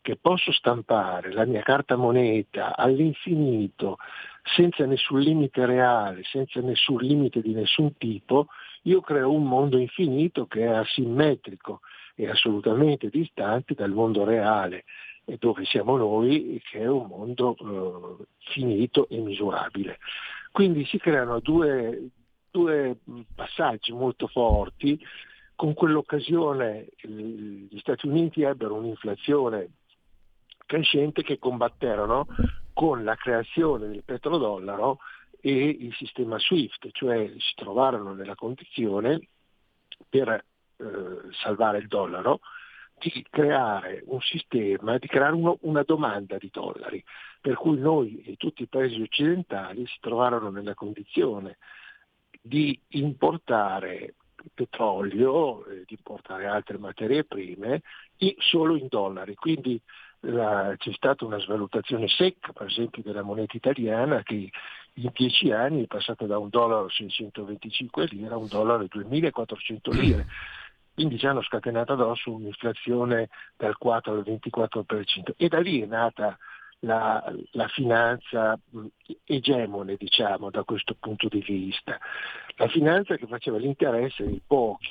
che 0.00 0.16
posso 0.16 0.52
stampare 0.52 1.32
la 1.32 1.44
mia 1.44 1.62
carta 1.62 1.96
moneta 1.96 2.76
all'infinito, 2.76 3.98
senza 4.42 4.86
nessun 4.86 5.20
limite 5.20 5.66
reale, 5.66 6.22
senza 6.24 6.60
nessun 6.60 6.98
limite 6.98 7.42
di 7.42 7.52
nessun 7.52 7.96
tipo, 7.98 8.46
io 8.82 9.00
creo 9.00 9.30
un 9.32 9.44
mondo 9.44 9.76
infinito 9.76 10.46
che 10.46 10.60
è 10.60 10.68
asimmetrico 10.68 11.80
e 12.20 12.28
assolutamente 12.28 13.10
distante 13.10 13.74
dal 13.74 13.92
mondo 13.92 14.24
reale 14.24 14.84
dove 15.38 15.64
siamo 15.66 15.96
noi, 15.96 16.60
che 16.68 16.80
è 16.80 16.88
un 16.88 17.06
mondo 17.06 17.54
eh, 17.54 18.24
finito 18.50 19.08
e 19.08 19.18
misurabile. 19.18 19.98
Quindi 20.50 20.84
si 20.86 20.98
creano 20.98 21.38
due, 21.38 22.08
due 22.50 22.96
passaggi 23.34 23.92
molto 23.92 24.26
forti. 24.26 24.98
Con 25.54 25.74
quell'occasione 25.74 26.88
gli 27.02 27.78
Stati 27.78 28.08
Uniti 28.08 28.42
ebbero 28.42 28.74
un'inflazione 28.74 29.68
crescente 30.66 31.22
che 31.22 31.38
combatterono 31.38 32.26
con 32.72 33.04
la 33.04 33.14
creazione 33.14 33.88
del 33.88 34.02
petrodollaro 34.04 34.98
e 35.40 35.52
il 35.52 35.94
sistema 35.94 36.38
SWIFT, 36.38 36.88
cioè 36.92 37.30
si 37.36 37.54
trovarono 37.54 38.12
nella 38.14 38.34
condizione 38.34 39.20
per 40.08 40.44
eh, 40.78 41.32
salvare 41.42 41.78
il 41.78 41.86
dollaro 41.86 42.40
di 42.98 43.24
creare 43.30 44.02
un 44.06 44.20
sistema, 44.20 44.98
di 44.98 45.06
creare 45.06 45.34
uno, 45.34 45.58
una 45.62 45.82
domanda 45.82 46.36
di 46.36 46.50
dollari, 46.52 47.02
per 47.40 47.54
cui 47.54 47.78
noi 47.78 48.22
e 48.22 48.36
tutti 48.36 48.62
i 48.62 48.68
paesi 48.68 49.00
occidentali 49.00 49.86
si 49.86 49.98
trovarono 50.00 50.50
nella 50.50 50.74
condizione 50.74 51.58
di 52.40 52.78
importare 52.88 54.14
petrolio, 54.54 55.64
eh, 55.66 55.84
di 55.86 55.94
importare 55.94 56.46
altre 56.46 56.78
materie 56.78 57.24
prime 57.24 57.82
solo 58.38 58.76
in 58.76 58.86
dollari. 58.88 59.34
Quindi 59.34 59.80
la, 60.20 60.74
c'è 60.76 60.92
stata 60.92 61.24
una 61.24 61.38
svalutazione 61.38 62.08
secca, 62.08 62.52
per 62.52 62.66
esempio, 62.66 63.02
della 63.02 63.22
moneta 63.22 63.56
italiana 63.56 64.22
che 64.22 64.50
in 64.94 65.10
dieci 65.12 65.52
anni 65.52 65.84
è 65.84 65.86
passata 65.86 66.26
da 66.26 66.38
un 66.38 66.48
dollaro 66.48 66.88
625 66.88 68.06
lire 68.06 68.34
a 68.34 68.36
un 68.36 68.48
dollaro 68.48 68.84
2400 68.88 69.90
lire 69.92 70.26
quindi 70.98 71.16
ci 71.16 71.28
hanno 71.28 71.42
scatenato 71.42 71.92
addosso 71.92 72.32
un'inflazione 72.32 73.28
dal 73.56 73.78
4 73.78 74.14
al 74.14 74.24
24% 74.26 75.30
e 75.36 75.46
da 75.46 75.60
lì 75.60 75.80
è 75.80 75.86
nata 75.86 76.36
la, 76.80 77.22
la, 77.52 77.68
finanza 77.68 78.58
egemone 79.22 79.94
diciamo 79.94 80.50
da 80.50 80.64
questo 80.64 80.96
punto 80.98 81.28
di 81.28 81.40
vista, 81.40 81.96
la 82.56 82.66
finanza 82.66 83.14
che 83.14 83.28
faceva 83.28 83.58
l'interesse 83.58 84.24
dei 84.24 84.42
pochi. 84.44 84.90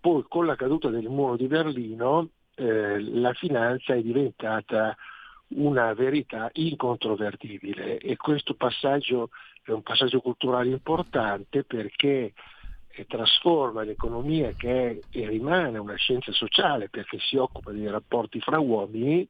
Poi 0.00 0.24
con 0.26 0.46
la 0.46 0.56
caduta 0.56 0.88
del 0.88 1.10
muro 1.10 1.36
di 1.36 1.46
Berlino 1.46 2.30
eh, 2.54 2.98
la 3.02 3.34
finanza 3.34 3.92
è 3.92 4.00
diventata 4.00 4.96
una 5.48 5.92
verità 5.92 6.48
incontrovertibile. 6.54 7.98
E 7.98 8.16
questo 8.16 8.54
passaggio 8.54 9.28
è 9.62 9.72
un 9.72 9.82
passaggio 9.82 10.20
culturale 10.20 10.70
importante 10.70 11.64
perché 11.64 12.32
e 12.96 13.06
trasforma 13.06 13.82
l'economia 13.82 14.52
che 14.52 14.90
è 14.90 14.98
e 15.10 15.28
rimane 15.28 15.78
una 15.78 15.96
scienza 15.96 16.32
sociale 16.32 16.88
perché 16.88 17.18
si 17.18 17.36
occupa 17.36 17.72
dei 17.72 17.88
rapporti 17.88 18.40
fra 18.40 18.58
uomini, 18.58 19.28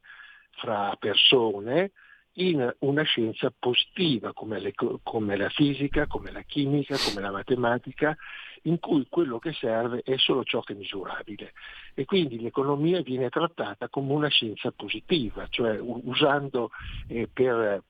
fra 0.50 0.94
persone, 0.98 1.92
in 2.34 2.74
una 2.80 3.02
scienza 3.02 3.52
positiva 3.56 4.32
come, 4.32 4.58
le, 4.58 4.72
come, 5.02 5.36
la 5.36 5.48
fisica, 5.50 6.06
come 6.06 6.32
la 6.32 6.42
chimica, 6.42 6.96
come 6.98 7.20
la 7.20 7.30
matematica, 7.30 8.16
in 8.62 8.80
cui 8.80 9.06
quello 9.08 9.38
che 9.38 9.52
serve 9.52 10.02
è 10.02 10.16
solo 10.16 10.42
ciò 10.42 10.60
che 10.60 10.72
è 10.72 10.76
misurabile. 10.76 11.52
E 11.94 12.04
quindi 12.04 12.40
l'economia 12.40 13.02
viene 13.02 13.28
trattata 13.28 13.88
come 13.88 14.12
una 14.12 14.28
scienza 14.28 14.72
positiva, 14.72 15.46
cioè 15.48 15.78
usando 15.78 16.70
eh, 17.06 17.28
per 17.32 17.82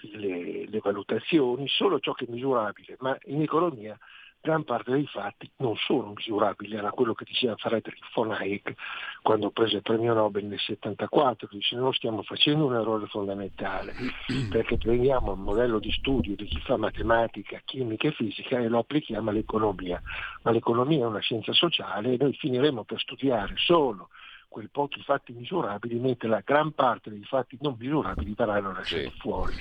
le, 0.00 0.68
le 0.68 0.80
valutazioni 0.82 1.66
solo 1.68 2.00
ciò 2.00 2.12
che 2.12 2.26
è 2.26 2.30
misurabile, 2.30 2.96
ma 3.00 3.16
in 3.24 3.40
economia 3.40 3.98
gran 4.44 4.62
parte 4.62 4.90
dei 4.90 5.06
fatti 5.06 5.50
non 5.56 5.74
sono 5.74 6.12
misurabili, 6.14 6.76
era 6.76 6.90
quello 6.90 7.14
che 7.14 7.24
diceva 7.24 7.56
Friedrich 7.56 8.04
von 8.12 8.30
Hayek 8.30 8.74
quando 9.22 9.50
prese 9.50 9.76
il 9.76 9.82
premio 9.82 10.12
Nobel 10.12 10.44
nel 10.44 10.58
74, 10.58 11.48
che 11.48 11.56
dice 11.56 11.76
noi 11.76 11.94
stiamo 11.94 12.22
facendo 12.22 12.66
un 12.66 12.74
errore 12.74 13.06
fondamentale 13.06 13.94
perché 14.52 14.76
prendiamo 14.76 15.32
un 15.32 15.40
modello 15.40 15.78
di 15.78 15.90
studio 15.92 16.36
di 16.36 16.44
chi 16.44 16.60
fa 16.60 16.76
matematica, 16.76 17.62
chimica 17.64 18.08
e 18.08 18.12
fisica 18.12 18.58
e 18.58 18.68
lo 18.68 18.80
applichiamo 18.80 19.30
all'economia, 19.30 20.02
ma 20.42 20.50
l'economia 20.50 21.04
è 21.04 21.08
una 21.08 21.20
scienza 21.20 21.54
sociale 21.54 22.12
e 22.12 22.16
noi 22.20 22.34
finiremo 22.34 22.84
per 22.84 23.00
studiare 23.00 23.54
solo 23.56 24.10
quei 24.54 24.68
pochi 24.68 25.02
fatti 25.02 25.32
misurabili, 25.32 25.98
mentre 25.98 26.28
la 26.28 26.40
gran 26.44 26.70
parte 26.70 27.10
dei 27.10 27.24
fatti 27.24 27.58
non 27.60 27.74
misurabili 27.76 28.34
verranno 28.36 28.72
lasciati 28.72 29.10
sì. 29.10 29.18
fuori. 29.18 29.54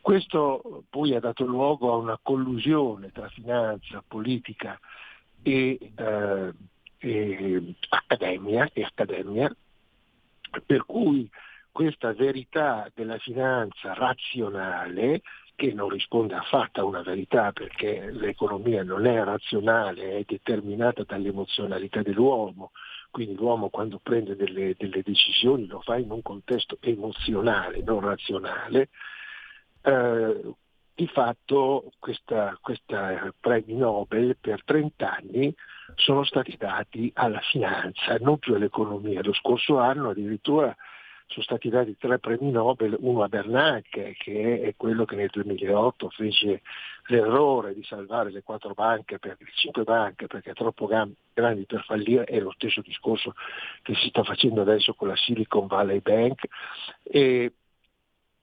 Questo 0.00 0.84
poi 0.88 1.16
ha 1.16 1.18
dato 1.18 1.44
luogo 1.44 1.92
a 1.92 1.96
una 1.96 2.16
collusione 2.22 3.10
tra 3.10 3.28
finanza, 3.30 4.00
politica 4.06 4.78
e, 5.42 5.76
eh, 5.96 6.52
e, 6.98 7.74
accademia, 7.88 8.70
e 8.72 8.84
accademia, 8.84 9.52
per 10.64 10.86
cui 10.86 11.28
questa 11.72 12.12
verità 12.12 12.88
della 12.94 13.18
finanza 13.18 13.92
razionale 13.92 15.22
che 15.56 15.72
non 15.72 15.88
risponde 15.88 16.34
affatto 16.34 16.80
a 16.80 16.84
una 16.84 17.02
verità 17.02 17.50
perché 17.50 18.08
l'economia 18.12 18.84
non 18.84 19.04
è 19.04 19.24
razionale, 19.24 20.18
è 20.18 20.24
determinata 20.24 21.02
dall'emozionalità 21.02 22.02
dell'uomo, 22.02 22.70
quindi 23.12 23.36
l'uomo 23.36 23.68
quando 23.68 24.00
prende 24.02 24.34
delle, 24.34 24.74
delle 24.76 25.02
decisioni 25.04 25.66
lo 25.66 25.80
fa 25.82 25.98
in 25.98 26.10
un 26.10 26.22
contesto 26.22 26.78
emozionale, 26.80 27.82
non 27.82 28.00
razionale. 28.00 28.88
Eh, 29.82 30.54
di 30.94 31.06
fatto 31.08 31.92
questa, 31.98 32.58
questa 32.60 33.32
premi 33.38 33.74
Nobel 33.74 34.36
per 34.40 34.64
30 34.64 35.10
anni 35.10 35.54
sono 35.94 36.24
stati 36.24 36.56
dati 36.56 37.10
alla 37.14 37.40
finanza, 37.40 38.16
non 38.20 38.38
più 38.38 38.54
all'economia. 38.54 39.22
Lo 39.22 39.32
scorso 39.34 39.78
anno 39.78 40.10
addirittura 40.10 40.74
sono 41.32 41.44
stati 41.44 41.70
dati 41.70 41.96
tre 41.96 42.18
premi 42.18 42.50
Nobel, 42.50 42.94
uno 43.00 43.22
a 43.22 43.28
Bernanke, 43.28 44.14
che 44.18 44.60
è 44.60 44.74
quello 44.76 45.06
che 45.06 45.16
nel 45.16 45.30
2008 45.30 46.10
fece 46.10 46.60
l'errore 47.06 47.74
di 47.74 47.82
salvare 47.82 48.30
le 48.30 48.42
quattro 48.42 48.74
banche, 48.74 49.18
per, 49.18 49.36
le 49.38 49.50
cinque 49.54 49.82
banche, 49.82 50.26
perché 50.26 50.52
troppo 50.52 50.86
grandi 50.86 51.64
per 51.64 51.84
fallire, 51.84 52.24
è 52.24 52.38
lo 52.38 52.52
stesso 52.52 52.82
discorso 52.82 53.34
che 53.80 53.94
si 53.94 54.08
sta 54.08 54.22
facendo 54.22 54.60
adesso 54.60 54.92
con 54.92 55.08
la 55.08 55.16
Silicon 55.16 55.66
Valley 55.66 56.00
Bank, 56.00 56.44
e, 57.02 57.52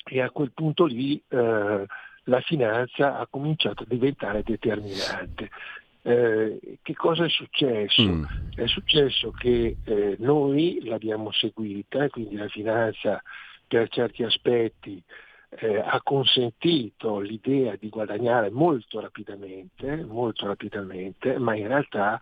e 0.03 0.21
a 0.21 0.31
quel 0.31 0.51
punto 0.51 0.85
lì 0.85 1.21
eh, 1.27 1.85
la 2.23 2.41
finanza 2.41 3.19
ha 3.19 3.27
cominciato 3.29 3.83
a 3.83 3.87
diventare 3.87 4.41
determinante. 4.41 5.51
Eh, 6.01 6.79
che 6.81 6.93
cosa 6.93 7.25
è 7.25 7.29
successo? 7.29 8.01
Mm. 8.01 8.23
È 8.55 8.67
successo 8.67 9.31
che 9.31 9.77
eh, 9.83 10.15
noi 10.19 10.79
l'abbiamo 10.83 11.31
seguita 11.31 12.03
e 12.03 12.09
quindi 12.09 12.35
la 12.35 12.47
finanza 12.47 13.21
per 13.67 13.89
certi 13.89 14.23
aspetti 14.23 15.01
eh, 15.49 15.79
ha 15.79 16.01
consentito 16.01 17.19
l'idea 17.19 17.75
di 17.75 17.89
guadagnare 17.89 18.49
molto 18.49 18.99
rapidamente, 18.99 20.03
molto 20.03 20.47
rapidamente, 20.47 21.37
ma 21.37 21.55
in 21.55 21.67
realtà 21.67 22.19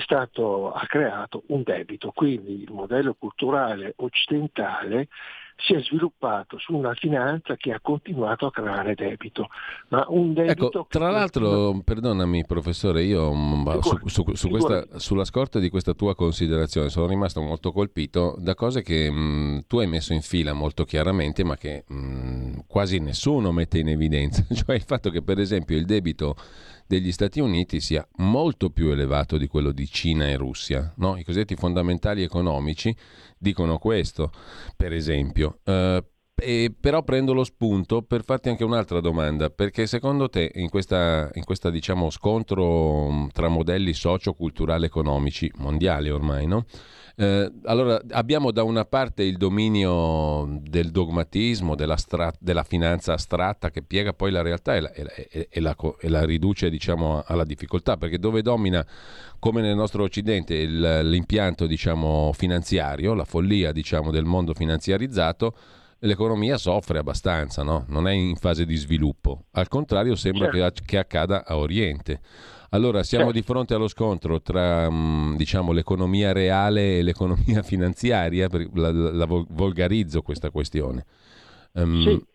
stato, 0.00 0.72
ha 0.72 0.84
creato 0.86 1.44
un 1.46 1.62
debito. 1.62 2.12
Quindi 2.12 2.62
il 2.62 2.72
modello 2.72 3.14
culturale 3.14 3.94
occidentale 3.96 5.08
si 5.60 5.74
è 5.74 5.82
sviluppato 5.82 6.56
su 6.58 6.74
una 6.74 6.94
finanza 6.94 7.56
che 7.56 7.72
ha 7.72 7.80
continuato 7.80 8.46
a 8.46 8.50
creare 8.50 8.94
debito. 8.94 9.48
Ma 9.88 10.04
un 10.08 10.32
debito 10.32 10.66
ecco, 10.66 10.86
tra 10.88 11.10
l'altro, 11.10 11.48
continua... 11.48 11.82
perdonami 11.84 12.46
professore, 12.46 13.02
io 13.02 13.32
mm, 13.34 13.78
su, 13.80 13.98
su, 14.04 14.24
su 14.34 14.48
questa, 14.48 14.98
sulla 14.98 15.24
scorta 15.24 15.58
di 15.58 15.68
questa 15.68 15.94
tua 15.94 16.14
considerazione 16.14 16.88
sono 16.88 17.06
rimasto 17.06 17.40
molto 17.40 17.72
colpito 17.72 18.36
da 18.38 18.54
cose 18.54 18.82
che 18.82 19.10
mh, 19.10 19.16
mm, 19.18 19.58
tu 19.66 19.78
hai 19.78 19.88
messo 19.88 20.12
in 20.12 20.22
fila 20.22 20.52
molto 20.52 20.84
chiaramente, 20.84 21.42
ma 21.42 21.56
che 21.56 21.84
mh, 21.86 21.94
mm, 21.94 22.58
quasi 22.68 23.00
nessuno 23.00 23.50
mette 23.50 23.78
in 23.78 23.88
evidenza, 23.88 24.44
cioè 24.54 24.76
il 24.76 24.82
fatto 24.82 25.10
che 25.10 25.22
per 25.22 25.40
esempio 25.40 25.76
il 25.76 25.86
debito 25.86 26.36
degli 26.88 27.12
Stati 27.12 27.38
Uniti 27.38 27.80
sia 27.80 28.04
molto 28.16 28.70
più 28.70 28.90
elevato 28.90 29.36
di 29.36 29.46
quello 29.46 29.72
di 29.72 29.86
Cina 29.86 30.26
e 30.26 30.36
Russia. 30.36 30.92
No? 30.96 31.18
I 31.18 31.22
cosiddetti 31.22 31.54
fondamentali 31.54 32.22
economici 32.22 32.96
dicono 33.36 33.78
questo, 33.78 34.32
per 34.74 34.94
esempio. 34.94 35.60
Uh, 35.64 36.02
e 36.40 36.72
però 36.78 37.02
prendo 37.02 37.34
lo 37.34 37.44
spunto 37.44 38.02
per 38.02 38.24
farti 38.24 38.48
anche 38.48 38.64
un'altra 38.64 39.00
domanda, 39.00 39.50
perché 39.50 39.86
secondo 39.86 40.28
te 40.28 40.50
in 40.54 40.70
questa, 40.70 41.28
in 41.34 41.44
questa 41.44 41.68
diciamo, 41.68 42.10
scontro 42.10 43.28
tra 43.32 43.48
modelli 43.48 43.92
socio-culturali 43.92 44.86
economici 44.86 45.50
mondiali 45.56 46.10
ormai, 46.10 46.46
no? 46.46 46.64
Eh, 47.20 47.52
allora, 47.64 48.00
abbiamo 48.10 48.52
da 48.52 48.62
una 48.62 48.84
parte 48.84 49.24
il 49.24 49.38
dominio 49.38 50.60
del 50.62 50.92
dogmatismo, 50.92 51.74
della, 51.74 51.96
stra- 51.96 52.32
della 52.38 52.62
finanza 52.62 53.14
astratta 53.14 53.70
che 53.70 53.82
piega 53.82 54.12
poi 54.12 54.30
la 54.30 54.40
realtà 54.40 54.76
e 54.76 54.80
la, 54.80 54.92
e, 54.92 55.48
e 55.50 55.60
la, 55.60 55.74
e 55.98 56.08
la 56.08 56.24
riduce 56.24 56.70
diciamo, 56.70 57.24
alla 57.26 57.42
difficoltà, 57.42 57.96
perché 57.96 58.20
dove 58.20 58.40
domina, 58.40 58.86
come 59.40 59.62
nel 59.62 59.74
nostro 59.74 60.04
Occidente, 60.04 60.54
il, 60.54 61.08
l'impianto 61.08 61.66
diciamo, 61.66 62.30
finanziario, 62.34 63.14
la 63.14 63.24
follia 63.24 63.72
diciamo, 63.72 64.12
del 64.12 64.24
mondo 64.24 64.54
finanziarizzato, 64.54 65.56
l'economia 66.00 66.56
soffre 66.56 66.98
abbastanza, 66.98 67.64
no? 67.64 67.84
non 67.88 68.06
è 68.06 68.12
in 68.12 68.36
fase 68.36 68.64
di 68.64 68.76
sviluppo. 68.76 69.46
Al 69.52 69.66
contrario, 69.66 70.14
sembra 70.14 70.52
certo. 70.52 70.82
che, 70.82 70.86
che 70.86 70.98
accada 70.98 71.44
a 71.44 71.56
Oriente. 71.56 72.20
Allora, 72.70 73.02
siamo 73.02 73.32
di 73.32 73.42
fronte 73.42 73.74
allo 73.74 73.88
scontro 73.88 74.42
tra 74.42 74.90
mm, 74.90 75.36
diciamo, 75.36 75.72
l'economia 75.72 76.32
reale 76.32 76.98
e 76.98 77.02
l'economia 77.02 77.62
finanziaria, 77.64 78.48
la, 78.74 78.90
la 78.92 79.26
volgarizzo 79.26 80.22
questa 80.22 80.50
questione. 80.50 81.04
Um, 81.72 82.02
sì. 82.02 82.26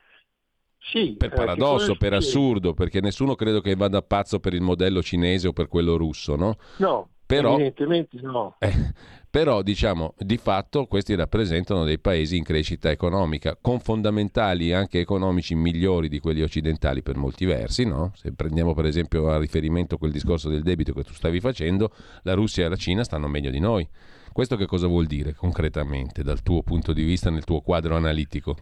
Sì, 0.85 1.15
per 1.18 1.31
eh, 1.31 1.35
paradosso, 1.35 1.95
per 1.95 2.11
assurdo, 2.11 2.73
perché 2.73 2.99
nessuno 2.99 3.35
credo 3.35 3.61
che 3.61 3.73
vada 3.73 4.01
pazzo 4.01 4.39
per 4.41 4.53
il 4.53 4.61
modello 4.61 5.01
cinese 5.01 5.47
o 5.47 5.53
per 5.53 5.69
quello 5.69 5.95
russo, 5.95 6.35
no? 6.35 6.57
No, 6.77 7.07
però, 7.26 7.53
evidentemente 7.53 8.19
no. 8.22 8.57
Eh, 8.60 8.93
però, 9.34 9.64
diciamo, 9.64 10.14
di 10.19 10.38
fatto 10.38 10.85
questi 10.85 11.15
rappresentano 11.15 11.85
dei 11.85 11.97
paesi 11.97 12.38
in 12.38 12.43
crescita 12.43 12.91
economica, 12.91 13.57
con 13.60 13.80
fondamentali 13.80 14.73
anche 14.73 14.99
economici 14.99 15.55
migliori 15.55 16.07
di 16.07 16.19
quelli 16.19 16.43
occidentali 16.43 17.01
per 17.01 17.18
molti 17.18 17.45
versi, 17.45 17.84
no? 17.84 18.11
Se 18.14 18.31
prendiamo 18.31 18.76
per 18.76 18.85
esempio 18.85 19.31
a 19.31 19.39
riferimento 19.39 19.97
quel 19.97 20.11
discorso 20.11 20.49
del 20.49 20.61
debito 20.61 20.93
che 20.93 21.03
tu 21.03 21.14
stavi 21.14 21.39
facendo, 21.39 21.91
la 22.22 22.35
Russia 22.35 22.68
e 22.68 22.69
la 22.69 22.76
Cina 22.76 23.03
stanno 23.03 23.27
meglio 23.27 23.49
di 23.49 23.57
noi. 23.57 23.89
Questo 24.31 24.55
che 24.55 24.68
cosa 24.68 24.85
vuol 24.85 25.07
dire 25.07 25.34
concretamente 25.34 26.22
dal 26.22 26.43
tuo 26.43 26.61
punto 26.61 26.93
di 26.93 27.03
vista 27.03 27.31
nel 27.31 27.43
tuo 27.43 27.61
quadro 27.61 27.95
analitico? 27.95 28.55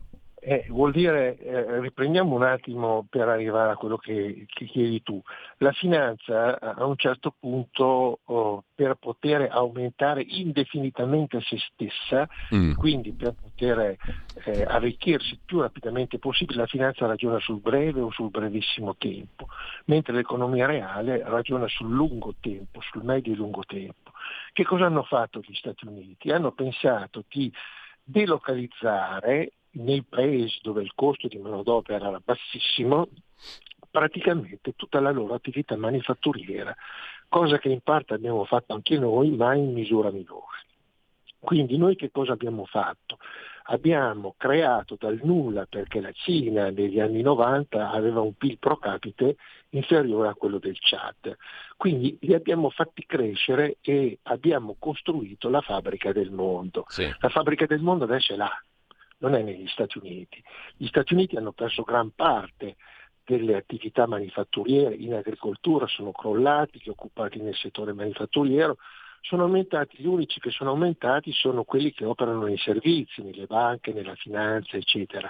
Eh, 0.43 0.65
vuol 0.69 0.91
dire, 0.91 1.37
eh, 1.37 1.79
riprendiamo 1.81 2.33
un 2.33 2.41
attimo 2.41 3.05
per 3.07 3.27
arrivare 3.27 3.73
a 3.73 3.75
quello 3.75 3.97
che, 3.97 4.47
che 4.47 4.65
chiedi 4.65 5.03
tu, 5.03 5.21
la 5.57 5.71
finanza 5.71 6.59
a 6.59 6.83
un 6.83 6.95
certo 6.97 7.35
punto 7.39 8.21
oh, 8.25 8.63
per 8.73 8.95
poter 8.95 9.47
aumentare 9.51 10.25
indefinitamente 10.27 11.41
se 11.41 11.59
stessa, 11.71 12.27
mm. 12.55 12.73
quindi 12.73 13.11
per 13.11 13.35
poter 13.39 13.97
eh, 14.45 14.63
arricchirsi 14.63 15.37
più 15.45 15.59
rapidamente 15.59 16.17
possibile, 16.17 16.61
la 16.61 16.65
finanza 16.65 17.05
ragiona 17.05 17.37
sul 17.37 17.59
breve 17.59 18.01
o 18.01 18.09
sul 18.09 18.31
brevissimo 18.31 18.95
tempo, 18.95 19.45
mentre 19.85 20.15
l'economia 20.15 20.65
reale 20.65 21.21
ragiona 21.23 21.67
sul 21.67 21.91
lungo 21.91 22.33
tempo, 22.39 22.81
sul 22.81 23.03
medio 23.03 23.31
e 23.33 23.35
lungo 23.35 23.61
tempo. 23.63 24.09
Che 24.53 24.63
cosa 24.63 24.85
hanno 24.85 25.03
fatto 25.03 25.39
gli 25.39 25.53
Stati 25.53 25.85
Uniti? 25.85 26.31
Hanno 26.31 26.51
pensato 26.51 27.25
di 27.29 27.53
delocalizzare 28.03 29.51
nei 29.73 30.03
paesi 30.03 30.59
dove 30.61 30.81
il 30.81 30.91
costo 30.95 31.27
di 31.27 31.37
manodopera 31.37 32.07
era 32.07 32.21
bassissimo, 32.23 33.07
praticamente 33.89 34.73
tutta 34.75 34.99
la 34.99 35.11
loro 35.11 35.33
attività 35.33 35.75
manifatturiera, 35.75 36.75
cosa 37.27 37.57
che 37.59 37.69
in 37.69 37.81
parte 37.81 38.13
abbiamo 38.13 38.45
fatto 38.45 38.73
anche 38.73 38.97
noi, 38.97 39.31
ma 39.31 39.53
in 39.55 39.73
misura 39.73 40.11
minore. 40.11 40.59
Quindi 41.39 41.77
noi 41.77 41.95
che 41.95 42.11
cosa 42.11 42.33
abbiamo 42.33 42.65
fatto? 42.65 43.17
Abbiamo 43.65 44.35
creato 44.37 44.95
dal 44.99 45.19
nulla, 45.23 45.65
perché 45.65 45.99
la 45.99 46.11
Cina 46.11 46.69
negli 46.69 46.99
anni 46.99 47.21
90 47.21 47.89
aveva 47.89 48.21
un 48.21 48.33
PIL 48.33 48.59
pro 48.59 48.77
capite 48.77 49.37
inferiore 49.69 50.27
a 50.27 50.35
quello 50.35 50.59
del 50.59 50.77
Chad. 50.79 51.35
Quindi 51.77 52.17
li 52.21 52.33
abbiamo 52.33 52.69
fatti 52.69 53.05
crescere 53.05 53.77
e 53.81 54.19
abbiamo 54.23 54.75
costruito 54.77 55.49
la 55.49 55.61
fabbrica 55.61 56.11
del 56.11 56.31
mondo. 56.31 56.85
Sì. 56.87 57.09
La 57.19 57.29
fabbrica 57.29 57.65
del 57.65 57.81
mondo 57.81 58.03
adesso 58.03 58.33
è 58.33 58.35
là, 58.35 58.51
non 59.21 59.35
è 59.35 59.41
negli 59.41 59.67
Stati 59.67 59.97
Uniti. 59.97 60.41
Gli 60.75 60.87
Stati 60.87 61.13
Uniti 61.13 61.35
hanno 61.35 61.51
perso 61.51 61.83
gran 61.83 62.11
parte 62.11 62.75
delle 63.23 63.55
attività 63.55 64.07
manifatturiere 64.07 64.95
in 64.95 65.13
agricoltura, 65.13 65.87
sono 65.87 66.11
crollati, 66.11 66.81
gli 66.83 66.89
occupati 66.89 67.39
nel 67.39 67.55
settore 67.55 67.93
manifatturiero, 67.93 68.77
sono 69.21 69.43
aumentati, 69.43 69.97
gli 69.99 70.07
unici 70.07 70.39
che 70.39 70.49
sono 70.49 70.71
aumentati 70.71 71.31
sono 71.31 71.63
quelli 71.63 71.93
che 71.93 72.05
operano 72.05 72.45
nei 72.45 72.57
servizi, 72.57 73.21
nelle 73.21 73.45
banche, 73.45 73.93
nella 73.93 74.15
finanza, 74.15 74.77
eccetera. 74.77 75.29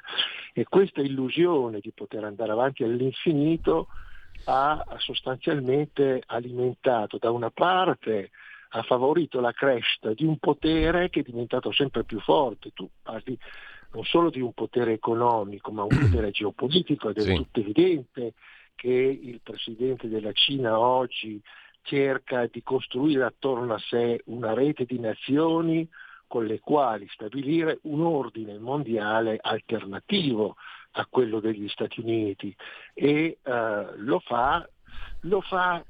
E 0.53 0.63
questa 0.63 1.01
illusione 1.01 1.79
di 1.81 1.91
poter 1.91 2.23
andare 2.23 2.53
avanti 2.53 2.83
all'infinito 2.83 3.87
ha 4.45 4.83
sostanzialmente 4.97 6.23
alimentato 6.25 7.17
da 7.17 7.31
una 7.31 7.51
parte 7.51 8.31
ha 8.73 8.83
favorito 8.83 9.39
la 9.41 9.51
crescita 9.51 10.13
di 10.13 10.23
un 10.23 10.37
potere 10.37 11.09
che 11.09 11.19
è 11.19 11.23
diventato 11.23 11.71
sempre 11.71 12.03
più 12.03 12.19
forte. 12.21 12.71
Tu 12.73 12.89
parli 13.01 13.37
non 13.93 14.03
solo 14.03 14.29
di 14.29 14.39
un 14.39 14.53
potere 14.53 14.93
economico, 14.93 15.71
ma 15.71 15.83
un 15.83 15.97
potere 15.97 16.31
geopolitico 16.31 17.09
ed 17.09 17.17
è 17.17 17.21
sì. 17.21 17.35
tutto 17.35 17.59
evidente 17.59 18.33
che 18.75 18.89
il 18.89 19.41
presidente 19.43 20.07
della 20.07 20.31
Cina 20.31 20.79
oggi 20.79 21.41
cerca 21.83 22.47
di 22.47 22.61
costruire 22.63 23.23
attorno 23.23 23.73
a 23.73 23.79
sé 23.79 24.21
una 24.25 24.53
rete 24.53 24.85
di 24.85 24.99
nazioni 24.99 25.87
con 26.27 26.45
le 26.45 26.59
quali 26.59 27.07
stabilire 27.09 27.79
un 27.83 28.01
ordine 28.01 28.57
mondiale 28.57 29.37
alternativo 29.41 30.55
a 30.91 31.05
quello 31.09 31.39
degli 31.39 31.67
Stati 31.67 31.99
Uniti 31.99 32.55
e 32.93 33.37
eh, 33.41 33.85
lo, 33.97 34.19
fa, 34.19 34.67
lo 35.21 35.41
fa 35.41 35.83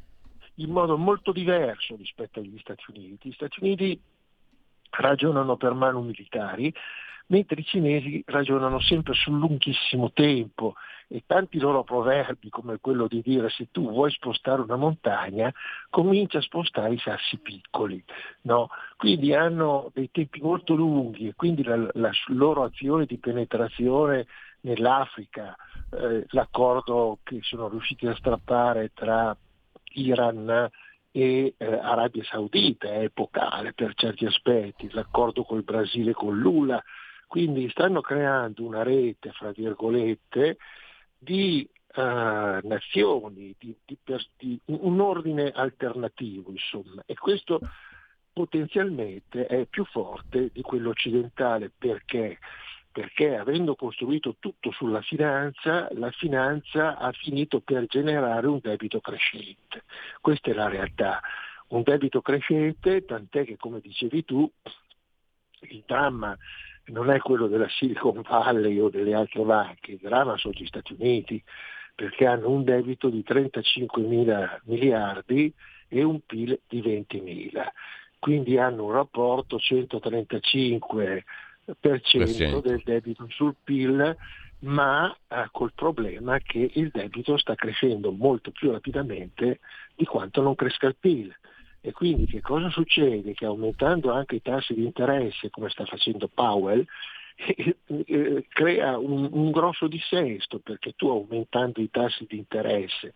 in 0.56 0.69
modo 0.72 0.98
molto 0.98 1.32
diverso 1.32 1.95
rispetto 1.95 2.40
agli 2.40 2.57
Stati 2.60 2.84
Uniti. 2.88 3.30
Gli 3.30 3.34
Stati 3.34 3.60
Uniti 3.61 4.02
ragionano 4.90 5.57
per 5.57 5.73
mano 5.73 6.02
militari, 6.02 6.73
mentre 7.32 7.62
i 7.62 7.66
cinesi 7.66 8.24
ragionano 8.28 8.80
sempre 8.80 9.14
sul 9.14 9.40
lunghissimo 9.40 10.12
tempo 10.12 10.76
e 11.08 11.24
tanti 11.26 11.60
loro 11.60 11.84
proverbi 11.84 12.49
come 12.49 12.78
quello 12.80 13.08
di 13.08 13.22
dire 13.22 13.49
se 13.49 13.68
tu 13.72 13.90
vuoi 13.90 14.12
spostare 14.12 14.62
una 14.62 14.76
montagna 14.76 15.52
comincia 15.90 16.38
a 16.38 16.41
spostare 16.41 16.94
i 16.94 16.99
sassi 16.99 17.38
piccoli. 17.38 18.02
No? 18.44 18.70
Quindi 18.95 19.34
hanno 19.34 19.91
dei 19.94 20.10
tempi 20.12 20.41
molto 20.41 20.76
lunghi 20.76 21.28
e 21.28 21.34
quindi 21.36 21.64
la, 21.64 21.90
la 21.94 22.12
loro 22.28 22.64
azione 22.64 23.06
di 23.06 23.18
penetrazione 23.18 24.28
nell'Africa, 24.62 25.56
eh, 25.90 26.26
l'accordo 26.30 27.20
che 27.24 27.40
sono 27.41 27.68
riusciti 27.68 28.08
a 28.08 28.16
strappare 28.16 28.91
tra 28.94 29.36
Iran 29.94 30.70
e 31.12 31.56
eh, 31.58 31.66
Arabia 31.66 32.24
Saudita 32.24 32.88
è 32.88 33.03
epocale 33.03 33.74
per 33.74 33.94
certi 33.95 34.26
aspetti, 34.26 34.90
l'accordo 34.91 35.44
col 35.44 35.64
Brasile 35.64 36.14
con 36.14 36.38
Lula, 36.38 36.82
quindi 37.32 37.70
stanno 37.70 38.02
creando 38.02 38.66
una 38.66 38.84
rete, 38.84 39.32
fra 39.32 39.52
virgolette, 39.52 40.58
di 41.18 41.66
uh, 41.95 42.02
nazioni, 42.02 43.56
di, 43.58 43.74
di, 43.86 43.98
di, 44.36 44.60
un 44.66 44.99
ordine 44.99 45.49
alternativo, 45.52 46.52
insomma, 46.52 47.02
e 47.06 47.16
questo 47.16 47.62
potenzialmente 48.34 49.45
è 49.45 49.66
più 49.66 49.86
forte 49.86 50.49
di 50.52 50.62
quello 50.62 50.90
occidentale 50.90 51.72
perché 51.78 52.38
perché 52.91 53.38
avendo 53.38 53.76
costruito 53.76 54.36
tutto 54.38 54.72
sulla 54.72 55.02
finanza, 55.02 55.88
la 55.94 56.12
finanza 56.12 56.98
ha 56.98 57.14
finito 57.14 57.62
per 57.62 57.86
generare 57.86 58.48
un 58.48 58.60
debito 58.62 58.99
crescente. 58.99 59.86
Questa 60.20 60.52
è 60.52 60.53
la 60.53 60.68
realtà. 60.68 61.22
Un 61.70 61.84
debito 61.84 62.22
crescente, 62.22 63.06
tant'è 63.06 63.45
che 63.45 63.56
come 63.56 63.80
dicevi 63.80 64.26
tu, 64.26 64.52
il 65.62 65.84
dramma 65.86 66.38
non 66.86 67.10
è 67.10 67.20
quello 67.20 67.48
della 67.48 67.70
Silicon 67.70 68.22
Valley 68.28 68.80
o 68.80 68.90
delle 68.90 69.14
altre 69.14 69.44
banche, 69.44 69.91
il 69.91 69.99
dramma 70.02 70.38
sono 70.38 70.53
gli 70.56 70.66
Stati 70.66 70.95
Uniti, 70.98 71.41
perché 71.95 72.26
hanno 72.26 72.49
un 72.49 72.64
debito 72.64 73.10
di 73.10 73.24
35 73.24 74.02
mila 74.02 74.60
miliardi 74.66 75.53
e 75.88 76.03
un 76.03 76.20
PIL 76.26 76.60
di 76.68 76.82
20 76.82 77.22
mila. 77.22 77.72
Quindi 78.18 78.58
hanno 78.58 78.86
un 78.86 78.91
rapporto 78.91 79.58
135 79.58 81.24
del 82.62 82.82
debito 82.84 83.26
sul 83.30 83.56
PIL, 83.64 84.16
ma 84.60 85.16
eh, 85.28 85.48
col 85.52 85.74
problema 85.74 86.38
che 86.40 86.72
il 86.74 86.90
debito 86.91 87.38
sta 87.38 87.56
crescendo 87.56 88.12
molto 88.12 88.52
più 88.52 88.72
rapidamente 88.72 89.60
di 89.95 90.06
quanto 90.06 90.41
non 90.41 90.56
cresca 90.56 90.88
il 90.88 90.95
PIL. 90.99 91.36
E 91.82 91.91
quindi 91.94 92.28
che 92.28 92.41
cosa 92.41 92.70
succede? 92.70 93.34
Che 93.34 93.45
aumentando 93.45 94.12
anche 94.12 94.36
i 94.36 94.41
tassi 94.41 94.76
di 94.76 94.86
interesse, 94.86 95.49
come 95.49 95.70
sta 95.70 95.84
facendo 95.86 96.30
Powell, 96.32 96.86
eh, 97.36 97.76
eh, 97.88 98.45
crea 98.49 98.99
un, 98.99 99.28
un, 99.32 99.49
grosso 99.49 99.88
dissesto 99.88 100.60
perché 100.60 100.94
tu 100.95 101.10
aumentando 101.10 101.82
i 101.82 101.90
tassi 101.90 102.26
di 102.30 102.38
interesse 102.38 103.16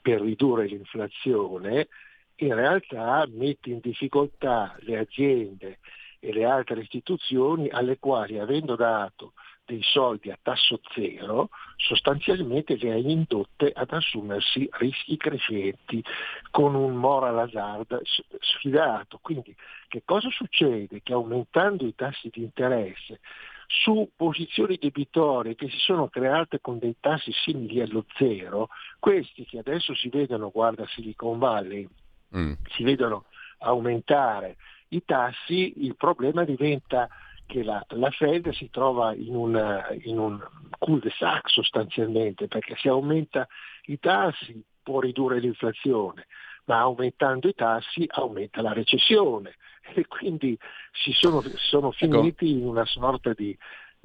per 0.00 0.22
ridurre 0.22 0.66
l'inflazione, 0.66 1.88
in 2.36 2.54
realtà 2.54 3.26
metti 3.30 3.70
in 3.70 3.80
difficoltà 3.80 4.74
le 4.80 4.98
aziende 4.98 5.78
e 6.18 6.32
le 6.32 6.44
altre 6.44 6.80
istituzioni 6.80 7.68
alle 7.68 7.98
quali 7.98 8.38
avendo 8.38 8.76
dato 8.76 9.34
dei 9.66 9.82
soldi 9.82 10.30
a 10.30 10.38
tasso 10.40 10.80
zero, 10.94 11.50
sostanzialmente 11.76 12.76
le 12.76 12.92
hai 12.92 13.10
indotte 13.10 13.70
ad 13.74 13.90
assumersi 13.90 14.68
rischi 14.78 15.16
crescenti 15.16 16.02
con 16.50 16.74
un 16.74 16.94
moral 16.94 17.38
hazard 17.38 18.00
sfidato. 18.40 19.18
Quindi 19.20 19.54
che 19.88 20.02
cosa 20.04 20.30
succede? 20.30 21.02
Che 21.02 21.12
aumentando 21.12 21.84
i 21.84 21.94
tassi 21.94 22.30
di 22.32 22.42
interesse 22.42 23.20
su 23.66 24.08
posizioni 24.14 24.78
debitorie 24.80 25.56
che 25.56 25.68
si 25.68 25.78
sono 25.78 26.08
create 26.08 26.60
con 26.60 26.78
dei 26.78 26.96
tassi 27.00 27.32
simili 27.32 27.80
allo 27.80 28.04
zero, 28.16 28.68
questi 29.00 29.44
che 29.44 29.58
adesso 29.58 29.94
si 29.94 30.08
vedono, 30.08 30.50
guarda 30.50 30.86
Silicon 30.86 31.38
Valley, 31.38 31.88
mm. 32.36 32.52
si 32.70 32.84
vedono 32.84 33.24
aumentare 33.58 34.56
i 34.88 35.04
tassi, 35.04 35.84
il 35.84 35.96
problema 35.96 36.44
diventa 36.44 37.08
che 37.46 37.62
la, 37.62 37.84
la 37.90 38.10
Fed 38.10 38.50
si 38.50 38.68
trova 38.70 39.14
in, 39.14 39.34
una, 39.34 39.88
in 40.02 40.18
un 40.18 40.38
cul-de-sac 40.78 41.48
sostanzialmente, 41.48 42.48
perché 42.48 42.74
se 42.76 42.88
aumenta 42.88 43.46
i 43.84 43.98
tassi 43.98 44.62
può 44.82 45.00
ridurre 45.00 45.40
l'inflazione, 45.40 46.26
ma 46.64 46.80
aumentando 46.80 47.48
i 47.48 47.54
tassi 47.54 48.04
aumenta 48.08 48.60
la 48.62 48.72
recessione 48.72 49.56
e 49.94 50.06
quindi 50.06 50.58
si 50.92 51.12
sono, 51.12 51.40
sono 51.56 51.88
ecco. 51.88 51.96
finiti 51.96 52.50
ecco. 52.50 52.58
in 52.58 52.66
una 52.66 52.84
sorta 52.84 53.32
di, 53.32 53.56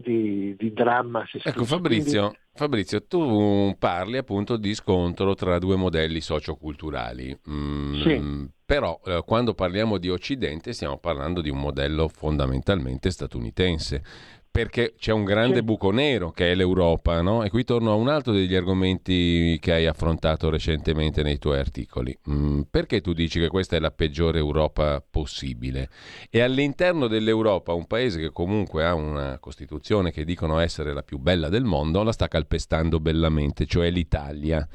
di, 0.01 0.55
di 0.57 0.73
dramma. 0.73 1.25
Ecco 1.31 1.63
Fabrizio, 1.63 2.21
Quindi... 2.21 2.37
Fabrizio, 2.53 3.05
tu 3.05 3.75
parli 3.77 4.17
appunto 4.17 4.57
di 4.57 4.73
scontro 4.73 5.33
tra 5.35 5.59
due 5.59 5.75
modelli 5.75 6.21
socioculturali. 6.21 7.37
Mm, 7.49 8.01
sì. 8.01 8.49
Però 8.65 8.99
eh, 9.05 9.23
quando 9.25 9.53
parliamo 9.53 9.97
di 9.97 10.09
Occidente 10.09 10.73
stiamo 10.73 10.97
parlando 10.97 11.41
di 11.41 11.49
un 11.49 11.59
modello 11.59 12.07
fondamentalmente 12.07 13.11
statunitense 13.11 14.03
perché 14.51 14.95
c'è 14.97 15.13
un 15.13 15.23
grande 15.23 15.57
sì. 15.57 15.63
buco 15.63 15.91
nero 15.91 16.31
che 16.31 16.51
è 16.51 16.55
l'Europa, 16.55 17.21
no? 17.21 17.43
E 17.43 17.49
qui 17.49 17.63
torno 17.63 17.91
a 17.91 17.95
un 17.95 18.09
altro 18.09 18.33
degli 18.33 18.53
argomenti 18.53 19.57
che 19.61 19.71
hai 19.71 19.85
affrontato 19.85 20.49
recentemente 20.49 21.23
nei 21.23 21.37
tuoi 21.37 21.57
articoli. 21.57 22.15
Mm, 22.29 22.63
perché 22.69 22.99
tu 22.99 23.13
dici 23.13 23.39
che 23.39 23.47
questa 23.47 23.77
è 23.77 23.79
la 23.79 23.91
peggiore 23.91 24.39
Europa 24.39 25.01
possibile? 25.09 25.89
E 26.29 26.41
all'interno 26.41 27.07
dell'Europa, 27.07 27.71
un 27.71 27.87
paese 27.87 28.19
che 28.19 28.31
comunque 28.31 28.85
ha 28.85 28.93
una 28.93 29.39
Costituzione 29.39 30.11
che 30.11 30.25
dicono 30.25 30.59
essere 30.59 30.91
la 30.93 31.01
più 31.01 31.17
bella 31.17 31.47
del 31.47 31.63
mondo, 31.63 32.03
la 32.03 32.11
sta 32.11 32.27
calpestando 32.27 32.99
bellamente, 32.99 33.65
cioè 33.65 33.89
l'Italia. 33.89 34.67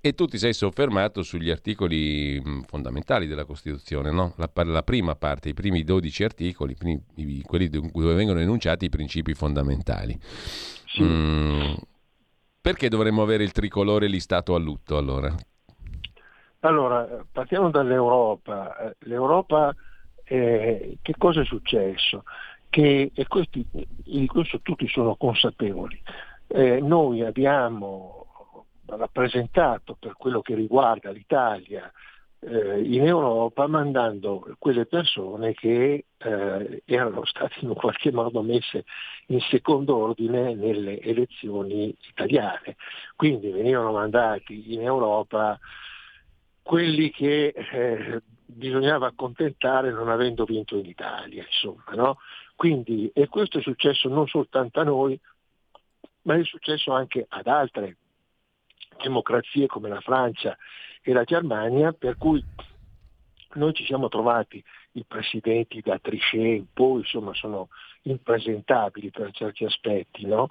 E 0.00 0.12
tu 0.12 0.26
ti 0.26 0.38
sei 0.38 0.52
soffermato 0.52 1.24
sugli 1.24 1.50
articoli 1.50 2.40
mm, 2.40 2.60
fondamentali 2.68 3.26
della 3.26 3.44
Costituzione, 3.44 4.12
no? 4.12 4.34
la, 4.36 4.48
la, 4.64 4.82
prima 4.84 5.16
parte, 5.16 5.48
i 5.48 5.54
primi 5.54 5.82
12 5.82 6.22
articoli, 6.22 6.76
quelli 6.76 7.68
dove 7.68 8.14
vengono 8.14 8.38
enunciati 8.38 8.84
i 8.84 8.88
principi 8.88 9.22
principi 9.24 9.34
fondamentali. 9.34 10.16
Sì. 10.20 11.02
Mm, 11.02 11.74
perché 12.60 12.88
dovremmo 12.88 13.22
avere 13.22 13.42
il 13.42 13.52
tricolore 13.52 14.06
listato 14.06 14.54
a 14.54 14.58
lutto 14.58 14.96
allora? 14.96 15.34
Allora, 16.60 17.24
partiamo 17.32 17.70
dall'Europa. 17.70 18.76
Eh, 18.78 18.96
L'Europa, 19.00 19.74
eh, 20.24 20.98
che 21.02 21.14
cosa 21.18 21.40
è 21.40 21.44
successo? 21.44 22.22
Che, 22.68 23.10
e 23.12 23.26
questi, 23.26 23.66
di 23.70 24.26
questo 24.26 24.60
tutti 24.60 24.88
sono 24.88 25.16
consapevoli. 25.16 26.00
Eh, 26.46 26.80
noi 26.80 27.22
abbiamo 27.22 28.66
rappresentato 28.86 29.96
per 29.98 30.14
quello 30.16 30.40
che 30.40 30.54
riguarda 30.54 31.10
l'Italia 31.10 31.90
eh, 32.46 32.80
in 32.82 33.06
Europa 33.06 33.66
mandando 33.66 34.54
quelle 34.58 34.86
persone 34.86 35.54
che 35.54 36.04
eh, 36.16 36.82
erano 36.84 37.24
state 37.24 37.56
in 37.60 37.72
qualche 37.74 38.12
modo 38.12 38.42
messe 38.42 38.84
in 39.26 39.40
secondo 39.40 39.96
ordine 39.96 40.54
nelle 40.54 41.00
elezioni 41.00 41.94
italiane. 42.08 42.76
Quindi 43.16 43.50
venivano 43.50 43.92
mandati 43.92 44.74
in 44.74 44.82
Europa 44.82 45.58
quelli 46.62 47.10
che 47.10 47.46
eh, 47.48 48.22
bisognava 48.46 49.06
accontentare 49.06 49.90
non 49.90 50.08
avendo 50.08 50.44
vinto 50.44 50.76
in 50.76 50.86
Italia, 50.86 51.44
insomma, 51.44 51.92
no? 51.94 52.18
Quindi, 52.54 53.10
e 53.12 53.26
questo 53.28 53.58
è 53.58 53.62
successo 53.62 54.08
non 54.08 54.26
soltanto 54.28 54.80
a 54.80 54.84
noi, 54.84 55.18
ma 56.22 56.36
è 56.36 56.44
successo 56.44 56.92
anche 56.92 57.26
ad 57.28 57.46
altre 57.46 57.96
democrazie 59.02 59.66
come 59.66 59.88
la 59.88 60.00
Francia 60.00 60.56
e 61.06 61.12
la 61.12 61.24
Germania, 61.24 61.92
per 61.92 62.16
cui 62.16 62.42
noi 63.54 63.74
ci 63.74 63.84
siamo 63.84 64.08
trovati 64.08 64.62
i 64.92 65.04
presidenti 65.06 65.82
da 65.82 65.98
Trichet 65.98 66.56
in 66.56 66.66
poi, 66.72 67.00
insomma, 67.00 67.34
sono 67.34 67.68
impresentabili 68.02 69.10
per 69.10 69.30
certi 69.32 69.64
aspetti. 69.64 70.24
No? 70.24 70.48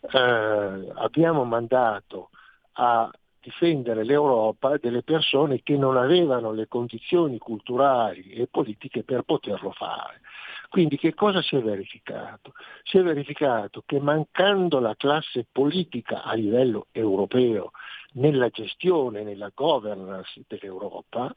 Eh, 0.00 0.92
abbiamo 0.94 1.44
mandato 1.44 2.30
a 2.74 3.10
difendere 3.40 4.04
l'Europa 4.04 4.76
delle 4.76 5.02
persone 5.02 5.62
che 5.62 5.76
non 5.76 5.96
avevano 5.96 6.52
le 6.52 6.68
condizioni 6.68 7.38
culturali 7.38 8.30
e 8.30 8.46
politiche 8.46 9.02
per 9.02 9.22
poterlo 9.22 9.72
fare. 9.72 10.20
Quindi 10.68 10.96
che 10.96 11.14
cosa 11.14 11.42
si 11.42 11.56
è 11.56 11.62
verificato? 11.62 12.52
Si 12.82 12.98
è 12.98 13.02
verificato 13.02 13.82
che 13.86 14.00
mancando 14.00 14.78
la 14.78 14.94
classe 14.96 15.46
politica 15.50 16.22
a 16.22 16.34
livello 16.34 16.86
europeo 16.92 17.70
nella 18.12 18.48
gestione, 18.48 19.22
nella 19.22 19.50
governance 19.54 20.42
dell'Europa, 20.46 21.34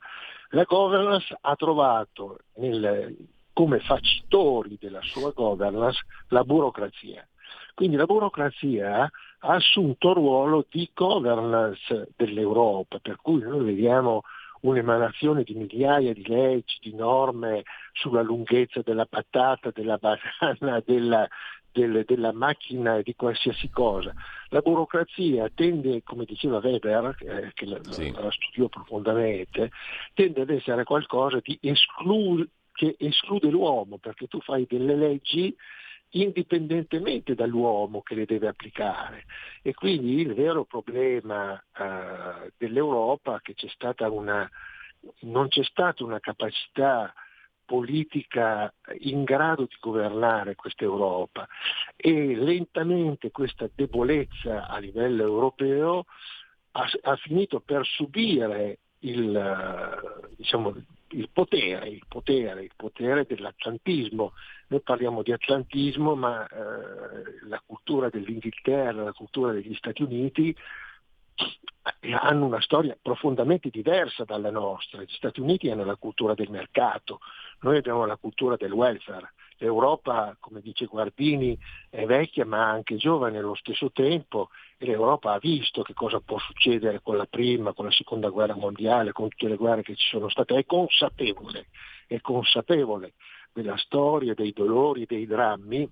la 0.50 0.64
governance 0.64 1.38
ha 1.40 1.56
trovato 1.56 2.40
nel, 2.56 3.16
come 3.54 3.80
facitori 3.80 4.78
della 4.80 5.02
sua 5.02 5.32
governance 5.32 6.06
la 6.30 6.44
burocrazia. 6.44 7.28
Quindi 7.74 7.98
la 7.98 8.06
burocrazia 8.06 9.04
ha 9.04 9.54
assunto 9.54 10.10
il 10.10 10.16
ruolo 10.16 10.66
di 10.70 10.90
governance 10.94 12.10
dell'Europa, 12.16 13.00
per 13.00 13.18
cui 13.22 13.42
noi 13.42 13.64
vediamo 13.64 14.24
un'emanazione 14.62 15.44
di 15.44 15.54
migliaia 15.54 16.14
di 16.14 16.26
leggi, 16.28 16.78
di 16.82 16.94
norme 16.94 17.64
sulla 17.94 18.22
lunghezza 18.22 18.82
della 18.82 19.06
patata, 19.06 19.72
della 19.72 19.98
banana, 19.98 20.82
della, 20.86 21.28
del, 21.72 22.04
della 22.06 22.34
macchina 22.34 23.02
di 23.02 23.16
qualsiasi 23.16 23.70
cosa. 23.70 24.14
La 24.50 24.62
burocrazia 24.62 25.50
tende, 25.54 26.04
come 26.04 26.26
diceva 26.26 26.60
Weber, 26.62 27.16
eh, 27.20 27.52
che 27.54 27.66
la, 27.66 27.80
sì. 27.90 28.12
la, 28.12 28.30
studiò 28.32 28.68
profondamente, 28.68 29.72
tende 30.14 30.42
ad 30.42 30.50
essere 30.50 30.84
qualcosa 30.84 31.40
esclu- 31.62 32.48
che 32.74 32.96
esclude 32.98 33.50
l'uomo, 33.50 33.98
perché 33.98 34.28
tu 34.28 34.40
fai 34.42 34.66
delle 34.68 34.96
leggi 34.96 35.56
indipendentemente 36.12 37.36
dall'uomo 37.36 38.02
che 38.02 38.16
le 38.16 38.26
deve 38.26 38.48
applicare. 38.48 39.26
E 39.62 39.74
quindi 39.74 40.22
il 40.22 40.34
vero 40.34 40.66
problema 40.66 41.56
eh, 41.58 42.52
dell'Europa 42.58 43.38
è 43.38 43.42
che 43.42 43.54
c'è 43.54 43.70
una, 44.08 44.50
non 45.22 45.48
c'è 45.48 45.64
stata 45.64 46.04
una 46.04 46.20
capacità 46.20 47.14
politica 47.66 48.74
in 49.02 49.24
grado 49.24 49.66
di 49.66 49.76
governare 49.80 50.56
questa 50.56 50.86
Europa 50.86 51.48
e 51.96 52.36
lentamente 52.36 53.30
questa 53.30 53.70
debolezza 53.72 54.68
a 54.68 54.80
livello 54.80 55.22
europeo 55.22 56.06
ha, 56.72 56.90
ha 57.04 57.16
finito 57.18 57.60
per 57.60 57.86
subire 57.86 58.80
il, 59.02 60.28
diciamo, 60.36 60.76
il, 61.10 61.30
potere, 61.32 61.90
il, 61.90 62.04
potere, 62.08 62.64
il 62.64 62.72
potere 62.76 63.26
dell'atlantismo. 63.26 64.34
Noi 64.68 64.82
parliamo 64.82 65.24
di 65.24 65.32
atlantismo, 65.32 66.16
ma 66.16 66.48
eh, 66.48 67.48
la 67.48 67.62
cultura 67.66 68.10
dell'Inghilterra, 68.10 69.04
la 69.04 69.14
cultura 69.14 69.52
degli 69.52 69.74
Stati 69.76 70.04
Uniti 70.04 70.56
hanno 72.20 72.46
una 72.46 72.62
storia 72.62 72.98
profondamente 73.02 73.70
diversa 73.70 74.24
dalla 74.24 74.52
nostra. 74.52 75.02
Gli 75.02 75.14
Stati 75.14 75.40
Uniti 75.40 75.70
hanno 75.70 75.86
la 75.86 75.96
cultura 75.96 76.34
del 76.34 76.50
mercato, 76.50 77.20
noi 77.62 77.78
abbiamo 77.78 78.06
la 78.06 78.18
cultura 78.18 78.56
del 78.56 78.72
welfare. 78.72 79.34
L'Europa, 79.62 80.38
come 80.40 80.62
dice 80.62 80.86
Guardini, 80.86 81.58
è 81.90 82.06
vecchia 82.06 82.46
ma 82.46 82.70
anche 82.70 82.96
giovane 82.96 83.38
allo 83.38 83.56
stesso 83.56 83.92
tempo 83.92 84.50
e 84.78 84.86
l'Europa 84.86 85.34
ha 85.34 85.38
visto 85.40 85.82
che 85.82 85.94
cosa 85.94 86.22
può 86.22 86.40
succedere 86.40 87.02
con 87.02 87.18
la 87.18 87.26
prima, 87.26 87.74
con 87.74 87.86
la 87.86 87.92
seconda 87.92 88.30
guerra 88.30 88.56
mondiale, 88.56 89.12
con 89.12 89.28
tutte 89.28 89.50
le 89.50 89.58
guerre 89.58 89.82
che 89.82 89.96
ci 89.96 90.08
sono 90.08 90.30
state, 90.30 90.56
è 90.56 90.66
consapevole, 90.66 91.68
è 92.08 92.22
consapevole 92.22 93.14
della 93.52 93.78
storia, 93.78 94.34
dei 94.34 94.54
dolori, 94.54 95.06
dei 95.06 95.26
drammi 95.26 95.90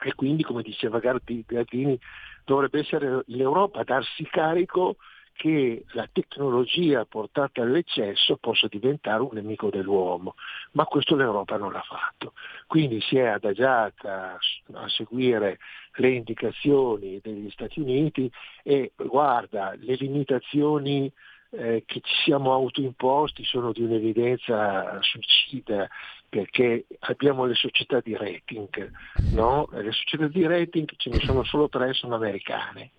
e 0.00 0.14
quindi, 0.14 0.42
come 0.42 0.62
diceva 0.62 0.98
Gardini, 0.98 1.98
dovrebbe 2.44 2.78
essere 2.78 3.22
l'Europa 3.26 3.80
a 3.80 3.84
darsi 3.84 4.24
carico 4.24 4.96
che 5.38 5.84
la 5.92 6.08
tecnologia 6.10 7.04
portata 7.04 7.62
all'eccesso 7.62 8.38
possa 8.38 8.66
diventare 8.66 9.22
un 9.22 9.30
nemico 9.34 9.70
dell'uomo, 9.70 10.34
ma 10.72 10.84
questo 10.84 11.14
l'Europa 11.14 11.56
non 11.56 11.70
l'ha 11.70 11.82
fatto. 11.82 12.32
Quindi 12.66 13.00
si 13.00 13.18
è 13.18 13.26
adagiata 13.26 14.36
a 14.72 14.88
seguire 14.88 15.58
le 15.94 16.10
indicazioni 16.10 17.20
degli 17.22 17.48
Stati 17.50 17.78
Uniti 17.78 18.28
e 18.64 18.90
guarda, 18.96 19.76
le 19.78 19.94
limitazioni 19.94 21.10
eh, 21.50 21.84
che 21.86 22.00
ci 22.02 22.14
siamo 22.24 22.52
autoimposti 22.52 23.44
sono 23.44 23.70
di 23.70 23.82
un'evidenza 23.82 25.00
suicida 25.02 25.88
perché 26.28 26.86
abbiamo 26.98 27.44
le 27.44 27.54
società 27.54 28.00
di 28.00 28.16
rating, 28.16 28.90
no? 29.34 29.68
le 29.70 29.92
società 29.92 30.26
di 30.26 30.44
rating 30.44 30.88
ce 30.96 31.10
ne 31.10 31.20
sono 31.20 31.44
solo 31.44 31.68
tre, 31.68 31.92
sono 31.92 32.16
americane 32.16 32.90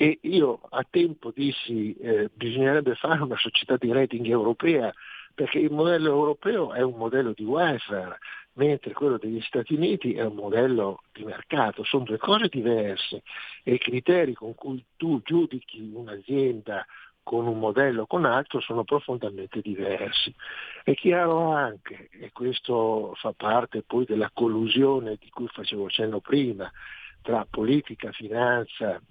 e 0.00 0.20
io 0.22 0.60
a 0.70 0.86
tempo 0.88 1.32
dissi 1.34 1.92
eh, 1.94 2.30
bisognerebbe 2.32 2.94
fare 2.94 3.20
una 3.20 3.36
società 3.36 3.76
di 3.76 3.90
rating 3.90 4.24
europea 4.26 4.94
perché 5.34 5.58
il 5.58 5.72
modello 5.72 6.10
europeo 6.10 6.72
è 6.72 6.82
un 6.82 6.94
modello 6.96 7.32
di 7.34 7.42
welfare, 7.42 8.18
mentre 8.52 8.92
quello 8.92 9.18
degli 9.18 9.40
Stati 9.40 9.74
Uniti 9.74 10.14
è 10.14 10.24
un 10.24 10.36
modello 10.36 11.02
di 11.12 11.24
mercato, 11.24 11.82
sono 11.82 12.04
due 12.04 12.16
cose 12.16 12.46
diverse 12.46 13.24
e 13.64 13.74
i 13.74 13.78
criteri 13.78 14.34
con 14.34 14.54
cui 14.54 14.84
tu 14.96 15.20
giudichi 15.24 15.90
un'azienda 15.92 16.86
con 17.24 17.48
un 17.48 17.58
modello 17.58 18.02
o 18.02 18.06
con 18.06 18.24
altro 18.24 18.60
sono 18.60 18.84
profondamente 18.84 19.60
diversi. 19.60 20.32
È 20.84 20.94
chiaro 20.94 21.50
anche, 21.50 22.08
e 22.12 22.30
questo 22.30 23.14
fa 23.16 23.32
parte 23.32 23.82
poi 23.82 24.04
della 24.04 24.30
collusione 24.32 25.16
di 25.20 25.28
cui 25.28 25.48
facevo 25.48 25.88
cenno 25.88 26.20
prima, 26.20 26.70
tra 27.20 27.44
politica, 27.50 28.12
finanza 28.12 29.02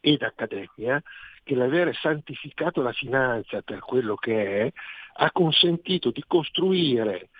ed 0.00 0.22
accademia 0.22 1.02
che 1.42 1.54
l'avere 1.54 1.94
santificato 1.94 2.82
la 2.82 2.92
finanza 2.92 3.62
per 3.62 3.80
quello 3.80 4.14
che 4.16 4.66
è 4.66 4.72
ha 5.20 5.32
consentito 5.32 6.10
di 6.10 6.22
costruire 6.26 7.30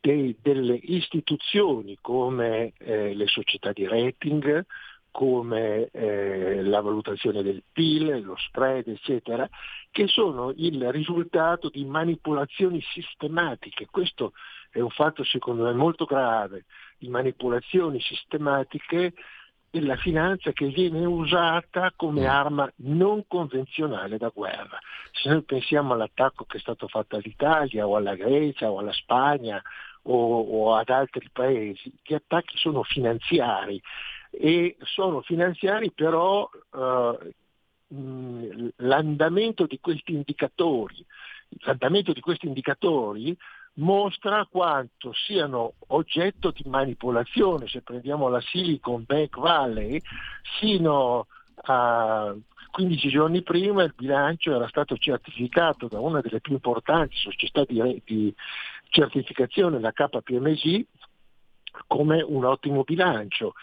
dei, 0.00 0.36
delle 0.42 0.74
istituzioni 0.74 1.96
come 2.00 2.72
eh, 2.78 3.14
le 3.14 3.26
società 3.28 3.72
di 3.72 3.86
rating, 3.86 4.66
come 5.12 5.88
eh, 5.92 6.62
la 6.62 6.80
valutazione 6.80 7.42
del 7.42 7.62
PIL, 7.70 8.22
lo 8.24 8.34
spread, 8.36 8.88
eccetera, 8.88 9.48
che 9.90 10.08
sono 10.08 10.52
il 10.56 10.90
risultato 10.90 11.68
di 11.68 11.84
manipolazioni 11.84 12.80
sistematiche. 12.80 13.86
Questo 13.90 14.32
è 14.70 14.80
un 14.80 14.90
fatto 14.90 15.22
secondo 15.22 15.64
me 15.64 15.72
molto 15.72 16.06
grave, 16.06 16.64
di 16.98 17.08
manipolazioni 17.08 18.00
sistematiche 18.00 19.12
della 19.72 19.96
finanza 19.96 20.52
che 20.52 20.66
viene 20.66 21.06
usata 21.06 21.94
come 21.96 22.24
mm. 22.24 22.26
arma 22.26 22.70
non 22.76 23.24
convenzionale 23.26 24.18
da 24.18 24.28
guerra. 24.28 24.78
Se 25.12 25.30
noi 25.30 25.42
pensiamo 25.44 25.94
all'attacco 25.94 26.44
che 26.44 26.58
è 26.58 26.60
stato 26.60 26.88
fatto 26.88 27.16
all'Italia 27.16 27.88
o 27.88 27.96
alla 27.96 28.14
Grecia 28.14 28.70
o 28.70 28.80
alla 28.80 28.92
Spagna 28.92 29.62
o, 30.02 30.40
o 30.40 30.74
ad 30.74 30.90
altri 30.90 31.26
paesi, 31.32 31.90
gli 32.02 32.12
attacchi 32.12 32.58
sono 32.58 32.82
finanziari 32.82 33.80
e 34.30 34.76
sono 34.82 35.22
finanziari 35.22 35.90
però 35.90 36.50
eh, 36.74 37.34
l'andamento 38.76 39.64
di 39.64 39.80
questi 39.80 40.12
indicatori, 40.12 41.02
l'andamento 41.64 42.12
di 42.12 42.20
questi 42.20 42.46
indicatori 42.46 43.34
mostra 43.74 44.46
quanto 44.50 45.12
siano 45.12 45.74
oggetto 45.88 46.50
di 46.50 46.68
manipolazione, 46.68 47.68
se 47.68 47.82
prendiamo 47.82 48.28
la 48.28 48.40
Silicon 48.40 49.04
Bank 49.06 49.38
Valley, 49.38 50.00
sino 50.58 51.26
a 51.64 52.34
15 52.70 53.08
giorni 53.08 53.42
prima 53.42 53.82
il 53.82 53.92
bilancio 53.94 54.54
era 54.54 54.66
stato 54.68 54.96
certificato 54.96 55.88
da 55.88 56.00
una 56.00 56.20
delle 56.20 56.40
più 56.40 56.54
importanti 56.54 57.16
società 57.16 57.64
di, 57.64 58.02
di 58.04 58.34
certificazione, 58.88 59.78
la 59.78 59.92
KPMG, 59.92 60.86
come 61.86 62.22
un 62.22 62.44
ottimo 62.44 62.82
bilancio. 62.82 63.54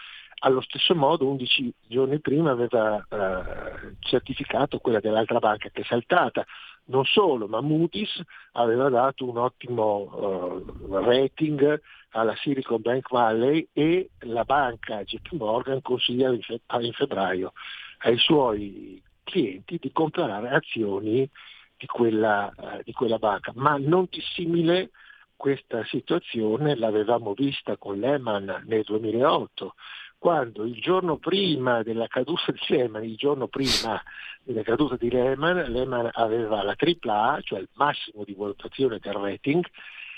Allo 0.42 0.62
stesso 0.62 0.94
modo 0.94 1.28
11 1.28 1.72
giorni 1.86 2.18
prima 2.18 2.50
aveva 2.50 2.96
eh, 3.10 3.96
certificato 3.98 4.78
quella 4.78 4.98
dell'altra 4.98 5.38
banca 5.38 5.68
che 5.68 5.82
è 5.82 5.84
saltata. 5.84 6.46
Non 6.86 7.04
solo, 7.04 7.46
ma 7.46 7.60
Moody's 7.60 8.22
aveva 8.52 8.88
dato 8.88 9.28
un 9.28 9.36
ottimo 9.36 10.64
uh, 10.66 10.94
rating 11.04 11.80
alla 12.10 12.34
Silicon 12.36 12.80
Bank 12.80 13.08
Valley 13.10 13.68
e 13.72 14.10
la 14.20 14.44
banca 14.44 15.04
JP 15.04 15.32
Morgan 15.32 15.82
consiglia 15.82 16.30
in, 16.30 16.40
fe- 16.40 16.62
in 16.80 16.92
febbraio 16.92 17.52
ai 17.98 18.16
suoi 18.16 19.00
clienti 19.22 19.78
di 19.78 19.92
comprare 19.92 20.48
azioni 20.48 21.28
di 21.76 21.86
quella, 21.86 22.50
uh, 22.56 22.80
di 22.82 22.92
quella 22.92 23.18
banca, 23.18 23.52
ma 23.54 23.76
non 23.76 24.06
dissimile 24.10 24.90
questa 25.36 25.84
situazione 25.84 26.76
l'avevamo 26.76 27.32
vista 27.34 27.76
con 27.76 27.98
Lehman 27.98 28.64
nel 28.66 28.82
2008, 28.82 29.74
quando 30.20 30.64
il 30.64 30.78
giorno 30.78 31.16
prima 31.16 31.82
della 31.82 32.06
caduta 32.06 32.52
di 32.52 32.60
Lehman, 32.68 33.04
il 33.04 33.16
giorno 33.16 33.48
prima 33.48 34.02
della 34.42 34.62
caduta 34.62 34.96
di 34.96 35.10
Lehman, 35.10 35.64
Lehman 35.72 36.10
aveva 36.12 36.62
la 36.62 36.76
AAA, 36.76 37.40
cioè 37.40 37.60
il 37.60 37.70
massimo 37.72 38.22
di 38.24 38.34
valutazione 38.34 38.98
del 39.00 39.14
rating, 39.14 39.64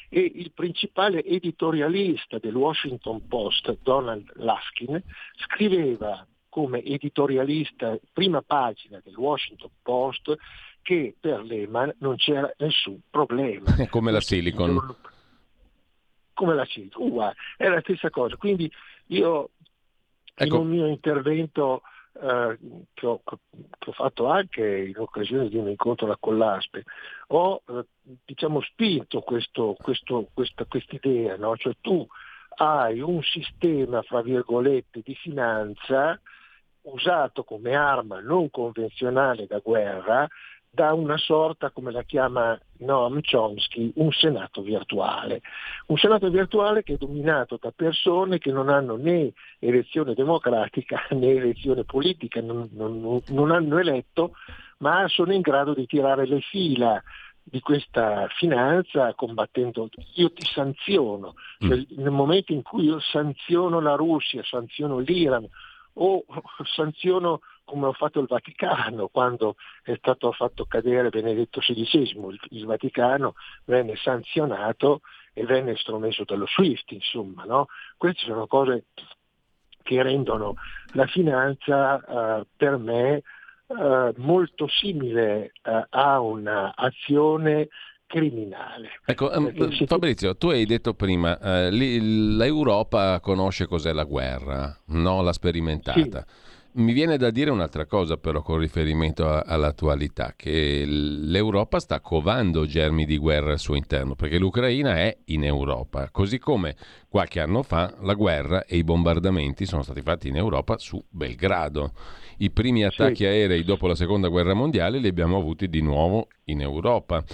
e 0.08 0.32
il 0.34 0.50
principale 0.52 1.22
editorialista 1.22 2.38
del 2.38 2.56
Washington 2.56 3.28
Post, 3.28 3.78
Donald 3.84 4.28
Laskin, 4.38 5.00
scriveva 5.36 6.26
come 6.48 6.82
editorialista, 6.82 7.96
prima 8.12 8.42
pagina 8.42 9.00
del 9.04 9.14
Washington 9.14 9.70
Post, 9.82 10.36
che 10.82 11.14
per 11.18 11.44
Lehman 11.44 11.94
non 11.98 12.16
c'era 12.16 12.52
nessun 12.58 12.98
problema. 13.08 13.72
Come 13.88 14.10
la 14.10 14.20
Silicon. 14.20 14.96
Come 16.34 16.54
la 16.56 16.64
Silicon, 16.64 17.06
uguale, 17.06 17.36
è 17.56 17.68
la 17.68 17.80
stessa 17.82 18.10
cosa. 18.10 18.36
Quindi 18.36 18.68
io 19.06 19.50
Ecco. 20.34 20.54
In 20.56 20.60
un 20.60 20.68
mio 20.68 20.86
intervento 20.86 21.82
eh, 22.14 22.58
che, 22.92 23.06
ho, 23.06 23.22
che, 23.24 23.36
ho, 23.86 23.92
fatto 23.92 24.26
anche 24.26 24.64
in 24.64 24.98
occasione 24.98 25.48
di 25.48 25.56
un 25.56 25.68
incontro 25.68 26.06
alla 26.06 26.18
Collaspe, 26.18 26.84
ho 27.28 27.62
eh, 27.68 27.86
diciamo, 28.24 28.60
spinto 28.60 29.20
questo, 29.20 29.76
questo, 29.80 30.28
questa 30.32 30.66
idea, 30.88 31.36
no? 31.36 31.56
cioè 31.56 31.74
tu 31.80 32.06
hai 32.56 33.00
un 33.00 33.22
sistema, 33.22 34.02
fra 34.02 34.20
virgolette, 34.20 35.00
di 35.02 35.14
finanza 35.14 36.20
usato 36.82 37.44
come 37.44 37.74
arma 37.74 38.20
non 38.20 38.50
convenzionale 38.50 39.46
da 39.46 39.60
guerra 39.60 40.26
da 40.74 40.94
una 40.94 41.18
sorta, 41.18 41.70
come 41.70 41.92
la 41.92 42.02
chiama 42.02 42.58
Noam 42.78 43.20
Chomsky, 43.20 43.92
un 43.96 44.10
Senato 44.10 44.62
virtuale. 44.62 45.42
Un 45.88 45.98
Senato 45.98 46.30
virtuale 46.30 46.82
che 46.82 46.94
è 46.94 46.96
dominato 46.96 47.58
da 47.60 47.70
persone 47.76 48.38
che 48.38 48.50
non 48.50 48.70
hanno 48.70 48.96
né 48.96 49.32
elezione 49.58 50.14
democratica 50.14 51.06
né 51.12 51.28
elezione 51.28 51.84
politica, 51.84 52.40
non, 52.40 52.70
non, 52.72 53.20
non 53.28 53.50
hanno 53.50 53.78
eletto, 53.78 54.32
ma 54.78 55.06
sono 55.08 55.34
in 55.34 55.42
grado 55.42 55.74
di 55.74 55.84
tirare 55.84 56.26
le 56.26 56.40
fila 56.40 57.02
di 57.42 57.60
questa 57.60 58.26
finanza 58.38 59.12
combattendo, 59.14 59.90
io 60.14 60.32
ti 60.32 60.46
sanziono, 60.46 61.34
cioè, 61.58 61.76
mm. 61.76 61.82
nel 62.00 62.10
momento 62.10 62.52
in 62.52 62.62
cui 62.62 62.84
io 62.84 62.98
sanziono 62.98 63.78
la 63.80 63.94
Russia, 63.94 64.42
sanziono 64.42 65.00
l'Iran 65.00 65.46
o 65.94 66.24
sanziono 66.74 67.40
come 67.64 67.88
ha 67.88 67.92
fatto 67.92 68.20
il 68.20 68.26
Vaticano 68.26 69.08
quando 69.08 69.56
è 69.82 69.94
stato 69.96 70.32
fatto 70.32 70.66
cadere 70.66 71.10
Benedetto 71.10 71.60
XVI, 71.60 72.38
il, 72.50 72.66
Vaticano 72.66 73.34
venne 73.64 73.96
sanzionato 73.96 75.00
e 75.32 75.44
venne 75.44 75.72
estromesso 75.72 76.24
dallo 76.24 76.46
SWIFT, 76.46 76.92
insomma, 76.92 77.44
no? 77.44 77.68
Queste 77.96 78.24
sono 78.26 78.46
cose 78.46 78.86
che 79.82 80.02
rendono 80.02 80.54
la 80.92 81.06
finanza 81.06 81.94
uh, 81.96 82.46
per 82.56 82.76
me 82.76 83.22
uh, 83.66 84.12
molto 84.16 84.68
simile 84.68 85.52
uh, 85.62 85.84
a 85.88 86.20
un'azione 86.20 87.68
criminale. 88.12 88.90
Ecco, 89.06 89.30
um, 89.34 89.86
Fabrizio, 89.86 90.36
tu 90.36 90.50
hai 90.50 90.66
detto 90.66 90.92
prima, 90.92 91.38
eh, 91.38 91.70
l'Europa 91.70 93.20
conosce 93.20 93.66
cos'è 93.66 93.94
la 93.94 94.04
guerra, 94.04 94.76
no? 94.88 95.22
l'ha 95.22 95.32
sperimentata. 95.32 96.26
Sì. 96.26 96.50
Mi 96.74 96.92
viene 96.92 97.16
da 97.16 97.30
dire 97.30 97.50
un'altra 97.50 97.86
cosa 97.86 98.18
però 98.18 98.42
con 98.42 98.58
riferimento 98.58 99.26
a, 99.26 99.44
all'attualità, 99.46 100.34
che 100.36 100.84
l'Europa 100.86 101.80
sta 101.80 102.00
covando 102.00 102.66
germi 102.66 103.06
di 103.06 103.16
guerra 103.16 103.52
al 103.52 103.58
suo 103.58 103.76
interno, 103.76 104.14
perché 104.14 104.38
l'Ucraina 104.38 104.96
è 104.96 105.16
in 105.26 105.44
Europa, 105.44 106.10
così 106.10 106.38
come 106.38 106.76
qualche 107.08 107.40
anno 107.40 107.62
fa 107.62 107.94
la 108.00 108.14
guerra 108.14 108.64
e 108.64 108.76
i 108.76 108.84
bombardamenti 108.84 109.64
sono 109.64 109.82
stati 109.82 110.02
fatti 110.02 110.28
in 110.28 110.36
Europa 110.36 110.76
su 110.76 111.02
Belgrado. 111.08 111.92
I 112.38 112.50
primi 112.50 112.84
attacchi 112.84 113.16
sì. 113.16 113.24
aerei 113.24 113.64
dopo 113.64 113.86
la 113.86 113.94
seconda 113.94 114.28
guerra 114.28 114.52
mondiale 114.52 114.98
li 114.98 115.08
abbiamo 115.08 115.38
avuti 115.38 115.68
di 115.68 115.80
nuovo 115.80 116.28
in 116.44 116.60
Europa. 116.60 117.24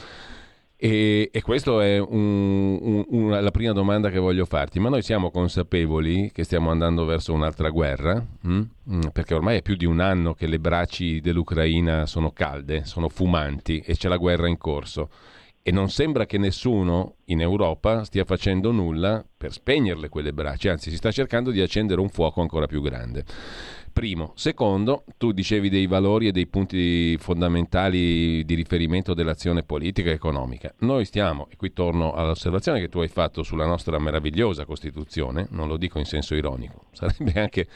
E, 0.80 1.28
e 1.32 1.42
questa 1.42 1.84
è 1.84 1.98
un, 1.98 2.78
un, 2.80 3.05
una, 3.09 3.40
la 3.40 3.50
prima 3.50 3.72
domanda 3.72 4.10
che 4.10 4.20
voglio 4.20 4.44
farti. 4.44 4.78
Ma 4.78 4.88
noi 4.88 5.02
siamo 5.02 5.32
consapevoli 5.32 6.30
che 6.32 6.44
stiamo 6.44 6.70
andando 6.70 7.05
verso 7.05 7.32
un'altra 7.32 7.68
guerra? 7.70 8.24
Mm? 8.46 8.60
Mm, 8.92 9.00
perché 9.12 9.34
ormai 9.34 9.56
è 9.56 9.62
più 9.62 9.74
di 9.74 9.84
un 9.84 9.98
anno 9.98 10.34
che 10.34 10.46
le 10.46 10.60
braccia 10.60 11.18
dell'Ucraina 11.20 12.06
sono 12.06 12.30
calde, 12.30 12.84
sono 12.84 13.09
fumanti 13.09 13.82
e 13.84 13.96
c'è 13.96 14.09
la 14.09 14.18
guerra 14.18 14.46
in 14.46 14.56
corso. 14.56 15.10
E 15.62 15.72
non 15.72 15.90
sembra 15.90 16.26
che 16.26 16.38
nessuno 16.38 17.16
in 17.26 17.40
Europa 17.40 18.05
stia 18.05 18.24
facendo 18.24 18.70
nulla 18.70 19.22
per 19.36 19.52
spegnerle 19.52 20.09
quelle 20.09 20.32
braccia, 20.32 20.70
anzi 20.70 20.90
si 20.90 20.96
sta 20.96 21.10
cercando 21.10 21.50
di 21.50 21.60
accendere 21.60 22.00
un 22.00 22.09
fuoco 22.09 22.40
ancora 22.40 22.66
più 22.66 22.80
grande. 22.80 23.24
Primo. 23.98 24.30
Secondo, 24.36 25.02
tu 25.16 25.32
dicevi 25.32 25.68
dei 25.68 25.88
valori 25.88 26.28
e 26.28 26.30
dei 26.30 26.46
punti 26.46 27.18
fondamentali 27.18 28.44
di 28.44 28.54
riferimento 28.54 29.12
dell'azione 29.12 29.64
politica 29.64 30.10
e 30.10 30.12
economica. 30.12 30.72
Noi 30.82 31.04
stiamo, 31.04 31.48
e 31.50 31.56
qui 31.56 31.72
torno 31.72 32.12
all'osservazione 32.12 32.78
che 32.78 32.88
tu 32.88 33.00
hai 33.00 33.08
fatto 33.08 33.42
sulla 33.42 33.66
nostra 33.66 33.98
meravigliosa 33.98 34.64
Costituzione, 34.64 35.48
non 35.50 35.66
lo 35.66 35.76
dico 35.76 35.98
in 35.98 36.04
senso 36.04 36.36
ironico, 36.36 36.84
sarebbe 36.94 37.40
anche 37.40 37.66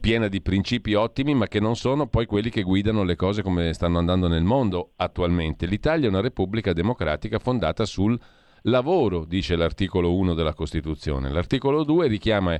piena 0.00 0.28
di 0.28 0.40
principi 0.40 0.94
ottimi, 0.94 1.34
ma 1.34 1.48
che 1.48 1.60
non 1.60 1.76
sono 1.76 2.06
poi 2.06 2.24
quelli 2.24 2.48
che 2.48 2.62
guidano 2.62 3.02
le 3.02 3.16
cose 3.16 3.42
come 3.42 3.74
stanno 3.74 3.98
andando 3.98 4.26
nel 4.26 4.44
mondo 4.44 4.92
attualmente. 4.96 5.66
L'Italia 5.66 6.06
è 6.06 6.08
una 6.08 6.22
repubblica 6.22 6.72
democratica 6.72 7.38
fondata 7.38 7.84
sul 7.84 8.18
lavoro, 8.62 9.26
dice 9.26 9.54
l'articolo 9.54 10.14
1 10.14 10.32
della 10.32 10.54
Costituzione. 10.54 11.30
L'articolo 11.30 11.84
2 11.84 12.06
richiama 12.06 12.58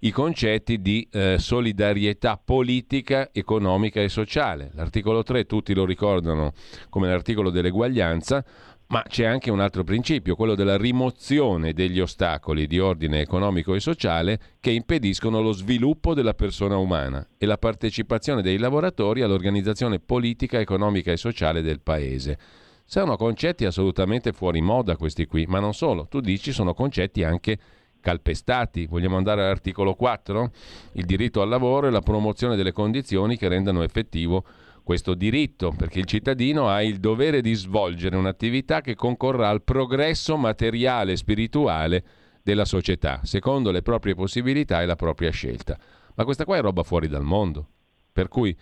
i 0.00 0.10
concetti 0.10 0.80
di 0.80 1.06
eh, 1.10 1.36
solidarietà 1.38 2.40
politica, 2.42 3.30
economica 3.32 4.00
e 4.00 4.08
sociale. 4.08 4.70
L'articolo 4.74 5.22
3 5.22 5.44
tutti 5.44 5.74
lo 5.74 5.84
ricordano 5.84 6.52
come 6.88 7.08
l'articolo 7.08 7.50
dell'eguaglianza, 7.50 8.44
Ma 8.90 9.04
c'è 9.06 9.24
anche 9.24 9.52
un 9.52 9.60
altro 9.60 9.84
principio, 9.84 10.34
quello 10.34 10.56
della 10.56 10.76
rimozione 10.76 11.72
degli 11.72 12.00
ostacoli 12.00 12.66
di 12.66 12.80
ordine 12.80 13.20
economico 13.20 13.72
e 13.74 13.78
sociale 13.78 14.40
che 14.58 14.72
impediscono 14.72 15.40
lo 15.40 15.52
sviluppo 15.52 16.12
della 16.12 16.34
persona 16.34 16.76
umana 16.76 17.24
e 17.38 17.46
la 17.46 17.56
partecipazione 17.56 18.42
dei 18.42 18.58
lavoratori 18.58 19.22
all'organizzazione 19.22 20.00
politica, 20.00 20.58
economica 20.58 21.12
e 21.12 21.16
sociale 21.16 21.62
del 21.62 21.80
paese. 21.82 22.36
Sono 22.84 23.16
concetti 23.16 23.64
assolutamente 23.64 24.32
fuori 24.32 24.60
moda 24.60 24.96
questi 24.96 25.24
qui, 25.26 25.46
ma 25.46 25.60
non 25.60 25.72
solo, 25.72 26.08
tu 26.08 26.18
dici 26.18 26.50
sono 26.50 26.74
concetti 26.74 27.22
anche 27.22 27.58
calpestati. 28.00 28.86
Vogliamo 28.86 29.16
andare 29.16 29.42
all'articolo 29.42 29.94
4? 29.94 30.50
Il 30.92 31.04
diritto 31.04 31.42
al 31.42 31.48
lavoro 31.48 31.86
e 31.86 31.90
la 31.90 32.00
promozione 32.00 32.56
delle 32.56 32.72
condizioni 32.72 33.36
che 33.36 33.48
rendano 33.48 33.82
effettivo 33.82 34.44
questo 34.82 35.14
diritto, 35.14 35.72
perché 35.76 36.00
il 36.00 36.06
cittadino 36.06 36.68
ha 36.68 36.82
il 36.82 36.98
dovere 36.98 37.40
di 37.40 37.54
svolgere 37.54 38.16
un'attività 38.16 38.80
che 38.80 38.96
concorra 38.96 39.48
al 39.48 39.62
progresso 39.62 40.36
materiale 40.36 41.12
e 41.12 41.16
spirituale 41.16 42.04
della 42.42 42.64
società, 42.64 43.20
secondo 43.22 43.70
le 43.70 43.82
proprie 43.82 44.14
possibilità 44.14 44.82
e 44.82 44.86
la 44.86 44.96
propria 44.96 45.30
scelta. 45.30 45.78
Ma 46.14 46.24
questa 46.24 46.44
qua 46.44 46.56
è 46.56 46.60
roba 46.60 46.82
fuori 46.82 47.06
dal 47.06 47.22
mondo. 47.22 47.68
Per 48.12 48.28
cui 48.28 48.56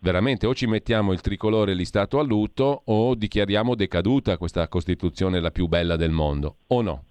veramente 0.00 0.46
o 0.46 0.54
ci 0.54 0.66
mettiamo 0.66 1.12
il 1.12 1.20
tricolore 1.20 1.74
listato 1.74 2.18
a 2.18 2.22
lutto 2.22 2.82
o 2.84 3.14
dichiariamo 3.14 3.74
decaduta 3.74 4.36
questa 4.36 4.66
Costituzione 4.68 5.40
la 5.40 5.50
più 5.50 5.66
bella 5.68 5.96
del 5.96 6.10
mondo, 6.10 6.56
o 6.68 6.82
no? 6.82 7.04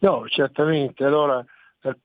No, 0.00 0.26
certamente. 0.28 1.04
Allora, 1.04 1.44
eh, 1.82 1.96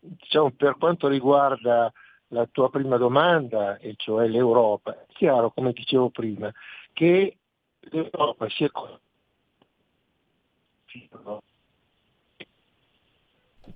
diciamo, 0.00 0.50
per 0.50 0.76
quanto 0.78 1.08
riguarda 1.08 1.92
la 2.28 2.48
tua 2.50 2.68
prima 2.70 2.96
domanda, 2.96 3.78
e 3.78 3.94
cioè 3.96 4.26
l'Europa, 4.26 4.92
è 4.92 5.06
chiaro, 5.12 5.50
come 5.50 5.72
dicevo 5.72 6.10
prima, 6.10 6.52
che 6.92 7.36
l'Europa 7.80 8.48
si 8.48 8.64
è 8.64 8.70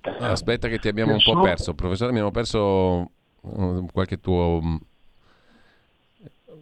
ah, 0.03 0.31
aspetta 0.31 0.69
che 0.69 0.79
ti 0.79 0.89
abbiamo 0.89 1.13
un 1.13 1.23
po' 1.23 1.41
perso, 1.41 1.75
professore, 1.75 2.11
abbiamo 2.11 2.31
perso 2.31 3.11
uh, 3.41 3.87
qualche 3.93 4.21
tuo 4.21 4.61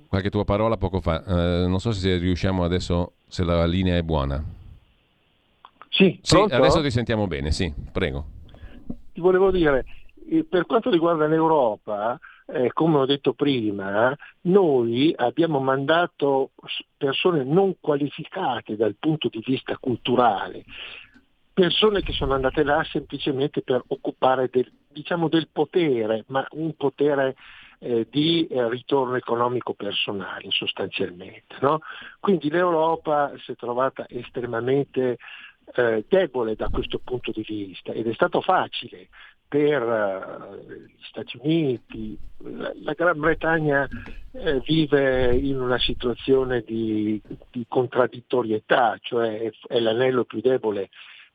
qualche 0.09 0.31
tua 0.31 0.45
parola 0.45 0.77
poco 0.77 1.01
fa. 1.01 1.23
Uh, 1.27 1.69
non 1.69 1.81
so 1.81 1.93
se 1.93 2.17
riusciamo 2.17 2.65
adesso, 2.65 3.15
se 3.27 3.43
la 3.45 3.67
linea 3.67 3.97
è 3.97 4.03
buona. 4.03 4.43
Sì, 5.97 6.19
sì 6.21 6.37
adesso 6.37 6.83
ti 6.83 6.91
sentiamo 6.91 7.27
bene, 7.27 7.51
sì, 7.53 7.73
prego. 7.91 8.27
Ti 9.15 9.21
volevo 9.23 9.51
dire, 9.51 9.87
per 10.47 10.67
quanto 10.67 10.91
riguarda 10.91 11.27
l'Europa, 11.27 12.21
eh, 12.49 12.71
come 12.75 12.99
ho 12.99 13.07
detto 13.07 13.33
prima, 13.33 14.15
noi 14.43 15.15
abbiamo 15.17 15.59
mandato 15.59 16.51
persone 16.99 17.45
non 17.45 17.77
qualificate 17.81 18.77
dal 18.77 18.97
punto 18.99 19.31
di 19.31 19.43
vista 19.43 19.79
culturale, 19.79 20.65
persone 21.55 22.03
che 22.03 22.13
sono 22.13 22.35
andate 22.35 22.63
là 22.63 22.85
semplicemente 22.85 23.63
per 23.63 23.83
occupare 23.87 24.51
del, 24.53 24.71
diciamo 24.93 25.29
del 25.29 25.49
potere, 25.51 26.25
ma 26.29 26.47
un 26.51 26.75
potere 26.77 27.37
eh, 27.79 28.07
di 28.11 28.47
eh, 28.47 28.69
ritorno 28.69 29.17
economico 29.17 29.73
personale 29.73 30.51
sostanzialmente. 30.51 31.57
No? 31.61 31.81
Quindi 32.21 32.51
l'Europa 32.51 33.33
si 33.39 33.53
è 33.53 33.57
trovata 33.57 34.05
estremamente 34.09 35.17
eh, 35.75 36.05
debole 36.09 36.55
da 36.55 36.69
questo 36.69 37.01
punto 37.03 37.31
di 37.33 37.45
vista. 37.47 37.93
Ed 37.93 38.07
è 38.07 38.15
stato 38.15 38.41
facile 38.41 39.09
per 39.49 39.83
uh, 39.83 40.57
gli 40.67 41.05
Stati 41.09 41.39
Uniti, 41.41 42.19
la, 42.39 42.73
la 42.83 42.93
Gran 42.93 43.19
Bretagna 43.19 43.89
eh, 44.33 44.61
vive 44.61 45.35
in 45.37 45.61
una 45.61 45.79
situazione 45.79 46.63
di, 46.63 47.21
di 47.51 47.65
contraddittorietà, 47.69 48.99
cioè 49.01 49.41
è, 49.41 49.51
è, 49.69 49.79
l'anello 49.79 50.25
più 50.25 50.41
debole 50.41 50.91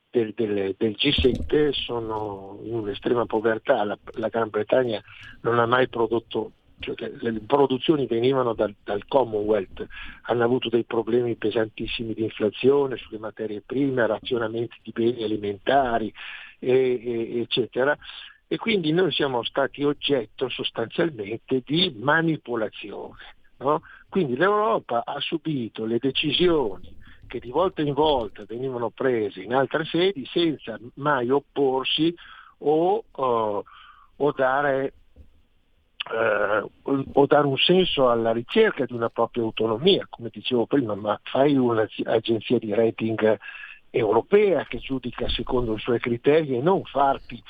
del, 0.09 0.33
del, 0.35 0.75
del, 0.77 0.95
G7, 0.99 1.71
sono 1.71 2.59
in 2.63 2.73
un'estrema 2.73 3.25
povertà, 3.25 3.83
la, 3.83 3.97
la 4.15 4.27
Gran 4.27 4.49
Bretagna 4.49 5.01
non 5.41 5.57
ha 5.57 5.65
mai 5.65 5.87
prodotto 5.87 6.51
cioè 6.81 7.11
le, 7.19 7.39
produzioni 7.45 8.05
venivano 8.07 8.53
dal, 8.53 8.73
dal, 8.83 9.07
Commonwealth, 9.07 9.87
hanno 10.23 10.43
avuto 10.43 10.69
dei 10.69 10.83
problemi 10.83 11.35
pesantissimi 11.35 12.13
di 12.13 12.23
inflazione 12.23 12.97
sulle 12.97 13.19
materie 13.19 13.61
prime, 13.65 14.07
razionamenti 14.07 14.77
di 14.83 14.91
beni 14.91 15.23
alimentari, 15.23 16.13
e, 16.59 17.01
e, 17.03 17.39
eccetera. 17.41 17.97
E 18.47 18.57
quindi 18.57 18.91
noi 18.91 19.11
siamo 19.11 19.43
stati 19.43 19.83
oggetto 19.83 20.49
sostanzialmente 20.49 21.63
di 21.65 21.95
manipolazione. 21.97 23.35
No? 23.57 23.81
Quindi 24.09 24.35
l'Europa 24.35 25.03
ha 25.05 25.19
subito 25.19 25.85
le 25.85 25.99
decisioni 25.99 26.99
che 27.27 27.39
di 27.39 27.49
volta 27.49 27.81
in 27.81 27.93
volta 27.93 28.43
venivano 28.45 28.89
prese 28.89 29.41
in 29.41 29.53
altre 29.53 29.85
sedi 29.85 30.25
senza 30.25 30.77
mai 30.95 31.29
opporsi 31.29 32.13
o, 32.57 33.05
uh, 33.09 33.63
o 34.17 34.31
dare 34.33 34.93
eh, 36.09 36.63
o 37.13 37.25
dare 37.25 37.47
un 37.47 37.57
senso 37.57 38.09
alla 38.09 38.31
ricerca 38.31 38.85
di 38.85 38.93
una 38.93 39.09
propria 39.09 39.43
autonomia, 39.43 40.07
come 40.09 40.29
dicevo 40.31 40.65
prima, 40.65 40.95
ma 40.95 41.19
fai 41.23 41.55
un'agenzia 41.55 42.57
di 42.57 42.73
rating 42.73 43.37
europea 43.89 44.63
che 44.65 44.79
giudica 44.79 45.27
secondo 45.29 45.75
i 45.75 45.79
suoi 45.79 45.99
criteri 45.99 46.55
e 46.55 46.61
non 46.61 46.83
farti 46.83 47.41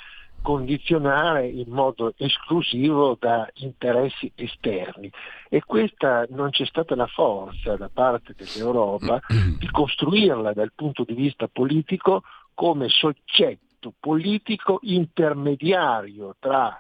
condizionare 0.41 1.47
in 1.47 1.69
modo 1.69 2.13
esclusivo 2.17 3.15
da 3.19 3.47
interessi 3.55 4.31
esterni. 4.35 5.11
E 5.49 5.61
questa 5.63 6.25
non 6.29 6.49
c'è 6.49 6.65
stata 6.65 6.95
la 6.95 7.07
forza 7.07 7.75
da 7.75 7.89
parte 7.93 8.33
dell'Europa 8.35 9.19
di 9.59 9.69
costruirla 9.69 10.53
dal 10.53 10.71
punto 10.73 11.03
di 11.03 11.13
vista 11.13 11.47
politico 11.47 12.23
come 12.55 12.89
soggetto 12.89 13.93
politico 13.99 14.79
intermediario 14.81 16.35
tra 16.39 16.77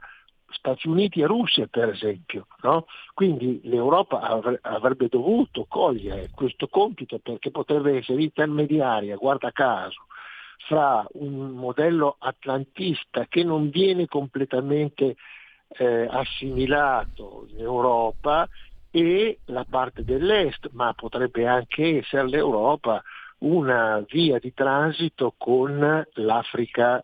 Stati 0.51 0.87
Uniti 0.87 1.21
e 1.21 1.27
Russia 1.27 1.67
per 1.67 1.89
esempio. 1.89 2.47
No? 2.61 2.85
Quindi 3.13 3.61
l'Europa 3.63 4.19
avrebbe 4.61 5.07
dovuto 5.07 5.65
cogliere 5.67 6.29
questo 6.33 6.67
compito 6.67 7.19
perché 7.19 7.51
potrebbe 7.51 7.97
essere 7.97 8.21
intermediaria, 8.21 9.15
guarda 9.15 9.51
caso, 9.51 10.05
fra 10.67 11.05
un 11.13 11.51
modello 11.51 12.15
atlantista 12.19 13.25
che 13.27 13.43
non 13.43 13.69
viene 13.69 14.07
completamente 14.07 15.15
eh, 15.77 16.07
assimilato 16.09 17.47
in 17.49 17.61
Europa 17.61 18.47
e 18.91 19.39
la 19.45 19.65
parte 19.67 20.03
dell'Est, 20.03 20.69
ma 20.73 20.93
potrebbe 20.93 21.47
anche 21.47 21.99
essere 21.99 22.27
l'Europa 22.27 23.01
una 23.39 24.03
via 24.09 24.37
di 24.37 24.53
transito 24.53 25.33
con 25.37 26.05
l'Africa 26.13 27.03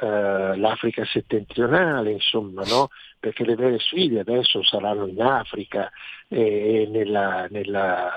eh, 0.00 0.56
l'Africa 0.56 1.04
settentrionale, 1.04 2.12
insomma, 2.12 2.62
no? 2.64 2.88
perché 3.18 3.44
le 3.44 3.54
vere 3.54 3.78
sfide 3.78 4.20
adesso 4.20 4.62
saranno 4.62 5.06
in 5.06 5.20
Africa 5.20 5.90
e 6.28 6.88
nella, 6.90 7.46
nella, 7.50 8.10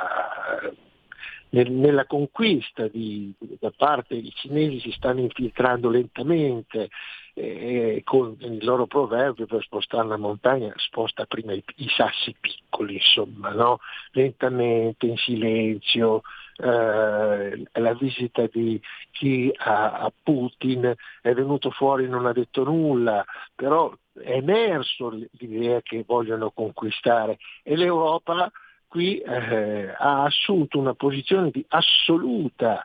nel, 1.49 1.72
nella 1.72 2.05
conquista 2.05 2.88
di, 2.88 3.34
da 3.60 3.72
parte 3.76 4.15
dei 4.15 4.31
cinesi 4.34 4.80
si 4.80 4.91
stanno 4.91 5.19
infiltrando 5.19 5.89
lentamente 5.89 6.89
eh, 7.34 8.01
con 8.05 8.38
il 8.39 8.64
loro 8.64 8.85
proverbio 8.85 9.45
per 9.45 9.64
spostare 9.64 10.07
la 10.07 10.18
montagna 10.18 10.72
sposta 10.77 11.26
prima 11.26 11.53
i, 11.53 11.64
i 11.77 11.89
sassi 11.89 12.35
piccoli, 12.39 12.93
insomma, 12.93 13.49
no? 13.49 13.80
lentamente, 14.11 15.07
in 15.07 15.18
silenzio, 15.18 16.22
eh, 16.55 17.63
la 17.71 17.93
visita 17.93 18.47
di 18.51 18.80
chi 19.11 19.51
a, 19.55 19.99
a, 19.99 20.11
Putin 20.21 20.93
è 21.21 21.34
venuto 21.34 21.71
fuori 21.71 22.07
non 22.07 22.25
ha 22.25 22.31
detto 22.31 22.63
nulla, 22.63 23.25
però 23.55 23.93
è 24.13 24.34
emerso 24.34 25.09
l'idea 25.09 25.81
che 25.81 26.03
vogliono 26.05 26.51
conquistare. 26.51 27.38
E 27.63 27.75
l'Europa 27.75 28.51
qui 28.88 29.17
eh, 29.17 29.93
ha 29.97 30.23
assunto 30.23 30.77
una 30.77 30.93
posizione 30.93 31.49
di 31.49 31.65
assoluta 31.69 32.84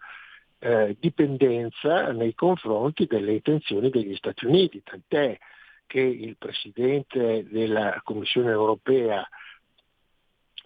eh, 0.60 0.96
dipendenza 0.98 2.12
nei 2.12 2.34
confronti 2.34 3.06
delle 3.06 3.34
intenzioni 3.34 3.90
degli 3.90 4.16
Stati 4.16 4.46
Uniti, 4.46 4.82
tant'è 4.82 5.38
che 5.86 6.00
il 6.00 6.36
Presidente 6.36 7.46
della 7.48 8.00
Commissione 8.04 8.50
europea 8.50 9.26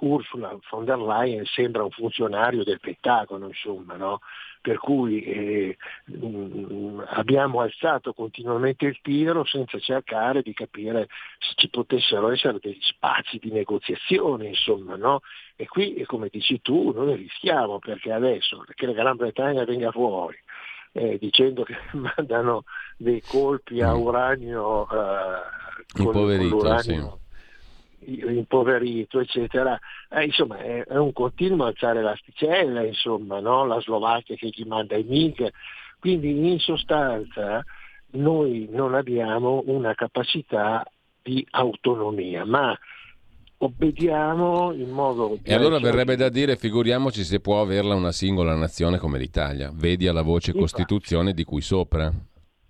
Ursula 0.02 0.58
von 0.68 0.84
der 0.84 0.98
Leyen 0.98 1.44
sembra 1.46 1.84
un 1.84 1.90
funzionario 1.90 2.64
del 2.64 2.80
Pentagono, 2.80 3.46
insomma, 3.46 3.96
no? 3.96 4.20
per 4.60 4.78
cui 4.78 5.22
eh, 5.22 5.76
mh, 6.04 6.26
mm, 6.26 7.00
abbiamo 7.06 7.60
alzato 7.60 8.12
continuamente 8.12 8.86
il 8.86 8.98
tiro 9.02 9.44
senza 9.44 9.78
cercare 9.78 10.42
di 10.42 10.52
capire 10.54 11.08
se 11.38 11.54
ci 11.56 11.68
potessero 11.68 12.30
essere 12.30 12.58
degli 12.60 12.80
spazi 12.80 13.38
di 13.38 13.50
negoziazione, 13.50 14.46
insomma, 14.48 14.96
no? 14.96 15.20
E 15.56 15.66
qui, 15.66 16.04
come 16.06 16.28
dici 16.30 16.60
tu, 16.60 16.92
noi 16.92 17.16
rischiamo 17.16 17.78
perché 17.78 18.12
adesso 18.12 18.64
che 18.74 18.86
la 18.86 18.92
Gran 18.92 19.16
Bretagna 19.16 19.64
venga 19.64 19.90
fuori 19.90 20.38
eh, 20.92 21.18
dicendo 21.18 21.64
che 21.64 21.76
mandano 21.92 22.64
dei 22.96 23.20
colpi 23.20 23.80
a 23.80 23.94
mm. 23.94 24.00
uranio 24.00 24.88
eh, 24.90 26.02
l'uranio. 26.48 26.80
Sì 26.80 27.21
impoverito, 28.04 29.20
eccetera. 29.20 29.78
Eh, 30.10 30.24
insomma, 30.24 30.58
è, 30.58 30.84
è, 30.84 30.96
un 30.96 31.12
continuo 31.12 31.66
alzare 31.66 32.02
l'asticella, 32.02 32.84
insomma, 32.84 33.40
no? 33.40 33.64
la 33.64 33.80
Slovacchia 33.80 34.36
che 34.36 34.48
gli 34.48 34.64
manda 34.64 34.96
i 34.96 35.04
MIG. 35.04 35.50
Quindi 35.98 36.50
in 36.50 36.58
sostanza 36.58 37.64
noi 38.12 38.68
non 38.70 38.94
abbiamo 38.94 39.62
una 39.66 39.94
capacità 39.94 40.84
di 41.22 41.46
autonomia, 41.50 42.44
ma 42.44 42.76
obbediamo 43.58 44.72
in 44.72 44.90
modo... 44.90 45.38
E 45.42 45.54
allora 45.54 45.78
verrebbe 45.78 46.16
da 46.16 46.28
dire, 46.28 46.56
figuriamoci 46.56 47.22
se 47.22 47.40
può 47.40 47.60
averla 47.60 47.94
una 47.94 48.10
singola 48.10 48.54
nazione 48.54 48.98
come 48.98 49.18
l'Italia. 49.18 49.70
Vedi 49.72 50.08
alla 50.08 50.22
voce 50.22 50.52
Costituzione 50.52 51.32
di 51.32 51.44
cui 51.44 51.60
sopra. 51.60 52.12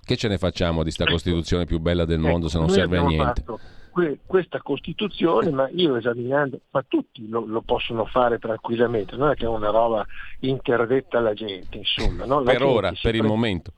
Che 0.05 0.17
ce 0.17 0.29
ne 0.29 0.37
facciamo 0.37 0.83
di 0.83 0.91
sta 0.91 1.05
ecco. 1.05 1.13
Costituzione 1.13 1.65
più 1.65 1.79
bella 1.79 2.05
del 2.05 2.19
mondo 2.19 2.47
ecco, 2.47 2.49
se 2.49 2.59
non 2.59 2.69
serve 2.69 2.99
a 2.99 3.07
niente? 3.07 3.45
Que- 3.93 4.21
questa 4.25 4.63
Costituzione, 4.63 5.51
ma 5.51 5.69
io 5.69 5.97
esaminando, 5.97 6.61
ma 6.71 6.83
tutti 6.89 7.29
lo, 7.29 7.45
lo, 7.45 7.61
possono 7.61 8.07
fare 8.07 8.39
tranquillamente, 8.39 9.17
non 9.17 9.31
è 9.31 9.35
che 9.35 9.45
è 9.45 9.49
una 9.49 9.69
roba 9.69 10.03
interdetta 10.41 11.19
alla 11.19 11.35
gente, 11.35 11.77
insomma. 11.77 12.25
No? 12.25 12.43
per 12.43 12.57
gente 12.57 12.65
ora, 12.65 12.89
per 12.89 13.01
pre- 13.03 13.17
il 13.19 13.25
momento. 13.25 13.73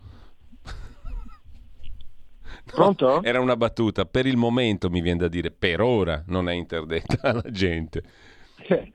Pronto? 2.73 3.23
Era 3.27 3.41
una 3.41 3.57
battuta, 3.57 4.05
per 4.05 4.27
il 4.27 4.37
momento 4.37 4.89
mi 4.89 5.01
viene 5.01 5.19
da 5.19 5.29
dire, 5.29 5.51
per 5.51 5.81
ora 5.81 6.23
non 6.29 6.49
è 6.49 6.53
interdetta 6.53 7.17
alla 7.29 7.51
gente. 7.51 8.03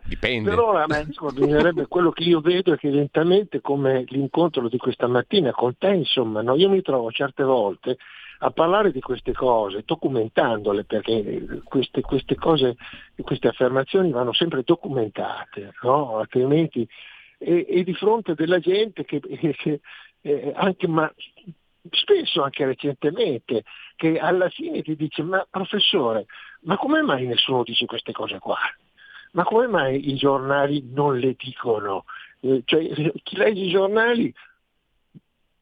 Dipende. 0.06 0.50
Per 0.50 0.60
ora, 0.60 0.86
ma, 0.88 1.04
bisognerebbe 1.04 1.88
quello 1.88 2.12
che 2.12 2.24
io 2.24 2.40
vedo 2.40 2.74
è 2.74 2.78
che 2.78 2.90
lentamente, 2.90 3.62
come 3.62 4.04
l'incontro 4.08 4.70
di 4.70 4.78
questa 4.78 5.08
mattina 5.08 5.52
con 5.52 5.78
te, 5.78 5.90
insomma, 5.90 6.41
no? 6.41 6.56
io 6.56 6.70
mi 6.70 6.82
trovo 6.82 7.12
certe 7.12 7.44
volte 7.44 7.98
a 8.41 8.52
parlare 8.52 8.91
di 8.91 9.02
queste 9.02 9.34
cose, 9.34 9.84
documentandole, 9.86 10.86
perché 10.86 11.61
queste, 11.64 12.02
queste 12.02 12.36
cose, 12.36 12.76
queste 13.22 13.49
affermazioni 13.49 14.11
vanno 14.11 14.32
sempre 14.32 14.64
documentate, 14.64 15.74
no? 15.82 16.18
altrimenti, 16.18 16.88
e, 17.38 17.84
di 17.84 17.94
fronte 17.94 18.36
della 18.36 18.60
gente 18.60 19.03
che, 19.03 19.20
che 19.57 19.82
eh, 20.22 20.53
anche, 20.56 20.88
ma 20.88 21.11
spesso 21.91 22.41
anche 22.41 22.66
recentemente, 22.66 23.64
che 23.98 24.18
alla 24.18 24.49
fine 24.49 24.82
ti 24.84 24.95
dice 24.95 25.22
ma 25.22 25.45
professore, 25.49 26.26
ma 26.61 26.78
come 26.78 27.02
mai 27.02 27.26
nessuno 27.26 27.64
dice 27.64 27.86
queste 27.86 28.14
cose 28.14 28.40
qua? 28.40 28.57
Ma 29.32 29.44
come 29.44 29.68
mai 29.68 30.10
i 30.10 30.16
giornali 30.16 30.90
non 30.91 31.18
le 31.18 31.36
dicono? 31.38 32.06
Eh, 32.40 32.61
cioè, 32.64 32.88
chi 33.24 33.36
legge 33.36 33.61
i 33.61 33.70
giornali 33.70 34.34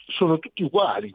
sono 0.10 0.38
tutti 0.38 0.62
uguali, 0.64 1.14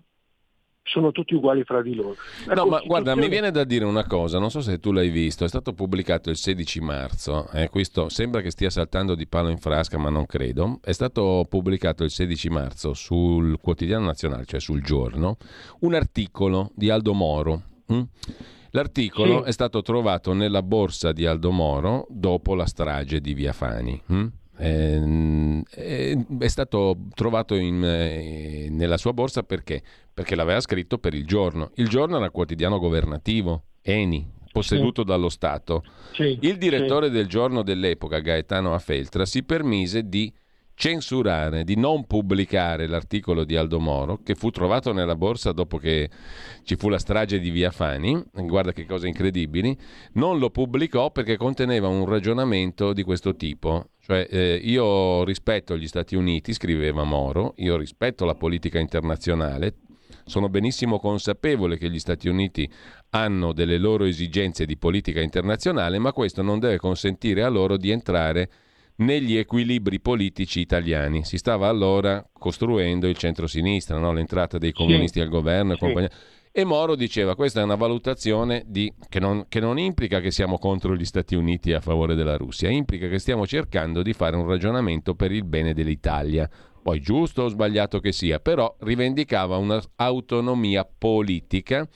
sono 0.82 1.12
tutti 1.12 1.34
uguali 1.34 1.64
fra 1.64 1.82
di 1.82 1.94
loro. 1.94 2.16
La 2.46 2.54
no, 2.54 2.62
Costituzione... 2.64 2.70
ma 2.70 2.82
guarda, 2.86 3.16
mi 3.16 3.28
viene 3.28 3.50
da 3.50 3.64
dire 3.64 3.84
una 3.84 4.06
cosa, 4.06 4.38
non 4.38 4.50
so 4.50 4.60
se 4.60 4.78
tu 4.78 4.92
l'hai 4.92 5.10
visto, 5.10 5.44
è 5.44 5.48
stato 5.48 5.72
pubblicato 5.72 6.30
il 6.30 6.36
16 6.36 6.80
marzo, 6.80 7.48
eh, 7.52 7.68
questo 7.68 8.08
sembra 8.08 8.40
che 8.40 8.50
stia 8.50 8.70
saltando 8.70 9.14
di 9.14 9.26
palo 9.26 9.48
in 9.48 9.58
frasca, 9.58 9.98
ma 9.98 10.10
non 10.10 10.26
credo, 10.26 10.80
è 10.82 10.92
stato 10.92 11.46
pubblicato 11.48 12.04
il 12.04 12.10
16 12.10 12.48
marzo 12.48 12.94
sul 12.94 13.58
quotidiano 13.60 14.06
nazionale, 14.06 14.44
cioè 14.44 14.60
sul 14.60 14.82
giorno, 14.82 15.36
un 15.80 15.94
articolo 15.94 16.70
di 16.74 16.90
Aldo 16.90 17.14
Moro. 17.14 17.62
Hm? 17.86 18.02
L'articolo 18.74 19.42
sì. 19.42 19.48
è 19.48 19.52
stato 19.52 19.82
trovato 19.82 20.32
nella 20.32 20.62
borsa 20.62 21.12
di 21.12 21.26
Aldo 21.26 21.50
Moro 21.50 22.06
dopo 22.08 22.54
la 22.54 22.66
strage 22.66 23.20
di 23.20 23.34
Via 23.34 23.52
Fani. 23.52 24.00
Hm? 24.06 24.26
Eh, 24.58 25.62
è 26.38 26.48
stato 26.48 26.96
trovato 27.14 27.54
in, 27.54 27.82
eh, 27.82 28.68
nella 28.70 28.96
sua 28.96 29.12
borsa 29.12 29.42
perché? 29.42 29.82
Perché 30.12 30.34
l'aveva 30.34 30.60
scritto 30.60 30.98
per 30.98 31.14
il 31.14 31.26
giorno. 31.26 31.70
Il 31.74 31.88
giorno 31.88 32.16
era 32.16 32.30
quotidiano 32.30 32.78
governativo, 32.78 33.64
Eni, 33.82 34.30
posseduto 34.52 35.02
sì. 35.02 35.08
dallo 35.08 35.28
Stato. 35.28 35.82
Sì, 36.12 36.38
il 36.42 36.58
direttore 36.58 37.06
sì. 37.06 37.12
del 37.12 37.26
giorno 37.26 37.62
dell'epoca, 37.62 38.18
Gaetano 38.18 38.74
Afeltra, 38.74 39.24
si 39.24 39.42
permise 39.42 40.08
di 40.08 40.32
censurare, 40.74 41.64
di 41.64 41.76
non 41.76 42.06
pubblicare 42.06 42.86
l'articolo 42.86 43.44
di 43.44 43.56
Aldo 43.56 43.78
Moro 43.78 44.20
che 44.22 44.34
fu 44.34 44.50
trovato 44.50 44.92
nella 44.92 45.16
borsa 45.16 45.52
dopo 45.52 45.78
che 45.78 46.10
ci 46.64 46.76
fu 46.76 46.88
la 46.88 46.98
strage 46.98 47.38
di 47.38 47.50
Via 47.50 47.70
Fani, 47.70 48.22
guarda 48.32 48.72
che 48.72 48.86
cose 48.86 49.08
incredibili, 49.08 49.76
non 50.14 50.38
lo 50.38 50.50
pubblicò 50.50 51.10
perché 51.10 51.36
conteneva 51.36 51.88
un 51.88 52.06
ragionamento 52.06 52.92
di 52.92 53.02
questo 53.02 53.36
tipo, 53.36 53.90
cioè 54.00 54.26
eh, 54.30 54.60
io 54.62 55.24
rispetto 55.24 55.76
gli 55.76 55.86
Stati 55.86 56.16
Uniti, 56.16 56.52
scriveva 56.52 57.04
Moro, 57.04 57.54
io 57.56 57.76
rispetto 57.76 58.24
la 58.24 58.34
politica 58.34 58.78
internazionale, 58.78 59.76
sono 60.24 60.48
benissimo 60.48 60.98
consapevole 60.98 61.78
che 61.78 61.90
gli 61.90 61.98
Stati 61.98 62.28
Uniti 62.28 62.70
hanno 63.10 63.52
delle 63.52 63.78
loro 63.78 64.04
esigenze 64.04 64.64
di 64.66 64.76
politica 64.76 65.20
internazionale, 65.20 65.98
ma 65.98 66.12
questo 66.12 66.42
non 66.42 66.58
deve 66.58 66.78
consentire 66.78 67.42
a 67.42 67.48
loro 67.48 67.76
di 67.76 67.90
entrare 67.90 68.50
negli 68.96 69.36
equilibri 69.36 70.00
politici 70.00 70.60
italiani. 70.60 71.24
Si 71.24 71.38
stava 71.38 71.68
allora 71.68 72.24
costruendo 72.32 73.08
il 73.08 73.16
centro-sinistra, 73.16 73.98
no? 73.98 74.12
l'entrata 74.12 74.58
dei 74.58 74.72
comunisti 74.72 75.18
sì, 75.18 75.24
al 75.24 75.28
governo 75.28 75.72
e 75.72 75.74
sì. 75.74 75.80
compagnia. 75.80 76.10
E 76.54 76.64
Moro 76.64 76.96
diceva 76.96 77.34
questa 77.34 77.60
è 77.60 77.64
una 77.64 77.76
valutazione 77.76 78.64
di, 78.66 78.92
che, 79.08 79.20
non, 79.20 79.46
che, 79.48 79.58
non, 79.58 79.78
implica 79.78 80.20
che 80.20 80.30
siamo 80.30 80.58
contro 80.58 80.94
gli 80.94 81.06
Stati 81.06 81.34
Uniti 81.34 81.72
a 81.72 81.80
favore 81.80 82.14
della 82.14 82.36
Russia, 82.36 82.68
implica 82.68 83.08
che 83.08 83.18
stiamo 83.18 83.46
cercando 83.46 84.02
di 84.02 84.12
fare 84.12 84.36
un 84.36 84.46
ragionamento 84.46 85.14
per 85.14 85.32
il 85.32 85.44
bene 85.44 85.72
dell'Italia. 85.72 86.48
Poi 86.82 87.00
giusto 87.00 87.44
o 87.44 87.48
sbagliato 87.48 88.00
che 88.00 88.12
sia, 88.12 88.38
però 88.38 88.76
rivendicava 88.80 89.56
un'autonomia 89.56 90.84
politica 90.84 91.88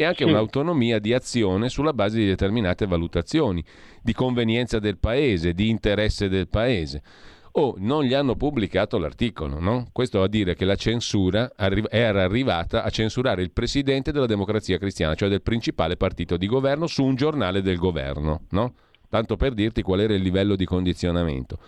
e 0.00 0.04
anche 0.04 0.22
sì. 0.22 0.30
un'autonomia 0.30 1.00
di 1.00 1.12
azione 1.12 1.68
sulla 1.68 1.92
base 1.92 2.18
di 2.18 2.24
determinate 2.24 2.86
valutazioni, 2.86 3.64
di 4.00 4.12
convenienza 4.12 4.78
del 4.78 4.96
paese, 4.96 5.54
di 5.54 5.68
interesse 5.68 6.28
del 6.28 6.46
paese. 6.46 7.02
O 7.52 7.74
non 7.78 8.04
gli 8.04 8.14
hanno 8.14 8.36
pubblicato 8.36 8.96
l'articolo, 8.96 9.58
no? 9.58 9.88
Questo 9.90 10.22
a 10.22 10.28
dire 10.28 10.54
che 10.54 10.64
la 10.64 10.76
censura 10.76 11.50
era 11.56 12.22
arrivata 12.22 12.84
a 12.84 12.90
censurare 12.90 13.42
il 13.42 13.50
presidente 13.50 14.12
della 14.12 14.26
democrazia 14.26 14.78
cristiana, 14.78 15.16
cioè 15.16 15.28
del 15.28 15.42
principale 15.42 15.96
partito 15.96 16.36
di 16.36 16.46
governo, 16.46 16.86
su 16.86 17.02
un 17.02 17.16
giornale 17.16 17.60
del 17.60 17.76
governo, 17.76 18.42
no? 18.50 18.74
Tanto 19.08 19.36
per 19.36 19.52
dirti 19.52 19.82
qual 19.82 19.98
era 19.98 20.14
il 20.14 20.22
livello 20.22 20.54
di 20.54 20.64
condizionamento. 20.64 21.58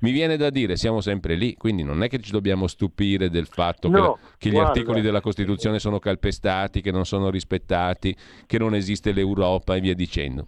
Mi 0.00 0.10
viene 0.10 0.36
da 0.36 0.50
dire, 0.50 0.76
siamo 0.76 1.00
sempre 1.00 1.34
lì, 1.34 1.54
quindi 1.54 1.82
non 1.82 2.02
è 2.02 2.08
che 2.08 2.18
ci 2.20 2.30
dobbiamo 2.30 2.66
stupire 2.66 3.30
del 3.30 3.46
fatto 3.46 3.88
no, 3.88 4.18
che, 4.38 4.48
che, 4.48 4.50
gli 4.50 4.58
articoli 4.58 5.00
della 5.00 5.20
Costituzione 5.20 5.78
sono 5.78 5.98
calpestati, 5.98 6.80
che 6.80 6.90
non 6.90 7.04
sono 7.04 7.30
rispettati, 7.30 8.14
che 8.46 8.58
non 8.58 8.74
esiste 8.74 9.12
l'Europa 9.12 9.74
e 9.74 9.80
via 9.80 9.94
dicendo. 9.94 10.44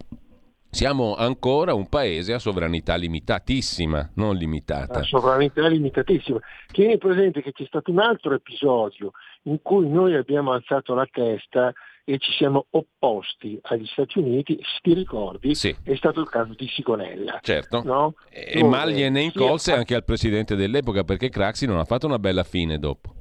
Siamo 0.71 1.15
ancora 1.17 1.73
un 1.73 1.89
paese 1.89 2.35
a 2.35 2.39
sovranità 2.39 2.95
limitatissima, 2.95 4.11
non 4.17 4.37
limitata. 4.37 4.99
A 4.99 5.03
sovranità 5.03 5.67
limitatissima. 5.67 6.39
Tieni 6.71 6.99
presente 6.99 7.41
che 7.41 7.53
c'è 7.53 7.65
stato 7.65 7.91
un 7.91 8.01
altro 8.01 8.35
episodio 8.35 9.13
in 9.45 9.63
cui 9.63 9.89
noi 9.89 10.15
abbiamo 10.15 10.53
alzato 10.53 10.95
la 10.95 11.09
testa 11.11 11.73
e 12.09 12.17
ci 12.17 12.33
siamo 12.33 12.69
opposti 12.71 13.59
agli 13.65 13.85
Stati 13.85 14.19
Uniti, 14.19 14.59
se 14.63 14.79
ti 14.81 14.95
ricordi, 14.95 15.55
sì. 15.55 15.77
è 15.83 15.95
stato 15.95 16.21
il 16.21 16.29
caso 16.31 16.55
di 16.57 16.67
Sigonella. 16.67 17.39
Certo, 17.43 17.83
no? 17.83 18.15
e 18.31 18.61
Dove 18.61 18.67
mal 18.67 18.91
gliene 18.91 19.21
incose 19.21 19.75
anche 19.75 19.95
al 19.95 20.05
presidente 20.05 20.57
dell'epoca 20.57 21.05
perché 21.05 21.29
Craxi 21.29 21.67
non 21.67 21.77
ha 21.77 21.85
fatto 21.85 22.07
una 22.07 22.19
bella 22.19 22.45
fine 22.45 22.79
dopo. 22.79 23.13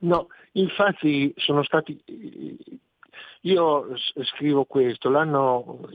No, 0.00 0.26
infatti 0.52 1.32
sono 1.38 1.62
stati... 1.62 1.98
Io 3.40 3.96
scrivo 4.34 4.66
questo, 4.66 5.08
l'anno, 5.08 5.88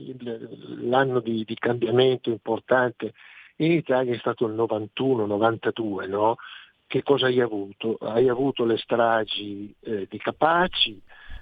l'anno 0.80 1.20
di, 1.20 1.44
di, 1.44 1.54
cambiamento 1.54 2.28
importante 2.28 3.12
in 3.58 3.70
Italia 3.70 4.14
è 4.14 4.18
stato 4.18 4.46
il 4.46 4.54
91-92, 4.54 6.08
no? 6.08 6.36
Che 6.88 7.04
cosa 7.04 7.26
hai 7.26 7.40
avuto? 7.40 7.98
Hai 8.00 8.28
avuto 8.28 8.64
le 8.64 8.78
stragi 8.78 9.72
eh, 9.80 10.08
di 10.10 10.18
Capaci, 10.18 11.00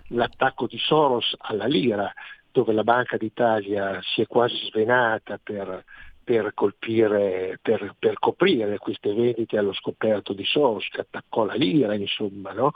l'attacco 0.09 0.67
di 0.67 0.79
Soros 0.79 1.35
alla 1.39 1.67
lira, 1.67 2.13
dove 2.51 2.73
la 2.73 2.85
Banca 2.85 3.17
d'Italia 3.17 4.01
si 4.03 4.23
è 4.23 4.27
quasi 4.27 4.57
svenata 4.67 5.39
per, 5.43 5.85
per, 6.25 6.53
colpire, 6.55 7.59
per, 7.61 7.95
per 7.99 8.19
coprire 8.19 8.79
queste 8.79 9.13
vendite 9.13 9.59
allo 9.59 9.73
scoperto 9.73 10.33
di 10.33 10.45
Soros, 10.45 10.89
che 10.89 11.01
attaccò 11.01 11.45
la 11.45 11.55
lira, 11.55 11.95
insomma, 11.95 12.53
no? 12.53 12.73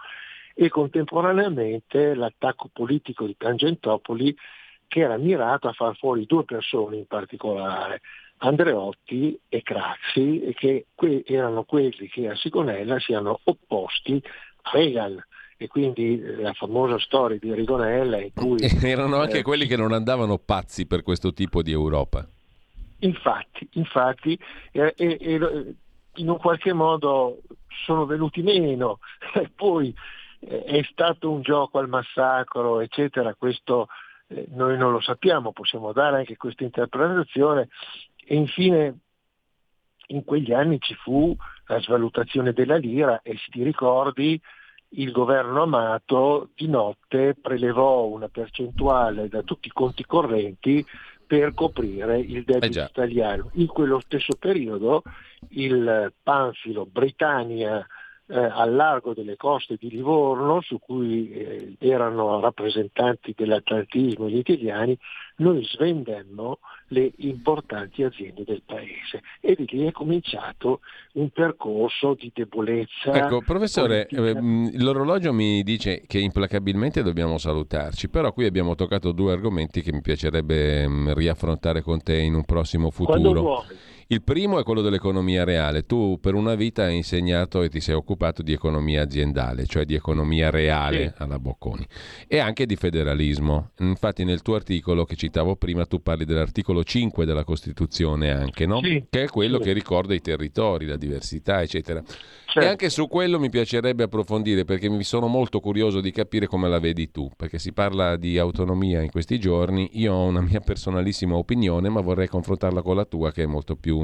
e 0.54 0.68
contemporaneamente 0.68 2.14
l'attacco 2.14 2.68
politico 2.72 3.26
di 3.26 3.36
Tangentopoli 3.36 4.36
che 4.86 5.00
era 5.00 5.16
mirato 5.16 5.68
a 5.68 5.72
far 5.72 5.96
fuori 5.96 6.26
due 6.26 6.44
persone 6.44 6.96
in 6.96 7.06
particolare, 7.06 8.02
Andreotti 8.38 9.40
e 9.48 9.62
Craxi, 9.62 10.52
che 10.54 10.84
erano 11.24 11.64
quelli 11.64 12.08
che 12.08 12.28
a 12.28 12.36
Sigonella 12.36 12.98
si 13.00 13.12
erano 13.12 13.40
opposti 13.44 14.22
a 14.62 14.70
Reagan 14.70 15.24
e 15.62 15.68
quindi 15.68 16.20
eh, 16.20 16.42
la 16.42 16.52
famosa 16.52 16.98
storia 16.98 17.38
di 17.38 17.54
Rigonella 17.54 18.20
in 18.20 18.32
cui... 18.34 18.58
Erano 18.82 19.20
anche 19.20 19.38
eh, 19.38 19.42
quelli 19.42 19.66
che 19.66 19.76
non 19.76 19.92
andavano 19.92 20.38
pazzi 20.38 20.86
per 20.86 21.02
questo 21.02 21.32
tipo 21.32 21.62
di 21.62 21.70
Europa. 21.70 22.26
Infatti, 23.00 23.68
infatti 23.72 24.38
eh, 24.72 24.92
eh, 24.96 25.74
in 26.14 26.28
un 26.28 26.38
qualche 26.38 26.72
modo 26.72 27.42
sono 27.84 28.06
venuti 28.06 28.42
meno, 28.42 28.98
poi 29.54 29.94
eh, 30.40 30.64
è 30.64 30.82
stato 30.90 31.30
un 31.30 31.42
gioco 31.42 31.78
al 31.78 31.88
massacro, 31.88 32.80
eccetera, 32.80 33.34
questo 33.34 33.88
eh, 34.28 34.46
noi 34.50 34.76
non 34.76 34.92
lo 34.92 35.00
sappiamo, 35.00 35.52
possiamo 35.52 35.92
dare 35.92 36.18
anche 36.18 36.36
questa 36.36 36.64
interpretazione 36.64 37.68
e 38.24 38.34
infine 38.34 38.98
in 40.08 40.24
quegli 40.24 40.52
anni 40.52 40.78
ci 40.80 40.94
fu 40.94 41.34
la 41.66 41.80
svalutazione 41.80 42.52
della 42.52 42.76
lira 42.76 43.22
e 43.22 43.36
se 43.36 43.46
ti 43.50 43.62
ricordi 43.62 44.40
il 44.94 45.12
governo 45.12 45.62
Amato 45.62 46.50
di 46.54 46.68
notte 46.68 47.36
prelevò 47.40 48.06
una 48.06 48.28
percentuale 48.28 49.28
da 49.28 49.42
tutti 49.42 49.68
i 49.68 49.72
conti 49.72 50.04
correnti 50.04 50.84
per 51.26 51.54
coprire 51.54 52.18
il 52.18 52.44
debito 52.44 52.80
eh 52.80 52.84
italiano. 52.84 53.50
In 53.54 53.66
quello 53.66 54.00
stesso 54.00 54.36
periodo 54.38 55.02
il 55.50 56.12
panfilo 56.22 56.84
Britannia 56.84 57.86
eh, 58.26 58.38
al 58.38 58.74
largo 58.74 59.14
delle 59.14 59.36
coste 59.36 59.76
di 59.78 59.90
Livorno, 59.90 60.60
su 60.60 60.78
cui 60.78 61.30
eh, 61.30 61.76
erano 61.78 62.40
rappresentanti 62.40 63.34
dell'atlantismo 63.36 64.28
gli 64.28 64.38
italiani, 64.38 64.96
noi 65.36 65.64
svendemmo 65.64 66.58
le 66.88 67.12
importanti 67.18 68.02
aziende 68.02 68.44
del 68.44 68.62
paese 68.64 69.22
e 69.40 69.54
di 69.54 69.66
lì 69.70 69.86
è 69.86 69.92
cominciato 69.92 70.80
un 71.14 71.30
percorso 71.30 72.14
di 72.14 72.30
debolezza. 72.34 73.12
Ecco, 73.12 73.42
professore, 73.42 74.06
eh, 74.06 74.38
l'orologio 74.78 75.32
mi 75.32 75.62
dice 75.62 76.02
che 76.06 76.18
implacabilmente 76.18 77.02
dobbiamo 77.02 77.38
salutarci, 77.38 78.08
però 78.08 78.32
qui 78.32 78.46
abbiamo 78.46 78.74
toccato 78.74 79.12
due 79.12 79.32
argomenti 79.32 79.82
che 79.82 79.92
mi 79.92 80.00
piacerebbe 80.00 81.14
riaffrontare 81.14 81.82
con 81.82 82.02
te 82.02 82.16
in 82.18 82.34
un 82.34 82.44
prossimo 82.44 82.90
futuro. 82.90 83.18
Quando 83.18 83.40
vuoi. 83.40 83.90
Il 84.12 84.20
primo 84.20 84.58
è 84.58 84.62
quello 84.62 84.82
dell'economia 84.82 85.42
reale. 85.42 85.86
Tu 85.86 86.18
per 86.20 86.34
una 86.34 86.54
vita 86.54 86.82
hai 86.82 86.96
insegnato 86.96 87.62
e 87.62 87.70
ti 87.70 87.80
sei 87.80 87.94
occupato 87.94 88.42
di 88.42 88.52
economia 88.52 89.00
aziendale, 89.00 89.64
cioè 89.64 89.86
di 89.86 89.94
economia 89.94 90.50
reale 90.50 91.14
sì. 91.16 91.22
alla 91.22 91.38
Bocconi 91.38 91.86
e 92.28 92.38
anche 92.38 92.66
di 92.66 92.76
federalismo. 92.76 93.70
Infatti 93.78 94.24
nel 94.24 94.42
tuo 94.42 94.56
articolo 94.56 95.06
che 95.06 95.16
citavo 95.16 95.56
prima 95.56 95.86
tu 95.86 96.02
parli 96.02 96.26
dell'articolo 96.26 96.84
5 96.84 97.24
della 97.24 97.42
Costituzione 97.42 98.30
anche, 98.30 98.66
no? 98.66 98.82
Sì. 98.82 99.02
Che 99.08 99.22
è 99.22 99.28
quello 99.28 99.56
sì. 99.56 99.62
che 99.64 99.72
ricorda 99.72 100.12
i 100.12 100.20
territori, 100.20 100.84
la 100.84 100.98
diversità, 100.98 101.62
eccetera. 101.62 102.02
Certo. 102.04 102.68
E 102.68 102.70
anche 102.70 102.90
su 102.90 103.08
quello 103.08 103.40
mi 103.40 103.48
piacerebbe 103.48 104.02
approfondire 104.02 104.66
perché 104.66 104.90
mi 104.90 105.04
sono 105.04 105.26
molto 105.26 105.58
curioso 105.58 106.02
di 106.02 106.10
capire 106.10 106.46
come 106.46 106.68
la 106.68 106.80
vedi 106.80 107.10
tu, 107.10 107.30
perché 107.34 107.58
si 107.58 107.72
parla 107.72 108.16
di 108.16 108.36
autonomia 108.36 109.00
in 109.00 109.10
questi 109.10 109.40
giorni. 109.40 109.88
Io 109.94 110.12
ho 110.12 110.26
una 110.26 110.42
mia 110.42 110.60
personalissima 110.60 111.34
opinione, 111.34 111.88
ma 111.88 112.02
vorrei 112.02 112.28
confrontarla 112.28 112.82
con 112.82 112.96
la 112.96 113.06
tua 113.06 113.32
che 113.32 113.44
è 113.44 113.46
molto 113.46 113.74
più 113.74 114.01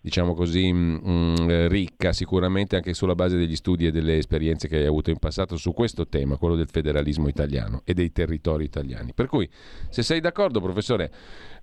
diciamo 0.00 0.34
così, 0.34 0.72
mh, 0.72 1.00
mm, 1.06 1.34
mm, 1.40 1.66
ricca 1.66 2.12
sicuramente 2.12 2.76
anche 2.76 2.94
sulla 2.94 3.14
base 3.14 3.36
degli 3.36 3.54
studi 3.54 3.86
e 3.86 3.90
delle 3.90 4.16
esperienze 4.16 4.66
che 4.66 4.76
hai 4.76 4.86
avuto 4.86 5.10
in 5.10 5.18
passato 5.18 5.56
su 5.56 5.72
questo 5.72 6.08
tema, 6.08 6.36
quello 6.36 6.56
del 6.56 6.68
federalismo 6.68 7.28
italiano 7.28 7.82
e 7.84 7.92
dei 7.92 8.10
territori 8.10 8.64
italiani. 8.64 9.12
Per 9.14 9.26
cui, 9.26 9.48
se 9.90 10.02
sei 10.02 10.20
d'accordo, 10.20 10.60
professore, 10.60 11.10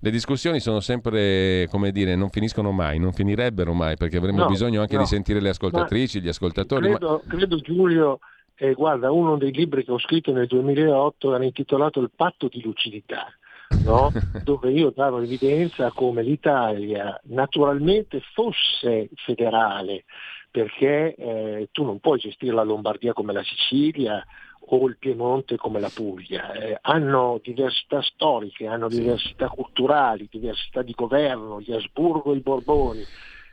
le 0.00 0.10
discussioni 0.10 0.60
sono 0.60 0.80
sempre, 0.80 1.66
come 1.70 1.90
dire, 1.90 2.14
non 2.14 2.30
finiscono 2.30 2.70
mai, 2.70 2.98
non 2.98 3.12
finirebbero 3.12 3.72
mai, 3.72 3.96
perché 3.96 4.18
avremo 4.18 4.38
no, 4.38 4.46
bisogno 4.46 4.80
anche 4.80 4.96
no. 4.96 5.02
di 5.02 5.08
sentire 5.08 5.40
le 5.40 5.48
ascoltatrici, 5.48 6.18
ma 6.18 6.24
gli 6.24 6.28
ascoltatori. 6.28 6.88
Credo, 6.90 7.22
ma... 7.24 7.36
credo 7.36 7.56
Giulio, 7.56 8.20
eh, 8.54 8.72
guarda, 8.74 9.10
uno 9.10 9.36
dei 9.36 9.52
libri 9.52 9.84
che 9.84 9.90
ho 9.90 9.98
scritto 9.98 10.32
nel 10.32 10.46
2008 10.46 11.34
era 11.34 11.44
intitolato 11.44 12.00
Il 12.00 12.10
patto 12.14 12.48
di 12.48 12.62
lucidità 12.62 13.32
no? 13.88 14.12
dove 14.44 14.70
io 14.70 14.92
davo 14.94 15.20
evidenza 15.20 15.90
come 15.92 16.22
l'Italia 16.22 17.18
naturalmente 17.24 18.20
fosse 18.34 19.08
federale, 19.14 20.04
perché 20.50 21.14
eh, 21.14 21.68
tu 21.72 21.84
non 21.84 21.98
puoi 21.98 22.18
gestire 22.18 22.54
la 22.54 22.62
Lombardia 22.62 23.12
come 23.12 23.32
la 23.32 23.42
Sicilia 23.42 24.24
o 24.70 24.86
il 24.86 24.96
Piemonte 24.98 25.56
come 25.56 25.80
la 25.80 25.90
Puglia, 25.92 26.52
eh, 26.52 26.78
hanno 26.82 27.40
diversità 27.42 28.02
storiche, 28.02 28.66
hanno 28.66 28.88
diversità 28.88 29.48
culturali, 29.48 30.28
diversità 30.30 30.82
di 30.82 30.92
governo, 30.94 31.60
gli 31.60 31.72
Asburgo 31.72 32.34
e 32.34 32.36
i 32.36 32.40
Borboni. 32.40 33.02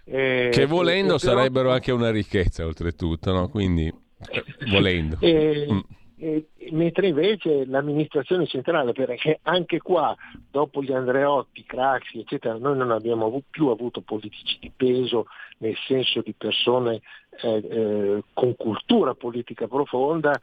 Eh, 0.03 0.49
che 0.51 0.65
volendo 0.65 1.17
però... 1.17 1.33
sarebbero 1.33 1.71
anche 1.71 1.91
una 1.91 2.11
ricchezza 2.11 2.65
oltretutto, 2.65 3.31
no? 3.31 3.49
quindi 3.49 3.87
eh, 3.87 4.43
volendo. 4.69 5.17
Mm. 5.23 5.79
Mentre 6.71 7.07
invece 7.09 7.65
l'amministrazione 7.65 8.47
centrale, 8.47 8.93
perché 8.93 9.39
anche 9.43 9.79
qua, 9.79 10.15
dopo 10.49 10.81
gli 10.81 10.91
Andreotti, 10.91 11.63
Craxi, 11.65 12.19
eccetera, 12.19 12.57
noi 12.57 12.75
non 12.77 12.89
abbiamo 12.89 13.43
più 13.49 13.67
avuto 13.67 14.01
politici 14.01 14.57
di 14.59 14.71
peso 14.75 15.27
nel 15.59 15.75
senso 15.87 16.21
di 16.21 16.33
persone 16.33 17.01
eh, 17.41 17.67
eh, 17.69 18.23
con 18.33 18.55
cultura 18.55 19.13
politica 19.13 19.67
profonda, 19.67 20.39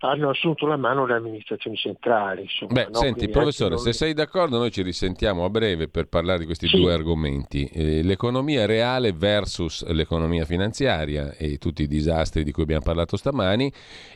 hanno 0.00 0.30
assunto 0.30 0.66
la 0.66 0.76
mano 0.76 1.06
le 1.06 1.14
amministrazioni 1.14 1.76
centrali. 1.76 2.42
Insomma, 2.42 2.72
Beh, 2.72 2.88
no? 2.90 2.98
senti, 2.98 3.14
Quindi 3.14 3.32
professore, 3.32 3.74
non... 3.74 3.78
se 3.80 3.92
sei 3.92 4.14
d'accordo 4.14 4.58
noi 4.58 4.70
ci 4.70 4.82
risentiamo 4.82 5.44
a 5.44 5.50
breve 5.50 5.88
per 5.88 6.06
parlare 6.06 6.40
di 6.40 6.44
questi 6.44 6.68
sì. 6.68 6.76
due 6.76 6.92
argomenti, 6.92 7.66
eh, 7.66 8.02
l'economia 8.02 8.64
reale 8.66 9.12
versus 9.12 9.84
l'economia 9.86 10.44
finanziaria 10.44 11.34
e 11.34 11.58
tutti 11.58 11.82
i 11.82 11.88
disastri 11.88 12.44
di 12.44 12.52
cui 12.52 12.62
abbiamo 12.62 12.82
parlato 12.82 13.16
stamani 13.16 13.72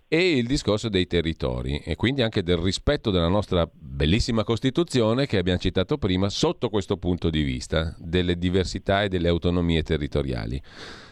e 0.06 0.36
il 0.36 0.46
discorso 0.46 0.88
dei 0.88 1.06
territori 1.06 1.80
e 1.84 1.96
quindi 1.96 2.22
anche 2.22 2.42
del 2.42 2.58
rispetto 2.58 3.10
della 3.10 3.28
nostra 3.28 3.68
bellissima 3.72 4.44
Costituzione 4.44 5.26
che 5.26 5.38
abbiamo 5.38 5.58
citato 5.58 5.98
prima 5.98 6.28
sotto 6.28 6.68
questo 6.68 6.96
punto 6.96 7.28
di 7.28 7.42
vista, 7.42 7.94
delle 7.98 8.36
diversità 8.36 9.02
e 9.02 9.08
delle 9.08 9.28
autonomie 9.28 9.82
territoriali. 9.82 10.62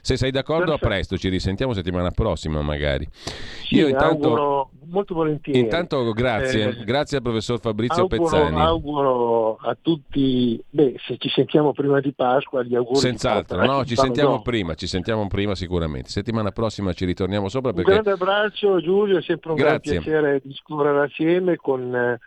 Se 0.02 0.16
sei 0.16 0.31
d'accordo, 0.31 0.72
Perfetto. 0.72 0.85
a 0.85 0.89
presto, 0.89 1.16
ci 1.18 1.28
risentiamo 1.28 1.72
settimana 1.72 2.10
prossima 2.10 2.62
magari. 2.62 3.06
Sì, 3.12 3.77
Io 3.77 3.89
intanto, 3.89 4.70
molto 4.86 5.14
volentieri. 5.14 5.59
Intanto 5.59 6.12
grazie, 6.12 6.68
eh, 6.68 6.85
grazie 6.85 7.18
al 7.18 7.22
professor 7.22 7.60
Fabrizio 7.60 8.02
auguro, 8.02 8.22
Pezzani. 8.22 8.60
Auguro 8.60 9.56
a 9.56 9.77
tutti, 9.81 10.62
beh, 10.68 10.97
se 11.06 11.16
ci 11.18 11.28
sentiamo 11.28 11.72
prima 11.72 12.01
di 12.01 12.12
Pasqua, 12.12 12.62
gli 12.62 12.74
auguri. 12.74 12.98
Senz'altro, 12.98 13.64
no, 13.64 13.85
ci 13.85 13.97
sentiamo 13.97 14.32
no. 14.32 14.43
prima, 14.43 14.74
ci 14.74 14.86
sentiamo 14.86 15.27
prima 15.28 15.55
sicuramente. 15.55 16.09
Settimana 16.10 16.51
prossima 16.51 16.93
ci 16.93 17.05
ritorniamo 17.05 17.48
sopra 17.48 17.72
perché... 17.72 17.90
Un 17.90 18.01
grande 18.02 18.22
abbraccio 18.22 18.81
Giulio, 18.81 19.18
è 19.18 19.22
sempre 19.22 19.51
un 19.51 19.56
grazie. 19.56 19.93
gran 19.93 20.02
piacere 20.02 20.40
discorrere 20.44 21.05
assieme 21.05 21.56
con... 21.56 21.94
Eh, 21.94 22.18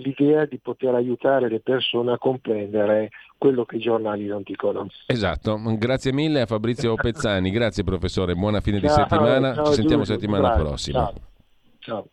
l'idea 0.00 0.44
di 0.44 0.58
poter 0.58 0.94
aiutare 0.94 1.48
le 1.48 1.60
persone 1.60 2.12
a 2.12 2.18
comprendere 2.18 3.10
quello 3.38 3.64
che 3.64 3.76
i 3.76 3.80
giornali 3.80 4.26
non 4.26 4.42
dicono. 4.44 4.88
Esatto, 5.06 5.60
grazie 5.78 6.12
mille 6.12 6.42
a 6.42 6.46
Fabrizio 6.46 6.94
Pezzani, 6.94 7.50
grazie 7.52 7.84
professore, 7.84 8.34
buona 8.34 8.60
fine 8.60 8.80
ciao, 8.80 8.88
di 8.88 8.94
settimana, 8.94 9.54
ciao, 9.54 9.66
ci 9.66 9.74
sentiamo 9.74 10.02
Giulio, 10.02 10.18
settimana 10.18 10.48
grazie, 10.48 10.64
prossima. 10.64 11.12
Ciao. 11.78 12.08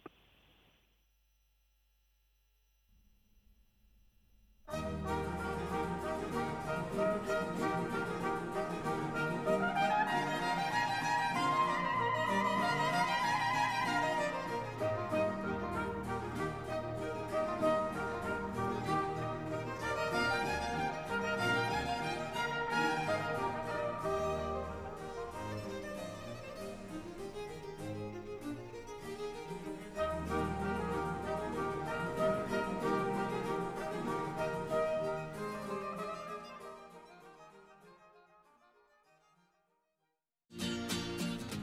ciao. 4.65 5.25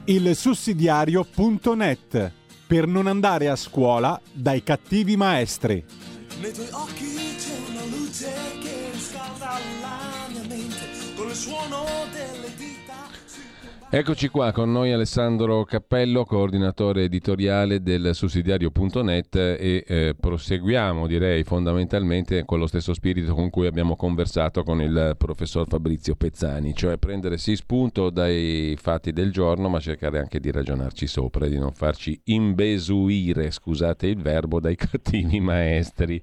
Il 0.05 0.35
sussidiario.net 0.35 2.31
per 2.67 2.85
non 2.85 3.07
andare 3.07 3.49
a 3.49 3.55
scuola 3.55 4.19
dai 4.31 4.61
cattivi 4.61 5.17
maestri. 5.17 5.83
Nei 6.39 6.53
tuoi 6.53 6.67
occhi 6.71 7.35
c'è 7.37 7.57
una 7.69 7.85
luce 7.85 8.31
che 8.61 8.89
riscalda 8.91 9.59
la 9.81 10.27
mia 10.29 10.43
mente 10.47 11.13
con 11.15 11.29
il 11.29 11.35
suono 11.35 11.85
delle 12.11 12.44
Eccoci 13.87 14.29
qua 14.29 14.51
con 14.51 14.71
noi 14.71 14.91
Alessandro 14.91 15.63
Cappello, 15.63 16.25
coordinatore 16.25 17.03
editoriale 17.03 17.83
del 17.83 18.09
sussidiario.net 18.13 19.35
e 19.35 19.85
eh, 19.87 20.15
proseguiamo 20.19 21.05
direi 21.05 21.43
fondamentalmente 21.43 22.43
con 22.45 22.57
lo 22.57 22.65
stesso 22.65 22.95
spirito 22.95 23.35
con 23.35 23.51
cui 23.51 23.67
abbiamo 23.67 23.95
conversato 23.95 24.63
con 24.63 24.81
il 24.81 25.13
professor 25.17 25.67
Fabrizio 25.67 26.15
Pezzani, 26.15 26.73
cioè 26.73 26.97
prendere 26.97 27.37
sì 27.37 27.55
spunto 27.55 28.09
dai 28.09 28.75
fatti 28.81 29.13
del 29.13 29.31
giorno 29.31 29.69
ma 29.69 29.79
cercare 29.79 30.17
anche 30.17 30.39
di 30.39 30.51
ragionarci 30.51 31.05
sopra 31.05 31.45
e 31.45 31.49
di 31.49 31.59
non 31.59 31.71
farci 31.71 32.19
imbesuire, 32.25 33.51
scusate 33.51 34.07
il 34.07 34.17
verbo, 34.17 34.59
dai 34.59 34.75
cattivi 34.75 35.39
maestri. 35.39 36.19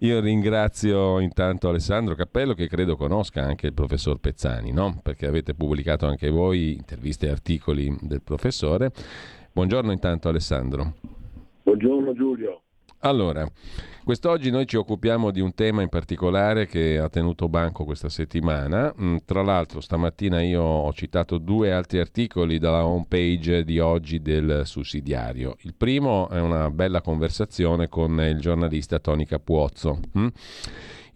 Io 0.00 0.20
ringrazio 0.20 1.18
intanto 1.20 1.70
Alessandro 1.70 2.14
Cappello 2.14 2.52
che 2.52 2.68
credo 2.68 2.96
conosca 2.96 3.42
anche 3.42 3.66
il 3.66 3.72
professor 3.74 4.20
Pezzani, 4.20 4.72
no? 4.72 5.00
perché 5.02 5.26
avete 5.26 5.54
pubblicato 5.54 6.06
anche 6.06 6.28
voi 6.28 6.78
interviste 6.98 7.26
e 7.26 7.30
articoli 7.30 7.96
del 8.00 8.22
professore. 8.22 8.90
Buongiorno 9.52 9.92
intanto 9.92 10.28
Alessandro. 10.28 10.94
Buongiorno 11.62 12.12
Giulio. 12.12 12.62
Allora, 13.02 13.46
quest'oggi 14.02 14.50
noi 14.50 14.66
ci 14.66 14.76
occupiamo 14.76 15.30
di 15.30 15.40
un 15.40 15.54
tema 15.54 15.82
in 15.82 15.88
particolare 15.88 16.66
che 16.66 16.98
ha 16.98 17.08
tenuto 17.08 17.48
banco 17.48 17.84
questa 17.84 18.08
settimana. 18.08 18.92
Mm, 19.00 19.18
tra 19.24 19.42
l'altro 19.42 19.80
stamattina 19.80 20.42
io 20.42 20.62
ho 20.62 20.92
citato 20.92 21.38
due 21.38 21.72
altri 21.72 22.00
articoli 22.00 22.58
dalla 22.58 22.84
home 22.84 23.06
page 23.08 23.62
di 23.62 23.78
oggi 23.78 24.20
del 24.20 24.62
sussidiario. 24.64 25.56
Il 25.60 25.74
primo 25.76 26.28
è 26.28 26.40
una 26.40 26.70
bella 26.70 27.00
conversazione 27.00 27.88
con 27.88 28.20
il 28.20 28.40
giornalista 28.40 28.98
Tony 28.98 29.24
Capuozzo. 29.24 30.00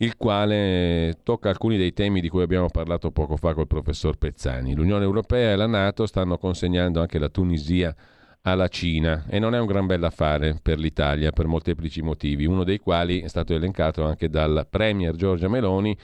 Il 0.02 0.16
quale 0.16 1.20
tocca 1.22 1.48
alcuni 1.48 1.76
dei 1.76 1.92
temi 1.92 2.20
di 2.20 2.28
cui 2.28 2.42
abbiamo 2.42 2.68
parlato 2.68 3.12
poco 3.12 3.36
fa 3.36 3.54
col 3.54 3.68
professor 3.68 4.18
Pezzani. 4.18 4.74
L'Unione 4.74 5.04
Europea 5.04 5.52
e 5.52 5.54
la 5.54 5.68
Nato 5.68 6.06
stanno 6.06 6.38
consegnando 6.38 7.00
anche 7.00 7.20
la 7.20 7.28
Tunisia 7.28 7.94
alla 8.40 8.66
Cina 8.66 9.24
e 9.28 9.38
non 9.38 9.54
è 9.54 9.60
un 9.60 9.66
gran 9.66 9.86
bell'affare 9.86 10.58
per 10.60 10.80
l'Italia 10.80 11.30
per 11.30 11.46
molteplici 11.46 12.02
motivi, 12.02 12.46
uno 12.46 12.64
dei 12.64 12.78
quali 12.78 13.20
è 13.20 13.28
stato 13.28 13.54
elencato 13.54 14.02
anche 14.02 14.28
dal 14.28 14.66
Premier 14.68 15.14
Giorgia 15.14 15.46
Meloni 15.46 15.96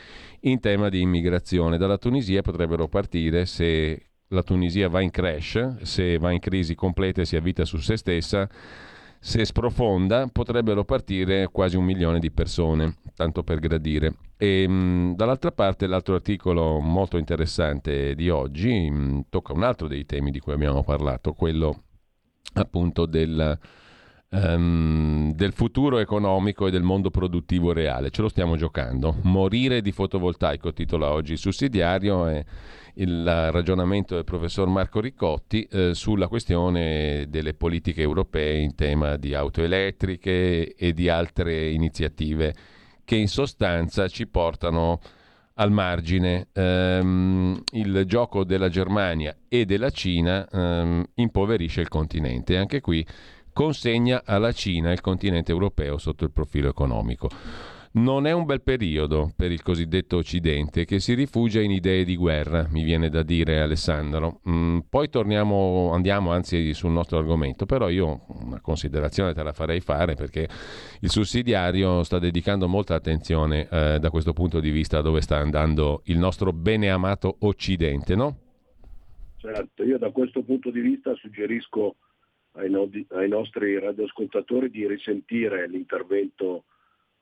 in 0.42 0.60
tema 0.60 0.88
di 0.90 1.00
immigrazione. 1.00 1.76
Dalla 1.76 1.98
Tunisia 1.98 2.40
potrebbero 2.40 2.86
partire 2.86 3.46
se 3.46 4.10
la 4.28 4.44
Tunisia 4.44 4.88
va 4.88 5.00
in 5.00 5.10
crash, 5.10 5.82
se 5.82 6.18
va 6.18 6.30
in 6.30 6.38
crisi 6.38 6.76
completa 6.76 7.22
e 7.22 7.24
si 7.24 7.34
avvita 7.34 7.64
su 7.64 7.78
se 7.78 7.96
stessa, 7.96 8.48
se 9.20 9.44
sprofonda 9.44 10.28
potrebbero 10.30 10.84
partire 10.84 11.48
quasi 11.48 11.76
un 11.76 11.84
milione 11.84 12.18
di 12.18 12.30
persone, 12.30 12.96
tanto 13.14 13.42
per 13.42 13.58
gradire. 13.58 14.14
E 14.36 14.68
mh, 14.68 15.16
dall'altra 15.16 15.50
parte 15.50 15.86
l'altro 15.86 16.14
articolo 16.14 16.78
molto 16.78 17.16
interessante 17.16 18.14
di 18.14 18.30
oggi 18.30 18.88
mh, 18.88 19.26
tocca 19.28 19.52
un 19.52 19.64
altro 19.64 19.88
dei 19.88 20.06
temi 20.06 20.30
di 20.30 20.38
cui 20.38 20.52
abbiamo 20.52 20.84
parlato, 20.84 21.32
quello 21.32 21.82
appunto 22.54 23.06
del, 23.06 23.58
um, 24.30 25.32
del 25.34 25.52
futuro 25.52 25.98
economico 25.98 26.66
e 26.66 26.70
del 26.70 26.82
mondo 26.82 27.10
produttivo 27.10 27.72
reale. 27.72 28.10
Ce 28.10 28.22
lo 28.22 28.28
stiamo 28.28 28.56
giocando. 28.56 29.16
Morire 29.22 29.80
di 29.82 29.92
fotovoltaico 29.92 30.72
titola 30.72 31.10
oggi 31.10 31.32
il 31.32 31.38
sussidiario 31.38 32.28
e 32.28 32.44
il 32.98 33.50
ragionamento 33.50 34.14
del 34.14 34.24
professor 34.24 34.68
Marco 34.68 35.00
Ricotti 35.00 35.62
eh, 35.70 35.94
sulla 35.94 36.28
questione 36.28 37.26
delle 37.28 37.54
politiche 37.54 38.02
europee 38.02 38.58
in 38.58 38.74
tema 38.74 39.16
di 39.16 39.34
auto 39.34 39.62
elettriche 39.62 40.74
e 40.74 40.92
di 40.92 41.08
altre 41.08 41.70
iniziative 41.70 42.54
che 43.04 43.16
in 43.16 43.28
sostanza 43.28 44.08
ci 44.08 44.26
portano 44.26 45.00
al 45.54 45.72
margine. 45.72 46.48
Um, 46.54 47.60
il 47.72 48.04
gioco 48.06 48.44
della 48.44 48.68
Germania 48.68 49.34
e 49.48 49.64
della 49.64 49.90
Cina 49.90 50.46
um, 50.50 51.04
impoverisce 51.14 51.80
il 51.80 51.88
continente. 51.88 52.56
Anche 52.56 52.80
qui 52.80 53.04
consegna 53.52 54.22
alla 54.24 54.52
Cina 54.52 54.92
il 54.92 55.00
continente 55.00 55.50
europeo 55.50 55.98
sotto 55.98 56.24
il 56.24 56.30
profilo 56.30 56.68
economico. 56.68 57.28
Non 57.90 58.26
è 58.26 58.32
un 58.32 58.44
bel 58.44 58.60
periodo 58.60 59.32
per 59.34 59.50
il 59.50 59.62
cosiddetto 59.62 60.18
Occidente 60.18 60.84
che 60.84 61.00
si 61.00 61.14
rifugia 61.14 61.60
in 61.60 61.70
idee 61.70 62.04
di 62.04 62.16
guerra, 62.16 62.66
mi 62.70 62.82
viene 62.84 63.08
da 63.08 63.22
dire 63.22 63.60
Alessandro. 63.60 64.40
Mm, 64.48 64.80
poi 64.90 65.08
torniamo, 65.08 65.90
andiamo 65.92 66.30
anzi 66.30 66.74
sul 66.74 66.90
nostro 66.90 67.18
argomento, 67.18 67.64
però 67.64 67.88
io 67.88 68.26
una 68.44 68.60
considerazione 68.60 69.32
te 69.32 69.42
la 69.42 69.52
farei 69.52 69.80
fare 69.80 70.14
perché 70.14 70.46
il 71.00 71.08
sussidiario 71.10 72.02
sta 72.02 72.18
dedicando 72.18 72.68
molta 72.68 72.94
attenzione 72.94 73.68
eh, 73.70 73.98
da 73.98 74.10
questo 74.10 74.34
punto 74.34 74.60
di 74.60 74.70
vista 74.70 74.98
a 74.98 75.02
dove 75.02 75.22
sta 75.22 75.38
andando 75.38 76.02
il 76.04 76.18
nostro 76.18 76.52
beneamato 76.52 77.36
Occidente, 77.40 78.14
no? 78.14 78.36
Certo, 79.38 79.82
io 79.82 79.98
da 79.98 80.10
questo 80.10 80.42
punto 80.42 80.70
di 80.70 80.80
vista 80.80 81.14
suggerisco 81.14 81.96
ai, 82.52 82.68
no- 82.68 82.90
ai 83.10 83.28
nostri 83.28 83.78
radioascoltatori 83.78 84.68
di 84.68 84.86
risentire 84.86 85.68
l'intervento 85.68 86.64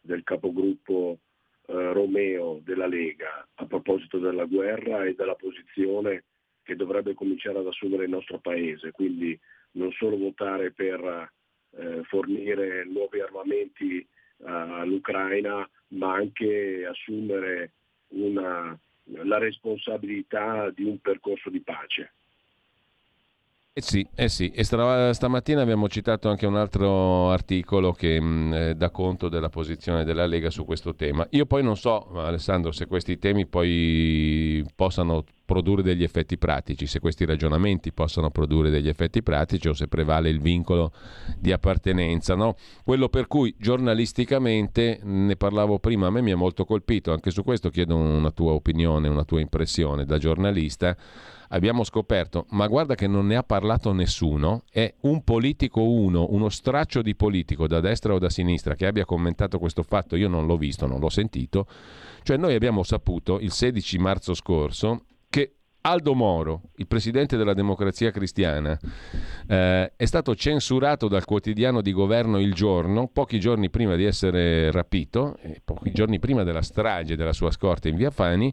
del 0.06 0.22
capogruppo 0.22 1.18
eh, 1.66 1.92
Romeo 1.92 2.60
della 2.64 2.86
Lega 2.86 3.46
a 3.54 3.66
proposito 3.66 4.18
della 4.18 4.44
guerra 4.44 5.04
e 5.04 5.14
della 5.14 5.34
posizione 5.34 6.24
che 6.62 6.76
dovrebbe 6.76 7.14
cominciare 7.14 7.58
ad 7.58 7.66
assumere 7.66 8.04
il 8.04 8.10
nostro 8.10 8.38
Paese, 8.38 8.90
quindi 8.90 9.38
non 9.72 9.92
solo 9.92 10.16
votare 10.16 10.72
per 10.72 11.30
eh, 11.70 12.02
fornire 12.04 12.84
nuovi 12.84 13.20
armamenti 13.20 13.98
eh, 13.98 14.06
all'Ucraina, 14.44 15.68
ma 15.88 16.14
anche 16.14 16.86
assumere 16.86 17.72
una, 18.08 18.76
la 19.04 19.38
responsabilità 19.38 20.70
di 20.70 20.84
un 20.84 20.98
percorso 21.00 21.50
di 21.50 21.60
pace. 21.60 22.12
Eh 23.78 23.82
sì, 23.82 24.08
eh 24.14 24.30
sì. 24.30 24.48
e 24.54 24.64
stra- 24.64 25.12
stamattina 25.12 25.60
abbiamo 25.60 25.86
citato 25.86 26.30
anche 26.30 26.46
un 26.46 26.56
altro 26.56 27.30
articolo 27.30 27.92
che 27.92 28.18
mh, 28.18 28.24
mm, 28.24 28.52
eh, 28.54 28.74
dà 28.74 28.88
conto 28.88 29.28
della 29.28 29.50
posizione 29.50 30.02
della 30.02 30.24
Lega 30.24 30.48
su 30.48 30.64
questo 30.64 30.94
tema. 30.94 31.26
Io 31.32 31.44
poi 31.44 31.62
non 31.62 31.76
so, 31.76 32.08
Alessandro, 32.14 32.72
se 32.72 32.86
questi 32.86 33.18
temi 33.18 33.44
poi 33.44 34.64
possano 34.74 35.24
produrre 35.44 35.82
degli 35.82 36.02
effetti 36.02 36.38
pratici, 36.38 36.86
se 36.86 37.00
questi 37.00 37.26
ragionamenti 37.26 37.92
possano 37.92 38.30
produrre 38.30 38.70
degli 38.70 38.88
effetti 38.88 39.22
pratici 39.22 39.68
o 39.68 39.74
se 39.74 39.88
prevale 39.88 40.30
il 40.30 40.40
vincolo 40.40 40.92
di 41.38 41.52
appartenenza. 41.52 42.34
No? 42.34 42.56
Quello 42.82 43.10
per 43.10 43.26
cui 43.26 43.54
giornalisticamente, 43.58 45.00
ne 45.02 45.36
parlavo 45.36 45.80
prima, 45.80 46.06
a 46.06 46.10
me 46.10 46.22
mi 46.22 46.32
ha 46.32 46.36
molto 46.36 46.64
colpito, 46.64 47.12
anche 47.12 47.30
su 47.30 47.44
questo 47.44 47.68
chiedo 47.68 47.94
una 47.94 48.30
tua 48.30 48.52
opinione, 48.52 49.08
una 49.08 49.24
tua 49.24 49.40
impressione 49.40 50.06
da 50.06 50.16
giornalista 50.16 50.96
abbiamo 51.48 51.84
scoperto, 51.84 52.46
ma 52.50 52.66
guarda 52.66 52.94
che 52.94 53.06
non 53.06 53.26
ne 53.26 53.36
ha 53.36 53.42
parlato 53.42 53.92
nessuno, 53.92 54.62
è 54.70 54.92
un 55.00 55.22
politico 55.22 55.82
uno, 55.82 56.26
uno 56.30 56.48
straccio 56.48 57.02
di 57.02 57.14
politico 57.14 57.66
da 57.66 57.80
destra 57.80 58.14
o 58.14 58.18
da 58.18 58.30
sinistra 58.30 58.74
che 58.74 58.86
abbia 58.86 59.04
commentato 59.04 59.58
questo 59.58 59.82
fatto, 59.82 60.16
io 60.16 60.28
non 60.28 60.46
l'ho 60.46 60.56
visto, 60.56 60.86
non 60.86 61.00
l'ho 61.00 61.08
sentito, 61.10 61.66
cioè 62.22 62.36
noi 62.36 62.54
abbiamo 62.54 62.82
saputo 62.82 63.38
il 63.40 63.52
16 63.52 63.98
marzo 63.98 64.34
scorso 64.34 65.04
Aldo 65.86 66.14
Moro, 66.14 66.62
il 66.78 66.88
presidente 66.88 67.36
della 67.36 67.54
Democrazia 67.54 68.10
Cristiana, 68.10 68.76
eh, 69.46 69.92
è 69.94 70.04
stato 70.04 70.34
censurato 70.34 71.06
dal 71.06 71.24
quotidiano 71.24 71.80
di 71.80 71.92
governo 71.92 72.40
Il 72.40 72.54
Giorno 72.54 73.06
pochi 73.06 73.38
giorni 73.38 73.70
prima 73.70 73.94
di 73.94 74.02
essere 74.02 74.72
rapito, 74.72 75.36
eh, 75.42 75.60
pochi 75.64 75.92
giorni 75.92 76.18
prima 76.18 76.42
della 76.42 76.62
strage 76.62 77.14
della 77.14 77.32
sua 77.32 77.52
scorta 77.52 77.86
in 77.88 77.94
via 77.94 78.10
Fani, 78.10 78.52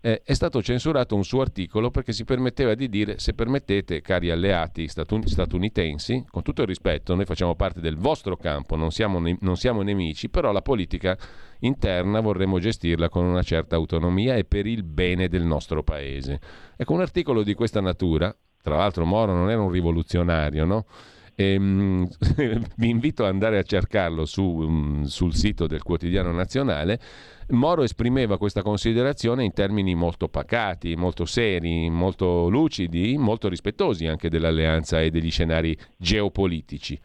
eh, 0.00 0.22
è 0.24 0.32
stato 0.32 0.62
censurato 0.62 1.14
un 1.14 1.24
suo 1.24 1.42
articolo 1.42 1.90
perché 1.90 2.14
si 2.14 2.24
permetteva 2.24 2.74
di 2.74 2.88
dire 2.88 3.18
se 3.18 3.34
permettete, 3.34 4.00
cari 4.00 4.30
alleati 4.30 4.88
statun- 4.88 5.26
statunitensi, 5.26 6.24
con 6.30 6.40
tutto 6.40 6.62
il 6.62 6.68
rispetto, 6.68 7.14
noi 7.14 7.26
facciamo 7.26 7.54
parte 7.54 7.80
del 7.80 7.98
vostro 7.98 8.38
campo, 8.38 8.76
non 8.76 8.90
siamo, 8.90 9.20
ne- 9.20 9.36
non 9.42 9.56
siamo 9.56 9.82
nemici, 9.82 10.30
però 10.30 10.52
la 10.52 10.62
politica 10.62 11.18
interna 11.62 12.20
vorremmo 12.20 12.58
gestirla 12.58 13.08
con 13.08 13.24
una 13.24 13.42
certa 13.42 13.76
autonomia 13.76 14.36
e 14.36 14.44
per 14.44 14.66
il 14.66 14.82
bene 14.82 15.28
del 15.28 15.44
nostro 15.44 15.82
paese. 15.82 16.40
Ecco, 16.76 16.92
un 16.92 17.00
articolo 17.00 17.42
di 17.42 17.54
questa 17.54 17.80
natura, 17.80 18.34
tra 18.62 18.76
l'altro 18.76 19.04
Moro 19.04 19.34
non 19.34 19.50
era 19.50 19.60
un 19.60 19.70
rivoluzionario, 19.70 20.64
no? 20.64 20.86
E, 21.34 21.56
um, 21.56 22.06
vi 22.76 22.88
invito 22.88 23.24
ad 23.24 23.30
andare 23.30 23.58
a 23.58 23.62
cercarlo 23.62 24.24
su, 24.24 24.42
um, 24.42 25.04
sul 25.04 25.34
sito 25.34 25.66
del 25.66 25.82
quotidiano 25.82 26.32
nazionale. 26.32 27.00
Moro 27.48 27.82
esprimeva 27.82 28.38
questa 28.38 28.62
considerazione 28.62 29.44
in 29.44 29.52
termini 29.52 29.94
molto 29.94 30.28
pacati, 30.28 30.94
molto 30.96 31.24
seri, 31.24 31.90
molto 31.90 32.48
lucidi, 32.48 33.16
molto 33.18 33.48
rispettosi 33.48 34.06
anche 34.06 34.28
dell'alleanza 34.28 35.00
e 35.00 35.10
degli 35.10 35.30
scenari 35.30 35.76
geopolitici. 35.96 36.98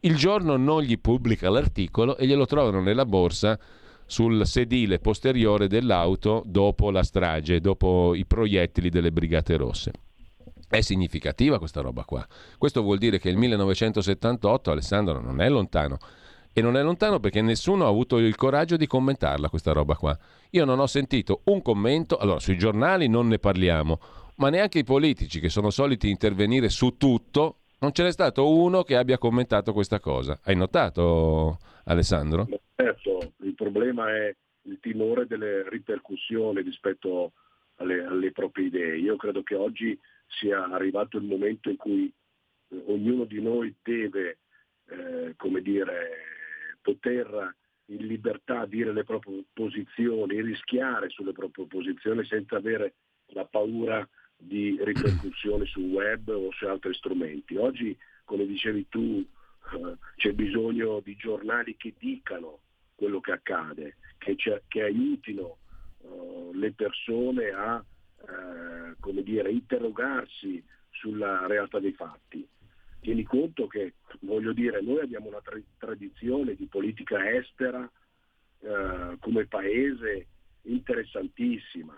Il 0.00 0.16
giorno 0.16 0.56
non 0.56 0.82
gli 0.82 0.98
pubblica 0.98 1.50
l'articolo 1.50 2.16
e 2.16 2.26
glielo 2.26 2.46
trovano 2.46 2.80
nella 2.80 3.04
borsa 3.04 3.58
sul 4.06 4.46
sedile 4.46 4.98
posteriore 4.98 5.66
dell'auto 5.66 6.42
dopo 6.46 6.90
la 6.90 7.02
strage, 7.02 7.60
dopo 7.60 8.14
i 8.14 8.24
proiettili 8.24 8.88
delle 8.88 9.12
Brigate 9.12 9.56
Rosse. 9.56 9.92
È 10.68 10.80
significativa 10.80 11.58
questa 11.58 11.80
roba 11.80 12.04
qua. 12.04 12.26
Questo 12.58 12.82
vuol 12.82 12.98
dire 12.98 13.18
che 13.18 13.28
il 13.28 13.36
1978, 13.36 14.70
Alessandro, 14.70 15.20
non 15.20 15.40
è 15.40 15.48
lontano. 15.48 15.98
E 16.52 16.62
non 16.62 16.76
è 16.76 16.82
lontano 16.82 17.20
perché 17.20 17.42
nessuno 17.42 17.84
ha 17.84 17.88
avuto 17.88 18.16
il 18.16 18.34
coraggio 18.34 18.76
di 18.76 18.86
commentarla 18.86 19.50
questa 19.50 19.72
roba 19.72 19.94
qua. 19.94 20.18
Io 20.50 20.64
non 20.64 20.80
ho 20.80 20.86
sentito 20.86 21.42
un 21.44 21.60
commento, 21.60 22.16
allora 22.16 22.40
sui 22.40 22.56
giornali 22.56 23.08
non 23.08 23.28
ne 23.28 23.38
parliamo, 23.38 24.00
ma 24.36 24.48
neanche 24.48 24.78
i 24.78 24.84
politici 24.84 25.38
che 25.38 25.50
sono 25.50 25.70
soliti 25.70 26.08
intervenire 26.08 26.70
su 26.70 26.96
tutto, 26.96 27.58
non 27.78 27.92
ce 27.92 28.04
n'è 28.04 28.10
stato 28.10 28.48
uno 28.48 28.82
che 28.82 28.96
abbia 28.96 29.18
commentato 29.18 29.74
questa 29.74 30.00
cosa. 30.00 30.40
Hai 30.42 30.56
notato 30.56 31.58
Alessandro? 31.84 32.48
Certo, 32.74 33.32
problema 33.56 34.14
è 34.14 34.34
il 34.62 34.78
timore 34.80 35.26
delle 35.26 35.68
ripercussioni 35.68 36.62
rispetto 36.62 37.32
alle, 37.76 38.04
alle 38.04 38.32
proprie 38.32 38.66
idee. 38.66 38.98
Io 38.98 39.16
credo 39.16 39.42
che 39.42 39.54
oggi 39.54 39.98
sia 40.26 40.64
arrivato 40.64 41.16
il 41.16 41.24
momento 41.24 41.70
in 41.70 41.76
cui 41.76 42.12
eh, 42.68 42.82
ognuno 42.86 43.24
di 43.24 43.40
noi 43.40 43.74
deve, 43.82 44.38
eh, 44.88 45.34
come 45.36 45.60
dire, 45.60 46.10
poter 46.80 47.54
in 47.86 48.06
libertà 48.06 48.66
dire 48.66 48.92
le 48.92 49.04
proprie 49.04 49.44
posizioni, 49.52 50.40
rischiare 50.40 51.08
sulle 51.08 51.32
proprie 51.32 51.66
posizioni 51.66 52.24
senza 52.24 52.56
avere 52.56 52.94
la 53.26 53.44
paura 53.44 54.06
di 54.36 54.76
ripercussioni 54.80 55.66
sul 55.66 55.90
web 55.90 56.28
o 56.28 56.50
su 56.52 56.66
altri 56.66 56.94
strumenti. 56.94 57.56
Oggi, 57.56 57.96
come 58.24 58.46
dicevi 58.46 58.88
tu, 58.88 59.24
eh, 59.72 59.96
c'è 60.16 60.32
bisogno 60.32 61.00
di 61.00 61.14
giornali 61.16 61.76
che 61.76 61.94
dicano 61.98 62.60
quello 62.96 63.20
che 63.20 63.32
accade, 63.32 63.96
che, 64.18 64.34
che 64.66 64.82
aiutino 64.82 65.58
uh, 65.98 66.50
le 66.54 66.72
persone 66.72 67.50
a 67.50 67.76
uh, 67.76 68.96
come 68.98 69.22
dire, 69.22 69.50
interrogarsi 69.52 70.64
sulla 70.90 71.46
realtà 71.46 71.78
dei 71.78 71.92
fatti. 71.92 72.48
Tieni 73.00 73.22
conto 73.22 73.68
che, 73.68 73.94
voglio 74.20 74.52
dire, 74.52 74.80
noi 74.80 75.00
abbiamo 75.00 75.28
una 75.28 75.40
tra- 75.42 75.60
tradizione 75.78 76.56
di 76.56 76.66
politica 76.66 77.30
estera 77.30 77.88
uh, 78.58 79.18
come 79.20 79.46
paese 79.46 80.26
interessantissima. 80.62 81.96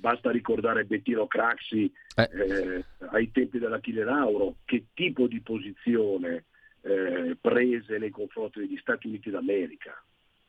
Basta 0.00 0.30
ricordare 0.30 0.84
Bettino 0.84 1.26
Craxi 1.26 1.92
eh. 2.14 2.28
Eh, 2.32 2.84
ai 3.10 3.30
tempi 3.32 3.58
dell'Achille 3.58 4.04
Lauro, 4.04 4.58
che 4.64 4.86
tipo 4.94 5.26
di 5.26 5.40
posizione 5.40 6.44
eh, 6.82 7.36
prese 7.40 7.98
nei 7.98 8.10
confronti 8.10 8.60
degli 8.60 8.76
Stati 8.78 9.06
Uniti 9.06 9.30
d'America. 9.30 10.02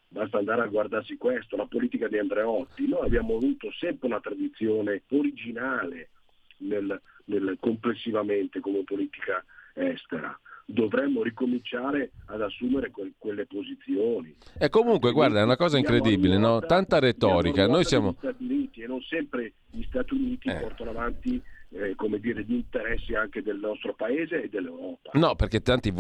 Basta 0.08 0.38
andare 0.38 0.62
a 0.62 0.68
guardarsi 0.68 1.18
questo, 1.18 1.56
la 1.56 1.68
politica 1.68 2.08
di 2.08 2.18
Andreotti. 2.18 2.88
Noi 2.88 3.06
abbiamo 3.06 3.36
avuto 3.36 3.72
sempre 3.72 4.08
una 4.08 4.20
tradizione 4.20 5.04
originale 5.10 6.10
nel, 6.58 7.00
nel, 7.26 7.58
complessivamente 7.60 8.60
come 8.60 8.84
politica 8.84 9.44
estera 9.74 10.38
dovremmo 10.72 11.24
ricominciare 11.24 12.12
ad 12.26 12.42
assumere 12.42 12.92
que- 12.92 13.14
quelle 13.18 13.46
posizioni. 13.48 14.36
E 14.58 14.70
comunque, 14.70 15.12
guarda, 15.12 15.40
è 15.40 15.44
una 15.44 15.58
cosa 15.58 15.78
incredibile, 15.78 16.38
no? 16.38 16.60
tanta 16.60 17.00
retorica. 17.00 17.68
Noi 17.68 17.84
siamo... 17.84 18.12
Gli 18.12 18.18
Stati 18.18 18.44
Uniti 18.44 18.82
e 18.82 18.88
non 18.88 19.02
sempre 19.02 19.54
gli 19.72 19.84
Stati 19.84 20.14
Uniti 20.14 20.50
eh. 20.50 20.60
portano 20.60 20.92
avanti 20.92 21.42
eh, 21.72 21.94
come 21.96 22.20
dire, 22.20 22.44
gli 22.44 22.54
interessi 22.54 23.14
anche 23.14 23.44
del 23.44 23.58
nostro 23.58 23.94
paese 23.94 24.44
e 24.44 24.50
dell'Europa. 24.50 25.12
No, 25.14 25.36
perché 25.36 25.62
tanti 25.62 25.94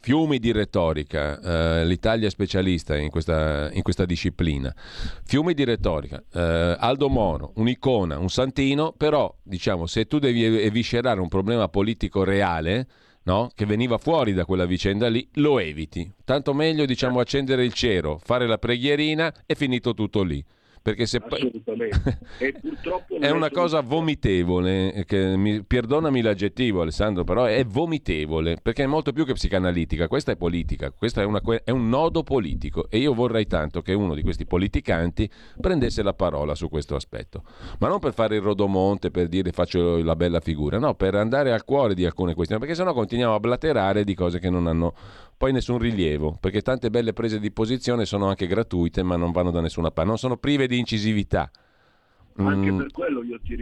fiumi 0.00 0.38
di 0.38 0.52
retorica, 0.52 1.80
eh, 1.80 1.84
l'Italia 1.84 2.26
è 2.26 2.30
specialista 2.30 2.96
in 2.96 3.10
questa, 3.10 3.70
in 3.72 3.82
questa, 3.82 4.04
disciplina, 4.04 4.74
fiumi 5.24 5.54
di 5.54 5.64
retorica, 5.64 6.22
eh, 6.32 6.76
Aldo 6.78 7.08
Moro, 7.08 7.52
un'icona, 7.56 8.18
un 8.18 8.28
santino, 8.28 8.92
però 8.92 9.32
diciamo 9.42 9.86
se 9.86 10.06
tu 10.06 10.18
devi 10.18 10.44
eviscerare 10.44 11.20
un 11.20 11.28
problema 11.28 11.68
politico 11.68 12.24
reale, 12.24 12.86
no? 13.24 13.50
che 13.54 13.64
veniva 13.64 13.98
fuori 13.98 14.32
da 14.32 14.44
quella 14.44 14.66
vicenda 14.66 15.08
lì, 15.08 15.28
lo 15.34 15.60
eviti. 15.60 16.12
Tanto 16.24 16.52
meglio 16.52 16.84
diciamo 16.84 17.20
accendere 17.20 17.64
il 17.64 17.72
cero, 17.72 18.18
fare 18.22 18.46
la 18.46 18.58
preghierina 18.58 19.32
e 19.46 19.54
finito 19.54 19.94
tutto 19.94 20.22
lì. 20.22 20.44
Perché 20.82 21.06
se 21.06 21.22
Assolutamente. 21.24 22.18
purtroppo 22.60 23.18
è 23.20 23.30
una 23.30 23.50
cosa 23.50 23.80
vomitevole, 23.80 25.06
mi, 25.36 25.62
perdonami 25.62 26.20
l'aggettivo 26.20 26.82
Alessandro, 26.82 27.22
però 27.22 27.44
è 27.44 27.64
vomitevole, 27.64 28.56
perché 28.60 28.82
è 28.82 28.86
molto 28.86 29.12
più 29.12 29.24
che 29.24 29.34
psicanalitica, 29.34 30.08
questa 30.08 30.32
è 30.32 30.36
politica, 30.36 30.90
questo 30.90 31.20
è, 31.20 31.24
una, 31.24 31.40
è 31.62 31.70
un 31.70 31.88
nodo 31.88 32.24
politico 32.24 32.88
e 32.90 32.98
io 32.98 33.14
vorrei 33.14 33.46
tanto 33.46 33.80
che 33.80 33.92
uno 33.92 34.14
di 34.14 34.22
questi 34.22 34.44
politicanti 34.44 35.30
prendesse 35.60 36.02
la 36.02 36.14
parola 36.14 36.56
su 36.56 36.68
questo 36.68 36.96
aspetto, 36.96 37.44
ma 37.78 37.86
non 37.86 38.00
per 38.00 38.12
fare 38.12 38.36
il 38.36 38.42
rodomonte, 38.42 39.12
per 39.12 39.28
dire 39.28 39.52
faccio 39.52 40.02
la 40.02 40.16
bella 40.16 40.40
figura, 40.40 40.78
no, 40.78 40.94
per 40.94 41.14
andare 41.14 41.52
al 41.52 41.64
cuore 41.64 41.94
di 41.94 42.04
alcune 42.04 42.34
questioni, 42.34 42.60
perché 42.60 42.76
sennò 42.76 42.92
continuiamo 42.92 43.34
a 43.34 43.40
blaterare 43.40 44.02
di 44.02 44.14
cose 44.14 44.40
che 44.40 44.50
non 44.50 44.66
hanno 44.66 44.94
poi 45.42 45.50
nessun 45.50 45.78
rilievo, 45.78 46.38
perché 46.40 46.62
tante 46.62 46.88
belle 46.88 47.12
prese 47.12 47.40
di 47.40 47.50
posizione 47.50 48.04
sono 48.04 48.28
anche 48.28 48.46
gratuite, 48.46 49.02
ma 49.02 49.16
non 49.16 49.32
vanno 49.32 49.50
da 49.50 49.60
nessuna 49.60 49.90
parte, 49.90 50.08
non 50.08 50.16
sono 50.16 50.36
prive 50.36 50.68
di 50.68 50.78
incisività. 50.78 51.50
Anche 52.36 52.70
mm. 52.70 52.78
per 52.78 52.92
quello 52.92 53.24
io 53.24 53.40
ti 53.40 53.56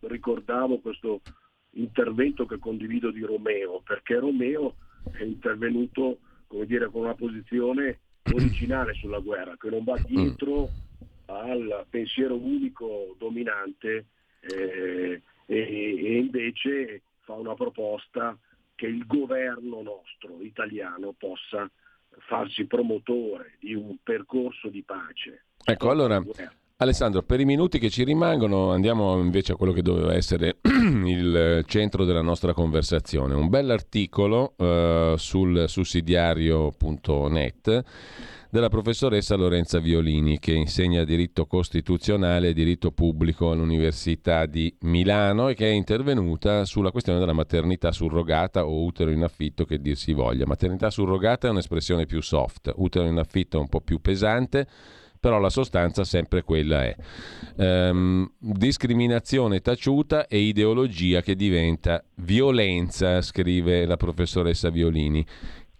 ricordavo 0.00 0.80
questo 0.80 1.22
intervento 1.76 2.44
che 2.44 2.58
condivido 2.58 3.10
di 3.10 3.22
Romeo, 3.22 3.80
perché 3.82 4.18
Romeo 4.18 4.74
è 5.12 5.22
intervenuto 5.22 6.18
come 6.46 6.66
dire, 6.66 6.90
con 6.90 7.04
una 7.04 7.14
posizione 7.14 8.00
originale 8.34 8.92
sulla 8.92 9.20
guerra, 9.20 9.56
che 9.58 9.70
non 9.70 9.82
va 9.82 9.96
dietro 10.04 10.68
al 11.24 11.86
pensiero 11.88 12.34
unico 12.34 13.16
dominante 13.16 14.08
eh, 14.40 15.22
e, 15.46 15.56
e 15.56 16.18
invece 16.18 17.00
fa 17.20 17.32
una 17.32 17.54
proposta 17.54 18.38
che 18.74 18.86
il 18.86 19.06
governo 19.06 19.82
nostro 19.82 20.40
italiano 20.40 21.14
possa 21.16 21.70
farsi 22.26 22.66
promotore 22.66 23.56
di 23.60 23.74
un 23.74 23.96
percorso 24.02 24.68
di 24.68 24.82
pace. 24.82 25.44
Ecco, 25.64 25.90
allora 25.90 26.20
Alessandro, 26.76 27.22
per 27.22 27.38
i 27.38 27.44
minuti 27.44 27.78
che 27.78 27.88
ci 27.88 28.02
rimangono 28.02 28.72
andiamo 28.72 29.20
invece 29.20 29.52
a 29.52 29.56
quello 29.56 29.72
che 29.72 29.80
doveva 29.80 30.12
essere 30.12 30.56
il 30.62 31.62
centro 31.66 32.04
della 32.04 32.20
nostra 32.20 32.52
conversazione. 32.52 33.34
Un 33.34 33.48
bell'articolo 33.48 34.54
uh, 34.56 35.14
sul 35.16 35.68
sussidiario.net 35.68 37.84
della 38.54 38.68
professoressa 38.68 39.34
Lorenza 39.34 39.80
Violini 39.80 40.38
che 40.38 40.52
insegna 40.52 41.02
diritto 41.02 41.44
costituzionale 41.44 42.50
e 42.50 42.52
diritto 42.52 42.92
pubblico 42.92 43.50
all'Università 43.50 44.46
di 44.46 44.72
Milano 44.82 45.48
e 45.48 45.54
che 45.54 45.66
è 45.66 45.72
intervenuta 45.72 46.64
sulla 46.64 46.92
questione 46.92 47.18
della 47.18 47.32
maternità 47.32 47.90
surrogata 47.90 48.64
o 48.64 48.84
utero 48.84 49.10
in 49.10 49.24
affitto 49.24 49.64
che 49.64 49.80
dir 49.80 49.96
si 49.96 50.12
voglia. 50.12 50.46
Maternità 50.46 50.90
surrogata 50.90 51.48
è 51.48 51.50
un'espressione 51.50 52.06
più 52.06 52.22
soft, 52.22 52.72
utero 52.76 53.06
in 53.06 53.18
affitto 53.18 53.56
è 53.56 53.60
un 53.60 53.68
po' 53.68 53.80
più 53.80 54.00
pesante 54.00 54.68
però 55.24 55.38
la 55.38 55.48
sostanza 55.48 56.04
sempre 56.04 56.42
quella 56.42 56.84
è. 56.84 56.94
Um, 57.56 58.30
discriminazione 58.38 59.62
taciuta 59.62 60.26
e 60.26 60.36
ideologia 60.36 61.22
che 61.22 61.34
diventa 61.34 62.04
violenza, 62.16 63.22
scrive 63.22 63.86
la 63.86 63.96
professoressa 63.96 64.68
Violini 64.68 65.24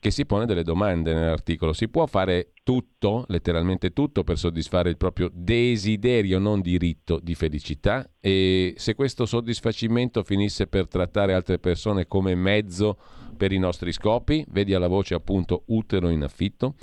che 0.04 0.10
si 0.10 0.26
pone 0.26 0.44
delle 0.44 0.64
domande 0.64 1.14
nell'articolo. 1.14 1.72
Si 1.72 1.88
può 1.88 2.04
fare 2.04 2.52
tutto, 2.62 3.24
letteralmente 3.28 3.94
tutto, 3.94 4.22
per 4.22 4.36
soddisfare 4.36 4.90
il 4.90 4.98
proprio 4.98 5.30
desiderio, 5.32 6.38
non 6.38 6.60
diritto 6.60 7.18
di 7.22 7.34
felicità? 7.34 8.06
E 8.20 8.74
se 8.76 8.94
questo 8.94 9.24
soddisfacimento 9.24 10.22
finisse 10.22 10.66
per 10.66 10.88
trattare 10.88 11.32
altre 11.32 11.58
persone 11.58 12.06
come 12.06 12.34
mezzo 12.34 12.98
per 13.34 13.50
i 13.52 13.58
nostri 13.58 13.92
scopi, 13.92 14.44
vedi 14.50 14.74
alla 14.74 14.88
voce 14.88 15.14
appunto 15.14 15.62
utero 15.68 16.10
in 16.10 16.22
affitto? 16.22 16.74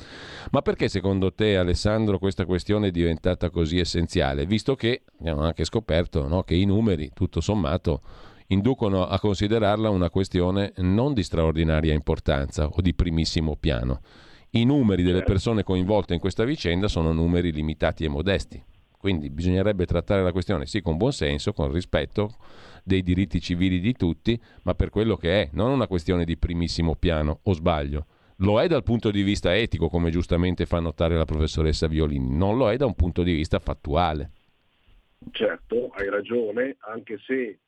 Ma 0.50 0.64
perché 0.64 0.90
secondo 0.90 1.32
te 1.32 1.58
Alessandro 1.58 2.18
questa 2.18 2.46
questione 2.48 2.88
è 2.88 2.92
diventata 2.92 3.52
così 3.52 3.78
essenziale? 3.78 4.48
Visto 4.48 4.74
che 4.74 5.04
abbiamo 5.20 5.42
anche 5.42 5.64
scoperto 5.64 6.28
no, 6.28 6.42
che 6.42 6.56
i 6.56 6.66
numeri, 6.66 7.12
tutto 7.14 7.40
sommato, 7.40 8.02
inducono 8.52 9.06
a 9.06 9.20
considerarla 9.20 9.90
una 9.90 10.10
questione 10.10 10.74
non 10.78 11.14
di 11.14 11.24
straordinaria 11.24 11.94
importanza 11.94 12.68
o 12.68 12.82
di 12.82 12.94
primissimo 12.94 13.56
piano. 13.56 14.02
I 14.52 14.66
numeri 14.66 15.04
delle 15.04 15.20
certo. 15.20 15.32
persone 15.32 15.64
coinvolte 15.64 16.14
in 16.14 16.20
questa 16.20 16.44
vicenda 16.44 16.88
sono 16.88 17.14
numeri 17.14 17.52
limitati 17.52 18.04
e 18.04 18.10
modesti. 18.10 18.62
Quindi 18.98 19.30
bisognerebbe 19.30 19.86
trattare 19.86 20.22
la 20.22 20.32
questione 20.32 20.66
sì 20.66 20.82
con 20.82 20.98
buon 20.98 21.14
senso, 21.14 21.54
con 21.54 21.72
rispetto 21.72 22.36
dei 22.84 23.02
diritti 23.02 23.40
civili 23.40 23.80
di 23.80 23.94
tutti, 23.94 24.40
ma 24.64 24.76
per 24.76 24.90
quello 24.90 25.16
che 25.16 25.42
è, 25.42 25.50
non 25.54 25.72
una 25.72 25.88
questione 25.88 26.26
di 26.26 26.38
primissimo 26.38 26.96
piano, 26.96 27.40
o 27.44 27.54
sbaglio. 27.54 28.06
Lo 28.38 28.60
è 28.60 28.68
dal 28.68 28.84
punto 28.84 29.10
di 29.10 29.24
vista 29.24 29.56
etico, 29.56 29.88
come 29.88 30.12
giustamente 30.12 30.66
fa 30.66 30.80
notare 30.80 31.16
la 31.16 31.26
professoressa 31.26 31.88
Violini, 31.88 32.36
non 32.36 32.58
lo 32.58 32.70
è 32.70 32.76
da 32.76 32.86
un 32.86 32.96
punto 32.96 33.24
di 33.24 33.34
vista 33.34 33.60
fattuale. 33.60 34.32
Certo, 35.32 35.90
hai 35.96 36.10
ragione, 36.10 36.76
anche 36.80 37.18
se 37.26 37.60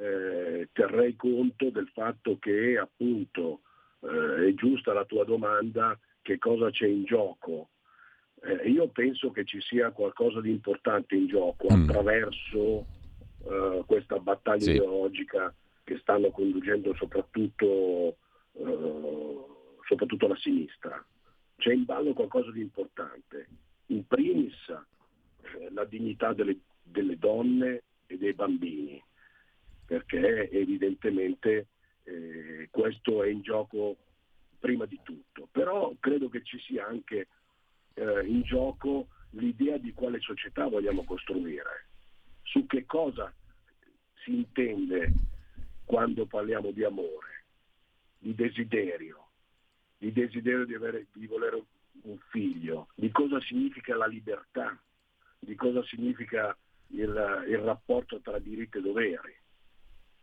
eh, 0.00 0.68
terrei 0.72 1.14
conto 1.14 1.68
del 1.68 1.88
fatto 1.92 2.38
che 2.38 2.78
appunto 2.78 3.60
eh, 4.00 4.48
è 4.48 4.54
giusta 4.54 4.94
la 4.94 5.04
tua 5.04 5.24
domanda, 5.24 5.98
che 6.22 6.38
cosa 6.38 6.70
c'è 6.70 6.86
in 6.86 7.04
gioco. 7.04 7.68
Eh, 8.42 8.70
io 8.70 8.88
penso 8.88 9.30
che 9.30 9.44
ci 9.44 9.60
sia 9.60 9.90
qualcosa 9.90 10.40
di 10.40 10.50
importante 10.50 11.14
in 11.14 11.26
gioco 11.26 11.66
mm. 11.70 11.82
attraverso 11.82 12.86
eh, 13.44 13.82
questa 13.86 14.18
battaglia 14.18 14.62
sì. 14.62 14.70
ideologica 14.70 15.54
che 15.84 15.98
stanno 15.98 16.30
conducendo 16.30 16.94
soprattutto, 16.94 18.16
eh, 18.52 19.44
soprattutto 19.86 20.26
la 20.26 20.36
sinistra. 20.36 21.04
C'è 21.56 21.74
in 21.74 21.84
ballo 21.84 22.14
qualcosa 22.14 22.50
di 22.52 22.62
importante. 22.62 23.48
In 23.86 24.06
primis 24.06 24.54
la 25.72 25.84
dignità 25.84 26.32
delle, 26.32 26.56
delle 26.82 27.18
donne 27.18 27.82
e 28.06 28.16
dei 28.16 28.32
bambini 28.32 29.02
perché 29.90 30.48
evidentemente 30.52 31.66
eh, 32.04 32.68
questo 32.70 33.24
è 33.24 33.28
in 33.28 33.42
gioco 33.42 33.96
prima 34.60 34.86
di 34.86 35.00
tutto. 35.02 35.48
Però 35.50 35.92
credo 35.98 36.28
che 36.28 36.44
ci 36.44 36.60
sia 36.60 36.86
anche 36.86 37.26
eh, 37.94 38.24
in 38.24 38.42
gioco 38.42 39.08
l'idea 39.30 39.78
di 39.78 39.92
quale 39.92 40.20
società 40.20 40.68
vogliamo 40.68 41.02
costruire, 41.02 41.88
su 42.42 42.66
che 42.66 42.86
cosa 42.86 43.34
si 44.22 44.32
intende 44.32 45.12
quando 45.84 46.24
parliamo 46.24 46.70
di 46.70 46.84
amore, 46.84 47.46
di 48.16 48.32
desiderio, 48.32 49.26
di 49.98 50.12
desiderio 50.12 50.66
di, 50.66 50.74
avere, 50.74 51.06
di 51.14 51.26
volere 51.26 51.64
un 52.02 52.16
figlio, 52.28 52.86
di 52.94 53.10
cosa 53.10 53.40
significa 53.40 53.96
la 53.96 54.06
libertà, 54.06 54.80
di 55.40 55.56
cosa 55.56 55.82
significa 55.82 56.56
il, 56.90 57.44
il 57.48 57.58
rapporto 57.58 58.20
tra 58.20 58.38
diritti 58.38 58.78
e 58.78 58.82
doveri 58.82 59.39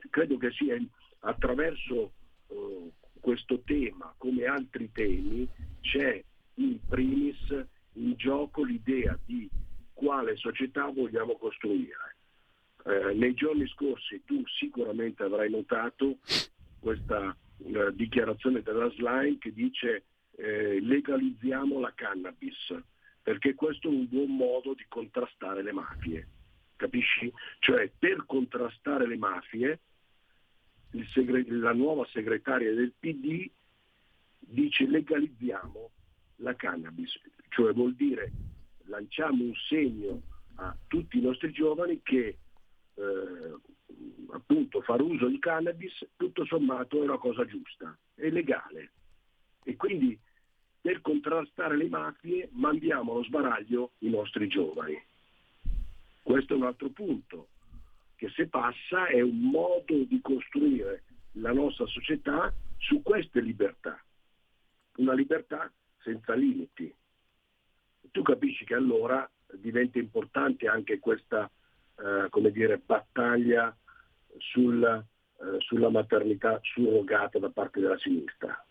credo 0.10 0.38
che 0.38 0.52
sia 0.52 0.78
attraverso 1.20 2.12
uh, 2.48 2.92
questo 3.20 3.62
tema, 3.66 4.14
come 4.18 4.46
altri 4.46 4.92
temi, 4.92 5.48
c'è 5.82 6.24
in 6.56 6.80
primis 6.88 7.66
in 7.94 8.14
gioco 8.16 8.64
l'idea 8.64 9.18
di 9.26 9.50
quale 9.94 10.36
società 10.36 10.86
vogliamo 10.86 11.36
costruire. 11.38 12.16
Eh, 12.86 13.14
nei 13.16 13.34
giorni 13.34 13.68
scorsi 13.68 14.22
tu 14.24 14.44
sicuramente 14.46 15.24
avrai 15.24 15.50
notato 15.50 16.20
questa 16.80 17.36
eh, 17.58 17.92
dichiarazione 17.94 18.62
della 18.62 18.90
Slime 18.92 19.38
che 19.40 19.52
dice 19.52 20.04
eh, 20.36 20.80
legalizziamo 20.80 21.80
la 21.80 21.92
cannabis, 21.94 22.76
perché 23.22 23.56
questo 23.56 23.90
è 23.90 23.92
un 23.92 24.08
buon 24.08 24.36
modo 24.36 24.74
di 24.74 24.86
contrastare 24.88 25.64
le 25.64 25.74
mafie. 25.74 26.28
Capisci? 26.78 27.32
Cioè 27.60 27.92
per 27.98 28.24
contrastare 28.26 29.08
le 29.08 29.18
mafie 29.18 29.80
segre- 31.12 31.46
la 31.48 31.74
nuova 31.74 32.08
segretaria 32.12 32.74
del 32.74 32.94
PD 32.98 33.50
dice 34.40 34.88
legalizziamo 34.88 35.92
la 36.38 36.56
cannabis, 36.56 37.20
cioè 37.50 37.74
vuol 37.74 37.96
dire 37.96 38.32
lanciamo 38.86 39.44
un 39.44 39.54
segno 39.68 40.22
a 40.56 40.76
tutti 40.88 41.18
i 41.18 41.22
nostri 41.22 41.52
giovani 41.52 42.00
che 42.02 42.38
eh, 42.94 43.56
appunto 44.32 44.82
fare 44.82 45.04
uso 45.04 45.28
di 45.28 45.40
cannabis 45.40 46.06
tutto 46.16 46.46
sommato 46.46 47.00
è 47.02 47.04
una 47.04 47.18
cosa 47.18 47.46
giusta, 47.46 47.98
è 48.14 48.30
legale. 48.30 48.92
E 49.64 49.76
quindi 49.76 50.18
per 50.80 51.02
contrastare 51.02 51.76
le 51.76 51.90
mafie 51.90 52.50
mandiamo 52.54 53.12
allo 53.12 53.24
sbaraglio 53.24 53.92
i 54.00 54.10
nostri 54.10 54.48
giovani. 54.48 54.98
Questo 56.28 56.56
è 56.56 56.58
un 56.58 56.66
altro 56.66 56.90
punto, 56.90 57.48
che 58.18 58.28
se 58.36 58.48
passa 58.48 59.08
è 59.08 59.22
un 59.22 59.50
modo 59.50 60.04
di 60.04 60.20
costruire 60.22 61.04
la 61.36 61.54
nostra 61.54 61.86
società 61.86 62.54
su 62.76 63.02
queste 63.02 63.40
libertà, 63.40 63.98
una 64.98 65.14
libertà 65.14 65.72
senza 66.02 66.34
limiti. 66.34 66.94
Tu 68.12 68.22
capisci 68.24 68.66
che 68.66 68.74
allora 68.74 69.26
diventa 69.54 70.00
importante 70.00 70.68
anche 70.68 71.00
questa 71.00 71.50
eh, 71.96 72.28
come 72.30 72.52
dire, 72.52 72.78
battaglia 72.78 73.74
sul, 74.38 74.84
eh, 74.84 75.60
sulla 75.60 75.90
maternità 75.90 76.60
surrogata 76.62 77.40
da 77.40 77.52
parte 77.52 77.80
della 77.80 77.98
sinistra. 78.00 78.66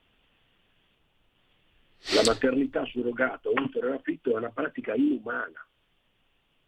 La 2.15 2.23
maternità 2.23 2.85
surrogata 2.85 3.49
oltre 3.49 3.89
l'affitto 3.89 4.33
è 4.33 4.35
una 4.35 4.51
pratica 4.51 4.95
inumana, 4.95 5.67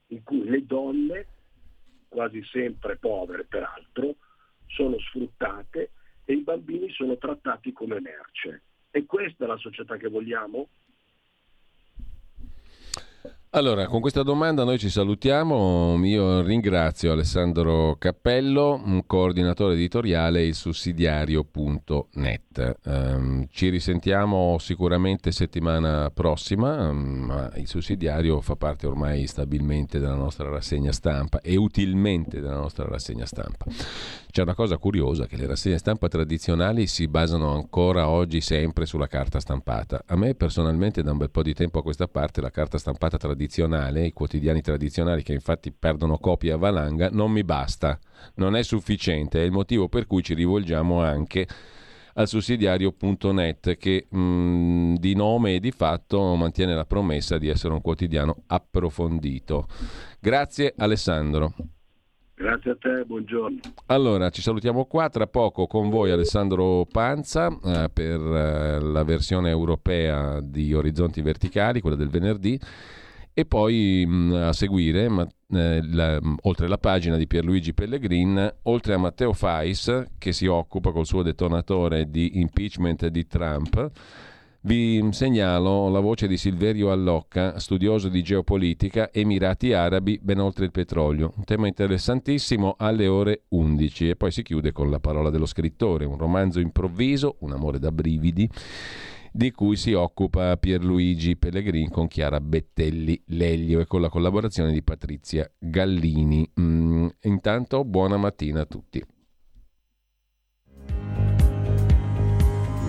in 0.09 0.23
cui 0.23 0.45
le 0.45 0.65
donne, 0.65 1.27
quasi 2.09 2.43
sempre 2.45 2.97
povere 2.97 3.45
peraltro, 3.45 4.17
sono 4.67 4.99
sfruttate 4.99 5.93
e 6.25 6.33
i 6.35 6.43
bambini 6.43 6.91
sono 6.91 7.17
trattati 7.17 7.73
come 7.73 8.01
merce. 8.01 8.63
E 8.91 9.07
questa 9.07 9.45
è 9.45 9.49
la 9.49 9.57
società 9.57 9.97
che 9.97 10.09
vogliamo? 10.09 10.69
Allora, 13.53 13.87
con 13.87 14.03
questa 14.03 14.23
domanda 14.23 14.63
noi 14.63 14.79
ci 14.79 14.91
salutiamo. 14.91 15.99
Io 16.05 16.43
ringrazio 16.43 17.13
Alessandro 17.13 17.97
Cappello, 17.99 19.03
coordinatore 19.07 19.73
editoriale 19.73 20.45
il 20.45 20.55
sussidiario.net. 20.55 22.77
Um, 22.85 23.47
ci 23.51 23.71
risentiamo 23.71 24.59
sicuramente 24.59 25.33
settimana 25.33 26.11
prossima, 26.13 26.91
um, 26.91 27.51
il 27.57 27.67
sussidiario 27.67 28.43
fa 28.43 28.57
parte 28.57 28.87
ormai 28.87 29.27
stabilmente 29.27 29.99
della 29.99 30.15
nostra 30.15 30.51
rassegna 30.51 30.93
stampa 30.93 31.41
e 31.41 31.57
utilmente 31.57 32.41
della 32.41 32.57
nostra 32.57 32.85
rassegna 32.85 33.25
stampa. 33.25 33.65
C'è 34.31 34.43
una 34.43 34.55
cosa 34.55 34.77
curiosa 34.77 35.27
che 35.27 35.37
le 35.37 35.47
rassegne 35.47 35.79
stampa 35.79 36.09
tradizionali 36.09 36.87
si 36.87 37.09
basano 37.09 37.55
ancora 37.55 38.09
oggi 38.09 38.43
sempre 38.43 38.85
sulla 38.85 39.07
carta 39.07 39.41
stampata. 39.41 40.03
A 40.07 40.17
me 40.17 40.35
personalmente 40.35 41.03
da 41.03 41.13
un 41.13 41.19
bel 41.19 41.31
po' 41.31 41.43
di 41.43 41.55
tempo 41.55 41.79
a 41.79 41.83
questa 41.83 42.09
parte 42.09 42.43
la 42.43 42.51
carta 42.51 42.77
stampata 42.77 43.17
tradizionale, 43.17 43.37
i 43.45 44.13
quotidiani 44.13 44.61
tradizionali 44.61 45.23
che 45.23 45.33
infatti 45.33 45.73
perdono 45.73 46.19
copie 46.19 46.53
a 46.53 46.57
valanga, 46.57 47.09
non 47.11 47.31
mi 47.31 47.45
basta, 47.45 47.99
non 48.35 48.57
è 48.57 48.63
sufficiente, 48.63 49.41
è 49.41 49.45
il 49.45 49.53
motivo 49.53 49.89
per 49.89 50.07
cui 50.07 50.23
ci 50.23 50.35
rivolgiamo 50.35 51.01
anche 51.01 51.47
al 52.15 52.27
sussidiario.net 52.27 53.77
che 53.77 54.07
mh, 54.09 54.95
di 54.95 55.15
nome 55.15 55.55
e 55.55 55.61
di 55.61 55.71
fatto 55.71 56.35
mantiene 56.35 56.75
la 56.75 56.85
promessa 56.85 57.39
di 57.39 57.49
essere 57.49 57.73
un 57.75 57.81
quotidiano 57.81 58.43
approfondito. 58.47 59.67
Grazie 60.21 60.75
Alessandro. 60.77 61.55
Grazie 62.39 62.71
a 62.71 62.77
te, 62.79 63.05
buongiorno. 63.05 63.59
Allora, 63.87 64.31
ci 64.31 64.43
salutiamo 64.43 64.85
qua, 64.85 65.09
tra 65.09 65.27
poco 65.27 65.67
con 65.67 65.91
voi 65.91 66.13
Alessandro 66.13 66.87
Panza 66.91 67.49
eh, 67.49 67.91
per 67.93 68.21
eh, 68.21 68.79
la 68.81 69.03
versione 69.03 69.51
europea 69.51 70.41
di 70.41 70.73
Orizzonti 70.73 71.21
Verticali, 71.21 71.81
quella 71.81 71.97
del 71.97 72.11
venerdì, 72.11 72.57
e 73.39 73.45
poi 73.45 74.05
mh, 74.05 74.13
mm, 74.13 74.33
a 74.33 74.53
seguire, 74.53 75.09
ma, 75.09 75.25
eh, 75.53 75.81
la, 75.93 76.19
oltre 76.43 76.67
la 76.67 76.77
pagina 76.77 77.17
di 77.17 77.29
Pierluigi 77.29 77.73
Pellegrin, 77.73 78.53
oltre 78.63 78.95
a 78.95 78.99
Matteo 78.99 79.33
Fais, 79.33 80.07
che 80.19 80.33
si 80.33 80.47
occupa 80.47 80.91
col 80.91 81.07
suo 81.07 81.23
detonatore 81.23 82.11
di 82.11 82.41
impeachment 82.41 83.07
di 83.07 83.29
Trump, 83.29 83.93
vi 84.63 85.07
segnalo 85.13 85.89
la 85.89 86.01
voce 86.01 86.27
di 86.27 86.37
Silverio 86.37 86.91
Allocca, 86.91 87.61
studioso 87.61 88.09
di 88.09 88.25
geopolitica, 88.25 89.13
Emirati 89.13 89.73
Arabi, 89.73 90.19
ben 90.21 90.41
oltre 90.41 90.65
il 90.65 90.73
petrolio. 90.73 91.33
Un 91.37 91.45
tema 91.45 91.69
interessantissimo 91.69 92.75
alle 92.77 93.07
ore 93.07 93.43
11 93.51 94.09
e 94.09 94.17
poi 94.17 94.33
si 94.33 94.43
chiude 94.43 94.73
con 94.73 94.91
la 94.91 94.99
parola 94.99 95.31
dello 95.31 95.47
scrittore, 95.47 96.05
un 96.05 96.19
romanzo 96.19 96.59
improvviso, 96.59 97.37
un 97.39 97.53
amore 97.53 97.79
da 97.79 97.93
brividi, 97.93 98.51
di 99.39 99.53
cui 99.53 99.77
si 99.77 99.93
occupa 99.93 100.57
Pierluigi 100.57 101.37
Pellegrin 101.37 101.91
con 101.91 102.09
Chiara 102.09 102.41
Bettelli 102.41 103.23
Leglio 103.27 103.79
e 103.79 103.87
con 103.87 104.01
la 104.01 104.09
collaborazione 104.09 104.73
di 104.73 104.83
Patrizia 104.83 105.49
Gallini. 105.57 106.51
Mm, 106.61 107.07
intanto 107.23 107.85
buona 107.85 108.17
mattina 108.17 108.63
a 108.63 108.67
tutti. 108.67 109.01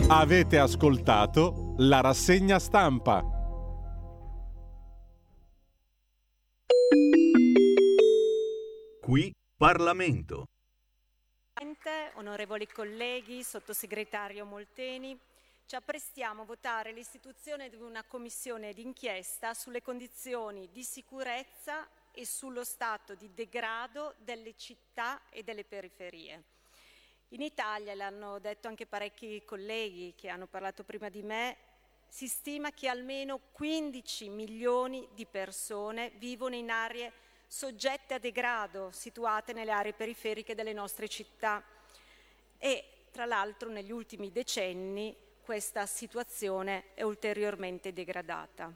Avete 0.07 0.57
ascoltato 0.57 1.75
la 1.77 2.01
rassegna 2.01 2.57
stampa. 2.57 3.23
Qui 9.01 9.35
Parlamento. 9.55 10.45
Onorevoli 12.15 12.67
colleghi, 12.67 13.43
sottosegretario 13.43 14.43
Molteni, 14.45 15.17
ci 15.69 15.75
apprestiamo 15.75 16.41
a 16.41 16.45
votare 16.45 16.91
l'istituzione 16.91 17.69
di 17.69 17.75
una 17.75 18.03
commissione 18.03 18.73
d'inchiesta 18.73 19.53
sulle 19.53 19.83
condizioni 19.83 20.67
di 20.71 20.83
sicurezza 20.83 21.87
e 22.11 22.25
sullo 22.25 22.63
stato 22.63 23.13
di 23.13 23.31
degrado 23.35 24.15
delle 24.17 24.55
città 24.57 25.21
e 25.29 25.43
delle 25.43 25.63
periferie. 25.63 26.43
In 27.27 27.43
Italia, 27.43 27.93
l'hanno 27.93 28.39
detto 28.39 28.67
anche 28.67 28.87
parecchi 28.87 29.43
colleghi 29.45 30.15
che 30.17 30.29
hanno 30.29 30.47
parlato 30.47 30.83
prima 30.83 31.07
di 31.09 31.21
me, 31.21 31.57
si 32.07 32.27
stima 32.27 32.71
che 32.71 32.87
almeno 32.87 33.39
15 33.51 34.27
milioni 34.29 35.07
di 35.13 35.27
persone 35.27 36.13
vivono 36.15 36.55
in 36.55 36.71
aree 36.71 37.13
soggette 37.45 38.15
a 38.15 38.17
degrado, 38.17 38.89
situate 38.89 39.53
nelle 39.53 39.69
aree 39.69 39.93
periferiche 39.93 40.55
delle 40.55 40.73
nostre 40.73 41.07
città. 41.07 41.63
E 42.57 42.85
tra 43.11 43.25
l'altro 43.25 43.69
negli 43.69 43.91
ultimi 43.91 44.31
decenni 44.31 45.27
questa 45.49 45.87
situazione 45.87 46.93
è 46.93 47.01
ulteriormente 47.01 47.91
degradata. 47.91 48.71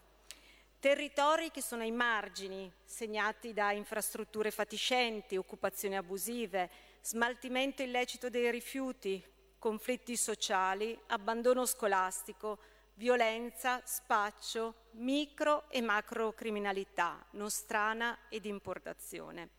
Territori 0.79 1.51
che 1.51 1.61
sono 1.61 1.83
ai 1.83 1.91
margini, 1.91 2.73
segnati 2.83 3.53
da 3.53 3.71
infrastrutture 3.73 4.49
fatiscenti, 4.49 5.37
occupazioni 5.37 5.95
abusive, 5.95 6.67
smaltimento 7.03 7.83
illecito 7.83 8.27
dei 8.27 8.49
rifiuti, 8.49 9.23
conflitti 9.59 10.17
sociali, 10.17 10.99
abbandono 11.09 11.67
scolastico, 11.67 12.57
violenza, 12.95 13.79
spaccio, 13.85 14.73
micro 14.93 15.69
e 15.69 15.79
macro 15.79 16.33
criminalità, 16.33 17.23
nostrana 17.33 18.17
ed 18.29 18.45
importazione. 18.45 19.49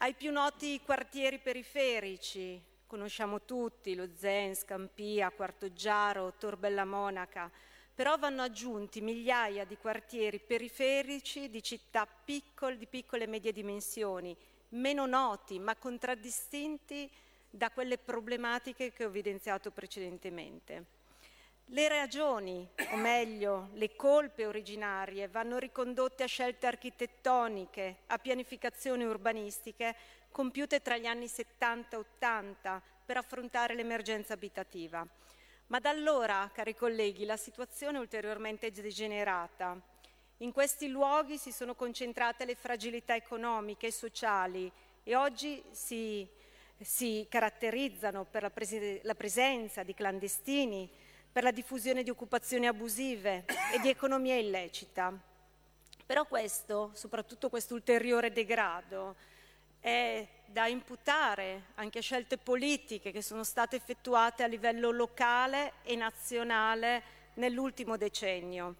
Ai 0.00 0.12
più 0.12 0.30
noti 0.30 0.78
quartieri 0.82 1.38
periferici, 1.38 2.62
conosciamo 2.88 3.42
tutti, 3.42 3.94
lo 3.94 4.08
Zen, 4.16 4.56
Scampia, 4.56 5.30
Quartoggiaro, 5.30 6.32
Torbella 6.38 6.86
Monaca, 6.86 7.50
però 7.94 8.16
vanno 8.16 8.42
aggiunti 8.42 9.02
migliaia 9.02 9.64
di 9.64 9.76
quartieri 9.76 10.40
periferici 10.40 11.50
di 11.50 11.62
città 11.62 12.06
piccole, 12.06 12.78
di 12.78 12.86
piccole 12.86 13.24
e 13.24 13.26
medie 13.26 13.52
dimensioni, 13.52 14.34
meno 14.70 15.06
noti 15.06 15.58
ma 15.58 15.76
contraddistinti 15.76 17.10
da 17.50 17.70
quelle 17.70 17.98
problematiche 17.98 18.92
che 18.92 19.04
ho 19.04 19.08
evidenziato 19.08 19.70
precedentemente. 19.70 20.96
Le 21.72 21.88
ragioni, 21.88 22.66
o 22.92 22.96
meglio 22.96 23.68
le 23.74 23.94
colpe 23.94 24.46
originarie, 24.46 25.28
vanno 25.28 25.58
ricondotte 25.58 26.22
a 26.22 26.26
scelte 26.26 26.66
architettoniche, 26.66 27.96
a 28.06 28.16
pianificazioni 28.16 29.04
urbanistiche 29.04 29.94
compiute 30.30 30.82
tra 30.82 30.96
gli 30.96 31.06
anni 31.06 31.28
70 31.28 31.96
e 31.96 31.98
80 31.98 32.82
per 33.04 33.16
affrontare 33.16 33.74
l'emergenza 33.74 34.34
abitativa. 34.34 35.06
Ma 35.68 35.80
da 35.80 35.90
allora, 35.90 36.50
cari 36.52 36.74
colleghi, 36.74 37.24
la 37.24 37.36
situazione 37.36 37.98
è 37.98 38.00
ulteriormente 38.00 38.70
degenerata. 38.70 39.78
In 40.38 40.52
questi 40.52 40.88
luoghi 40.88 41.36
si 41.36 41.52
sono 41.52 41.74
concentrate 41.74 42.44
le 42.44 42.54
fragilità 42.54 43.14
economiche 43.14 43.88
e 43.88 43.92
sociali 43.92 44.70
e 45.02 45.16
oggi 45.16 45.62
si, 45.70 46.26
si 46.80 47.26
caratterizzano 47.28 48.24
per 48.24 48.42
la, 48.42 48.50
pres- 48.50 49.02
la 49.02 49.14
presenza 49.14 49.82
di 49.82 49.94
clandestini, 49.94 50.88
per 51.30 51.42
la 51.42 51.50
diffusione 51.50 52.02
di 52.02 52.10
occupazioni 52.10 52.66
abusive 52.66 53.44
e 53.72 53.80
di 53.80 53.88
economia 53.88 54.36
illecita. 54.36 55.12
Però 56.06 56.24
questo, 56.24 56.92
soprattutto 56.94 57.50
questo 57.50 57.74
ulteriore 57.74 58.32
degrado, 58.32 59.16
è 59.80 60.26
da 60.44 60.66
imputare 60.66 61.66
anche 61.74 61.98
a 61.98 62.02
scelte 62.02 62.38
politiche 62.38 63.10
che 63.12 63.22
sono 63.22 63.44
state 63.44 63.76
effettuate 63.76 64.42
a 64.42 64.46
livello 64.46 64.90
locale 64.90 65.74
e 65.82 65.94
nazionale 65.94 67.02
nell'ultimo 67.34 67.96
decennio. 67.96 68.76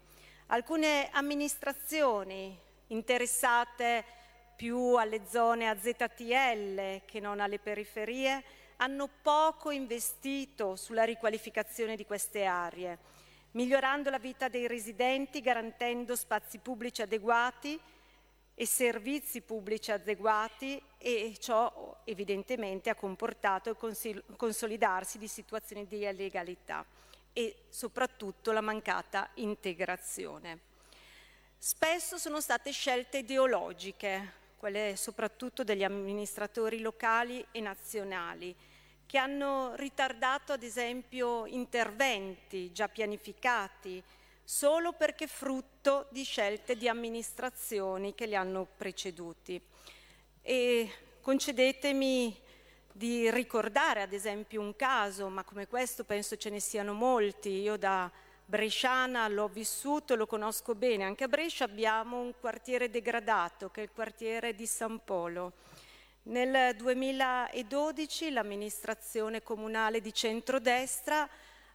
Alcune 0.47 1.09
amministrazioni 1.11 2.57
interessate 2.87 4.03
più 4.55 4.95
alle 4.95 5.21
zone 5.29 5.69
AZTL 5.69 7.01
che 7.05 7.19
non 7.19 7.39
alle 7.39 7.59
periferie 7.59 8.43
hanno 8.77 9.09
poco 9.21 9.71
investito 9.71 10.75
sulla 10.75 11.03
riqualificazione 11.03 11.95
di 11.95 12.05
queste 12.05 12.45
aree, 12.45 12.97
migliorando 13.51 14.09
la 14.09 14.19
vita 14.19 14.47
dei 14.47 14.67
residenti, 14.67 15.41
garantendo 15.41 16.15
spazi 16.15 16.57
pubblici 16.57 17.01
adeguati 17.01 17.79
e 18.59 18.65
servizi 18.65 19.39
pubblici 19.39 19.89
adeguati 19.89 20.83
e 20.97 21.33
ciò 21.39 22.01
evidentemente 22.03 22.89
ha 22.89 22.95
comportato 22.95 23.69
il 23.69 24.23
consolidarsi 24.35 25.17
di 25.17 25.29
situazioni 25.29 25.87
di 25.87 26.03
illegalità 26.03 26.85
e 27.31 27.55
soprattutto 27.69 28.51
la 28.51 28.59
mancata 28.59 29.29
integrazione. 29.35 30.59
Spesso 31.57 32.17
sono 32.17 32.41
state 32.41 32.71
scelte 32.71 33.19
ideologiche, 33.19 34.33
quelle 34.57 34.97
soprattutto 34.97 35.63
degli 35.63 35.85
amministratori 35.85 36.81
locali 36.81 37.45
e 37.51 37.61
nazionali, 37.61 38.53
che 39.05 39.17
hanno 39.17 39.73
ritardato 39.75 40.51
ad 40.51 40.63
esempio 40.63 41.45
interventi 41.45 42.73
già 42.73 42.89
pianificati, 42.89 44.03
solo 44.51 44.93
perché 44.93 45.27
frutto 45.27 46.07
di 46.09 46.23
scelte 46.23 46.75
di 46.75 46.87
amministrazioni 46.87 48.15
che 48.15 48.25
li 48.25 48.35
hanno 48.35 48.65
preceduti. 48.65 49.61
E 50.41 50.91
concedetemi 51.21 52.35
di 52.91 53.29
ricordare 53.29 54.01
ad 54.01 54.11
esempio 54.11 54.59
un 54.59 54.75
caso, 54.75 55.29
ma 55.29 55.43
come 55.43 55.67
questo 55.67 56.03
penso 56.03 56.35
ce 56.35 56.49
ne 56.49 56.59
siano 56.59 56.93
molti. 56.93 57.61
Io 57.61 57.77
da 57.77 58.11
bresciana 58.43 59.27
l'ho 59.27 59.49
vissuto, 59.49 60.15
lo 60.15 60.25
conosco 60.25 60.73
bene. 60.73 61.03
Anche 61.03 61.25
a 61.25 61.27
Brescia 61.27 61.65
abbiamo 61.65 62.19
un 62.19 62.33
quartiere 62.39 62.89
degradato 62.89 63.69
che 63.69 63.81
è 63.81 63.83
il 63.83 63.91
quartiere 63.93 64.55
di 64.55 64.65
San 64.65 64.99
Polo. 65.05 65.53
Nel 66.23 66.75
2012 66.75 68.31
l'amministrazione 68.31 69.43
comunale 69.43 70.01
di 70.01 70.11
centrodestra 70.11 71.29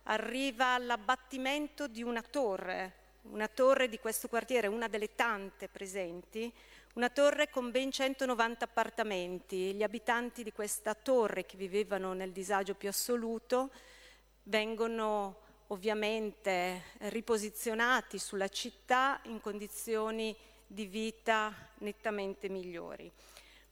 arriva 0.04 0.74
all'abbattimento 0.74 1.86
di 1.86 2.02
una 2.02 2.22
torre, 2.22 3.02
una 3.22 3.48
torre 3.48 3.88
di 3.88 3.98
questo 3.98 4.28
quartiere, 4.28 4.66
una 4.66 4.88
delle 4.88 5.14
tante 5.14 5.68
presenti, 5.68 6.52
una 6.94 7.08
torre 7.08 7.50
con 7.50 7.70
ben 7.70 7.90
190 7.90 8.64
appartamenti. 8.64 9.74
Gli 9.74 9.82
abitanti 9.82 10.42
di 10.42 10.52
questa 10.52 10.94
torre, 10.94 11.44
che 11.44 11.56
vivevano 11.56 12.12
nel 12.12 12.32
disagio 12.32 12.74
più 12.74 12.88
assoluto, 12.88 13.70
vengono 14.44 15.40
ovviamente 15.68 16.82
riposizionati 16.98 18.18
sulla 18.18 18.48
città 18.48 19.20
in 19.24 19.40
condizioni 19.40 20.36
di 20.66 20.86
vita 20.86 21.52
nettamente 21.78 22.48
migliori. 22.48 23.10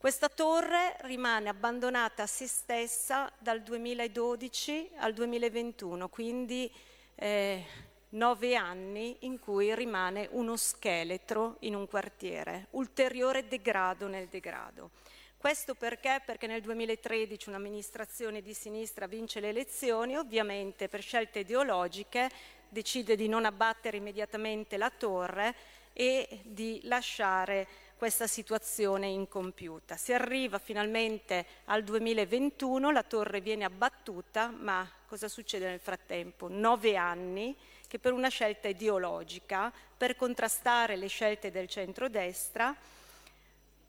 Questa 0.03 0.29
torre 0.29 0.97
rimane 1.03 1.49
abbandonata 1.49 2.24
a 2.24 2.27
se 2.27 2.49
stessa 2.49 3.31
dal 3.39 3.62
2012 3.62 4.91
al 4.97 5.12
2021, 5.12 6.09
quindi 6.09 6.69
eh, 7.15 7.65
nove 8.09 8.57
anni 8.57 9.19
in 9.20 9.39
cui 9.39 9.73
rimane 9.77 10.27
uno 10.33 10.57
scheletro 10.57 11.55
in 11.61 11.77
un 11.77 11.87
quartiere, 11.87 12.66
ulteriore 12.70 13.47
degrado 13.47 14.09
nel 14.09 14.27
degrado. 14.27 14.91
Questo 15.37 15.77
perché? 15.77 16.20
Perché 16.27 16.49
nel 16.49 16.62
2013 16.62 17.49
un'amministrazione 17.51 18.43
di 18.43 18.55
sinistra 18.55 19.07
vince 19.07 19.39
le 19.39 19.51
elezioni, 19.51 20.16
ovviamente 20.16 20.89
per 20.89 21.01
scelte 21.01 21.39
ideologiche 21.39 22.29
decide 22.69 23.15
di 23.15 23.29
non 23.29 23.45
abbattere 23.45 23.99
immediatamente 23.99 24.77
la 24.77 24.91
torre 24.91 25.55
e 25.93 26.41
di 26.43 26.81
lasciare 26.85 27.69
questa 28.03 28.27
situazione 28.27 29.07
incompiuta. 29.07 29.97
Si 29.97 30.12
arriva 30.12 30.59
finalmente 30.59 31.47
al 31.66 31.85
2021, 31.85 32.91
la 32.91 33.05
torre 33.05 33.41
viene 33.41 33.62
abbattuta, 33.62 34.49
ma 34.51 34.91
cosa 35.07 35.29
succede 35.29 35.69
nel 35.69 35.79
frattempo? 35.79 36.49
Nove 36.49 36.97
anni 36.97 37.57
che 37.87 38.01
per 38.01 38.12
una 38.12 38.27
scelta 38.27 38.66
ideologica, 38.66 39.73
per 39.97 40.16
contrastare 40.16 40.97
le 40.97 41.07
scelte 41.07 41.53
del 41.53 41.69
centrodestra, 41.69 42.74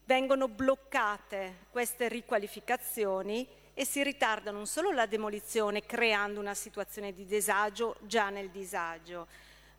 vengono 0.06 0.48
bloccate 0.48 1.66
queste 1.72 2.08
riqualificazioni 2.08 3.48
e 3.74 3.84
si 3.84 4.04
ritarda 4.04 4.52
non 4.52 4.68
solo 4.68 4.92
la 4.92 5.08
demolizione 5.08 5.88
creando 5.88 6.40
una 6.40 6.54
situazione 6.54 7.16
di 7.16 7.26
disagio 7.26 7.96
già 8.02 8.30
nel 8.30 8.52
disagio, 8.52 9.26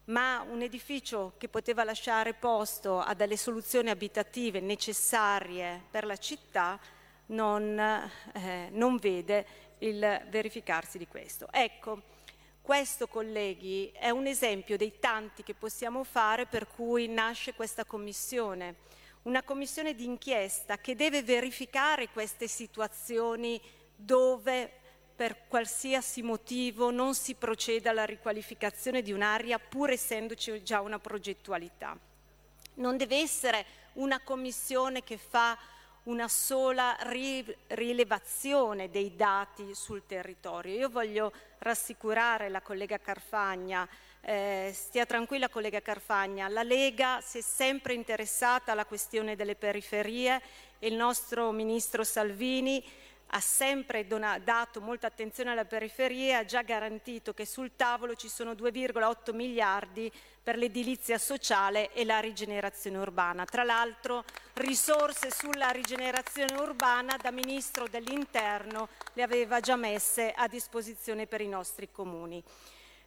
ma 0.07 0.45
un 0.49 0.61
edificio 0.61 1.35
che 1.39 1.49
poteva 1.49 1.85
lasciare 1.85 2.35
posto 2.35 3.01
a 3.01 3.15
delle 3.15 3.37
soluzioni 3.37 3.91
abitative 3.91 4.61
necessarie 4.61 5.83
per 5.91 6.05
la 6.05 6.17
città 6.17 6.79
non, 7.27 7.79
eh, 7.79 8.69
non 8.73 8.97
vede 8.97 9.47
il 9.79 10.27
verificarsi 10.29 10.99
di 10.99 11.07
questo. 11.07 11.49
Ecco, 11.51 12.03
questo 12.61 13.09
colleghi 13.09 13.91
è 13.93 14.11
un 14.11 14.27
esempio 14.27 14.77
dei 14.77 14.99
tanti 14.99 15.43
che 15.43 15.55
possiamo 15.55 16.05
fare 16.05 16.47
per 16.47 16.67
cui 16.67 17.09
nasce 17.09 17.55
questa 17.55 17.85
commissione, 17.85 18.77
una 19.23 19.43
commissione 19.43 19.95
d'inchiesta 19.95 20.79
che 20.79 20.95
deve 20.95 21.23
verificare 21.23 22.09
queste 22.09 22.47
situazioni 22.47 23.61
dove 23.97 24.81
per 25.15 25.47
qualsiasi 25.47 26.23
motivo 26.23 26.91
non 26.91 27.15
si 27.15 27.35
proceda 27.35 27.91
alla 27.91 28.05
riqualificazione 28.05 29.03
di 29.03 29.13
un'area 29.13 29.59
pur 29.59 29.91
essendoci 29.91 30.63
già 30.63 30.81
una 30.81 30.99
progettualità. 30.99 31.97
Non 32.75 32.97
deve 32.97 33.19
essere 33.19 33.65
una 33.95 34.21
commissione 34.21 35.05
che 35.05 35.17
fa 35.17 35.57
una 36.05 36.29
sola 36.29 36.97
rilevazione 37.69 38.91
dei 38.91 39.15
dati 39.15 39.75
sul 39.75 40.05
territorio. 40.07 40.77
Io 40.77 40.89
voglio 40.91 41.33
rassicurare 41.59 42.49
la 42.49 42.61
collega 42.61 42.99
Carfagna, 42.99 43.89
eh, 44.21 44.71
stia 44.75 45.07
tranquilla 45.07 45.49
collega 45.49 45.81
Carfagna, 45.81 46.49
la 46.49 46.63
Lega 46.63 47.21
si 47.21 47.39
è 47.39 47.41
sempre 47.41 47.95
interessata 47.95 48.73
alla 48.73 48.85
questione 48.85 49.37
delle 49.37 49.55
periferie 49.55 50.43
e 50.79 50.89
il 50.89 50.95
nostro 50.95 51.53
Ministro 51.53 52.05
Salvini 52.05 52.85
ha 53.35 53.41
sempre 53.41 54.07
dona- 54.07 54.39
dato 54.39 54.81
molta 54.81 55.09
attenzione 55.09 55.51
alla 55.51 55.65
periferia, 55.65 56.39
ha 56.39 56.45
già 56.45 56.63
garantito 56.63 57.35
che 57.35 57.45
sul 57.45 57.73
tavolo 57.75 58.15
ci 58.15 58.29
sono 58.29 58.55
2,8 58.55 59.35
miliardi 59.35 60.11
per 60.41 60.57
l'edilizia 60.57 61.19
sociale 61.19 61.93
e 61.93 62.05
la 62.05 62.21
rigenerazione 62.21 62.99
urbana. 62.99 63.45
Tra 63.45 63.65
l'altro 63.65 64.25
risorse 64.55 65.33
sulla 65.33 65.71
rigenerazione 65.71 66.55
urbana 66.55 67.17
da 67.21 67.33
Ministro 67.33 67.89
dell'Interno 67.89 68.89
le 69.15 69.23
aveva 69.23 69.59
già 69.59 69.75
messe 69.75 70.31
a 70.31 70.47
disposizione 70.47 71.27
per 71.27 71.41
i 71.41 71.49
nostri 71.49 71.91
comuni. 71.91 72.41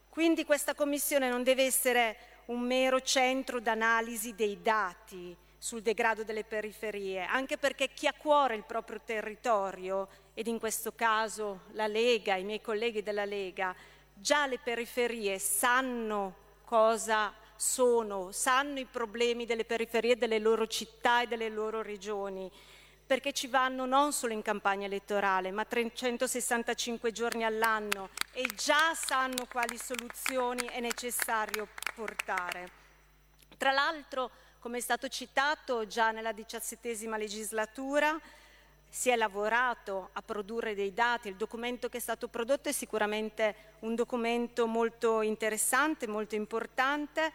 Quindi 0.10 0.44
questa 0.44 0.76
Commissione 0.76 1.30
non 1.30 1.44
deve 1.44 1.64
essere 1.64 2.18
un 2.48 2.60
mero 2.60 3.00
centro 3.00 3.62
d'analisi 3.62 4.36
dei 4.36 4.62
dati, 4.62 5.34
sul 5.58 5.82
degrado 5.82 6.24
delle 6.24 6.44
periferie, 6.44 7.26
anche 7.26 7.58
perché 7.58 7.94
chi 7.94 8.08
ha 8.08 8.12
a 8.12 8.14
cuore 8.14 8.56
il 8.56 8.64
proprio 8.64 9.02
territorio, 9.04 10.08
ed 10.34 10.48
in 10.48 10.60
questo 10.60 10.94
caso 10.94 11.62
la 11.72 11.88
Lega, 11.88 12.36
i 12.36 12.44
miei 12.44 12.62
colleghi 12.62 13.02
della 13.02 13.26
Lega, 13.26 13.76
già 14.14 14.46
le 14.46 14.60
periferie 14.60 15.40
sanno 15.40 16.46
cosa 16.64 17.34
sono, 17.56 18.32
sanno 18.32 18.80
i 18.80 18.86
problemi 18.86 19.46
delle 19.46 19.66
periferie 19.66 20.18
delle 20.18 20.40
loro 20.40 20.68
città 20.68 21.24
e 21.24 21.28
delle 21.28 21.50
loro 21.50 21.82
regioni, 21.82 22.52
perché 23.06 23.32
ci 23.32 23.48
vanno 23.48 23.86
non 23.86 24.14
solo 24.14 24.34
in 24.34 24.42
campagna 24.42 24.86
elettorale, 24.86 25.50
ma 25.52 25.66
365 25.66 27.12
giorni 27.12 27.46
all'anno 27.46 28.10
e 28.34 28.46
già 28.56 28.94
sanno 28.94 29.48
quali 29.50 29.78
soluzioni 29.78 30.68
è 30.68 30.80
necessario 30.82 31.70
portare. 31.96 32.70
Tra 33.58 33.72
l'altro, 33.72 34.30
come 34.60 34.78
è 34.78 34.82
stato 34.82 35.08
citato 35.08 35.88
già 35.88 36.12
nella 36.12 36.32
diciassettesima 36.32 37.18
legislatura, 37.18 38.20
si 38.90 39.10
è 39.10 39.16
lavorato 39.16 40.10
a 40.14 40.22
produrre 40.22 40.74
dei 40.74 40.94
dati, 40.94 41.28
il 41.28 41.36
documento 41.36 41.90
che 41.90 41.98
è 41.98 42.02
stato 42.02 42.28
prodotto 42.28 42.70
è 42.70 42.72
sicuramente 42.72 43.56
un 43.80 43.96
documento 43.96 44.66
molto 44.66 45.22
interessante, 45.22 46.08
molto 46.08 46.36
importante, 46.36 47.32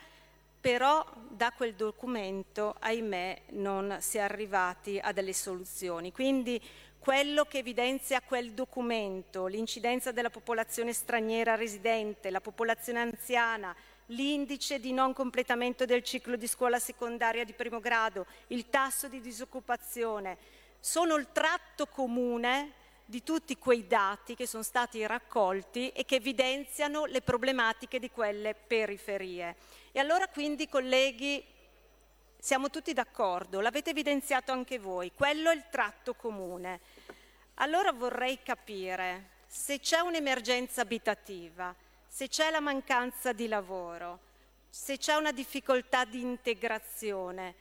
però 0.61 1.05
da 1.29 1.53
quel 1.53 1.75
documento, 1.75 2.77
ahimè, 2.79 3.43
non 3.51 3.97
si 4.01 4.19
è 4.19 4.21
arrivati 4.21 4.99
a 5.03 5.13
delle 5.13 5.33
soluzioni. 5.33 6.13
Quindi 6.13 6.61
quello 6.99 7.45
che 7.45 7.59
evidenzia 7.59 8.21
quel 8.21 8.53
documento, 8.53 9.47
l'incidenza 9.47 10.13
della 10.13 10.31
popolazione 10.31 10.93
straniera 10.93 11.57
residente, 11.57 12.31
la 12.31 12.41
popolazione 12.41 13.01
anziana, 13.01 13.75
l'indice 14.15 14.81
di 14.81 14.93
non 14.93 15.13
completamento 15.13 15.85
del 15.85 16.03
ciclo 16.03 16.37
di 16.37 16.47
scuola 16.47 16.79
secondaria 16.79 17.45
di 17.45 17.53
primo 17.53 17.81
grado, 17.81 18.27
il 18.49 18.69
tasso 18.69 19.09
di 19.09 19.21
disoccupazione, 19.21 20.37
sono 20.81 21.17
il 21.17 21.29
tratto 21.33 21.87
comune 21.87 22.81
di 23.05 23.23
tutti 23.23 23.59
quei 23.59 23.87
dati 23.87 24.35
che 24.35 24.47
sono 24.47 24.63
stati 24.63 25.05
raccolti 25.07 25.91
e 25.91 26.05
che 26.05 26.17
evidenziano 26.17 27.05
le 27.05 27.21
problematiche 27.21 27.99
di 27.99 28.11
quelle 28.11 28.55
periferie. 28.55 29.57
E 29.93 30.01
allora 30.01 30.29
quindi, 30.29 30.69
colleghi, 30.69 31.45
siamo 32.39 32.71
tutti 32.71 32.93
d'accordo, 32.93 33.61
l'avete 33.61 33.91
evidenziato 33.91 34.51
anche 34.51 34.79
voi, 34.79 35.13
quello 35.15 35.51
è 35.51 35.55
il 35.55 35.65
tratto 35.71 36.15
comune. 36.15 36.81
Allora 37.55 37.93
vorrei 37.93 38.43
capire 38.43 39.31
se 39.47 39.79
c'è 39.79 40.01
un'emergenza 40.01 40.81
abitativa, 40.81 41.75
se 42.15 42.29
c'è 42.29 42.51
la 42.51 42.61
mancanza 42.61 43.33
di 43.33 43.49
lavoro, 43.49 44.19
se 44.69 44.99
c'è 44.99 45.15
una 45.15 45.33
difficoltà 45.33 46.05
di 46.05 46.21
integrazione, 46.21 47.55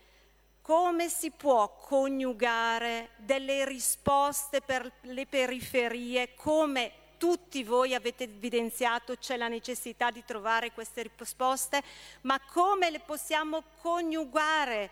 come 0.62 1.08
si 1.08 1.32
può 1.32 1.74
coniugare 1.74 3.12
delle 3.16 3.64
risposte 3.64 4.60
per 4.60 4.92
le 5.04 5.26
periferie, 5.26 6.36
come 6.36 6.92
tutti 7.18 7.64
voi 7.64 7.96
avete 7.96 8.26
evidenziato 8.26 9.16
c'è 9.16 9.38
la 9.38 9.48
necessità 9.48 10.12
di 10.12 10.26
trovare 10.26 10.74
queste 10.74 11.10
risposte, 11.18 11.82
ma 12.24 12.38
come 12.52 12.90
le 12.90 13.00
possiamo 13.00 13.64
coniugare 13.80 14.90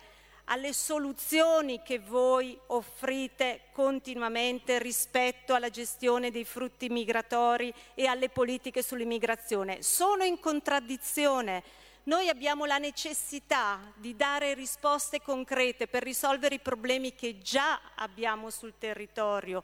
alle 0.50 0.72
soluzioni 0.72 1.80
che 1.82 2.00
voi 2.00 2.58
offrite 2.68 3.62
continuamente 3.72 4.80
rispetto 4.80 5.54
alla 5.54 5.70
gestione 5.70 6.32
dei 6.32 6.44
frutti 6.44 6.88
migratori 6.88 7.72
e 7.94 8.06
alle 8.06 8.28
politiche 8.30 8.82
sull'immigrazione. 8.82 9.82
Sono 9.82 10.24
in 10.24 10.40
contraddizione. 10.40 11.62
Noi 12.04 12.28
abbiamo 12.28 12.64
la 12.64 12.78
necessità 12.78 13.92
di 13.94 14.16
dare 14.16 14.54
risposte 14.54 15.20
concrete 15.20 15.86
per 15.86 16.02
risolvere 16.02 16.56
i 16.56 16.60
problemi 16.60 17.14
che 17.14 17.38
già 17.38 17.80
abbiamo 17.94 18.50
sul 18.50 18.74
territorio, 18.76 19.62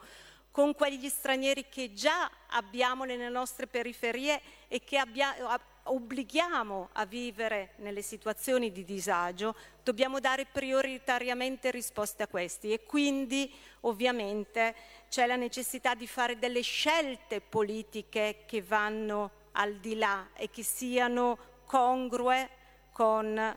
con 0.57 0.75
quegli 0.75 1.11
stranieri 1.11 1.67
che 1.69 1.93
già 1.93 2.31
abbiamo 2.47 3.05
nelle 3.05 3.29
nostre 3.29 3.67
periferie 3.67 4.41
e 4.69 4.83
che 4.83 4.97
abbiamo 4.97 5.55
obblighiamo 5.83 6.89
a 6.93 7.05
vivere 7.05 7.75
nelle 7.77 8.01
situazioni 8.01 8.73
di 8.73 8.83
disagio, 8.83 9.55
dobbiamo 9.83 10.19
dare 10.19 10.47
prioritariamente 10.47 11.71
risposte 11.71 12.23
a 12.23 12.27
questi 12.27 12.73
e 12.73 12.85
quindi 12.85 13.53
ovviamente 13.81 14.75
c'è 15.11 15.27
la 15.27 15.37
necessità 15.37 15.95
di 15.95 16.07
fare 16.07 16.39
delle 16.39 16.63
scelte 16.63 17.43
politiche 17.43 18.45
che 18.47 18.63
vanno 18.63 19.31
al 19.53 19.75
di 19.75 19.95
là 19.97 20.31
e 20.33 20.49
che 20.49 20.63
siano 20.63 21.37
congrue 21.67 22.49
con 22.93 23.55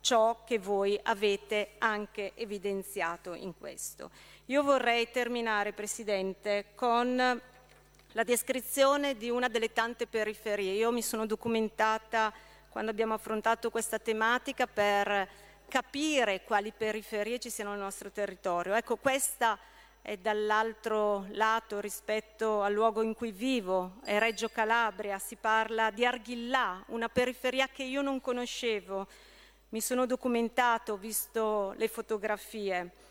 ciò 0.00 0.44
che 0.44 0.58
voi 0.58 0.98
avete 1.02 1.74
anche 1.78 2.32
evidenziato 2.34 3.34
in 3.34 3.56
questo. 3.56 4.10
Io 4.50 4.64
vorrei 4.64 5.08
terminare, 5.12 5.72
Presidente, 5.72 6.72
con 6.74 7.14
la 7.14 8.22
descrizione 8.24 9.16
di 9.16 9.30
una 9.30 9.46
delle 9.46 9.72
tante 9.72 10.08
periferie. 10.08 10.72
Io 10.72 10.90
mi 10.90 11.02
sono 11.02 11.24
documentata 11.24 12.34
quando 12.68 12.90
abbiamo 12.90 13.14
affrontato 13.14 13.70
questa 13.70 14.00
tematica 14.00 14.66
per 14.66 15.28
capire 15.68 16.42
quali 16.42 16.72
periferie 16.76 17.38
ci 17.38 17.48
siano 17.48 17.70
nel 17.70 17.78
nostro 17.78 18.10
territorio. 18.10 18.74
Ecco, 18.74 18.96
questa 18.96 19.56
è 20.02 20.16
dall'altro 20.16 21.26
lato 21.28 21.78
rispetto 21.78 22.60
al 22.62 22.72
luogo 22.72 23.02
in 23.02 23.14
cui 23.14 23.30
vivo, 23.30 24.00
è 24.02 24.18
Reggio 24.18 24.48
Calabria, 24.48 25.20
si 25.20 25.36
parla 25.36 25.92
di 25.92 26.04
Arghillà, 26.04 26.82
una 26.88 27.08
periferia 27.08 27.68
che 27.68 27.84
io 27.84 28.02
non 28.02 28.20
conoscevo. 28.20 29.06
Mi 29.68 29.80
sono 29.80 30.06
documentato, 30.06 30.94
ho 30.94 30.96
visto 30.96 31.72
le 31.76 31.86
fotografie. 31.86 33.09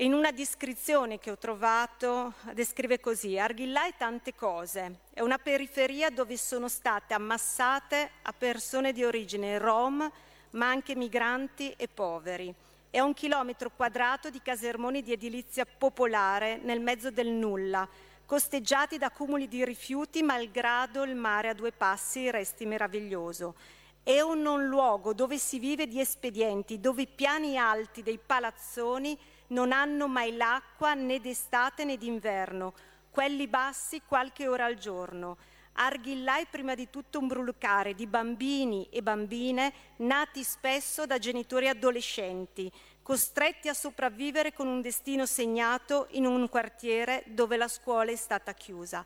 In 0.00 0.14
una 0.14 0.30
descrizione 0.30 1.18
che 1.18 1.32
ho 1.32 1.36
trovato 1.36 2.34
descrive 2.52 3.00
così, 3.00 3.36
Arghillà 3.36 3.88
è 3.88 3.94
tante 3.96 4.32
cose, 4.32 5.00
è 5.12 5.22
una 5.22 5.38
periferia 5.38 6.08
dove 6.08 6.36
sono 6.36 6.68
state 6.68 7.14
ammassate 7.14 8.10
a 8.22 8.32
persone 8.32 8.92
di 8.92 9.02
origine 9.02 9.58
rom, 9.58 10.08
ma 10.50 10.68
anche 10.68 10.94
migranti 10.94 11.74
e 11.76 11.88
poveri. 11.88 12.54
È 12.88 13.00
un 13.00 13.12
chilometro 13.12 13.72
quadrato 13.74 14.30
di 14.30 14.40
casermoni 14.40 15.02
di 15.02 15.10
edilizia 15.10 15.66
popolare 15.66 16.58
nel 16.62 16.80
mezzo 16.80 17.10
del 17.10 17.30
nulla, 17.30 17.88
costeggiati 18.24 18.98
da 18.98 19.10
cumuli 19.10 19.48
di 19.48 19.64
rifiuti 19.64 20.22
malgrado 20.22 21.02
il 21.02 21.16
mare 21.16 21.48
a 21.48 21.54
due 21.54 21.72
passi 21.72 22.30
resti 22.30 22.66
meraviglioso. 22.66 23.56
È 24.04 24.20
un 24.20 24.42
non 24.42 24.64
luogo 24.64 25.12
dove 25.12 25.38
si 25.38 25.58
vive 25.58 25.88
di 25.88 25.98
espedienti, 25.98 26.78
dove 26.78 27.02
i 27.02 27.08
piani 27.08 27.58
alti 27.58 28.04
dei 28.04 28.20
palazzoni 28.24 29.18
non 29.48 29.72
hanno 29.72 30.08
mai 30.08 30.36
l'acqua 30.36 30.94
né 30.94 31.20
d'estate 31.20 31.84
né 31.84 31.96
d'inverno, 31.96 32.74
quelli 33.10 33.46
bassi 33.46 34.02
qualche 34.06 34.46
ora 34.48 34.64
al 34.64 34.76
giorno. 34.76 35.36
Arghillà 35.80 36.38
è 36.38 36.46
prima 36.46 36.74
di 36.74 36.90
tutto 36.90 37.20
un 37.20 37.28
brulicare 37.28 37.94
di 37.94 38.06
bambini 38.06 38.88
e 38.90 39.00
bambine 39.00 39.72
nati 39.98 40.42
spesso 40.42 41.06
da 41.06 41.18
genitori 41.18 41.68
adolescenti, 41.68 42.70
costretti 43.00 43.68
a 43.68 43.74
sopravvivere 43.74 44.52
con 44.52 44.66
un 44.66 44.80
destino 44.80 45.24
segnato 45.24 46.08
in 46.10 46.26
un 46.26 46.48
quartiere 46.48 47.22
dove 47.26 47.56
la 47.56 47.68
scuola 47.68 48.10
è 48.10 48.16
stata 48.16 48.52
chiusa. 48.54 49.04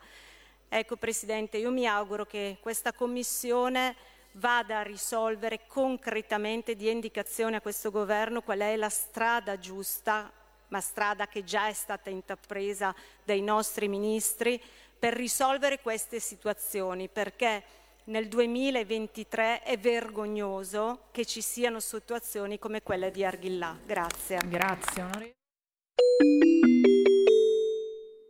Ecco 0.69 0.97
Presidente, 0.97 1.59
io 1.59 1.71
mi 1.71 1.87
auguro 1.87 2.25
che 2.25 2.57
questa 2.63 2.95
Commissione 2.95 3.95
vada 4.33 4.79
a 4.79 4.83
risolvere 4.83 5.67
concretamente, 5.67 6.77
dia 6.77 6.91
indicazione 6.91 7.57
a 7.57 7.61
questo 7.61 7.91
governo 7.91 8.43
qual 8.43 8.61
è 8.61 8.77
la 8.77 8.89
strada 8.89 9.59
giusta, 9.59 10.31
ma 10.69 10.81
strada 10.81 11.27
che 11.27 11.45
già 11.45 11.69
è 11.69 11.73
stata 11.73 12.11
intrapresa 12.11 12.95
dai 13.25 13.43
nostri 13.43 13.89
ministri, 13.89 14.61
per 14.99 15.15
risolvere 15.15 15.81
queste 15.81 16.21
situazioni, 16.21 17.09
perché 17.09 17.63
nel 18.05 18.29
2023 18.29 19.63
è 19.63 19.79
vergognoso 19.79 21.09
che 21.11 21.25
ci 21.25 21.41
siano 21.41 21.81
situazioni 21.81 22.59
come 22.59 22.83
quelle 22.83 23.11
di 23.11 23.25
Arghillà. 23.25 23.77
Grazie. 23.85 24.39
Grazie, 24.47 25.03
onorevole. 25.03 25.33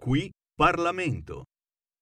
Qui 0.00 0.30
Parlamento. 0.54 1.44